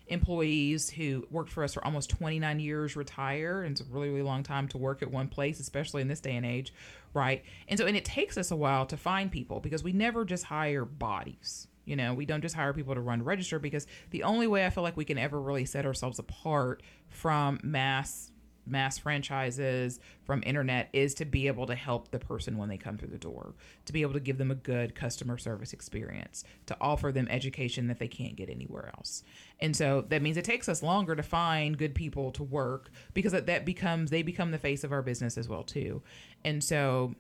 employees 0.10 0.92
who 0.92 1.26
worked 1.32 1.50
for 1.50 1.64
us 1.64 1.74
for 1.74 1.84
almost 1.84 2.12
29 2.12 2.60
years 2.60 2.96
retire 2.96 3.64
and 3.64 3.72
it's 3.72 3.82
a 3.82 3.92
really 3.92 4.10
really 4.10 4.24
long 4.24 4.42
time 4.42 4.68
to 4.68 4.76
work 4.76 5.04
at 5.04 5.12
one 5.12 5.28
place 5.28 5.60
especially 5.60 6.02
in 6.02 6.08
this 6.08 6.20
day 6.20 6.36
and 6.36 6.48
age 6.48 6.74
right 7.14 7.44
and 7.68 7.80
so 7.80 7.86
and 7.86 7.96
it 7.96 8.04
takes 8.04 8.36
us 8.36 8.50
a 8.50 8.56
while 8.56 8.88
to 8.88 8.98
find 8.98 9.32
people 9.32 9.60
because 9.60 9.84
we 9.84 9.92
never 9.92 10.26
just 10.26 10.46
hire 10.46 10.84
bodies 10.84 11.68
you 11.90 11.96
know 11.96 12.14
we 12.14 12.26
don't 12.26 12.42
just 12.42 12.56
hire 12.56 12.74
people 12.74 12.94
to 12.94 13.02
run 13.02 13.24
register 13.24 13.60
because 13.60 13.88
the 14.12 14.24
only 14.24 14.48
way 14.48 14.66
i 14.66 14.70
feel 14.70 14.84
like 14.84 14.96
we 14.96 15.06
can 15.06 15.18
ever 15.18 15.42
really 15.42 15.66
set 15.66 15.86
ourselves 15.86 16.20
apart 16.20 16.84
from 17.10 17.60
mass 17.64 18.32
mass 18.70 18.98
franchises 18.98 20.00
from 20.24 20.44
internet 20.46 20.90
is 20.94 21.14
to 21.16 21.26
be 21.26 21.48
able 21.48 21.66
to 21.66 21.76
help 21.76 22.12
the 22.12 22.20
person 22.20 22.58
when 22.58 22.70
they 22.70 22.78
come 22.78 22.98
through 22.98 23.10
the 23.10 23.18
door 23.18 23.56
to 23.86 23.94
be 23.94 24.02
able 24.02 24.14
to 24.14 24.20
give 24.20 24.38
them 24.38 24.52
a 24.52 24.56
good 24.56 24.96
customer 24.96 25.38
service 25.38 25.74
experience 25.74 26.44
to 26.66 26.78
offer 26.80 27.12
them 27.12 27.28
education 27.30 27.88
that 27.88 28.00
they 28.00 28.08
can't 28.08 28.36
get 28.36 28.50
anywhere 28.50 28.92
else. 28.96 29.24
And 29.60 29.76
so 29.76 30.06
that 30.10 30.22
means 30.22 30.38
it 30.38 30.46
takes 30.46 30.70
us 30.70 30.84
longer 30.84 31.16
to 31.16 31.24
find 31.24 31.78
good 31.78 31.96
people 31.96 32.32
to 32.32 32.44
work 32.44 32.92
because 33.14 33.32
that, 33.32 33.66
becomes 33.66 34.12
they 34.12 34.22
become 34.22 34.52
the 34.52 34.58
face 34.58 34.84
of 34.84 34.92
our 34.92 35.02
business 35.02 35.38
as 35.38 35.50
well 35.50 35.64
too. 35.64 36.02
And 36.46 36.64
so 36.64 37.16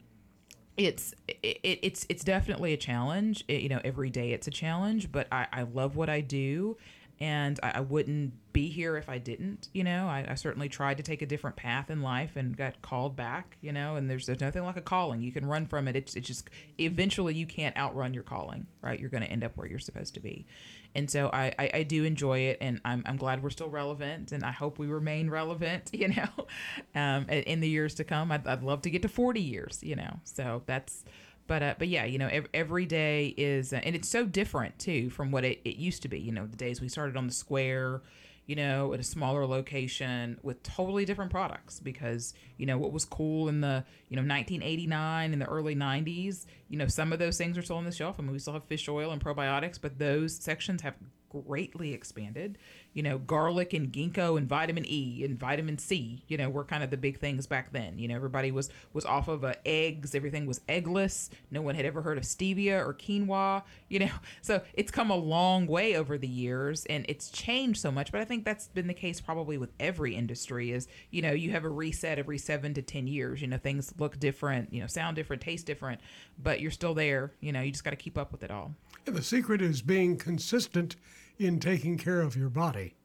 it's 0.79 1.13
it, 1.27 1.59
it's 1.63 2.05
it's 2.09 2.23
definitely 2.23 2.73
a 2.73 2.77
challenge. 2.77 3.43
It- 3.47 3.61
you 3.61 3.69
know 3.69 3.81
every 3.83 4.09
day 4.09 4.31
it's 4.31 4.47
a 4.47 4.51
challenge 4.51 5.11
but 5.11 5.27
i, 5.31 5.45
I 5.51 5.61
love 5.63 5.95
what 5.97 6.09
i 6.09 6.21
do 6.21 6.77
and 7.19 7.59
I, 7.61 7.71
I 7.75 7.79
wouldn't 7.81 8.31
be 8.53 8.69
here 8.69 8.95
if 8.95 9.09
i 9.09 9.17
didn't 9.17 9.67
you 9.73 9.83
know? 9.83 10.07
I, 10.07 10.25
I 10.29 10.35
certainly 10.35 10.69
tried 10.69 10.95
to 10.97 11.03
take 11.03 11.21
a 11.21 11.25
different 11.25 11.57
path 11.57 11.89
in 11.89 12.01
life 12.01 12.37
and 12.37 12.55
got 12.55 12.81
called 12.81 13.15
back 13.17 13.57
you 13.61 13.73
know? 13.73 13.97
And 13.97 14.09
there's, 14.09 14.25
there's 14.25 14.39
nothing 14.39 14.63
like 14.63 14.77
a 14.77 14.81
calling. 14.81 15.21
You 15.21 15.31
can 15.33 15.45
run 15.45 15.65
from 15.65 15.87
it. 15.89 15.95
It's, 15.97 16.15
it's 16.15 16.27
just 16.27 16.49
eventually 16.79 17.35
you 17.35 17.45
can't 17.45 17.75
outrun 17.75 18.13
your 18.13 18.23
calling 18.23 18.65
right? 18.81 18.97
You're 18.99 19.09
going 19.09 19.23
to 19.23 19.29
end 19.29 19.43
up 19.43 19.57
where 19.57 19.67
you're 19.67 19.79
supposed 19.79 20.13
to 20.13 20.21
be 20.21 20.45
and 20.95 21.09
so 21.09 21.29
I, 21.31 21.53
I, 21.59 21.69
I 21.75 21.83
do 21.83 22.03
enjoy 22.03 22.39
it 22.39 22.57
and 22.61 22.81
I'm, 22.83 23.03
I'm 23.05 23.17
glad 23.17 23.43
we're 23.43 23.49
still 23.49 23.69
relevant 23.69 24.31
and 24.31 24.43
i 24.43 24.51
hope 24.51 24.79
we 24.79 24.87
remain 24.87 25.29
relevant 25.29 25.89
you 25.93 26.09
know 26.09 26.47
um, 26.95 27.25
in 27.29 27.59
the 27.59 27.69
years 27.69 27.95
to 27.95 28.03
come. 28.03 28.31
I'd, 28.31 28.47
I'd 28.47 28.63
love 28.63 28.81
to 28.83 28.89
get 28.89 29.01
to 29.03 29.09
40 29.09 29.41
years 29.41 29.79
you 29.81 29.95
know 29.95 30.19
so 30.23 30.63
that's 30.65 31.03
but 31.47 31.63
uh, 31.63 31.75
but 31.77 31.87
yeah 31.87 32.05
you 32.05 32.17
know 32.17 32.27
ev- 32.27 32.47
every 32.53 32.85
day 32.85 33.33
is 33.37 33.73
uh, 33.73 33.81
and 33.83 33.95
it's 33.95 34.09
so 34.09 34.25
different 34.25 34.77
too 34.79 35.09
from 35.09 35.31
what 35.31 35.43
it, 35.43 35.61
it 35.65 35.75
used 35.75 36.01
to 36.03 36.07
be 36.07 36.19
you 36.19 36.31
know 36.31 36.45
the 36.45 36.57
days 36.57 36.81
we 36.81 36.87
started 36.87 37.17
on 37.17 37.27
the 37.27 37.33
square 37.33 38.01
you 38.49 38.55
know 38.55 38.93
at 38.93 38.99
a 38.99 39.03
smaller 39.03 39.45
location 39.45 40.39
with 40.41 40.63
totally 40.63 41.05
different 41.05 41.29
products 41.29 41.79
because 41.79 42.33
you 42.57 42.65
know 42.65 42.79
what 42.79 42.91
was 42.91 43.05
cool 43.05 43.47
in 43.47 43.61
the 43.61 43.85
you 44.09 44.15
know 44.15 44.23
1989 44.23 45.33
in 45.33 45.37
the 45.37 45.45
early 45.45 45.75
90s 45.75 46.47
you 46.67 46.75
know 46.75 46.87
some 46.87 47.13
of 47.13 47.19
those 47.19 47.37
things 47.37 47.59
are 47.59 47.61
still 47.61 47.77
on 47.77 47.85
the 47.85 47.91
shelf. 47.91 48.15
I 48.17 48.23
mean 48.23 48.31
we 48.31 48.39
still 48.39 48.53
have 48.53 48.63
fish 48.63 48.89
oil 48.89 49.11
and 49.11 49.23
probiotics 49.23 49.79
but 49.79 49.99
those 49.99 50.35
sections 50.35 50.81
have 50.81 50.95
greatly 51.29 51.93
expanded. 51.93 52.57
You 52.93 53.03
know, 53.03 53.17
garlic 53.17 53.73
and 53.73 53.91
ginkgo 53.91 54.37
and 54.37 54.47
vitamin 54.47 54.85
E 54.87 55.23
and 55.23 55.39
vitamin 55.39 55.77
C, 55.77 56.23
you 56.27 56.37
know, 56.37 56.49
were 56.49 56.63
kind 56.63 56.83
of 56.83 56.89
the 56.89 56.97
big 56.97 57.19
things 57.19 57.47
back 57.47 57.71
then. 57.71 57.99
You 57.99 58.07
know, 58.07 58.15
everybody 58.15 58.51
was 58.51 58.69
was 58.93 59.05
off 59.05 59.27
of 59.27 59.43
uh, 59.43 59.53
eggs, 59.65 60.15
everything 60.15 60.45
was 60.45 60.59
eggless. 60.67 61.29
No 61.51 61.61
one 61.61 61.75
had 61.75 61.85
ever 61.85 62.01
heard 62.01 62.17
of 62.17 62.23
stevia 62.23 62.85
or 62.85 62.93
quinoa, 62.93 63.63
you 63.87 63.99
know. 63.99 64.09
So, 64.41 64.61
it's 64.73 64.91
come 64.91 65.11
a 65.11 65.15
long 65.15 65.67
way 65.67 65.95
over 65.95 66.17
the 66.17 66.27
years 66.27 66.85
and 66.85 67.05
it's 67.07 67.29
changed 67.29 67.81
so 67.81 67.91
much, 67.91 68.11
but 68.11 68.21
I 68.21 68.25
think 68.25 68.45
that's 68.45 68.67
been 68.67 68.87
the 68.87 68.93
case 68.93 69.21
probably 69.21 69.57
with 69.57 69.71
every 69.79 70.15
industry 70.15 70.71
is, 70.71 70.87
you 71.11 71.21
know, 71.21 71.31
you 71.31 71.51
have 71.51 71.65
a 71.65 71.69
reset 71.69 72.19
every 72.19 72.37
7 72.37 72.73
to 72.73 72.81
10 72.81 73.07
years. 73.07 73.41
You 73.41 73.47
know, 73.47 73.57
things 73.57 73.93
look 73.97 74.19
different, 74.19 74.73
you 74.73 74.81
know, 74.81 74.87
sound 74.87 75.15
different, 75.15 75.41
taste 75.41 75.65
different, 75.65 76.01
but 76.41 76.61
you're 76.61 76.71
still 76.71 76.93
there, 76.93 77.33
you 77.41 77.51
know, 77.51 77.61
you 77.61 77.71
just 77.71 77.83
got 77.83 77.91
to 77.91 77.95
keep 77.95 78.17
up 78.17 78.31
with 78.31 78.43
it 78.43 78.51
all. 78.51 78.73
And 79.05 79.15
the 79.15 79.23
secret 79.23 79.61
is 79.61 79.81
being 79.81 80.17
consistent 80.17 80.95
in 81.39 81.59
taking 81.59 81.97
care 81.97 82.21
of 82.21 82.35
your 82.35 82.49
body. 82.49 82.95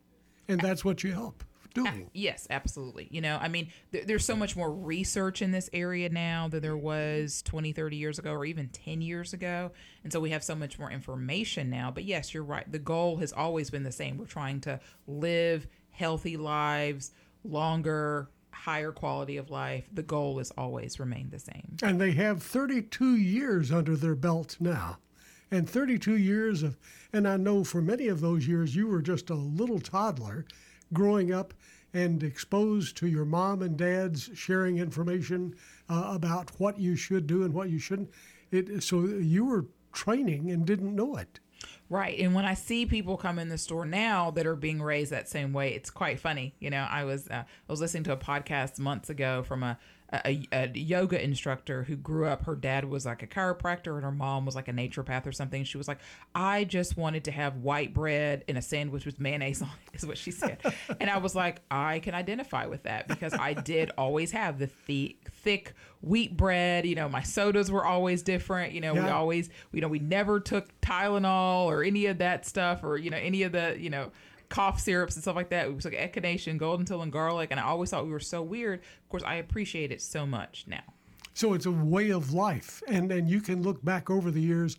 And 0.49 0.61
that's 0.61 0.85
what 0.85 1.03
you 1.03 1.13
help 1.13 1.45
doing. 1.73 2.11
Yes, 2.13 2.47
absolutely. 2.51 3.09
You 3.11 3.21
know, 3.21 3.39
I 3.41 3.49
mean, 3.49 3.69
th- 3.93 4.07
there's 4.07 4.25
so 4.25 4.37
much 4.37 4.57
more 4.57 4.71
research 4.73 5.43
in 5.43 5.51
this 5.51 5.69
area 5.73 6.09
now 6.09 6.49
than 6.49 6.63
there 6.63 6.77
was 6.77 7.43
20, 7.43 7.73
30 7.73 7.97
years 7.97 8.19
ago 8.19 8.33
or 8.33 8.45
even 8.45 8.69
10 8.69 9.01
years 9.01 9.33
ago. 9.33 9.73
And 10.03 10.13
so 10.13 10.21
we 10.21 10.31
have 10.31 10.45
so 10.45 10.55
much 10.55 10.79
more 10.79 10.91
information 10.91 11.71
now. 11.71 11.91
But 11.91 12.05
yes, 12.05 12.33
you're 12.33 12.45
right. 12.45 12.71
The 12.71 12.79
goal 12.79 13.17
has 13.19 13.33
always 13.33 13.71
been 13.71 13.83
the 13.83 13.93
same. 13.93 14.19
We're 14.19 14.27
trying 14.27 14.61
to 14.63 14.81
live 15.07 15.67
healthy 15.91 16.37
lives, 16.37 17.13
longer, 17.43 18.29
higher 18.51 18.93
quality 18.93 19.37
of 19.37 19.51
life. 19.51 19.89
The 19.93 20.03
goal 20.03 20.39
has 20.39 20.51
always 20.57 21.01
remained 21.01 21.33
the 21.33 21.39
same. 21.39 21.77
And 21.83 22.01
they 22.01 22.13
have 22.13 22.43
32 22.43 23.17
years 23.17 23.73
under 23.73 23.97
their 23.97 24.15
belt 24.15 24.57
now. 24.61 24.99
And 25.51 25.69
32 25.69 26.17
years 26.17 26.63
of, 26.63 26.77
and 27.13 27.29
I 27.29 27.37
know 27.37 27.65
for 27.65 27.81
many 27.83 28.09
of 28.09 28.21
those 28.21 28.47
years 28.47 28.75
you 28.75 28.87
were 28.87 29.03
just 29.03 29.31
a 29.31 29.35
little 29.35 29.79
toddler 29.79 30.47
growing 30.93 31.33
up 31.33 31.55
and 31.93 32.23
exposed 32.23 32.97
to 32.97 33.07
your 33.07 33.25
mom 33.25 33.63
and 33.63 33.77
dad's 33.77 34.29
sharing 34.35 34.79
information 34.79 35.55
uh, 35.89 36.11
about 36.15 36.51
what 36.59 36.79
you 36.79 36.97
should 36.97 37.27
do 37.27 37.45
and 37.45 37.55
what 37.55 37.71
you 37.71 37.79
shouldn't. 37.79 38.11
It, 38.51 38.83
so 38.83 39.05
you 39.05 39.45
were 39.45 39.67
training 39.93 40.51
and 40.51 40.67
didn't 40.67 40.95
know 40.95 41.17
it. 41.17 41.39
Right. 41.89 42.19
And 42.19 42.35
when 42.35 42.45
I 42.45 42.55
see 42.55 42.87
people 42.87 43.17
come 43.17 43.39
in 43.39 43.49
the 43.49 43.59
store 43.59 43.85
now 43.85 44.31
that 44.33 44.47
are 44.47 44.57
being 44.57 44.83
raised 44.83 45.13
that 45.13 45.29
same 45.29 45.53
way, 45.53 45.75
it's 45.75 45.91
quite 45.91 46.19
funny. 46.19 46.55
You 46.59 46.71
know, 46.71 46.87
I 46.89 47.05
was 47.05 47.29
uh, 47.29 47.45
I 47.47 47.73
was 47.73 47.81
listening 47.81 48.05
to 48.05 48.13
a 48.13 48.17
podcast 48.17 48.79
months 48.79 49.11
ago 49.11 49.43
from 49.43 49.63
a 49.63 49.79
a, 50.25 50.47
a 50.53 50.71
yoga 50.75 51.23
instructor 51.23 51.85
who 51.85 51.97
grew 51.97 52.27
up 52.27 52.45
her 52.45 52.57
dad 52.57 52.85
was 52.85 53.07
like 53.07 53.23
a 53.23 53.27
chiropractor 53.27 53.95
and 53.95 54.05
her 54.05 54.13
mom 54.13 54.45
was 54.45 54.55
like 54.55 54.69
a 54.69 54.73
naturopath 54.73 55.27
or 55.27 55.33
something. 55.33 55.65
She 55.65 55.79
was 55.79 55.89
like 55.89 55.99
i 56.35 56.65
just 56.65 56.97
wanted 56.97 57.25
to 57.25 57.31
have 57.31 57.57
white 57.59 57.95
bread 57.95 58.45
and 58.49 58.59
a 58.59 58.63
sandwich 58.63 59.07
with 59.07 59.21
mayonnaise 59.21 59.63
on 59.63 59.71
it 59.93 59.97
is 59.99 60.07
what 60.07 60.19
she 60.19 60.31
said. 60.31 60.59
And 61.01 61.11
i 61.11 61.19
was 61.19 61.35
like 61.35 61.61
i 61.71 61.99
can 62.01 62.15
identify 62.15 62.67
with 62.67 62.83
that 62.85 63.09
because 63.09 63.35
i 63.35 63.53
did 63.53 63.91
always 63.97 64.31
have 64.33 64.59
the 64.59 64.67
thick 64.67 65.29
thick 65.31 65.75
wheat 66.01 66.37
bread 66.37 66.87
you 66.87 66.95
know 66.95 67.09
my 67.09 67.23
sodas 67.23 67.71
were 67.71 67.85
always 67.85 68.23
different 68.23 68.73
you 68.73 68.81
know 68.81 68.93
we 68.93 69.01
always 69.01 69.49
you 69.73 69.81
know 69.81 69.89
we 69.89 69.99
never 69.99 70.39
took 70.39 70.69
tylenol 70.81 71.65
or 71.65 71.83
any 71.83 72.07
of 72.07 72.19
that 72.19 72.45
stuff 72.45 72.85
or 72.85 72.99
you 72.99 73.11
know 73.11 73.17
any 73.17 73.43
of 73.43 73.53
the 73.53 73.77
you 73.79 73.89
know 73.91 74.11
cough 74.49 74.81
syrups 74.81 75.15
and 75.15 75.23
stuff 75.23 75.37
like 75.37 75.51
that. 75.51 75.73
We 75.73 75.79
took 75.81 75.95
echinacea, 75.95 76.59
goldenseal, 76.59 77.03
and 77.03 77.13
garlic, 77.13 77.49
and 77.51 77.61
I 77.61 77.65
always 77.65 77.91
thought 77.91 78.05
we 78.05 78.13
were 78.13 78.21
so 78.21 78.43
weird. 78.43 78.81
Of 78.81 79.09
course, 79.09 79.23
I 79.25 79.37
appreciate 79.37 79.93
it 79.93 80.03
so 80.03 80.27
much 80.27 80.65
now. 80.67 80.83
So 81.35 81.53
it's 81.53 81.67
a 81.67 81.73
way 81.73 82.11
of 82.11 82.33
life, 82.33 82.83
and 82.87 83.11
and 83.11 83.29
you 83.29 83.41
can 83.41 83.63
look 83.63 83.85
back 83.85 84.09
over 84.09 84.31
the 84.31 84.41
years, 84.41 84.77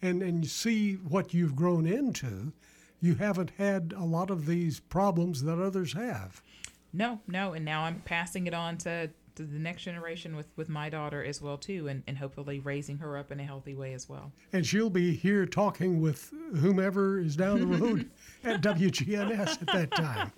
and 0.00 0.22
and 0.22 0.46
see 0.46 0.94
what 0.94 1.34
you've 1.34 1.56
grown 1.56 1.86
into. 1.86 2.52
You 3.00 3.14
haven't 3.14 3.52
had 3.58 3.94
a 3.96 4.04
lot 4.04 4.30
of 4.30 4.46
these 4.46 4.80
problems 4.80 5.42
that 5.44 5.60
others 5.60 5.92
have. 5.92 6.42
No, 6.92 7.20
no, 7.28 7.52
and 7.52 7.64
now 7.64 7.82
I'm 7.82 8.00
passing 8.00 8.46
it 8.46 8.54
on 8.54 8.78
to, 8.78 9.10
to 9.38 9.44
the 9.44 9.58
next 9.58 9.82
generation 9.82 10.36
with 10.36 10.46
with 10.56 10.68
my 10.68 10.90
daughter 10.90 11.24
as 11.24 11.40
well 11.40 11.56
too, 11.56 11.88
and 11.88 12.02
and 12.06 12.18
hopefully 12.18 12.60
raising 12.60 12.98
her 12.98 13.16
up 13.16 13.30
in 13.32 13.40
a 13.40 13.44
healthy 13.44 13.74
way 13.74 13.94
as 13.94 14.08
well. 14.08 14.32
And 14.52 14.66
she'll 14.66 14.90
be 14.90 15.14
here 15.14 15.46
talking 15.46 16.00
with 16.00 16.32
whomever 16.56 17.18
is 17.18 17.36
down 17.36 17.60
the 17.60 17.78
road 17.78 18.10
at 18.44 18.60
WGNS 18.60 19.62
at 19.62 19.66
that 19.68 19.90
time. 19.92 20.32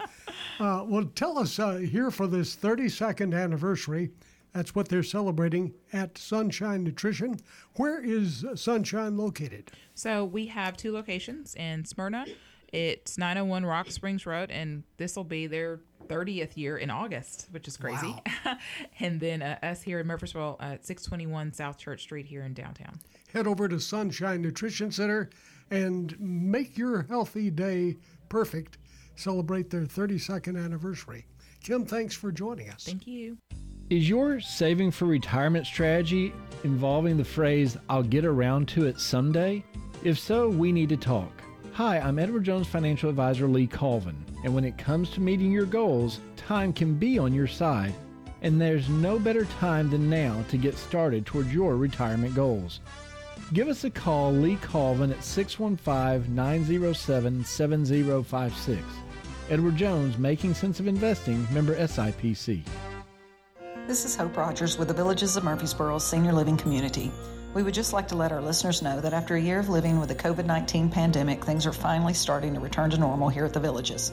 Uh, 0.59 0.85
well, 0.87 1.05
tell 1.15 1.39
us 1.39 1.59
uh, 1.59 1.77
here 1.77 2.11
for 2.11 2.27
this 2.27 2.55
32nd 2.55 3.35
anniversary. 3.35 4.11
That's 4.53 4.75
what 4.75 4.89
they're 4.89 5.03
celebrating 5.03 5.73
at 5.93 6.19
Sunshine 6.19 6.85
Nutrition. 6.85 7.41
Where 7.77 8.03
is 8.03 8.45
Sunshine 8.57 9.17
located? 9.17 9.71
So 9.95 10.25
we 10.25 10.47
have 10.47 10.77
two 10.77 10.93
locations 10.93 11.55
in 11.55 11.85
Smyrna. 11.85 12.27
It's 12.73 13.17
901 13.17 13.65
Rock 13.65 13.91
Springs 13.91 14.27
Road, 14.27 14.51
and 14.51 14.83
this 14.97 15.17
will 15.17 15.25
be 15.25 15.47
their 15.47 15.81
30th 16.11 16.57
year 16.57 16.77
in 16.77 16.91
August, 16.91 17.47
which 17.53 17.69
is 17.69 17.77
crazy. 17.77 18.15
and 19.01 19.21
then 19.21 19.43
uh, 19.43 19.59
us 19.63 19.83
here 19.83 20.01
in 20.01 20.07
Murfreesboro 20.07 20.57
at 20.61 20.85
621 20.85 21.53
South 21.53 21.79
Church 21.79 22.03
Street 22.03 22.27
here 22.27 22.43
in 22.43 22.53
downtown. 22.53 22.99
Head 23.33 23.47
over 23.47 23.69
to 23.69 23.79
Sunshine 23.79 24.43
Nutrition 24.43 24.91
Center 24.91 25.31
and 25.71 26.19
make 26.19 26.77
your 26.77 27.03
healthy 27.03 27.51
day 27.51 27.97
perfect. 28.29 28.79
Celebrate 29.15 29.71
their 29.71 29.85
32nd 29.85 30.63
anniversary. 30.63 31.27
Kim, 31.63 31.85
thanks 31.85 32.15
for 32.15 32.33
joining 32.33 32.71
us. 32.71 32.85
Thank 32.85 33.07
you. 33.07 33.37
Is 33.91 34.09
your 34.09 34.41
saving 34.41 34.93
for 34.93 35.07
retirement 35.07 35.67
strategy 35.67 36.33
involving 36.65 37.17
the 37.17 37.25
phrase, 37.25 37.77
I'll 37.89 38.03
get 38.03 38.25
around 38.25 38.69
to 38.69 38.87
it 38.87 39.01
someday? 39.01 39.65
If 40.03 40.19
so, 40.19 40.49
we 40.49 40.73
need 40.73 40.89
to 40.91 40.97
talk. 40.97 41.40
Hi, 41.83 41.99
I'm 41.99 42.19
Edward 42.19 42.45
Jones 42.45 42.67
financial 42.67 43.09
advisor 43.09 43.49
Lee 43.49 43.67
Colvin, 43.67 44.23
and 44.45 44.55
when 44.55 44.67
it 44.67 44.77
comes 44.77 45.09
to 45.13 45.23
meeting 45.23 45.51
your 45.51 45.65
goals, 45.65 46.21
time 46.37 46.75
can 46.75 46.93
be 46.93 47.19
on 47.19 47.33
your 47.33 47.47
side, 47.47 47.95
and 48.43 48.61
there's 48.61 48.91
no 48.91 49.19
better 49.19 49.47
time 49.47 49.89
than 49.89 50.11
now 50.11 50.45
to 50.51 50.59
get 50.59 50.77
started 50.77 51.25
towards 51.25 51.55
your 51.55 51.77
retirement 51.77 52.35
goals. 52.35 52.81
Give 53.55 53.67
us 53.67 53.85
a 53.85 53.91
call, 53.91 54.31
Lee 54.31 54.57
Colvin, 54.57 55.11
at 55.11 55.25
615 55.25 56.35
907 56.35 57.45
7056. 57.47 58.83
Edward 59.49 59.77
Jones, 59.77 60.19
Making 60.19 60.53
Sense 60.53 60.81
of 60.81 60.87
Investing, 60.87 61.47
member 61.51 61.75
SIPC. 61.77 62.63
This 63.87 64.05
is 64.05 64.15
Hope 64.15 64.37
Rogers 64.37 64.77
with 64.77 64.89
the 64.89 64.95
Villages 64.95 65.39
of 65.39 65.45
Murfreesboro 65.45 65.99
Senior 65.99 66.35
Living 66.35 66.59
Community. 66.59 67.11
We 67.53 67.65
would 67.65 67.75
just 67.75 67.93
like 67.93 68.07
to 68.09 68.15
let 68.15 68.31
our 68.31 68.41
listeners 68.41 68.81
know 68.81 69.01
that 69.01 69.13
after 69.13 69.35
a 69.35 69.41
year 69.41 69.59
of 69.59 69.69
living 69.69 69.99
with 69.99 70.09
the 70.09 70.15
COVID 70.15 70.47
19 70.47 70.89
pandemic, 70.89 71.45
things 71.45 71.67
are 71.67 71.73
finally 71.73 72.15
starting 72.15 72.55
to 72.55 72.61
return 72.61 72.91
to 72.91 72.99
normal 72.99 73.29
here 73.29 73.45
at 73.45 73.53
the 73.53 73.59
Villages. 73.59 74.13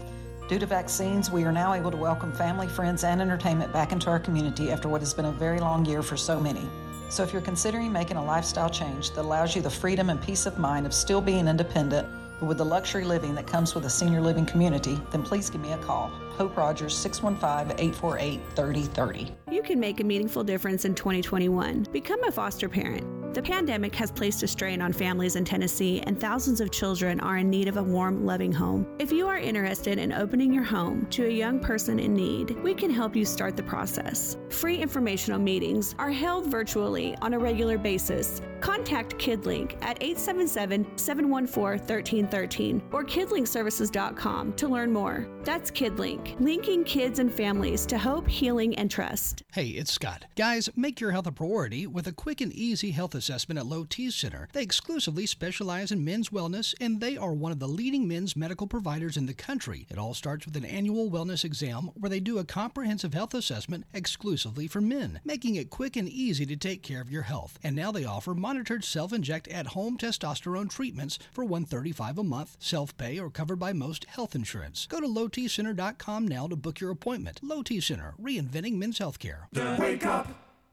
Due 0.49 0.57
to 0.57 0.65
vaccines, 0.65 1.29
we 1.29 1.43
are 1.43 1.51
now 1.51 1.73
able 1.73 1.91
to 1.91 1.97
welcome 1.97 2.33
family, 2.33 2.67
friends, 2.67 3.03
and 3.03 3.21
entertainment 3.21 3.71
back 3.71 3.91
into 3.91 4.09
our 4.09 4.19
community 4.19 4.71
after 4.71 4.89
what 4.89 5.01
has 5.01 5.13
been 5.13 5.25
a 5.25 5.31
very 5.31 5.59
long 5.59 5.85
year 5.85 6.01
for 6.01 6.17
so 6.17 6.39
many. 6.39 6.67
So 7.09 7.21
if 7.21 7.31
you're 7.31 7.43
considering 7.43 7.91
making 7.91 8.17
a 8.17 8.25
lifestyle 8.25 8.71
change 8.71 9.11
that 9.11 9.21
allows 9.21 9.55
you 9.55 9.61
the 9.61 9.69
freedom 9.69 10.09
and 10.09 10.19
peace 10.19 10.47
of 10.47 10.57
mind 10.57 10.87
of 10.87 10.93
still 10.93 11.21
being 11.21 11.47
independent, 11.47 12.07
but 12.39 12.47
with 12.47 12.57
the 12.57 12.65
luxury 12.65 13.03
living 13.03 13.35
that 13.35 13.45
comes 13.45 13.75
with 13.75 13.85
a 13.85 13.89
senior 13.89 14.21
living 14.21 14.47
community, 14.47 14.99
then 15.11 15.21
please 15.21 15.49
give 15.49 15.61
me 15.61 15.73
a 15.73 15.77
call. 15.77 16.09
Hope 16.37 16.57
Rogers, 16.57 16.97
615 16.97 17.77
848 17.79 18.39
3030. 18.55 19.31
You 19.51 19.61
can 19.61 19.79
make 19.79 19.99
a 19.99 20.03
meaningful 20.03 20.43
difference 20.43 20.85
in 20.85 20.95
2021. 20.95 21.87
Become 21.91 22.23
a 22.23 22.31
foster 22.31 22.69
parent. 22.69 23.16
The 23.33 23.41
pandemic 23.43 23.93
has 23.95 24.11
placed 24.11 24.41
a 24.41 24.47
strain 24.47 24.81
on 24.81 24.91
families 24.91 25.35
in 25.35 25.45
Tennessee, 25.45 26.01
and 26.01 26.19
thousands 26.19 26.59
of 26.59 26.71
children 26.71 27.19
are 27.19 27.37
in 27.37 27.49
need 27.49 27.67
of 27.67 27.77
a 27.77 27.83
warm, 27.83 28.25
loving 28.25 28.51
home. 28.51 28.87
If 28.97 29.11
you 29.11 29.27
are 29.27 29.37
interested 29.37 29.99
in 29.99 30.11
opening 30.11 30.51
your 30.51 30.63
home 30.63 31.05
to 31.11 31.25
a 31.25 31.29
young 31.29 31.59
person 31.59 31.99
in 31.99 32.15
need, 32.15 32.51
we 32.63 32.73
can 32.73 32.89
help 32.89 33.15
you 33.15 33.25
start 33.25 33.55
the 33.55 33.63
process. 33.63 34.37
Free 34.49 34.77
informational 34.77 35.39
meetings 35.39 35.93
are 35.99 36.09
held 36.09 36.47
virtually 36.47 37.15
on 37.21 37.35
a 37.35 37.39
regular 37.39 37.77
basis. 37.77 38.41
Contact 38.61 39.17
KidLink 39.17 39.73
at 39.81 40.01
877 40.01 40.97
714 40.97 41.79
1313 41.87 42.81
or 42.91 43.03
kidlinkservices.com 43.03 44.53
to 44.53 44.67
learn 44.67 44.91
more. 44.91 45.27
That's 45.43 45.71
KidLink, 45.71 46.39
linking 46.39 46.83
kids 46.83 47.19
and 47.19 47.31
families 47.31 47.85
to 47.87 47.97
hope, 47.97 48.27
healing, 48.27 48.75
and 48.75 48.91
trust. 48.91 49.43
Hey, 49.53 49.67
it's 49.67 49.91
Scott. 49.91 50.25
Guys, 50.35 50.69
make 50.75 50.99
your 50.99 51.11
health 51.11 51.27
a 51.27 51.31
priority 51.31 51.87
with 51.87 52.07
a 52.07 52.11
quick 52.11 52.41
and 52.41 52.51
easy 52.53 52.91
health 52.91 53.15
assessment 53.15 53.59
at 53.59 53.65
Low 53.65 53.85
T 53.85 54.11
Center. 54.11 54.49
They 54.53 54.63
exclusively 54.63 55.25
specialize 55.25 55.91
in 55.91 56.03
men's 56.03 56.29
wellness, 56.29 56.75
and 56.81 56.99
they 56.99 57.17
are 57.17 57.33
one 57.33 57.51
of 57.51 57.59
the 57.59 57.67
leading 57.67 58.07
men's 58.07 58.35
medical 58.35 58.67
providers 58.67 59.17
in 59.17 59.25
the 59.25 59.33
country. 59.33 59.85
It 59.89 59.97
all 59.97 60.13
starts 60.13 60.45
with 60.45 60.55
an 60.57 60.65
annual 60.65 61.09
wellness 61.09 61.43
exam 61.43 61.91
where 61.95 62.09
they 62.09 62.19
do 62.19 62.37
a 62.39 62.43
comprehensive 62.43 63.13
health 63.13 63.33
assessment 63.33 63.85
exclusively 63.93 64.67
for 64.67 64.81
men, 64.81 65.19
making 65.23 65.55
it 65.55 65.69
quick 65.69 65.95
and 65.95 66.09
easy 66.09 66.45
to 66.45 66.55
take 66.55 66.83
care 66.83 67.01
of 67.01 67.11
your 67.11 67.23
health. 67.23 67.57
And 67.63 67.75
now 67.75 67.91
they 67.91 68.05
offer 68.05 68.33
monitored 68.47 68.81
self-inject 68.81 69.49
at-home 69.49 69.97
testosterone 69.97 70.69
treatments 70.69 71.19
for 71.33 71.43
135 71.43 72.17
a 72.17 72.23
month, 72.23 72.55
self-pay 72.59 73.19
or 73.19 73.29
covered 73.29 73.57
by 73.57 73.73
most 73.73 74.05
health 74.05 74.35
insurance. 74.35 74.85
Go 74.85 75.01
to 75.01 75.07
lowtcenter.com 75.07 76.25
now 76.25 76.47
to 76.47 76.55
book 76.55 76.79
your 76.79 76.91
appointment. 76.91 77.41
Low 77.43 77.61
T 77.61 77.81
Center, 77.81 78.13
reinventing 78.17 78.75
men's 78.75 78.99
healthcare. 78.99 79.47
The 79.51 79.75
Wake 79.77 80.05
Up 80.05 80.29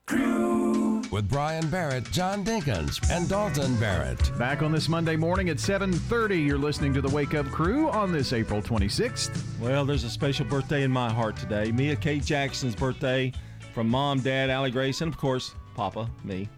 Crew. 0.07 1.03
with 1.11 1.29
Brian 1.29 1.69
Barrett, 1.69 2.09
John 2.13 2.45
Dinkins, 2.45 3.11
and 3.11 3.29
Dalton 3.29 3.75
Barrett. 3.81 4.39
Back 4.39 4.63
on 4.63 4.71
this 4.71 4.89
Monday 4.89 5.17
morning 5.17 5.49
at 5.49 5.57
7:30, 5.57 6.47
you're 6.47 6.57
listening 6.57 6.95
to 6.95 7.01
the 7.01 7.09
Wake 7.09 7.35
Up 7.35 7.47
Crew 7.47 7.91
on 7.91 8.13
this 8.13 8.33
April 8.33 8.63
26th. 8.63 9.43
Well, 9.59 9.85
there's 9.85 10.05
a 10.05 10.11
special 10.11 10.47
birthday 10.47 10.85
in 10.85 10.93
my 10.93 11.13
heart 11.13 11.37
today. 11.37 11.73
Mia 11.73 11.97
Kate 11.97 12.25
Jackson's 12.25 12.77
birthday 12.77 13.33
from 13.73 13.89
mom, 13.89 14.21
dad, 14.21 14.49
Allie 14.49 14.71
Grace, 14.71 15.01
and 15.01 15.13
of 15.13 15.19
course, 15.19 15.57
Papa, 15.75 16.09
me. 16.23 16.49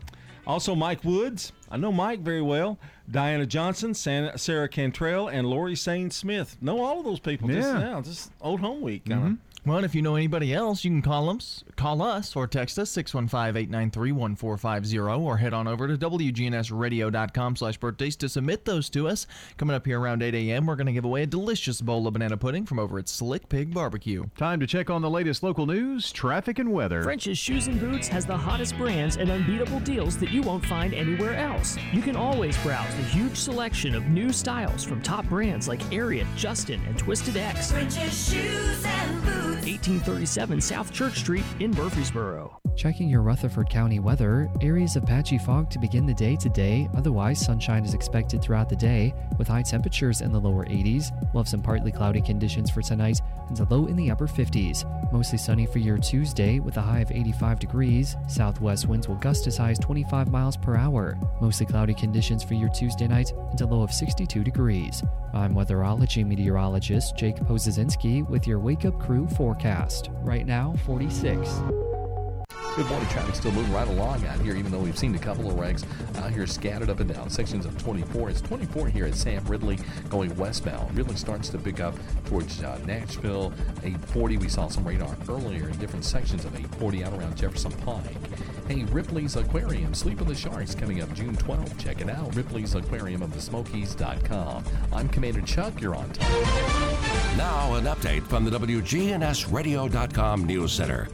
Also, 0.46 0.74
Mike 0.74 1.02
Woods. 1.04 1.52
I 1.70 1.76
know 1.76 1.90
Mike 1.92 2.20
very 2.20 2.42
well. 2.42 2.78
Diana 3.10 3.46
Johnson, 3.46 3.94
San- 3.94 4.36
Sarah 4.38 4.68
Cantrell, 4.68 5.28
and 5.28 5.46
Lori 5.48 5.74
Sane 5.76 6.10
Smith. 6.10 6.56
Know 6.60 6.82
all 6.84 6.98
of 7.00 7.04
those 7.04 7.20
people. 7.20 7.48
Just, 7.48 7.68
Yeah. 7.68 7.80
yeah, 7.96 8.00
just 8.00 8.30
old 8.40 8.60
home 8.60 8.80
week. 8.80 9.04
Kinda. 9.04 9.24
Mm-hmm. 9.26 9.68
Well, 9.70 9.78
and 9.78 9.86
if 9.86 9.94
you 9.94 10.02
know 10.02 10.14
anybody 10.14 10.54
else, 10.54 10.84
you 10.84 10.90
can 10.92 11.02
call 11.02 11.28
us, 11.30 11.64
call 11.76 12.02
us 12.02 12.34
or 12.34 12.46
text 12.46 12.78
us 12.78 12.94
615-893-1450 12.96 15.20
or 15.20 15.36
head 15.36 15.54
on 15.54 15.68
over 15.68 15.88
to 15.88 15.96
wgnsradio.com 15.96 17.56
slash 17.56 17.78
birthdays 17.78 18.16
to 18.16 18.28
submit 18.28 18.64
those 18.64 18.88
to 18.90 19.08
us. 19.08 19.26
Coming 19.56 19.76
up 19.76 19.86
here 19.86 20.00
around 20.00 20.22
8 20.22 20.34
a.m., 20.34 20.66
we're 20.66 20.76
going 20.76 20.86
to 20.86 20.92
give 20.92 21.04
away 21.04 21.22
a 21.22 21.26
delicious 21.26 21.80
bowl 21.80 22.06
of 22.06 22.14
banana 22.14 22.36
pudding 22.36 22.66
from 22.66 22.78
over 22.78 22.98
at 22.98 23.08
Slick 23.08 23.48
Pig 23.48 23.72
Barbecue. 23.72 24.24
Time 24.36 24.60
to 24.60 24.66
check 24.66 24.90
on 24.90 25.02
the 25.02 25.10
latest 25.10 25.42
local 25.42 25.66
news, 25.66 26.12
traffic, 26.12 26.58
and 26.58 26.72
weather. 26.72 27.02
French's 27.02 27.38
Shoes 27.38 27.66
and 27.66 27.78
Boots 27.78 28.08
has 28.08 28.26
the 28.26 28.36
hottest 28.36 28.76
brands 28.76 29.16
and 29.16 29.30
unbeatable 29.30 29.80
deals 29.80 30.16
that 30.18 30.30
you 30.30 30.42
won't 30.42 30.64
find 30.64 30.94
anywhere 30.94 31.36
else. 31.36 31.76
You 31.92 32.02
can 32.02 32.16
always 32.16 32.56
browse 32.62 32.94
the 32.96 33.02
huge 33.02 33.36
selection 33.36 33.94
of 33.94 34.06
new 34.08 34.32
styles 34.32 34.84
from 34.84 35.02
top 35.02 35.26
brands 35.26 35.68
like 35.68 35.80
Ariat, 35.90 36.26
Justin, 36.36 36.80
and 36.86 36.98
Twisted 36.98 37.36
X. 37.36 37.72
French's 37.72 38.30
shoes 38.30 38.84
and 38.84 39.24
boots. 39.24 39.66
1837 39.66 40.60
South 40.60 40.92
Church 40.92 41.18
Street 41.18 41.44
in 41.60 41.65
Murfreesboro. 41.74 42.65
Checking 42.76 43.08
your 43.08 43.22
Rutherford 43.22 43.70
County 43.70 44.00
weather, 44.00 44.50
areas 44.60 44.96
of 44.96 45.06
patchy 45.06 45.38
fog 45.38 45.70
to 45.70 45.78
begin 45.78 46.04
the 46.04 46.12
day 46.12 46.36
today. 46.36 46.90
Otherwise, 46.94 47.42
sunshine 47.42 47.86
is 47.86 47.94
expected 47.94 48.42
throughout 48.42 48.68
the 48.68 48.76
day 48.76 49.14
with 49.38 49.48
high 49.48 49.62
temperatures 49.62 50.20
in 50.20 50.30
the 50.30 50.38
lower 50.38 50.66
80s. 50.66 51.10
We'll 51.32 51.42
have 51.42 51.48
some 51.48 51.62
partly 51.62 51.90
cloudy 51.90 52.20
conditions 52.20 52.70
for 52.70 52.82
tonight 52.82 53.22
and 53.48 53.58
a 53.58 53.64
low 53.64 53.86
in 53.86 53.96
the 53.96 54.10
upper 54.10 54.26
50s. 54.26 54.84
Mostly 55.10 55.38
sunny 55.38 55.64
for 55.64 55.78
your 55.78 55.96
Tuesday 55.96 56.60
with 56.60 56.76
a 56.76 56.82
high 56.82 57.00
of 57.00 57.10
85 57.10 57.60
degrees. 57.60 58.14
Southwest 58.28 58.86
winds 58.86 59.08
will 59.08 59.16
gust 59.16 59.46
as 59.46 59.56
high 59.56 59.70
as 59.70 59.78
25 59.78 60.30
miles 60.30 60.58
per 60.58 60.76
hour. 60.76 61.16
Mostly 61.40 61.64
cloudy 61.64 61.94
conditions 61.94 62.44
for 62.44 62.54
your 62.54 62.68
Tuesday 62.68 63.08
night 63.08 63.32
and 63.50 63.60
a 63.62 63.66
low 63.66 63.82
of 63.82 63.92
62 63.92 64.44
degrees. 64.44 65.02
I'm 65.32 65.54
weatherology 65.54 66.26
meteorologist 66.26 67.16
Jake 67.16 67.36
Pozesinski 67.36 68.28
with 68.28 68.46
your 68.46 68.58
Wake 68.58 68.84
Up 68.84 69.00
Crew 69.00 69.26
forecast. 69.28 70.10
Right 70.20 70.44
now, 70.44 70.74
46. 70.84 71.48
Good 72.76 72.88
morning. 72.88 73.08
Traffic 73.08 73.34
still 73.34 73.52
moving 73.52 73.72
right 73.72 73.88
along 73.88 74.26
out 74.26 74.38
here, 74.40 74.54
even 74.54 74.70
though 74.70 74.80
we've 74.80 74.98
seen 74.98 75.14
a 75.14 75.18
couple 75.18 75.48
of 75.50 75.58
wrecks 75.58 75.82
out 76.16 76.30
here 76.30 76.46
scattered 76.46 76.90
up 76.90 77.00
and 77.00 77.10
down 77.10 77.30
sections 77.30 77.64
of 77.64 77.78
24. 77.78 78.28
It's 78.28 78.42
24 78.42 78.88
here 78.88 79.06
at 79.06 79.14
Sam 79.14 79.42
Ridley 79.46 79.78
going 80.10 80.36
westbound. 80.36 80.94
Really 80.94 81.16
starts 81.16 81.48
to 81.48 81.58
pick 81.58 81.80
up 81.80 81.94
towards 82.26 82.62
uh, 82.62 82.78
Nashville. 82.84 83.54
840, 83.82 84.36
we 84.36 84.50
saw 84.50 84.68
some 84.68 84.86
radar 84.86 85.16
earlier 85.26 85.70
in 85.70 85.78
different 85.78 86.04
sections 86.04 86.44
of 86.44 86.54
840 86.54 87.04
out 87.04 87.14
around 87.14 87.34
Jefferson 87.38 87.72
Pike. 87.72 88.04
Hey, 88.68 88.84
Ripley's 88.84 89.36
Aquarium, 89.36 89.94
Sleep 89.94 90.20
of 90.20 90.28
the 90.28 90.34
Sharks, 90.34 90.74
coming 90.74 91.00
up 91.00 91.10
June 91.14 91.34
12th. 91.34 91.78
Check 91.78 92.02
it 92.02 92.10
out, 92.10 92.36
Ripley's 92.36 92.74
Aquarium 92.74 93.22
of 93.22 93.32
the 93.32 93.40
Smokies.com. 93.40 94.64
I'm 94.92 95.08
Commander 95.08 95.40
Chuck. 95.40 95.80
You're 95.80 95.96
on 95.96 96.12
time. 96.12 97.38
Now, 97.38 97.72
an 97.76 97.84
update 97.84 98.24
from 98.24 98.44
the 98.44 98.50
WGNSradio.com 98.50 100.44
News 100.44 100.72
Center. 100.72 101.08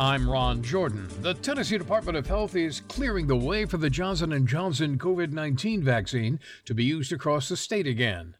I'm 0.00 0.30
Ron 0.30 0.62
Jordan. 0.62 1.08
The 1.22 1.34
Tennessee 1.34 1.76
Department 1.76 2.16
of 2.16 2.24
Health 2.24 2.54
is 2.54 2.82
clearing 2.86 3.26
the 3.26 3.34
way 3.34 3.64
for 3.64 3.78
the 3.78 3.90
Johnson 3.90 4.46
& 4.46 4.48
Johnson 4.48 4.96
COVID-19 4.96 5.82
vaccine 5.82 6.38
to 6.66 6.74
be 6.74 6.84
used 6.84 7.12
across 7.12 7.48
the 7.48 7.56
state 7.56 7.88
again. 7.88 8.36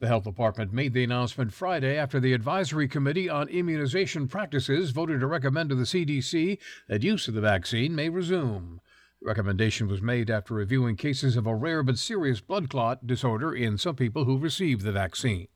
The 0.00 0.08
health 0.08 0.24
department 0.24 0.74
made 0.74 0.92
the 0.92 1.02
announcement 1.02 1.54
Friday 1.54 1.96
after 1.96 2.20
the 2.20 2.34
Advisory 2.34 2.86
Committee 2.86 3.30
on 3.30 3.48
Immunization 3.48 4.28
Practices 4.28 4.90
voted 4.90 5.20
to 5.20 5.26
recommend 5.26 5.70
to 5.70 5.74
the 5.74 5.84
CDC 5.84 6.58
that 6.86 7.02
use 7.02 7.28
of 7.28 7.34
the 7.34 7.40
vaccine 7.40 7.94
may 7.94 8.10
resume. 8.10 8.82
The 9.22 9.28
recommendation 9.28 9.88
was 9.88 10.02
made 10.02 10.28
after 10.28 10.52
reviewing 10.52 10.96
cases 10.96 11.34
of 11.34 11.46
a 11.46 11.54
rare 11.54 11.82
but 11.82 11.96
serious 11.96 12.42
blood 12.42 12.68
clot 12.68 13.06
disorder 13.06 13.54
in 13.54 13.78
some 13.78 13.96
people 13.96 14.26
who 14.26 14.36
received 14.36 14.82
the 14.82 14.92
vaccine. 14.92 15.48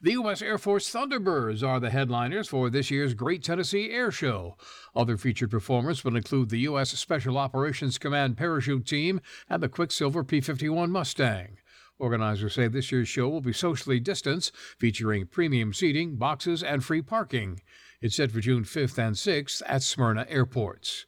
The 0.00 0.12
U.S. 0.12 0.42
Air 0.42 0.58
Force 0.58 0.88
Thunderbirds 0.92 1.66
are 1.66 1.80
the 1.80 1.90
headliners 1.90 2.46
for 2.46 2.70
this 2.70 2.88
year's 2.88 3.14
Great 3.14 3.42
Tennessee 3.42 3.90
Air 3.90 4.12
Show. 4.12 4.56
Other 4.94 5.16
featured 5.16 5.50
performers 5.50 6.04
will 6.04 6.14
include 6.14 6.50
the 6.50 6.60
U.S. 6.60 6.90
Special 6.90 7.36
Operations 7.36 7.98
Command 7.98 8.36
Parachute 8.36 8.86
Team 8.86 9.20
and 9.50 9.60
the 9.60 9.68
Quicksilver 9.68 10.22
P 10.22 10.40
51 10.40 10.92
Mustang. 10.92 11.58
Organizers 11.98 12.54
say 12.54 12.68
this 12.68 12.92
year's 12.92 13.08
show 13.08 13.28
will 13.28 13.40
be 13.40 13.52
socially 13.52 13.98
distanced, 13.98 14.54
featuring 14.78 15.26
premium 15.26 15.74
seating, 15.74 16.14
boxes, 16.14 16.62
and 16.62 16.84
free 16.84 17.02
parking. 17.02 17.60
It's 18.00 18.14
set 18.14 18.30
for 18.30 18.38
June 18.38 18.62
5th 18.62 18.98
and 18.98 19.16
6th 19.16 19.62
at 19.66 19.82
Smyrna 19.82 20.26
airports. 20.28 21.06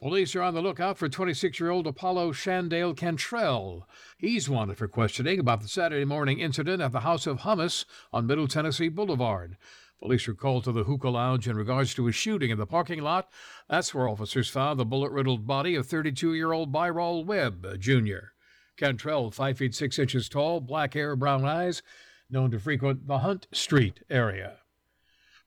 Police 0.00 0.34
are 0.34 0.40
on 0.40 0.54
the 0.54 0.62
lookout 0.62 0.96
for 0.96 1.10
26 1.10 1.60
year 1.60 1.68
old 1.68 1.86
Apollo 1.86 2.32
Shandale 2.32 2.96
Cantrell. 2.96 3.86
He's 4.16 4.48
wanted 4.48 4.78
for 4.78 4.88
questioning 4.88 5.38
about 5.38 5.60
the 5.60 5.68
Saturday 5.68 6.06
morning 6.06 6.40
incident 6.40 6.80
at 6.80 6.92
the 6.92 7.00
House 7.00 7.26
of 7.26 7.40
Hummus 7.40 7.84
on 8.10 8.26
Middle 8.26 8.48
Tennessee 8.48 8.88
Boulevard. 8.88 9.58
Police 10.00 10.26
were 10.26 10.32
called 10.32 10.64
to 10.64 10.72
the 10.72 10.84
hookah 10.84 11.10
lounge 11.10 11.46
in 11.46 11.54
regards 11.54 11.92
to 11.94 12.08
a 12.08 12.12
shooting 12.12 12.48
in 12.48 12.56
the 12.56 12.64
parking 12.64 13.02
lot. 13.02 13.28
That's 13.68 13.92
where 13.92 14.08
officers 14.08 14.48
found 14.48 14.80
the 14.80 14.86
bullet 14.86 15.12
riddled 15.12 15.46
body 15.46 15.74
of 15.74 15.86
32 15.86 16.32
year 16.32 16.52
old 16.52 16.72
Byrol 16.72 17.22
Webb, 17.26 17.66
Jr. 17.78 18.32
Cantrell, 18.78 19.30
5 19.30 19.58
feet 19.58 19.74
6 19.74 19.98
inches 19.98 20.30
tall, 20.30 20.62
black 20.62 20.94
hair, 20.94 21.14
brown 21.14 21.44
eyes, 21.44 21.82
known 22.30 22.50
to 22.52 22.58
frequent 22.58 23.06
the 23.06 23.18
Hunt 23.18 23.48
Street 23.52 24.00
area. 24.08 24.59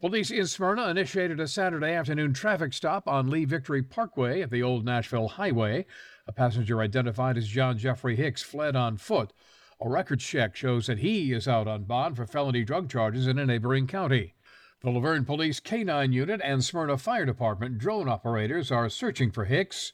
Police 0.03 0.31
in 0.31 0.47
Smyrna 0.47 0.89
initiated 0.89 1.39
a 1.39 1.47
Saturday 1.47 1.93
afternoon 1.93 2.33
traffic 2.33 2.73
stop 2.73 3.07
on 3.07 3.29
Lee 3.29 3.45
Victory 3.45 3.81
Parkway 3.81 4.41
at 4.41 4.51
the 4.51 4.61
Old 4.61 4.83
Nashville 4.83 5.29
Highway. 5.29 5.85
A 6.27 6.33
passenger 6.33 6.81
identified 6.81 7.37
as 7.37 7.47
John 7.47 7.77
Jeffrey 7.77 8.17
Hicks 8.17 8.41
fled 8.41 8.75
on 8.75 8.97
foot. 8.97 9.31
A 9.79 9.87
records 9.87 10.25
check 10.25 10.57
shows 10.57 10.87
that 10.87 10.97
he 10.97 11.31
is 11.31 11.47
out 11.47 11.69
on 11.69 11.85
bond 11.85 12.17
for 12.17 12.27
felony 12.27 12.65
drug 12.65 12.89
charges 12.89 13.27
in 13.27 13.39
a 13.39 13.45
neighboring 13.45 13.87
county. 13.87 14.33
The 14.81 14.89
La 14.89 14.99
Vergne 14.99 15.23
Police 15.23 15.61
K-9 15.61 16.11
Unit 16.11 16.41
and 16.43 16.65
Smyrna 16.65 16.97
Fire 16.97 17.25
Department 17.25 17.77
drone 17.77 18.09
operators 18.09 18.73
are 18.73 18.89
searching 18.89 19.31
for 19.31 19.45
Hicks, 19.45 19.93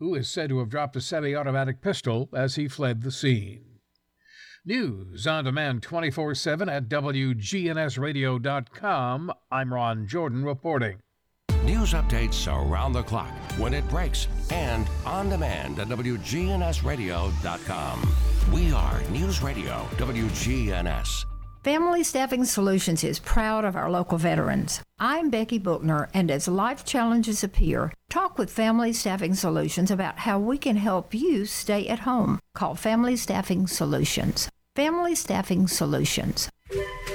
who 0.00 0.16
is 0.16 0.28
said 0.28 0.48
to 0.48 0.58
have 0.58 0.70
dropped 0.70 0.96
a 0.96 1.00
semi-automatic 1.00 1.80
pistol 1.80 2.28
as 2.34 2.56
he 2.56 2.66
fled 2.66 3.02
the 3.02 3.12
scene. 3.12 3.75
News 4.68 5.28
on 5.28 5.44
demand 5.44 5.80
24 5.84 6.34
7 6.34 6.68
at 6.68 6.88
WGNSradio.com. 6.88 9.32
I'm 9.52 9.72
Ron 9.72 10.08
Jordan 10.08 10.44
reporting. 10.44 10.98
News 11.62 11.92
updates 11.92 12.52
are 12.52 12.66
around 12.66 12.92
the 12.92 13.04
clock, 13.04 13.30
when 13.58 13.72
it 13.72 13.88
breaks, 13.88 14.26
and 14.50 14.88
on 15.04 15.28
demand 15.28 15.78
at 15.78 15.86
WGNSradio.com. 15.86 18.12
We 18.52 18.72
are 18.72 19.00
News 19.10 19.40
Radio 19.40 19.86
WGNS. 19.98 21.24
Family 21.62 22.02
Staffing 22.02 22.44
Solutions 22.44 23.04
is 23.04 23.20
proud 23.20 23.64
of 23.64 23.76
our 23.76 23.88
local 23.90 24.18
veterans. 24.18 24.80
I'm 24.98 25.30
Becky 25.30 25.60
Bookner, 25.60 26.08
and 26.12 26.28
as 26.30 26.48
life 26.48 26.84
challenges 26.84 27.44
appear, 27.44 27.92
talk 28.08 28.36
with 28.36 28.50
Family 28.50 28.92
Staffing 28.92 29.34
Solutions 29.34 29.92
about 29.92 30.18
how 30.18 30.40
we 30.40 30.58
can 30.58 30.76
help 30.76 31.14
you 31.14 31.44
stay 31.44 31.86
at 31.86 32.00
home. 32.00 32.40
Call 32.54 32.74
Family 32.74 33.14
Staffing 33.16 33.68
Solutions. 33.68 34.48
Family 34.76 35.14
Staffing 35.14 35.68
Solutions. 35.68 36.50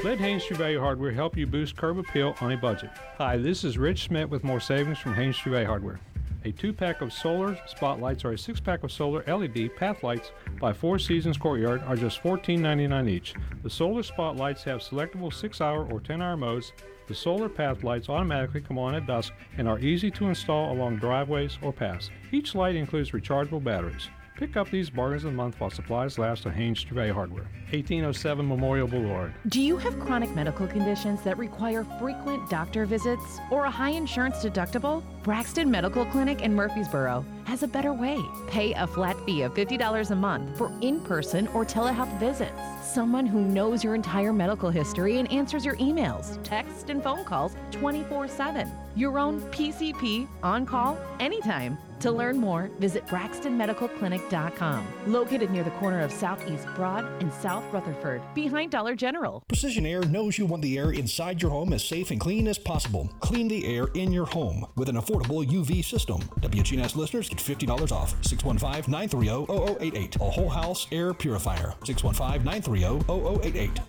Let 0.03 0.17
Haynes 0.17 0.43
True 0.43 0.79
Hardware 0.79 1.11
help 1.11 1.37
you 1.37 1.45
boost 1.45 1.77
curb 1.77 1.99
appeal 1.99 2.33
on 2.41 2.53
a 2.53 2.57
budget. 2.57 2.89
Hi, 3.19 3.37
this 3.37 3.63
is 3.63 3.77
Rich 3.77 4.05
Smith 4.05 4.31
with 4.31 4.43
more 4.43 4.59
savings 4.59 4.97
from 4.97 5.13
Haynes 5.13 5.37
True 5.37 5.63
Hardware. 5.63 5.99
A 6.43 6.51
two 6.53 6.73
pack 6.73 7.01
of 7.01 7.13
solar 7.13 7.55
spotlights 7.67 8.25
or 8.25 8.31
a 8.31 8.37
six 8.37 8.59
pack 8.59 8.83
of 8.83 8.91
solar 8.91 9.23
LED 9.27 9.75
path 9.75 10.01
lights 10.01 10.31
by 10.59 10.73
Four 10.73 10.97
Seasons 10.97 11.37
Courtyard 11.37 11.83
are 11.83 11.95
just 11.95 12.23
$14.99 12.23 13.07
each. 13.07 13.35
The 13.61 13.69
solar 13.69 14.01
spotlights 14.01 14.63
have 14.63 14.79
selectable 14.79 15.31
6 15.31 15.61
hour 15.61 15.87
or 15.91 15.99
10 15.99 16.19
hour 16.19 16.35
modes. 16.35 16.73
The 17.07 17.13
solar 17.13 17.47
path 17.47 17.83
lights 17.83 18.09
automatically 18.09 18.61
come 18.61 18.79
on 18.79 18.95
at 18.95 19.05
dusk 19.05 19.33
and 19.59 19.67
are 19.67 19.77
easy 19.77 20.09
to 20.09 20.29
install 20.29 20.73
along 20.73 20.95
driveways 20.95 21.59
or 21.61 21.71
paths. 21.71 22.09
Each 22.31 22.55
light 22.55 22.75
includes 22.75 23.11
rechargeable 23.11 23.63
batteries. 23.63 24.09
Pick 24.41 24.57
up 24.57 24.71
these 24.71 24.89
bargains 24.89 25.23
of 25.23 25.33
the 25.33 25.37
month 25.37 25.59
while 25.59 25.69
supplies 25.69 26.17
last 26.17 26.47
at 26.47 26.53
Haynes 26.53 26.81
True 26.81 26.95
Value 26.95 27.13
Hardware, 27.13 27.43
1807 27.69 28.47
Memorial 28.47 28.87
Boulevard. 28.87 29.35
Do 29.49 29.61
you 29.61 29.77
have 29.77 29.99
chronic 29.99 30.33
medical 30.35 30.65
conditions 30.65 31.21
that 31.21 31.37
require 31.37 31.83
frequent 31.99 32.49
doctor 32.49 32.87
visits 32.87 33.39
or 33.51 33.65
a 33.65 33.69
high 33.69 33.91
insurance 33.91 34.37
deductible? 34.37 35.03
Braxton 35.23 35.69
Medical 35.69 36.03
Clinic 36.05 36.41
in 36.41 36.55
Murfreesboro 36.55 37.23
has 37.43 37.61
a 37.61 37.67
better 37.67 37.93
way. 37.93 38.19
Pay 38.47 38.73
a 38.73 38.87
flat 38.87 39.15
fee 39.25 39.43
of 39.43 39.53
$50 39.53 40.09
a 40.09 40.15
month 40.15 40.57
for 40.57 40.71
in 40.81 40.99
person 41.01 41.47
or 41.49 41.63
telehealth 41.63 42.19
visits. 42.19 42.59
Someone 42.81 43.27
who 43.27 43.41
knows 43.41 43.83
your 43.83 43.93
entire 43.93 44.33
medical 44.33 44.71
history 44.71 45.17
and 45.17 45.31
answers 45.31 45.63
your 45.63 45.75
emails, 45.75 46.41
texts, 46.43 46.89
and 46.89 47.03
phone 47.03 47.23
calls 47.23 47.55
24 47.69 48.27
7. 48.27 48.71
Your 48.95 49.19
own 49.19 49.41
PCP 49.51 50.27
on 50.41 50.65
call 50.65 50.97
anytime. 51.19 51.77
To 52.01 52.11
learn 52.11 52.37
more, 52.37 52.71
visit 52.79 53.05
BraxtonMedicalClinic.com, 53.05 54.87
located 55.05 55.51
near 55.51 55.63
the 55.63 55.69
corner 55.71 55.99
of 55.99 56.11
Southeast 56.11 56.65
Broad 56.75 57.05
and 57.21 57.31
South 57.31 57.63
Rutherford, 57.71 58.23
behind 58.33 58.71
Dollar 58.71 58.95
General. 58.95 59.43
Precision 59.47 59.85
Air 59.85 60.01
knows 60.05 60.35
you 60.39 60.47
want 60.47 60.63
the 60.63 60.79
air 60.79 60.93
inside 60.93 61.43
your 61.43 61.51
home 61.51 61.73
as 61.73 61.83
safe 61.87 62.09
and 62.09 62.19
clean 62.19 62.47
as 62.47 62.57
possible. 62.57 63.07
Clean 63.19 63.47
the 63.47 63.67
air 63.67 63.85
in 63.93 64.11
your 64.11 64.25
home 64.25 64.65
with 64.75 64.89
an 64.89 64.95
affordable 64.95 65.10
UV 65.19 65.83
system. 65.83 66.19
WGNS 66.39 66.95
listeners 66.95 67.29
get 67.29 67.39
$50 67.39 67.91
off. 67.91 68.19
615-930-0088. 68.21 70.15
A 70.15 70.29
whole 70.29 70.49
house 70.49 70.87
air 70.91 71.13
purifier. 71.13 71.73
615-930-0088. 71.83 73.79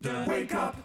The 0.00 0.24
Wake 0.28 0.54
Up 0.54 0.76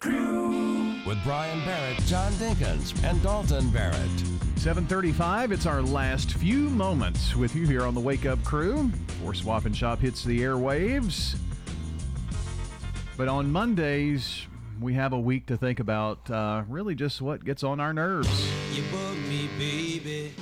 Crew. 0.00 0.94
With 1.06 1.22
Brian 1.24 1.64
Barrett, 1.64 1.98
John 2.06 2.32
Dinkins, 2.32 2.94
and 3.04 3.22
Dalton 3.22 3.70
Barrett. 3.70 4.20
735, 4.56 5.52
it's 5.52 5.66
our 5.66 5.82
last 5.82 6.32
few 6.34 6.70
moments 6.70 7.34
with 7.34 7.56
you 7.56 7.66
here 7.66 7.82
on 7.82 7.94
the 7.94 8.00
Wake 8.00 8.24
Up 8.24 8.42
Crew 8.44 8.88
before 9.06 9.34
Swap 9.34 9.64
and 9.66 9.76
Shop 9.76 9.98
hits 9.98 10.22
the 10.24 10.40
airwaves. 10.40 11.36
But 13.16 13.28
on 13.28 13.50
Mondays, 13.50 14.46
we 14.82 14.94
have 14.94 15.12
a 15.12 15.20
week 15.20 15.46
to 15.46 15.56
think 15.56 15.80
about 15.80 16.28
uh, 16.30 16.64
really 16.68 16.94
just 16.94 17.22
what 17.22 17.44
gets 17.44 17.62
on 17.62 17.80
our 17.80 17.92
nerves. 17.92 18.28
You 18.74 18.82
bug 18.90 19.16
me, 19.28 19.48
baby. 19.58 20.34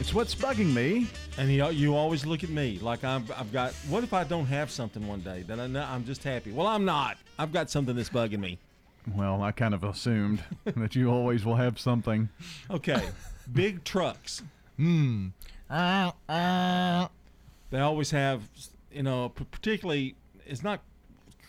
It's 0.00 0.12
what's 0.12 0.34
bugging 0.34 0.74
me. 0.74 1.06
And 1.38 1.50
you, 1.50 1.66
you 1.70 1.94
always 1.94 2.26
look 2.26 2.42
at 2.42 2.50
me 2.50 2.78
like 2.82 3.04
I'm, 3.04 3.24
I've 3.36 3.52
got. 3.52 3.72
What 3.88 4.02
if 4.02 4.12
I 4.12 4.24
don't 4.24 4.46
have 4.46 4.70
something 4.70 5.06
one 5.06 5.20
day 5.20 5.42
that 5.42 5.60
I 5.60 5.66
know 5.66 5.86
I'm 5.88 6.04
just 6.04 6.24
happy? 6.24 6.50
Well, 6.50 6.66
I'm 6.66 6.84
not. 6.84 7.16
I've 7.38 7.52
got 7.52 7.70
something 7.70 7.94
that's 7.94 8.10
bugging 8.10 8.40
me. 8.40 8.58
Well, 9.14 9.42
I 9.42 9.52
kind 9.52 9.74
of 9.74 9.84
assumed 9.84 10.42
that 10.64 10.94
you 10.94 11.10
always 11.10 11.44
will 11.44 11.56
have 11.56 11.78
something. 11.78 12.28
Okay, 12.70 13.08
big 13.52 13.84
trucks. 13.84 14.42
Hmm. 14.76 15.28
Uh, 15.70 16.10
uh. 16.28 17.08
They 17.70 17.80
always 17.80 18.10
have, 18.10 18.42
you 18.92 19.02
know, 19.02 19.30
particularly 19.30 20.14
it's 20.46 20.62
not 20.62 20.80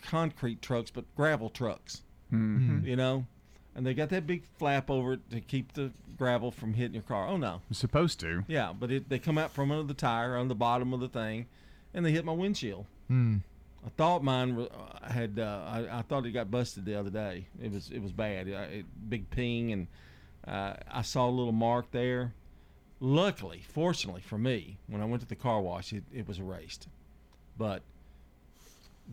concrete 0.04 0.62
trucks, 0.62 0.90
but 0.90 1.04
gravel 1.16 1.50
trucks. 1.50 2.02
Mhm. 2.32 2.84
You 2.84 2.96
know, 2.96 3.26
and 3.74 3.84
they 3.86 3.94
got 3.94 4.08
that 4.10 4.26
big 4.26 4.44
flap 4.58 4.90
over 4.90 5.14
it 5.14 5.30
to 5.30 5.40
keep 5.40 5.72
the 5.72 5.90
gravel 6.16 6.50
from 6.50 6.74
hitting 6.74 6.94
your 6.94 7.02
car. 7.02 7.26
Oh 7.28 7.36
no, 7.36 7.60
It's 7.70 7.78
supposed 7.80 8.20
to. 8.20 8.44
yeah, 8.48 8.72
but 8.72 8.90
it, 8.90 9.08
they 9.08 9.18
come 9.18 9.38
out 9.38 9.50
from 9.50 9.70
under 9.70 9.82
the 9.84 9.94
tire 9.94 10.36
on 10.36 10.48
the 10.48 10.54
bottom 10.54 10.92
of 10.92 11.00
the 11.00 11.08
thing, 11.08 11.46
and 11.92 12.04
they 12.04 12.12
hit 12.12 12.24
my 12.24 12.32
windshield. 12.32 12.86
Hmm. 13.08 13.38
I 13.84 13.90
thought 13.90 14.24
mine 14.24 14.58
uh, 14.58 15.10
had. 15.12 15.38
Uh, 15.38 15.62
I, 15.66 15.98
I 15.98 16.02
thought 16.02 16.24
it 16.24 16.30
got 16.30 16.50
busted 16.50 16.84
the 16.86 16.98
other 16.98 17.10
day. 17.10 17.46
It 17.62 17.70
was. 17.72 17.90
It 17.90 18.00
was 18.00 18.12
bad. 18.12 18.48
It, 18.48 18.52
it, 18.72 18.86
big 19.10 19.28
ping, 19.30 19.72
and 19.72 19.86
uh, 20.48 20.74
I 20.90 21.02
saw 21.02 21.28
a 21.28 21.30
little 21.30 21.52
mark 21.52 21.90
there. 21.90 22.32
Luckily, 23.00 23.62
fortunately 23.68 24.22
for 24.22 24.38
me, 24.38 24.78
when 24.86 25.02
I 25.02 25.04
went 25.04 25.20
to 25.22 25.28
the 25.28 25.34
car 25.36 25.60
wash, 25.60 25.92
it, 25.92 26.04
it 26.14 26.26
was 26.26 26.38
erased. 26.38 26.88
But 27.58 27.82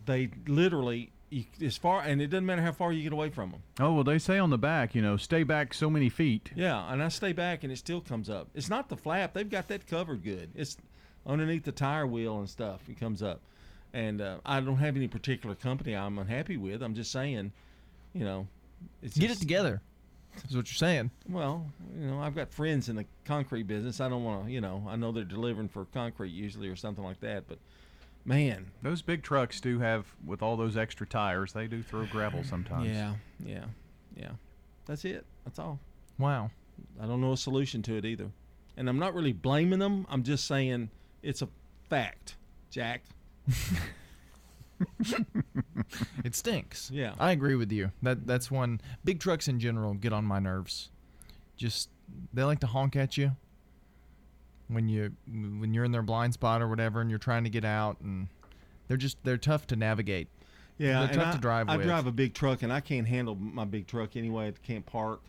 they 0.04 0.30
literally, 0.46 1.12
you, 1.30 1.44
as 1.62 1.76
far, 1.76 2.02
and 2.02 2.20
it 2.20 2.28
doesn't 2.28 2.46
matter 2.46 2.62
how 2.62 2.72
far 2.72 2.92
you 2.92 3.02
get 3.02 3.12
away 3.12 3.30
from 3.30 3.50
them. 3.50 3.62
Oh, 3.80 3.94
well, 3.94 4.04
they 4.04 4.18
say 4.18 4.38
on 4.38 4.50
the 4.50 4.58
back, 4.58 4.94
you 4.94 5.02
know, 5.02 5.16
stay 5.16 5.42
back 5.42 5.74
so 5.74 5.90
many 5.90 6.08
feet. 6.08 6.50
Yeah, 6.54 6.92
and 6.92 7.02
I 7.02 7.08
stay 7.08 7.32
back, 7.32 7.62
and 7.62 7.72
it 7.72 7.76
still 7.76 8.00
comes 8.00 8.28
up. 8.30 8.48
It's 8.54 8.68
not 8.68 8.88
the 8.88 8.96
flap; 8.96 9.34
they've 9.34 9.48
got 9.48 9.68
that 9.68 9.86
covered 9.86 10.22
good. 10.22 10.50
It's 10.54 10.76
underneath 11.26 11.64
the 11.64 11.72
tire 11.72 12.06
wheel 12.06 12.38
and 12.38 12.48
stuff. 12.48 12.88
It 12.88 12.98
comes 12.98 13.22
up, 13.22 13.40
and 13.92 14.20
uh, 14.20 14.38
I 14.44 14.60
don't 14.60 14.78
have 14.78 14.96
any 14.96 15.08
particular 15.08 15.54
company 15.54 15.94
I'm 15.94 16.18
unhappy 16.18 16.56
with. 16.56 16.82
I'm 16.82 16.94
just 16.94 17.12
saying, 17.12 17.52
you 18.12 18.24
know, 18.24 18.46
it's 19.02 19.16
Get 19.16 19.30
it 19.30 19.38
together. 19.38 19.80
Is 20.48 20.56
what 20.56 20.68
you're 20.68 20.76
saying. 20.76 21.10
Well, 21.28 21.66
you 21.98 22.06
know, 22.06 22.20
I've 22.20 22.34
got 22.34 22.50
friends 22.50 22.88
in 22.88 22.96
the 22.96 23.04
concrete 23.26 23.64
business. 23.64 24.00
I 24.00 24.08
don't 24.08 24.24
want 24.24 24.46
to, 24.46 24.50
you 24.50 24.62
know, 24.62 24.82
I 24.88 24.96
know 24.96 25.12
they're 25.12 25.24
delivering 25.24 25.68
for 25.68 25.84
concrete 25.84 26.30
usually 26.30 26.68
or 26.68 26.76
something 26.76 27.04
like 27.04 27.20
that, 27.20 27.46
but 27.46 27.58
man, 28.24 28.70
Those 28.82 29.02
big 29.02 29.22
trucks 29.22 29.60
do 29.60 29.78
have, 29.80 30.06
with 30.24 30.42
all 30.42 30.56
those 30.56 30.76
extra 30.76 31.06
tires, 31.06 31.52
they 31.52 31.66
do 31.66 31.82
throw 31.82 32.06
gravel 32.06 32.44
sometimes. 32.48 32.88
yeah, 32.88 33.14
yeah, 33.44 33.64
yeah. 34.16 34.30
That's 34.86 35.04
it. 35.04 35.24
That's 35.44 35.58
all. 35.58 35.78
Wow. 36.18 36.50
I 37.00 37.06
don't 37.06 37.20
know 37.20 37.32
a 37.32 37.36
solution 37.36 37.82
to 37.82 37.96
it 37.96 38.04
either. 38.04 38.30
And 38.76 38.88
I'm 38.88 38.98
not 38.98 39.14
really 39.14 39.32
blaming 39.32 39.78
them. 39.78 40.06
I'm 40.10 40.22
just 40.22 40.46
saying 40.46 40.90
it's 41.22 41.42
a 41.42 41.48
fact, 41.88 42.36
Jack. 42.70 43.02
It 46.24 46.34
stinks. 46.34 46.90
Yeah. 46.92 47.14
I 47.20 47.32
agree 47.32 47.54
with 47.54 47.70
you. 47.70 47.92
That 48.02 48.26
that's 48.26 48.50
one 48.50 48.80
big 49.04 49.20
trucks 49.20 49.46
in 49.48 49.60
general 49.60 49.94
get 49.94 50.12
on 50.12 50.24
my 50.24 50.38
nerves. 50.38 50.88
Just 51.56 51.88
they 52.32 52.42
like 52.44 52.60
to 52.60 52.66
honk 52.66 52.96
at 52.96 53.16
you 53.16 53.32
when 54.72 54.88
you 54.88 55.12
when 55.26 55.72
you're 55.74 55.84
in 55.84 55.92
their 55.92 56.02
blind 56.02 56.34
spot 56.34 56.62
or 56.62 56.68
whatever 56.68 57.00
and 57.00 57.10
you're 57.10 57.18
trying 57.18 57.44
to 57.44 57.50
get 57.50 57.64
out 57.64 58.00
and 58.00 58.28
they're 58.88 58.96
just 58.96 59.16
they're 59.24 59.36
tough 59.38 59.66
to 59.68 59.76
navigate. 59.76 60.28
Yeah, 60.78 61.06
they're 61.06 61.14
tough 61.14 61.28
I, 61.28 61.32
to 61.32 61.38
drive 61.38 61.68
I 61.68 61.76
with. 61.76 61.86
drive 61.86 62.06
a 62.06 62.12
big 62.12 62.34
truck, 62.34 62.62
and 62.62 62.72
I 62.72 62.80
can't 62.80 63.06
handle 63.06 63.34
my 63.34 63.64
big 63.64 63.86
truck 63.86 64.16
anyway. 64.16 64.48
I 64.48 64.52
can't 64.66 64.84
park. 64.84 65.20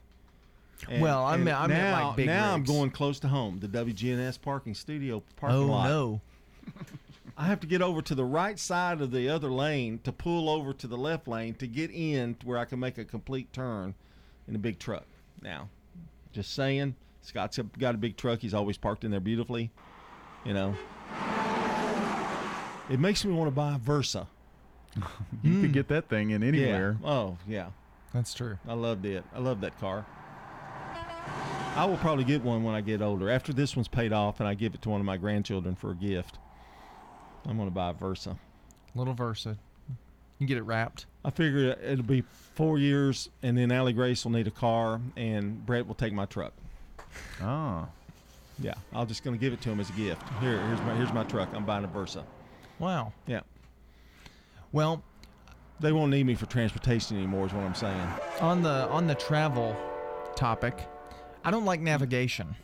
And- 0.90 1.02
Well, 1.02 1.24
I 1.24 1.36
and 1.36 1.46
meant- 1.46 1.58
I 1.58 1.68
meant 1.68 1.82
now, 1.82 2.08
like 2.08 2.16
big 2.18 2.26
now 2.28 2.54
I'm 2.54 2.64
going 2.64 2.90
close 2.92 3.20
to 3.20 3.28
home, 3.28 3.60
the 3.60 3.68
WGNS 3.68 4.42
parking 4.42 4.74
studio 4.74 5.22
parking 5.36 5.58
oh 5.60 5.66
lot. 5.66 5.88
no. 5.88 6.22
I 7.38 7.46
have 7.48 7.60
to 7.62 7.68
get 7.68 7.82
over 7.82 8.02
to 8.02 8.16
the 8.16 8.26
right 8.26 8.60
side 8.60 9.02
of 9.02 9.12
the 9.12 9.28
other 9.30 9.52
lane 9.52 10.00
to 10.04 10.12
pull 10.12 10.50
over 10.50 10.72
to 10.74 10.88
the 10.88 10.98
left 10.98 11.28
lane 11.28 11.56
to 11.56 11.68
get 11.68 11.90
in 11.92 12.36
to 12.36 12.46
where 12.48 12.58
I 12.58 12.66
can 12.66 12.80
make 12.80 12.98
a 12.98 13.06
complete 13.06 13.52
turn 13.52 13.96
in 14.48 14.56
a 14.56 14.60
big 14.60 14.78
truck. 14.78 15.06
Now, 15.42 15.70
just 16.32 16.54
saying, 16.54 16.96
Scott's 17.24 17.58
got 17.80 17.96
a 17.96 17.98
big 17.98 18.18
truck. 18.18 18.40
He's 18.40 18.54
always 18.54 18.78
parked 18.78 19.04
in 19.04 19.12
there 19.12 19.20
beautifully. 19.20 19.72
You 20.46 20.54
know, 20.54 20.76
it 22.90 23.00
makes 23.00 23.24
me 23.24 23.34
want 23.34 23.48
to 23.48 23.56
buy 23.56 23.76
a 23.76 23.78
Versa. 23.78 24.28
You 25.42 25.60
could 25.60 25.66
hmm. 25.66 25.72
get 25.72 25.88
that 25.88 26.08
thing 26.08 26.30
in 26.30 26.44
anywhere. 26.44 26.98
Yeah. 27.02 27.10
Oh, 27.10 27.38
yeah. 27.48 27.70
That's 28.14 28.34
true. 28.34 28.60
I 28.68 28.74
loved 28.74 29.06
it. 29.06 29.26
I 29.34 29.40
love 29.40 29.60
that 29.62 29.78
car. 29.80 30.06
I 31.76 31.86
will 31.86 31.98
probably 31.98 32.24
get 32.24 32.44
one 32.44 32.64
when 32.64 32.76
I 32.76 32.82
get 32.82 33.02
older. 33.02 33.30
After 33.30 33.52
this 33.52 33.76
one's 33.76 33.88
paid 33.88 34.14
off 34.14 34.40
and 34.40 34.48
I 34.48 34.54
give 34.54 34.76
it 34.76 34.84
to 34.84 34.90
one 34.90 35.02
of 35.02 35.06
my 35.06 35.18
grandchildren 35.18 35.76
for 35.76 35.92
a 35.92 35.96
gift, 35.96 36.38
I'm 37.46 37.58
going 37.58 37.68
to 37.68 37.74
buy 37.74 37.90
a 37.90 37.94
Versa. 37.94 38.38
Little 38.94 39.16
Versa. 39.16 39.58
You 40.38 40.48
get 40.48 40.58
it 40.58 40.64
wrapped. 40.64 41.08
I 41.26 41.32
figure 41.32 41.76
it'll 41.84 42.06
be 42.06 42.22
four 42.54 42.78
years, 42.78 43.30
and 43.42 43.58
then 43.58 43.72
Allie 43.72 43.94
Grace 43.94 44.24
will 44.24 44.32
need 44.32 44.48
a 44.48 44.52
car, 44.52 45.02
and 45.16 45.66
Brett 45.66 45.88
will 45.88 45.96
take 45.96 46.14
my 46.14 46.26
truck. 46.26 46.54
Oh. 47.42 47.88
Yeah, 48.60 48.76
I'm 48.94 49.08
just 49.08 49.24
going 49.24 49.36
to 49.36 49.40
give 49.40 49.54
it 49.54 49.62
to 49.62 49.70
him 49.70 49.80
as 49.80 49.90
a 49.90 49.94
gift. 49.94 50.22
Here, 50.40 50.60
here's 50.68 50.80
my 50.82 50.96
here's 50.96 51.14
my 51.14 51.24
truck. 51.24 51.50
I'm 51.54 51.66
buying 51.66 51.84
a 51.84 51.88
Versa. 51.88 52.24
Wow. 52.80 53.12
Yeah. 53.26 53.42
Well, 54.72 55.04
they 55.80 55.92
won't 55.92 56.12
need 56.12 56.26
me 56.26 56.36
for 56.36 56.46
transportation 56.46 57.18
anymore. 57.18 57.48
Is 57.48 57.54
what 57.54 57.64
I'm 57.64 57.76
saying. 57.76 58.08
on 58.42 58.62
the 58.62 58.88
on 58.90 59.08
the 59.08 59.16
travel 59.16 59.76
topic, 60.36 60.88
I 61.44 61.52
don't 61.52 61.66
like 61.66 61.80
navigation 61.80 62.56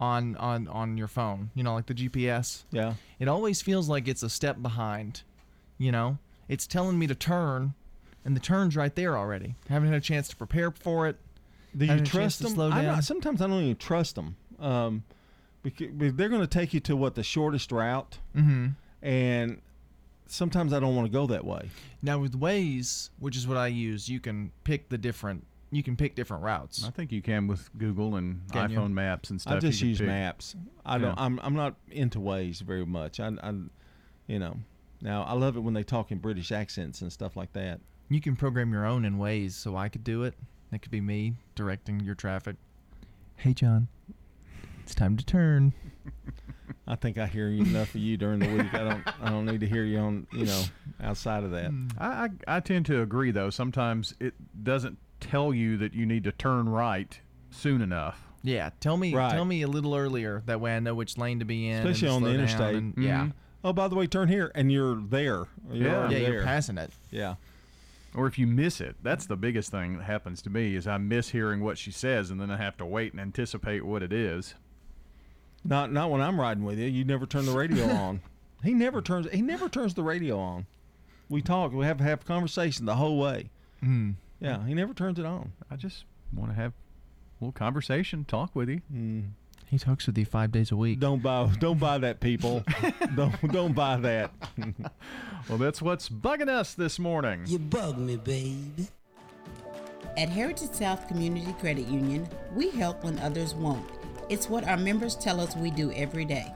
on 0.00 0.36
on 0.36 0.66
on 0.68 0.96
your 0.96 1.08
phone. 1.08 1.50
You 1.54 1.62
know, 1.62 1.74
like 1.74 1.86
the 1.86 1.94
GPS. 1.94 2.64
Yeah. 2.70 2.94
It 3.18 3.28
always 3.28 3.60
feels 3.62 3.88
like 3.88 4.08
it's 4.08 4.22
a 4.22 4.30
step 4.30 4.62
behind. 4.62 5.22
You 5.78 5.92
know, 5.92 6.18
it's 6.48 6.66
telling 6.66 6.98
me 6.98 7.06
to 7.06 7.14
turn, 7.14 7.74
and 8.24 8.34
the 8.34 8.40
turn's 8.40 8.76
right 8.76 8.94
there 8.94 9.16
already. 9.16 9.56
haven't 9.68 9.88
had 9.88 9.96
a 9.96 10.00
chance 10.00 10.28
to 10.28 10.36
prepare 10.36 10.70
for 10.70 11.06
it. 11.06 11.16
Do 11.76 11.84
you 11.84 11.90
haven't 11.90 12.06
had 12.06 12.14
a 12.14 12.18
chance 12.18 12.38
trust 12.38 12.42
them? 12.42 12.52
Slow 12.54 12.70
I 12.70 12.82
don't- 12.82 13.02
sometimes 13.02 13.40
I 13.42 13.46
don't 13.46 13.62
even 13.62 13.76
trust 13.76 14.14
them. 14.14 14.36
Um, 14.58 15.04
because, 15.62 15.88
they're 16.14 16.28
going 16.28 16.40
to 16.40 16.46
take 16.46 16.74
you 16.74 16.80
to 16.80 16.96
what 16.96 17.14
the 17.14 17.22
shortest 17.22 17.70
route, 17.72 18.18
Mhm. 18.36 18.74
and 19.00 19.60
sometimes 20.26 20.72
I 20.72 20.80
don't 20.80 20.94
want 20.96 21.06
to 21.06 21.12
go 21.12 21.26
that 21.28 21.44
way. 21.44 21.70
Now 22.02 22.18
with 22.18 22.38
Waze, 22.38 23.10
which 23.18 23.36
is 23.36 23.46
what 23.46 23.56
I 23.56 23.68
use, 23.68 24.08
you 24.08 24.20
can 24.20 24.50
pick 24.64 24.88
the 24.88 24.98
different. 24.98 25.46
You 25.70 25.82
can 25.82 25.96
pick 25.96 26.14
different 26.14 26.42
routes. 26.42 26.84
I 26.84 26.90
think 26.90 27.10
you 27.12 27.22
can 27.22 27.46
with 27.46 27.70
Google 27.78 28.16
and 28.16 28.42
Can 28.52 28.70
you? 28.70 28.78
iPhone 28.78 28.92
maps 28.92 29.30
and 29.30 29.40
stuff. 29.40 29.54
I 29.54 29.58
just 29.60 29.80
use 29.80 29.98
pick. 29.98 30.06
maps. 30.06 30.54
I 30.84 30.98
don't. 30.98 31.16
Yeah. 31.16 31.24
I'm. 31.24 31.40
I'm 31.42 31.54
not 31.54 31.76
into 31.90 32.18
Waze 32.18 32.60
very 32.60 32.84
much. 32.84 33.20
I. 33.20 33.28
I 33.42 33.54
you 34.26 34.38
know. 34.38 34.58
Now 35.00 35.22
I 35.22 35.32
love 35.32 35.56
it 35.56 35.60
when 35.60 35.74
they 35.74 35.82
talk 35.82 36.12
in 36.12 36.18
British 36.18 36.52
accents 36.52 37.00
and 37.02 37.10
stuff 37.12 37.36
like 37.36 37.52
that. 37.54 37.80
You 38.10 38.20
can 38.20 38.36
program 38.36 38.70
your 38.72 38.84
own 38.84 39.04
in 39.06 39.16
Waze, 39.16 39.52
so 39.52 39.74
I 39.76 39.88
could 39.88 40.04
do 40.04 40.24
it. 40.24 40.34
That 40.72 40.80
could 40.82 40.90
be 40.90 41.00
me 41.00 41.34
directing 41.54 42.00
your 42.00 42.14
traffic. 42.16 42.56
Hey, 43.36 43.52
John, 43.54 43.88
it's 44.82 44.94
time 44.94 45.16
to 45.18 45.24
turn. 45.24 45.74
I 46.88 46.96
think 46.96 47.18
I 47.18 47.26
hear 47.26 47.48
enough 47.48 47.94
of 47.94 48.00
you 48.00 48.16
during 48.16 48.40
the 48.40 48.48
week. 48.48 48.72
I 48.74 48.78
don't. 48.78 49.22
I 49.22 49.30
don't 49.30 49.44
need 49.46 49.60
to 49.60 49.68
hear 49.68 49.84
you 49.84 49.98
on. 49.98 50.26
You 50.32 50.46
know, 50.46 50.62
outside 51.00 51.44
of 51.44 51.50
that. 51.52 51.70
I, 51.98 52.06
I 52.48 52.56
I 52.56 52.60
tend 52.60 52.86
to 52.86 53.02
agree 53.02 53.30
though. 53.30 53.50
Sometimes 53.50 54.14
it 54.18 54.34
doesn't 54.64 54.98
tell 55.20 55.54
you 55.54 55.76
that 55.76 55.94
you 55.94 56.06
need 56.06 56.24
to 56.24 56.32
turn 56.32 56.68
right 56.68 57.20
soon 57.50 57.82
enough. 57.82 58.26
Yeah, 58.42 58.70
tell 58.80 58.96
me 58.96 59.14
Right. 59.14 59.30
tell 59.30 59.44
me 59.44 59.62
a 59.62 59.68
little 59.68 59.94
earlier. 59.94 60.42
That 60.46 60.60
way 60.60 60.74
I 60.74 60.80
know 60.80 60.94
which 60.94 61.16
lane 61.18 61.38
to 61.38 61.44
be 61.44 61.68
in. 61.68 61.80
and 61.80 61.88
especially 61.90 62.08
to 62.08 62.14
on 62.14 62.22
the 62.22 62.28
slow 62.28 62.32
down 62.32 62.40
interstate. 62.40 62.74
and- 62.76 62.94
Yeah. 62.96 63.24
Mhm. 63.26 63.32
Oh, 63.64 63.72
by 63.72 63.86
the 63.86 63.94
way, 63.94 64.08
turn 64.08 64.26
here, 64.28 64.50
and 64.56 64.72
you're 64.72 64.96
there. 64.96 65.44
You're 65.70 65.86
Yeah. 65.88 65.94
already 65.98 66.14
Yeah, 66.16 66.20
you're 66.22 66.30
there. 66.38 66.44
passing 66.44 66.78
it. 66.78 66.90
Yeah. 67.12 67.36
Or 68.14 68.26
if 68.26 68.38
you 68.38 68.46
miss 68.46 68.80
it, 68.80 68.96
that's 69.02 69.26
the 69.26 69.36
biggest 69.36 69.70
thing 69.70 69.96
that 69.96 70.04
happens 70.04 70.42
to 70.42 70.50
me 70.50 70.74
is 70.76 70.86
I 70.86 70.98
miss 70.98 71.30
hearing 71.30 71.60
what 71.62 71.78
she 71.78 71.90
says, 71.90 72.30
and 72.30 72.40
then 72.40 72.50
I 72.50 72.58
have 72.58 72.76
to 72.76 72.86
wait 72.86 73.12
and 73.12 73.20
anticipate 73.20 73.86
what 73.86 74.02
it 74.02 74.12
is. 74.12 74.54
Not 75.64 75.92
not 75.92 76.10
when 76.10 76.20
I'm 76.20 76.40
riding 76.40 76.64
with 76.64 76.78
you. 76.78 76.86
You 76.86 77.04
never 77.04 77.24
turn 77.24 77.46
the 77.46 77.56
radio 77.56 77.86
on. 77.90 78.20
He 78.62 78.74
never 78.74 79.00
turns. 79.00 79.28
He 79.30 79.40
never 79.42 79.68
turns 79.68 79.94
the 79.94 80.02
radio 80.02 80.38
on. 80.38 80.66
We 81.28 81.40
talk. 81.40 81.72
We 81.72 81.86
have 81.86 81.98
to 81.98 82.04
have 82.04 82.24
conversation 82.26 82.84
the 82.84 82.96
whole 82.96 83.18
way. 83.18 83.48
Mm. 83.82 84.14
Yeah, 84.40 84.66
he 84.66 84.74
never 84.74 84.92
turns 84.92 85.18
it 85.18 85.24
on. 85.24 85.52
I 85.70 85.76
just 85.76 86.04
want 86.34 86.50
to 86.50 86.56
have 86.56 86.72
a 86.72 87.44
little 87.44 87.52
conversation, 87.52 88.24
talk 88.24 88.54
with 88.54 88.68
you. 88.68 88.82
Mm. 88.92 89.30
He 89.72 89.78
talks 89.78 90.06
with 90.06 90.18
you 90.18 90.26
five 90.26 90.52
days 90.52 90.70
a 90.70 90.76
week. 90.76 91.00
Don't 91.00 91.22
buy. 91.22 91.50
Don't 91.58 91.80
buy 91.80 91.96
that, 91.96 92.20
people. 92.20 92.62
don't 93.16 93.52
don't 93.52 93.72
buy 93.72 93.96
that. 93.96 94.30
well, 95.48 95.56
that's 95.56 95.80
what's 95.80 96.10
bugging 96.10 96.50
us 96.50 96.74
this 96.74 96.98
morning. 96.98 97.44
You 97.46 97.58
bug 97.58 97.96
me, 97.96 98.16
baby. 98.16 98.88
At 100.18 100.28
Heritage 100.28 100.72
South 100.72 101.08
Community 101.08 101.54
Credit 101.58 101.86
Union, 101.86 102.28
we 102.54 102.68
help 102.68 103.02
when 103.02 103.18
others 103.20 103.54
won't. 103.54 103.88
It's 104.28 104.46
what 104.46 104.68
our 104.68 104.76
members 104.76 105.16
tell 105.16 105.40
us 105.40 105.56
we 105.56 105.70
do 105.70 105.90
every 105.92 106.26
day. 106.26 106.52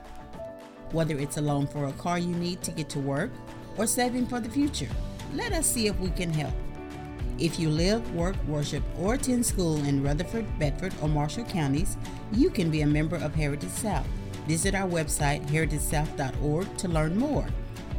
Whether 0.91 1.17
it's 1.17 1.37
a 1.37 1.41
loan 1.41 1.65
for 1.65 1.85
a 1.85 1.93
car 1.93 2.19
you 2.19 2.35
need 2.35 2.61
to 2.61 2.71
get 2.71 2.87
to 2.89 2.99
work 2.99 3.31
or 3.79 3.87
saving 3.87 4.27
for 4.27 4.39
the 4.39 4.49
future, 4.49 4.89
let 5.33 5.53
us 5.53 5.65
see 5.65 5.87
if 5.87 5.99
we 5.99 6.11
can 6.11 6.31
help. 6.31 6.53
If 7.39 7.59
you 7.59 7.69
live, 7.69 8.15
work, 8.15 8.35
worship, 8.47 8.83
or 8.99 9.13
attend 9.13 9.45
school 9.45 9.77
in 9.85 10.01
Rutherford, 10.01 10.45
Bedford, 10.57 10.93
or 11.01 11.07
Marshall 11.07 11.45
counties, 11.45 11.95
you 12.31 12.49
can 12.49 12.71
be 12.71 12.81
a 12.81 12.87
member 12.87 13.17
of 13.17 13.35
Heritage 13.35 13.69
South. 13.69 14.07
Visit 14.47 14.73
our 14.73 14.89
website, 14.89 15.45
heritagesouth.org, 15.47 16.77
to 16.77 16.87
learn 16.87 17.17
more. 17.17 17.45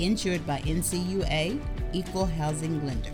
Insured 0.01 0.44
by 0.47 0.60
NCUA, 0.60 1.60
Equal 1.93 2.27
Housing 2.27 2.85
Lender. 2.85 3.10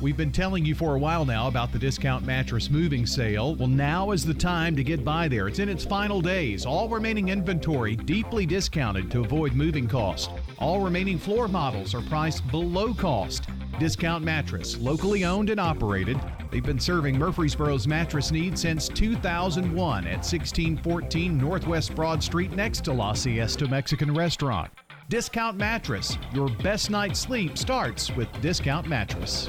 We've 0.00 0.16
been 0.16 0.32
telling 0.32 0.64
you 0.64 0.74
for 0.74 0.94
a 0.94 0.98
while 0.98 1.26
now 1.26 1.46
about 1.46 1.72
the 1.72 1.78
discount 1.78 2.24
mattress 2.24 2.70
moving 2.70 3.04
sale. 3.06 3.54
Well, 3.54 3.68
now 3.68 4.12
is 4.12 4.24
the 4.24 4.32
time 4.32 4.74
to 4.76 4.84
get 4.84 5.04
by 5.04 5.28
there. 5.28 5.46
It's 5.46 5.58
in 5.58 5.68
its 5.68 5.84
final 5.84 6.22
days. 6.22 6.64
All 6.64 6.88
remaining 6.88 7.28
inventory 7.28 7.96
deeply 7.96 8.46
discounted 8.46 9.10
to 9.10 9.20
avoid 9.20 9.52
moving 9.52 9.86
costs. 9.86 10.30
All 10.58 10.80
remaining 10.80 11.18
floor 11.18 11.48
models 11.48 11.94
are 11.94 12.00
priced 12.02 12.46
below 12.50 12.94
cost. 12.94 13.44
Discount 13.80 14.22
Mattress, 14.22 14.76
locally 14.76 15.24
owned 15.24 15.48
and 15.48 15.58
operated. 15.58 16.20
They've 16.50 16.62
been 16.62 16.78
serving 16.78 17.18
Murfreesboro's 17.18 17.88
mattress 17.88 18.30
needs 18.30 18.60
since 18.60 18.90
2001 18.90 20.04
at 20.04 20.16
1614 20.16 21.38
Northwest 21.38 21.94
Broad 21.94 22.22
Street 22.22 22.52
next 22.52 22.84
to 22.84 22.92
La 22.92 23.14
Siesta 23.14 23.66
Mexican 23.66 24.12
Restaurant. 24.14 24.70
Discount 25.08 25.56
Mattress, 25.56 26.18
your 26.34 26.50
best 26.62 26.90
night's 26.90 27.18
sleep 27.18 27.56
starts 27.56 28.14
with 28.16 28.28
Discount 28.42 28.86
Mattress. 28.86 29.48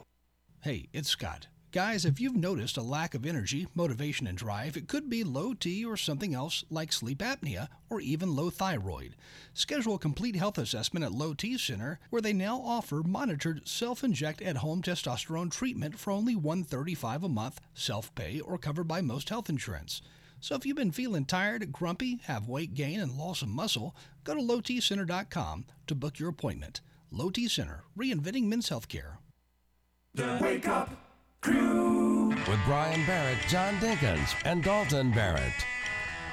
Hey, 0.63 0.89
it's 0.93 1.09
Scott. 1.09 1.47
Guys, 1.71 2.05
if 2.05 2.21
you've 2.21 2.35
noticed 2.35 2.77
a 2.77 2.83
lack 2.83 3.15
of 3.15 3.25
energy, 3.25 3.65
motivation, 3.73 4.27
and 4.27 4.37
drive, 4.37 4.77
it 4.77 4.87
could 4.87 5.09
be 5.09 5.23
low 5.23 5.55
T 5.55 5.83
or 5.83 5.97
something 5.97 6.35
else 6.35 6.63
like 6.69 6.93
sleep 6.93 7.17
apnea 7.17 7.67
or 7.89 7.99
even 7.99 8.35
low 8.35 8.51
thyroid. 8.51 9.15
Schedule 9.55 9.95
a 9.95 9.97
complete 9.97 10.35
health 10.35 10.59
assessment 10.59 11.03
at 11.03 11.13
Low 11.13 11.33
T 11.33 11.57
Center, 11.57 11.99
where 12.11 12.21
they 12.21 12.31
now 12.31 12.61
offer 12.61 13.01
monitored 13.01 13.67
self-inject 13.67 14.39
at-home 14.43 14.83
testosterone 14.83 15.49
treatment 15.49 15.97
for 15.97 16.11
only 16.11 16.35
135 16.35 17.23
a 17.23 17.29
month, 17.29 17.59
self-pay 17.73 18.39
or 18.39 18.59
covered 18.59 18.87
by 18.87 19.01
most 19.01 19.29
health 19.29 19.49
insurance. 19.49 20.03
So 20.41 20.53
if 20.53 20.63
you've 20.63 20.77
been 20.77 20.91
feeling 20.91 21.25
tired, 21.25 21.71
grumpy, 21.71 22.19
have 22.25 22.47
weight 22.47 22.75
gain, 22.75 22.99
and 22.99 23.13
loss 23.13 23.41
of 23.41 23.47
muscle, 23.47 23.95
go 24.23 24.35
to 24.35 24.39
lowtcenter.com 24.39 25.65
to 25.87 25.95
book 25.95 26.19
your 26.19 26.29
appointment. 26.29 26.81
Low 27.09 27.31
T 27.31 27.47
Center, 27.47 27.83
reinventing 27.97 28.43
men's 28.43 28.69
healthcare. 28.69 29.17
The 30.13 30.39
Wake 30.41 30.67
Up 30.67 30.89
Crew. 31.39 32.27
With 32.27 32.59
Brian 32.65 33.05
Barrett, 33.05 33.37
John 33.47 33.75
Dinkins, 33.75 34.35
and 34.43 34.61
Dalton 34.61 35.09
Barrett. 35.11 35.53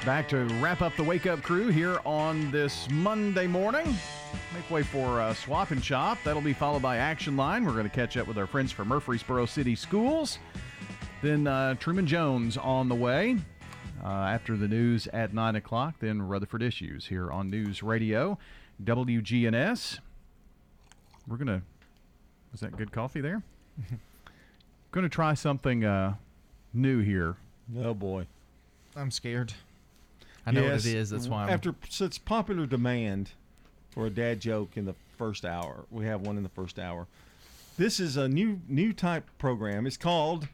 Back 0.05 0.29
to 0.31 0.47
wrap 0.61 0.83
up 0.83 0.97
the 0.97 1.05
Wake 1.05 1.29
Up 1.29 1.43
Crew 1.43 1.69
here 1.69 2.01
on 2.05 2.51
this 2.51 2.91
Monday 2.91 3.47
morning. 3.47 3.87
Make 4.53 4.69
way 4.69 4.83
for 4.83 5.21
uh, 5.21 5.33
Swap 5.33 5.71
and 5.71 5.85
Shop. 5.85 6.19
That'll 6.25 6.43
be 6.43 6.53
followed 6.53 6.83
by 6.83 6.97
Action 6.97 7.37
Line. 7.37 7.65
We're 7.65 7.71
going 7.71 7.89
to 7.89 7.95
catch 7.95 8.17
up 8.17 8.27
with 8.27 8.37
our 8.37 8.49
friends 8.49 8.73
from 8.73 8.89
Murfreesboro 8.89 9.47
City 9.47 9.77
Schools. 9.77 10.41
Then 11.23 11.47
uh, 11.47 11.75
Truman 11.75 12.09
Jones 12.09 12.57
on 12.57 12.89
the 12.89 12.97
way 12.97 13.37
uh, 14.03 14.09
after 14.09 14.57
the 14.57 14.67
news 14.67 15.07
at 15.13 15.33
9 15.33 15.55
o'clock. 15.55 16.01
Then 16.01 16.21
Rutherford 16.21 16.65
Issues 16.65 17.07
here 17.07 17.31
on 17.31 17.49
News 17.49 17.85
Radio, 17.85 18.41
WGNS. 18.83 20.01
We're 21.29 21.37
going 21.37 21.47
to. 21.47 21.63
Was 22.51 22.61
that 22.63 22.77
good 22.77 22.91
coffee 22.91 23.21
there? 23.21 23.45
going 24.93 25.05
to 25.05 25.09
try 25.09 25.35
something 25.35 25.85
uh, 25.85 26.15
new 26.73 27.01
here. 27.01 27.37
Oh, 27.83 27.95
boy. 27.95 28.27
I'm 28.97 29.11
scared. 29.11 29.53
I 30.47 30.51
know 30.51 30.63
Yes, 30.63 30.85
what 30.85 30.93
it 30.93 30.97
is. 30.97 31.11
That's 31.11 31.29
why 31.29 31.45
I'm. 31.45 31.51
After 31.51 31.75
such 31.89 32.25
popular 32.25 32.67
demand 32.67 33.33
for 33.91 34.07
a 34.07 34.11
dad 34.11 34.41
joke 34.41 34.77
in 34.77 34.87
the 34.87 34.95
first 35.19 35.45
hour, 35.45 35.85
we 35.91 36.07
have 36.07 36.23
one 36.23 36.37
in 36.37 36.43
the 36.43 36.49
first 36.49 36.79
hour. 36.79 37.07
This 37.77 38.01
is 38.01 38.17
a 38.17 38.29
new 38.29 38.61
new 38.67 38.93
type 38.93 39.29
program. 39.39 39.87
It's 39.87 39.97
called 39.97 40.49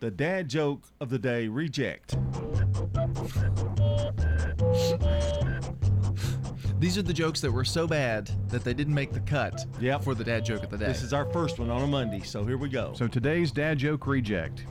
the 0.00 0.10
Dad 0.10 0.48
Joke 0.48 0.82
of 1.00 1.10
the 1.10 1.18
Day 1.18 1.48
Reject. 1.48 2.16
These 6.86 6.98
are 6.98 7.02
the 7.02 7.12
jokes 7.12 7.40
that 7.40 7.50
were 7.50 7.64
so 7.64 7.84
bad 7.88 8.30
that 8.48 8.62
they 8.62 8.72
didn't 8.72 8.94
make 8.94 9.12
the 9.12 9.18
cut 9.18 9.66
yep. 9.80 10.04
for 10.04 10.14
the 10.14 10.22
dad 10.22 10.44
joke 10.44 10.62
of 10.62 10.70
the 10.70 10.78
day. 10.78 10.86
This 10.86 11.02
is 11.02 11.12
our 11.12 11.24
first 11.32 11.58
one 11.58 11.68
on 11.68 11.82
a 11.82 11.86
Monday, 11.88 12.20
so 12.20 12.44
here 12.44 12.56
we 12.56 12.68
go. 12.68 12.92
So 12.94 13.08
today's 13.08 13.50
dad 13.50 13.78
joke 13.78 14.06
reject. 14.06 14.64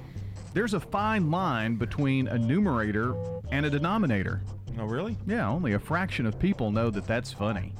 There's 0.53 0.73
a 0.73 0.79
fine 0.79 1.29
line 1.29 1.75
between 1.75 2.29
a 2.29 2.37
numerator 2.37 3.17
and 3.51 3.65
a 3.65 3.69
denominator. 3.69 4.41
Oh, 4.79 4.85
really? 4.85 5.17
Yeah, 5.27 5.49
only 5.49 5.73
a 5.73 5.79
fraction 5.79 6.25
of 6.25 6.39
people 6.39 6.71
know 6.71 6.89
that 6.89 7.05
that's 7.05 7.33
funny. 7.33 7.73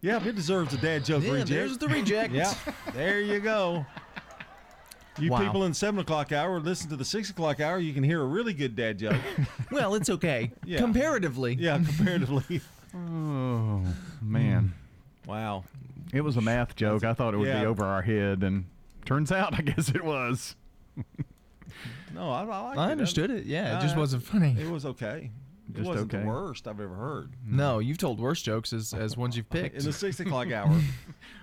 Yeah, 0.00 0.24
it 0.24 0.36
deserves 0.36 0.72
a 0.74 0.78
dad 0.78 1.04
joke 1.04 1.24
Yeah, 1.24 1.32
reject. 1.32 1.50
there's 1.50 1.76
the 1.76 1.88
reject. 1.88 2.32
yeah, 2.34 2.54
there 2.94 3.20
you 3.20 3.40
go. 3.40 3.84
You 5.18 5.30
Wow. 5.32 5.38
people 5.44 5.64
in 5.64 5.74
seven 5.74 6.00
o'clock 6.00 6.32
hour, 6.32 6.60
listen 6.60 6.88
to 6.90 6.96
the 6.96 7.04
six 7.04 7.30
o'clock 7.30 7.60
hour. 7.60 7.78
You 7.78 7.92
can 7.92 8.04
hear 8.04 8.20
a 8.22 8.26
really 8.26 8.52
good 8.52 8.76
dad 8.76 8.98
joke. 8.98 9.16
well, 9.70 9.94
it's 9.94 10.08
okay. 10.10 10.50
Yeah. 10.64 10.78
Comparatively. 10.78 11.54
Yeah, 11.58 11.76
comparatively. 11.76 12.60
Oh 12.94 12.96
hmm. 13.84 13.90
man, 14.22 14.72
wow! 15.26 15.62
It 16.14 16.22
was 16.22 16.38
a 16.38 16.40
math 16.40 16.74
joke. 16.74 17.04
I 17.04 17.12
thought 17.12 17.34
it 17.34 17.36
would 17.36 17.46
Yeah. 17.46 17.60
be 17.60 17.66
over 17.66 17.84
our 17.84 18.00
head, 18.00 18.42
and 18.42 18.64
turns 19.04 19.30
out, 19.30 19.52
I 19.58 19.60
guess 19.60 19.90
it 19.90 20.02
was. 20.02 20.56
No, 22.14 22.30
I, 22.30 22.44
I, 22.44 22.44
liked 22.44 22.78
I 22.78 22.88
it. 22.88 22.92
understood 22.92 23.30
it. 23.30 23.44
Yeah, 23.44 23.76
it 23.78 23.82
just 23.82 23.94
wasn't 23.94 24.22
funny. 24.22 24.56
It 24.58 24.70
was 24.70 24.86
okay. 24.86 25.30
It 25.68 25.76
Just 25.76 25.86
wasn't 25.86 26.14
okay. 26.14 26.22
the 26.24 26.28
worst 26.30 26.66
I've 26.66 26.80
ever 26.80 26.94
heard. 26.94 27.34
Hmm. 27.46 27.56
No, 27.56 27.78
you've 27.78 27.98
told 27.98 28.18
worse 28.20 28.40
jokes 28.40 28.72
as, 28.72 28.94
as 28.94 29.18
ones 29.18 29.36
you've 29.36 29.50
picked. 29.50 29.76
In 29.76 29.84
the 29.84 29.92
six 29.92 30.18
o'clock 30.18 30.50
hour. 30.50 30.74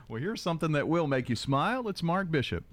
well, 0.07 0.19
here's 0.19 0.41
something 0.41 0.71
that 0.71 0.87
will 0.87 1.05
make 1.05 1.29
you 1.29 1.35
smile. 1.35 1.87
It's 1.89 2.01
Mark 2.01 2.31
Bishop. 2.31 2.63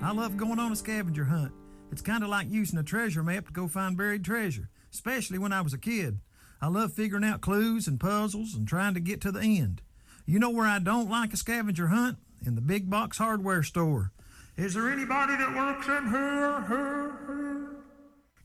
I 0.00 0.12
love 0.12 0.36
going 0.36 0.60
on 0.60 0.70
a 0.70 0.76
scavenger 0.76 1.24
hunt. 1.24 1.52
It's 1.90 2.02
kind 2.02 2.22
of 2.22 2.30
like 2.30 2.48
using 2.48 2.78
a 2.78 2.84
treasure 2.84 3.22
map 3.22 3.46
to 3.46 3.52
go 3.52 3.66
find 3.66 3.96
buried 3.96 4.24
treasure, 4.24 4.70
especially 4.92 5.38
when 5.38 5.52
I 5.52 5.60
was 5.60 5.74
a 5.74 5.78
kid. 5.78 6.20
I 6.62 6.68
love 6.68 6.92
figuring 6.92 7.24
out 7.24 7.40
clues 7.40 7.88
and 7.88 7.98
puzzles 7.98 8.54
and 8.54 8.66
trying 8.66 8.94
to 8.94 9.00
get 9.00 9.20
to 9.22 9.32
the 9.32 9.40
end. 9.40 9.82
You 10.24 10.38
know 10.38 10.50
where 10.50 10.66
I 10.66 10.78
don't 10.78 11.10
like 11.10 11.32
a 11.32 11.36
scavenger 11.36 11.88
hunt? 11.88 12.18
In 12.46 12.54
the 12.54 12.60
big 12.60 12.88
box 12.88 13.18
hardware 13.18 13.64
store. 13.64 14.12
Is 14.56 14.74
there 14.74 14.88
anybody 14.88 15.36
that 15.36 15.56
works 15.56 15.88
in 15.88 16.08
here? 16.08 17.68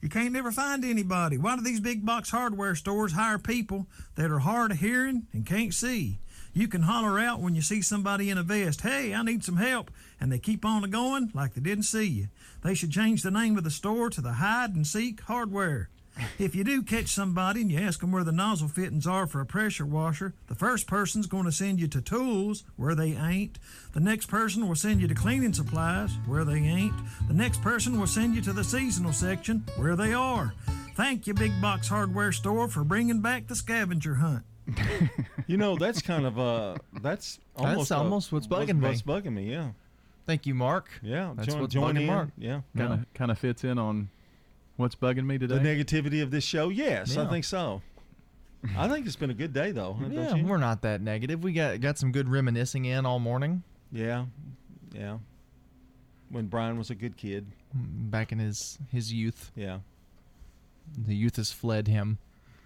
You 0.01 0.09
can't 0.09 0.33
never 0.33 0.51
find 0.51 0.83
anybody. 0.83 1.37
Why 1.37 1.55
do 1.55 1.61
these 1.61 1.79
big 1.79 2.05
box 2.05 2.31
hardware 2.31 2.75
stores 2.75 3.13
hire 3.13 3.37
people 3.37 3.87
that 4.15 4.31
are 4.31 4.39
hard 4.39 4.71
of 4.71 4.79
hearing 4.79 5.27
and 5.31 5.45
can't 5.45 5.73
see? 5.73 6.19
You 6.55 6.67
can 6.67 6.83
holler 6.83 7.19
out 7.19 7.39
when 7.39 7.55
you 7.55 7.63
see 7.63 7.81
somebody 7.81 8.29
in 8.29 8.37
a 8.37 8.43
vest, 8.43 8.81
hey, 8.81 9.13
I 9.13 9.23
need 9.23 9.43
some 9.43 9.57
help, 9.57 9.89
and 10.21 10.31
they 10.31 10.37
keep 10.37 10.63
on 10.63 10.87
going 10.91 11.31
like 11.33 11.55
they 11.55 11.61
didn't 11.61 11.85
see 11.85 12.05
you. 12.05 12.27
They 12.63 12.75
should 12.75 12.91
change 12.91 13.23
the 13.23 13.31
name 13.31 13.57
of 13.57 13.63
the 13.63 13.71
store 13.71 14.11
to 14.11 14.21
the 14.21 14.33
Hide 14.33 14.75
and 14.75 14.85
Seek 14.85 15.21
Hardware. 15.21 15.89
If 16.37 16.53
you 16.53 16.63
do 16.63 16.83
catch 16.83 17.07
somebody 17.07 17.61
and 17.61 17.71
you 17.71 17.79
ask 17.79 17.99
them 17.99 18.11
where 18.11 18.23
the 18.23 18.31
nozzle 18.31 18.67
fittings 18.67 19.07
are 19.07 19.25
for 19.25 19.41
a 19.41 19.47
pressure 19.47 19.85
washer, 19.85 20.35
the 20.45 20.53
first 20.53 20.85
person's 20.85 21.25
going 21.25 21.45
to 21.45 21.51
send 21.51 21.79
you 21.79 21.87
to 21.87 22.01
tools 22.01 22.63
where 22.75 22.93
they 22.93 23.13
ain't. 23.13 23.57
The 23.93 23.99
next 23.99 24.27
person 24.27 24.67
will 24.67 24.75
send 24.75 25.01
you 25.01 25.07
to 25.07 25.15
cleaning 25.15 25.53
supplies 25.53 26.11
where 26.27 26.45
they 26.45 26.59
ain't. 26.59 26.93
The 27.27 27.33
next 27.33 27.63
person 27.63 27.99
will 27.99 28.05
send 28.05 28.35
you 28.35 28.41
to 28.43 28.53
the 28.53 28.63
seasonal 28.63 29.11
section 29.11 29.65
where 29.75 29.95
they 29.95 30.13
are. 30.13 30.53
Thank 30.95 31.25
you, 31.25 31.33
Big 31.33 31.59
Box 31.59 31.87
Hardware 31.87 32.31
Store, 32.31 32.67
for 32.67 32.83
bringing 32.83 33.21
back 33.21 33.47
the 33.47 33.55
scavenger 33.55 34.15
hunt. 34.15 34.43
You 35.47 35.57
know, 35.57 35.75
that's 35.75 36.01
kind 36.01 36.25
of 36.25 36.39
uh, 36.39 36.75
that's 37.01 37.39
almost 37.55 37.91
uh, 37.91 37.97
almost 37.97 38.31
what's 38.31 38.47
bugging 38.47 38.79
me. 38.79 38.87
What's 38.87 39.01
bugging 39.01 39.33
me? 39.33 39.51
Yeah. 39.51 39.71
Thank 40.25 40.45
you, 40.45 40.55
Mark. 40.55 40.89
Yeah. 41.01 41.33
That's 41.35 41.49
join, 41.49 41.61
what's 41.61 41.73
join 41.73 41.95
bugging 41.95 42.01
in. 42.01 42.07
Mark. 42.07 42.29
Yeah. 42.37 42.61
Kind 42.77 42.93
of 42.93 43.13
kind 43.13 43.31
of 43.31 43.37
fits 43.37 43.63
in 43.63 43.77
on 43.77 44.09
what's 44.77 44.95
bugging 44.95 45.25
me 45.25 45.37
today. 45.37 45.57
The 45.57 45.59
negativity 45.59 46.23
of 46.23 46.31
this 46.31 46.43
show. 46.43 46.69
Yes, 46.69 47.17
I 47.17 47.29
think 47.29 47.45
so. 47.45 47.81
I 48.77 48.87
think 48.87 49.05
it's 49.05 49.17
been 49.17 49.29
a 49.29 49.35
good 49.35 49.53
day 49.53 49.71
though. 49.71 49.97
Yeah, 50.09 50.29
don't 50.29 50.37
you? 50.37 50.45
we're 50.45 50.57
not 50.57 50.81
that 50.83 51.01
negative. 51.01 51.43
We 51.43 51.51
got 51.51 51.81
got 51.81 51.97
some 51.97 52.11
good 52.11 52.29
reminiscing 52.29 52.85
in 52.85 53.05
all 53.05 53.19
morning. 53.19 53.63
Yeah. 53.91 54.25
Yeah. 54.93 55.17
When 56.29 56.47
Brian 56.47 56.77
was 56.77 56.89
a 56.89 56.95
good 56.95 57.17
kid. 57.17 57.47
Back 57.73 58.31
in 58.31 58.39
his 58.39 58.77
his 58.91 59.11
youth. 59.11 59.51
Yeah. 59.55 59.79
The 60.97 61.15
youth 61.15 61.35
has 61.35 61.51
fled 61.51 61.87
him. 61.87 62.19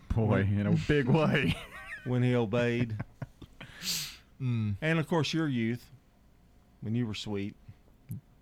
Boy, 0.09 0.41
in 0.41 0.67
a 0.67 0.71
big 0.71 1.07
way. 1.07 1.55
when 2.07 2.23
he 2.23 2.35
obeyed. 2.35 2.95
Mm. 4.41 4.75
And 4.81 4.99
of 4.99 5.07
course, 5.07 5.33
your 5.33 5.47
youth, 5.47 5.83
when 6.81 6.93
you 6.93 7.07
were 7.07 7.15
sweet. 7.15 7.55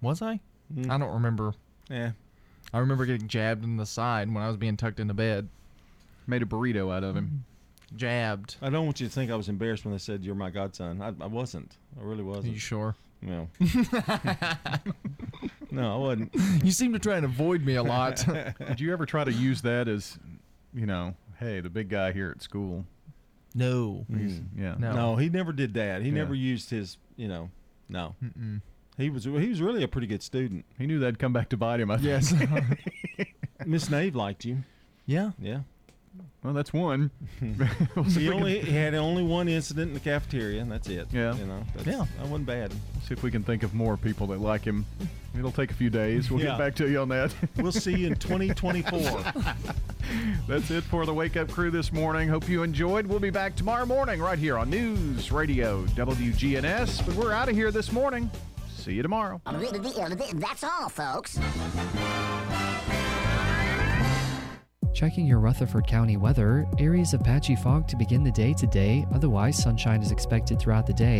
Was 0.01 0.21
I? 0.21 0.39
Mm. 0.73 0.89
I 0.89 0.97
don't 0.97 1.13
remember. 1.13 1.53
Yeah. 1.89 2.11
I 2.73 2.79
remember 2.79 3.05
getting 3.05 3.27
jabbed 3.27 3.63
in 3.63 3.77
the 3.77 3.85
side 3.85 4.33
when 4.33 4.43
I 4.43 4.47
was 4.47 4.57
being 4.57 4.75
tucked 4.75 4.99
into 4.99 5.13
bed. 5.13 5.47
Made 6.27 6.41
a 6.41 6.45
burrito 6.45 6.93
out 6.93 7.03
of 7.03 7.15
him. 7.15 7.45
Jabbed. 7.95 8.57
I 8.61 8.69
don't 8.69 8.85
want 8.85 8.99
you 8.99 9.07
to 9.07 9.13
think 9.13 9.31
I 9.31 9.35
was 9.35 9.47
embarrassed 9.47 9.85
when 9.85 9.93
they 9.93 9.99
said 9.99 10.23
you're 10.23 10.35
my 10.35 10.49
godson. 10.49 11.01
I, 11.01 11.13
I 11.23 11.27
wasn't. 11.27 11.77
I 11.99 12.03
really 12.03 12.23
wasn't. 12.23 12.47
Are 12.47 12.49
you 12.49 12.59
sure? 12.59 12.95
No. 13.21 13.47
no, 15.71 15.93
I 15.93 15.97
wasn't. 15.97 16.35
You 16.63 16.71
seem 16.71 16.93
to 16.93 16.99
try 16.99 17.15
and 17.15 17.25
avoid 17.25 17.63
me 17.63 17.75
a 17.75 17.83
lot. 17.83 18.25
Did 18.67 18.81
you 18.81 18.91
ever 18.91 19.05
try 19.05 19.23
to 19.23 19.31
use 19.31 19.61
that 19.61 19.87
as, 19.87 20.17
you 20.73 20.85
know, 20.85 21.15
hey, 21.39 21.61
the 21.61 21.69
big 21.69 21.89
guy 21.89 22.11
here 22.11 22.33
at 22.35 22.41
school? 22.41 22.85
No. 23.55 24.05
Mm. 24.11 24.21
He's, 24.21 24.41
yeah. 24.57 24.75
No. 24.77 24.93
No, 24.93 25.15
he 25.15 25.29
never 25.29 25.51
did 25.53 25.73
that. 25.75 26.01
He 26.01 26.09
Yeah. 26.09 26.15
never 26.15 26.35
used 26.35 26.69
his, 26.69 26.97
you 27.15 27.27
know, 27.27 27.49
no. 27.89 28.13
Mm-mm. 28.23 28.61
He 28.97 29.09
was 29.09 29.23
he 29.23 29.29
was 29.49 29.61
really 29.61 29.81
a 29.83 29.87
pretty 29.87 30.07
good 30.07 30.21
student. 30.21 30.65
He 30.77 30.85
knew 30.87 30.99
that'd 30.99 31.17
come 31.19 31.33
back 31.33 31.49
to 31.49 31.57
bite 31.57 31.79
him. 31.79 31.89
I 31.91 31.97
think. 31.97 32.05
Yes. 32.07 32.33
Miss 33.65 33.89
Nave 33.89 34.15
liked 34.15 34.45
you. 34.45 34.57
yeah. 35.05 35.31
Yeah. 35.39 35.61
Well, 36.43 36.53
that's 36.53 36.71
one. 36.73 37.09
We'll 37.95 38.05
He 38.05 38.29
only 38.29 38.59
he 38.59 38.71
had 38.71 38.93
only 38.93 39.23
one 39.23 39.47
incident 39.47 39.87
in 39.89 39.93
the 39.95 39.99
cafeteria, 39.99 40.61
and 40.61 40.71
that's 40.71 40.87
it. 40.89 41.07
Yeah. 41.11 41.35
You 41.35 41.45
know. 41.45 41.63
That's, 41.75 41.87
Yeah. 41.87 42.05
That 42.19 42.27
wasn't 42.27 42.45
bad. 42.45 42.71
see 43.03 43.13
if 43.13 43.23
we 43.23 43.31
can 43.31 43.43
think 43.43 43.63
of 43.63 43.73
more 43.73 43.97
people 43.97 44.27
that 44.27 44.39
like 44.39 44.63
him. 44.63 44.85
It'll 45.37 45.51
take 45.51 45.71
a 45.71 45.73
few 45.73 45.89
days. 45.89 46.29
We'll 46.29 46.39
Yeah. 46.41 46.51
get 46.51 46.59
back 46.59 46.75
to 46.75 46.89
you 46.89 46.99
on 47.01 47.09
that. 47.09 47.33
We'll 47.57 47.71
see 47.71 47.95
you 47.95 48.07
in 48.07 48.15
2024. 48.15 49.23
That's 50.47 50.69
it 50.71 50.83
for 50.83 51.05
the 51.05 51.13
Wake 51.13 51.35
Up 51.35 51.49
Crew 51.49 51.71
this 51.71 51.91
morning. 51.91 52.29
Hope 52.29 52.47
you 52.47 52.61
enjoyed. 52.63 53.07
We'll 53.07 53.19
be 53.19 53.31
back 53.31 53.55
tomorrow 53.55 53.85
morning 53.85 54.21
right 54.21 54.37
here 54.37 54.57
on 54.57 54.69
News 54.69 55.31
Radio 55.31 55.83
WGNS. 55.87 57.05
But 57.05 57.15
we're 57.15 57.31
out 57.33 57.49
of 57.49 57.55
here 57.55 57.71
this 57.71 57.91
morning. 57.91 58.29
See 58.75 58.93
you 58.93 59.01
tomorrow. 59.01 59.41
That's 59.45 60.63
all, 60.63 60.89
folks. 60.89 61.39
Checking 64.95 65.25
your 65.25 65.39
Rutherford 65.39 65.87
County 65.87 66.15
weather, 66.15 66.65
areas 66.79 67.13
of 67.13 67.21
patchy 67.21 67.57
fog 67.57 67.85
to 67.89 67.97
begin 67.97 68.23
the 68.23 68.31
day 68.31 68.53
today, 68.53 69.05
otherwise, 69.13 69.61
sunshine 69.61 70.01
is 70.01 70.09
expected 70.09 70.57
throughout 70.57 70.87
the 70.87 70.93
day. 70.93 71.13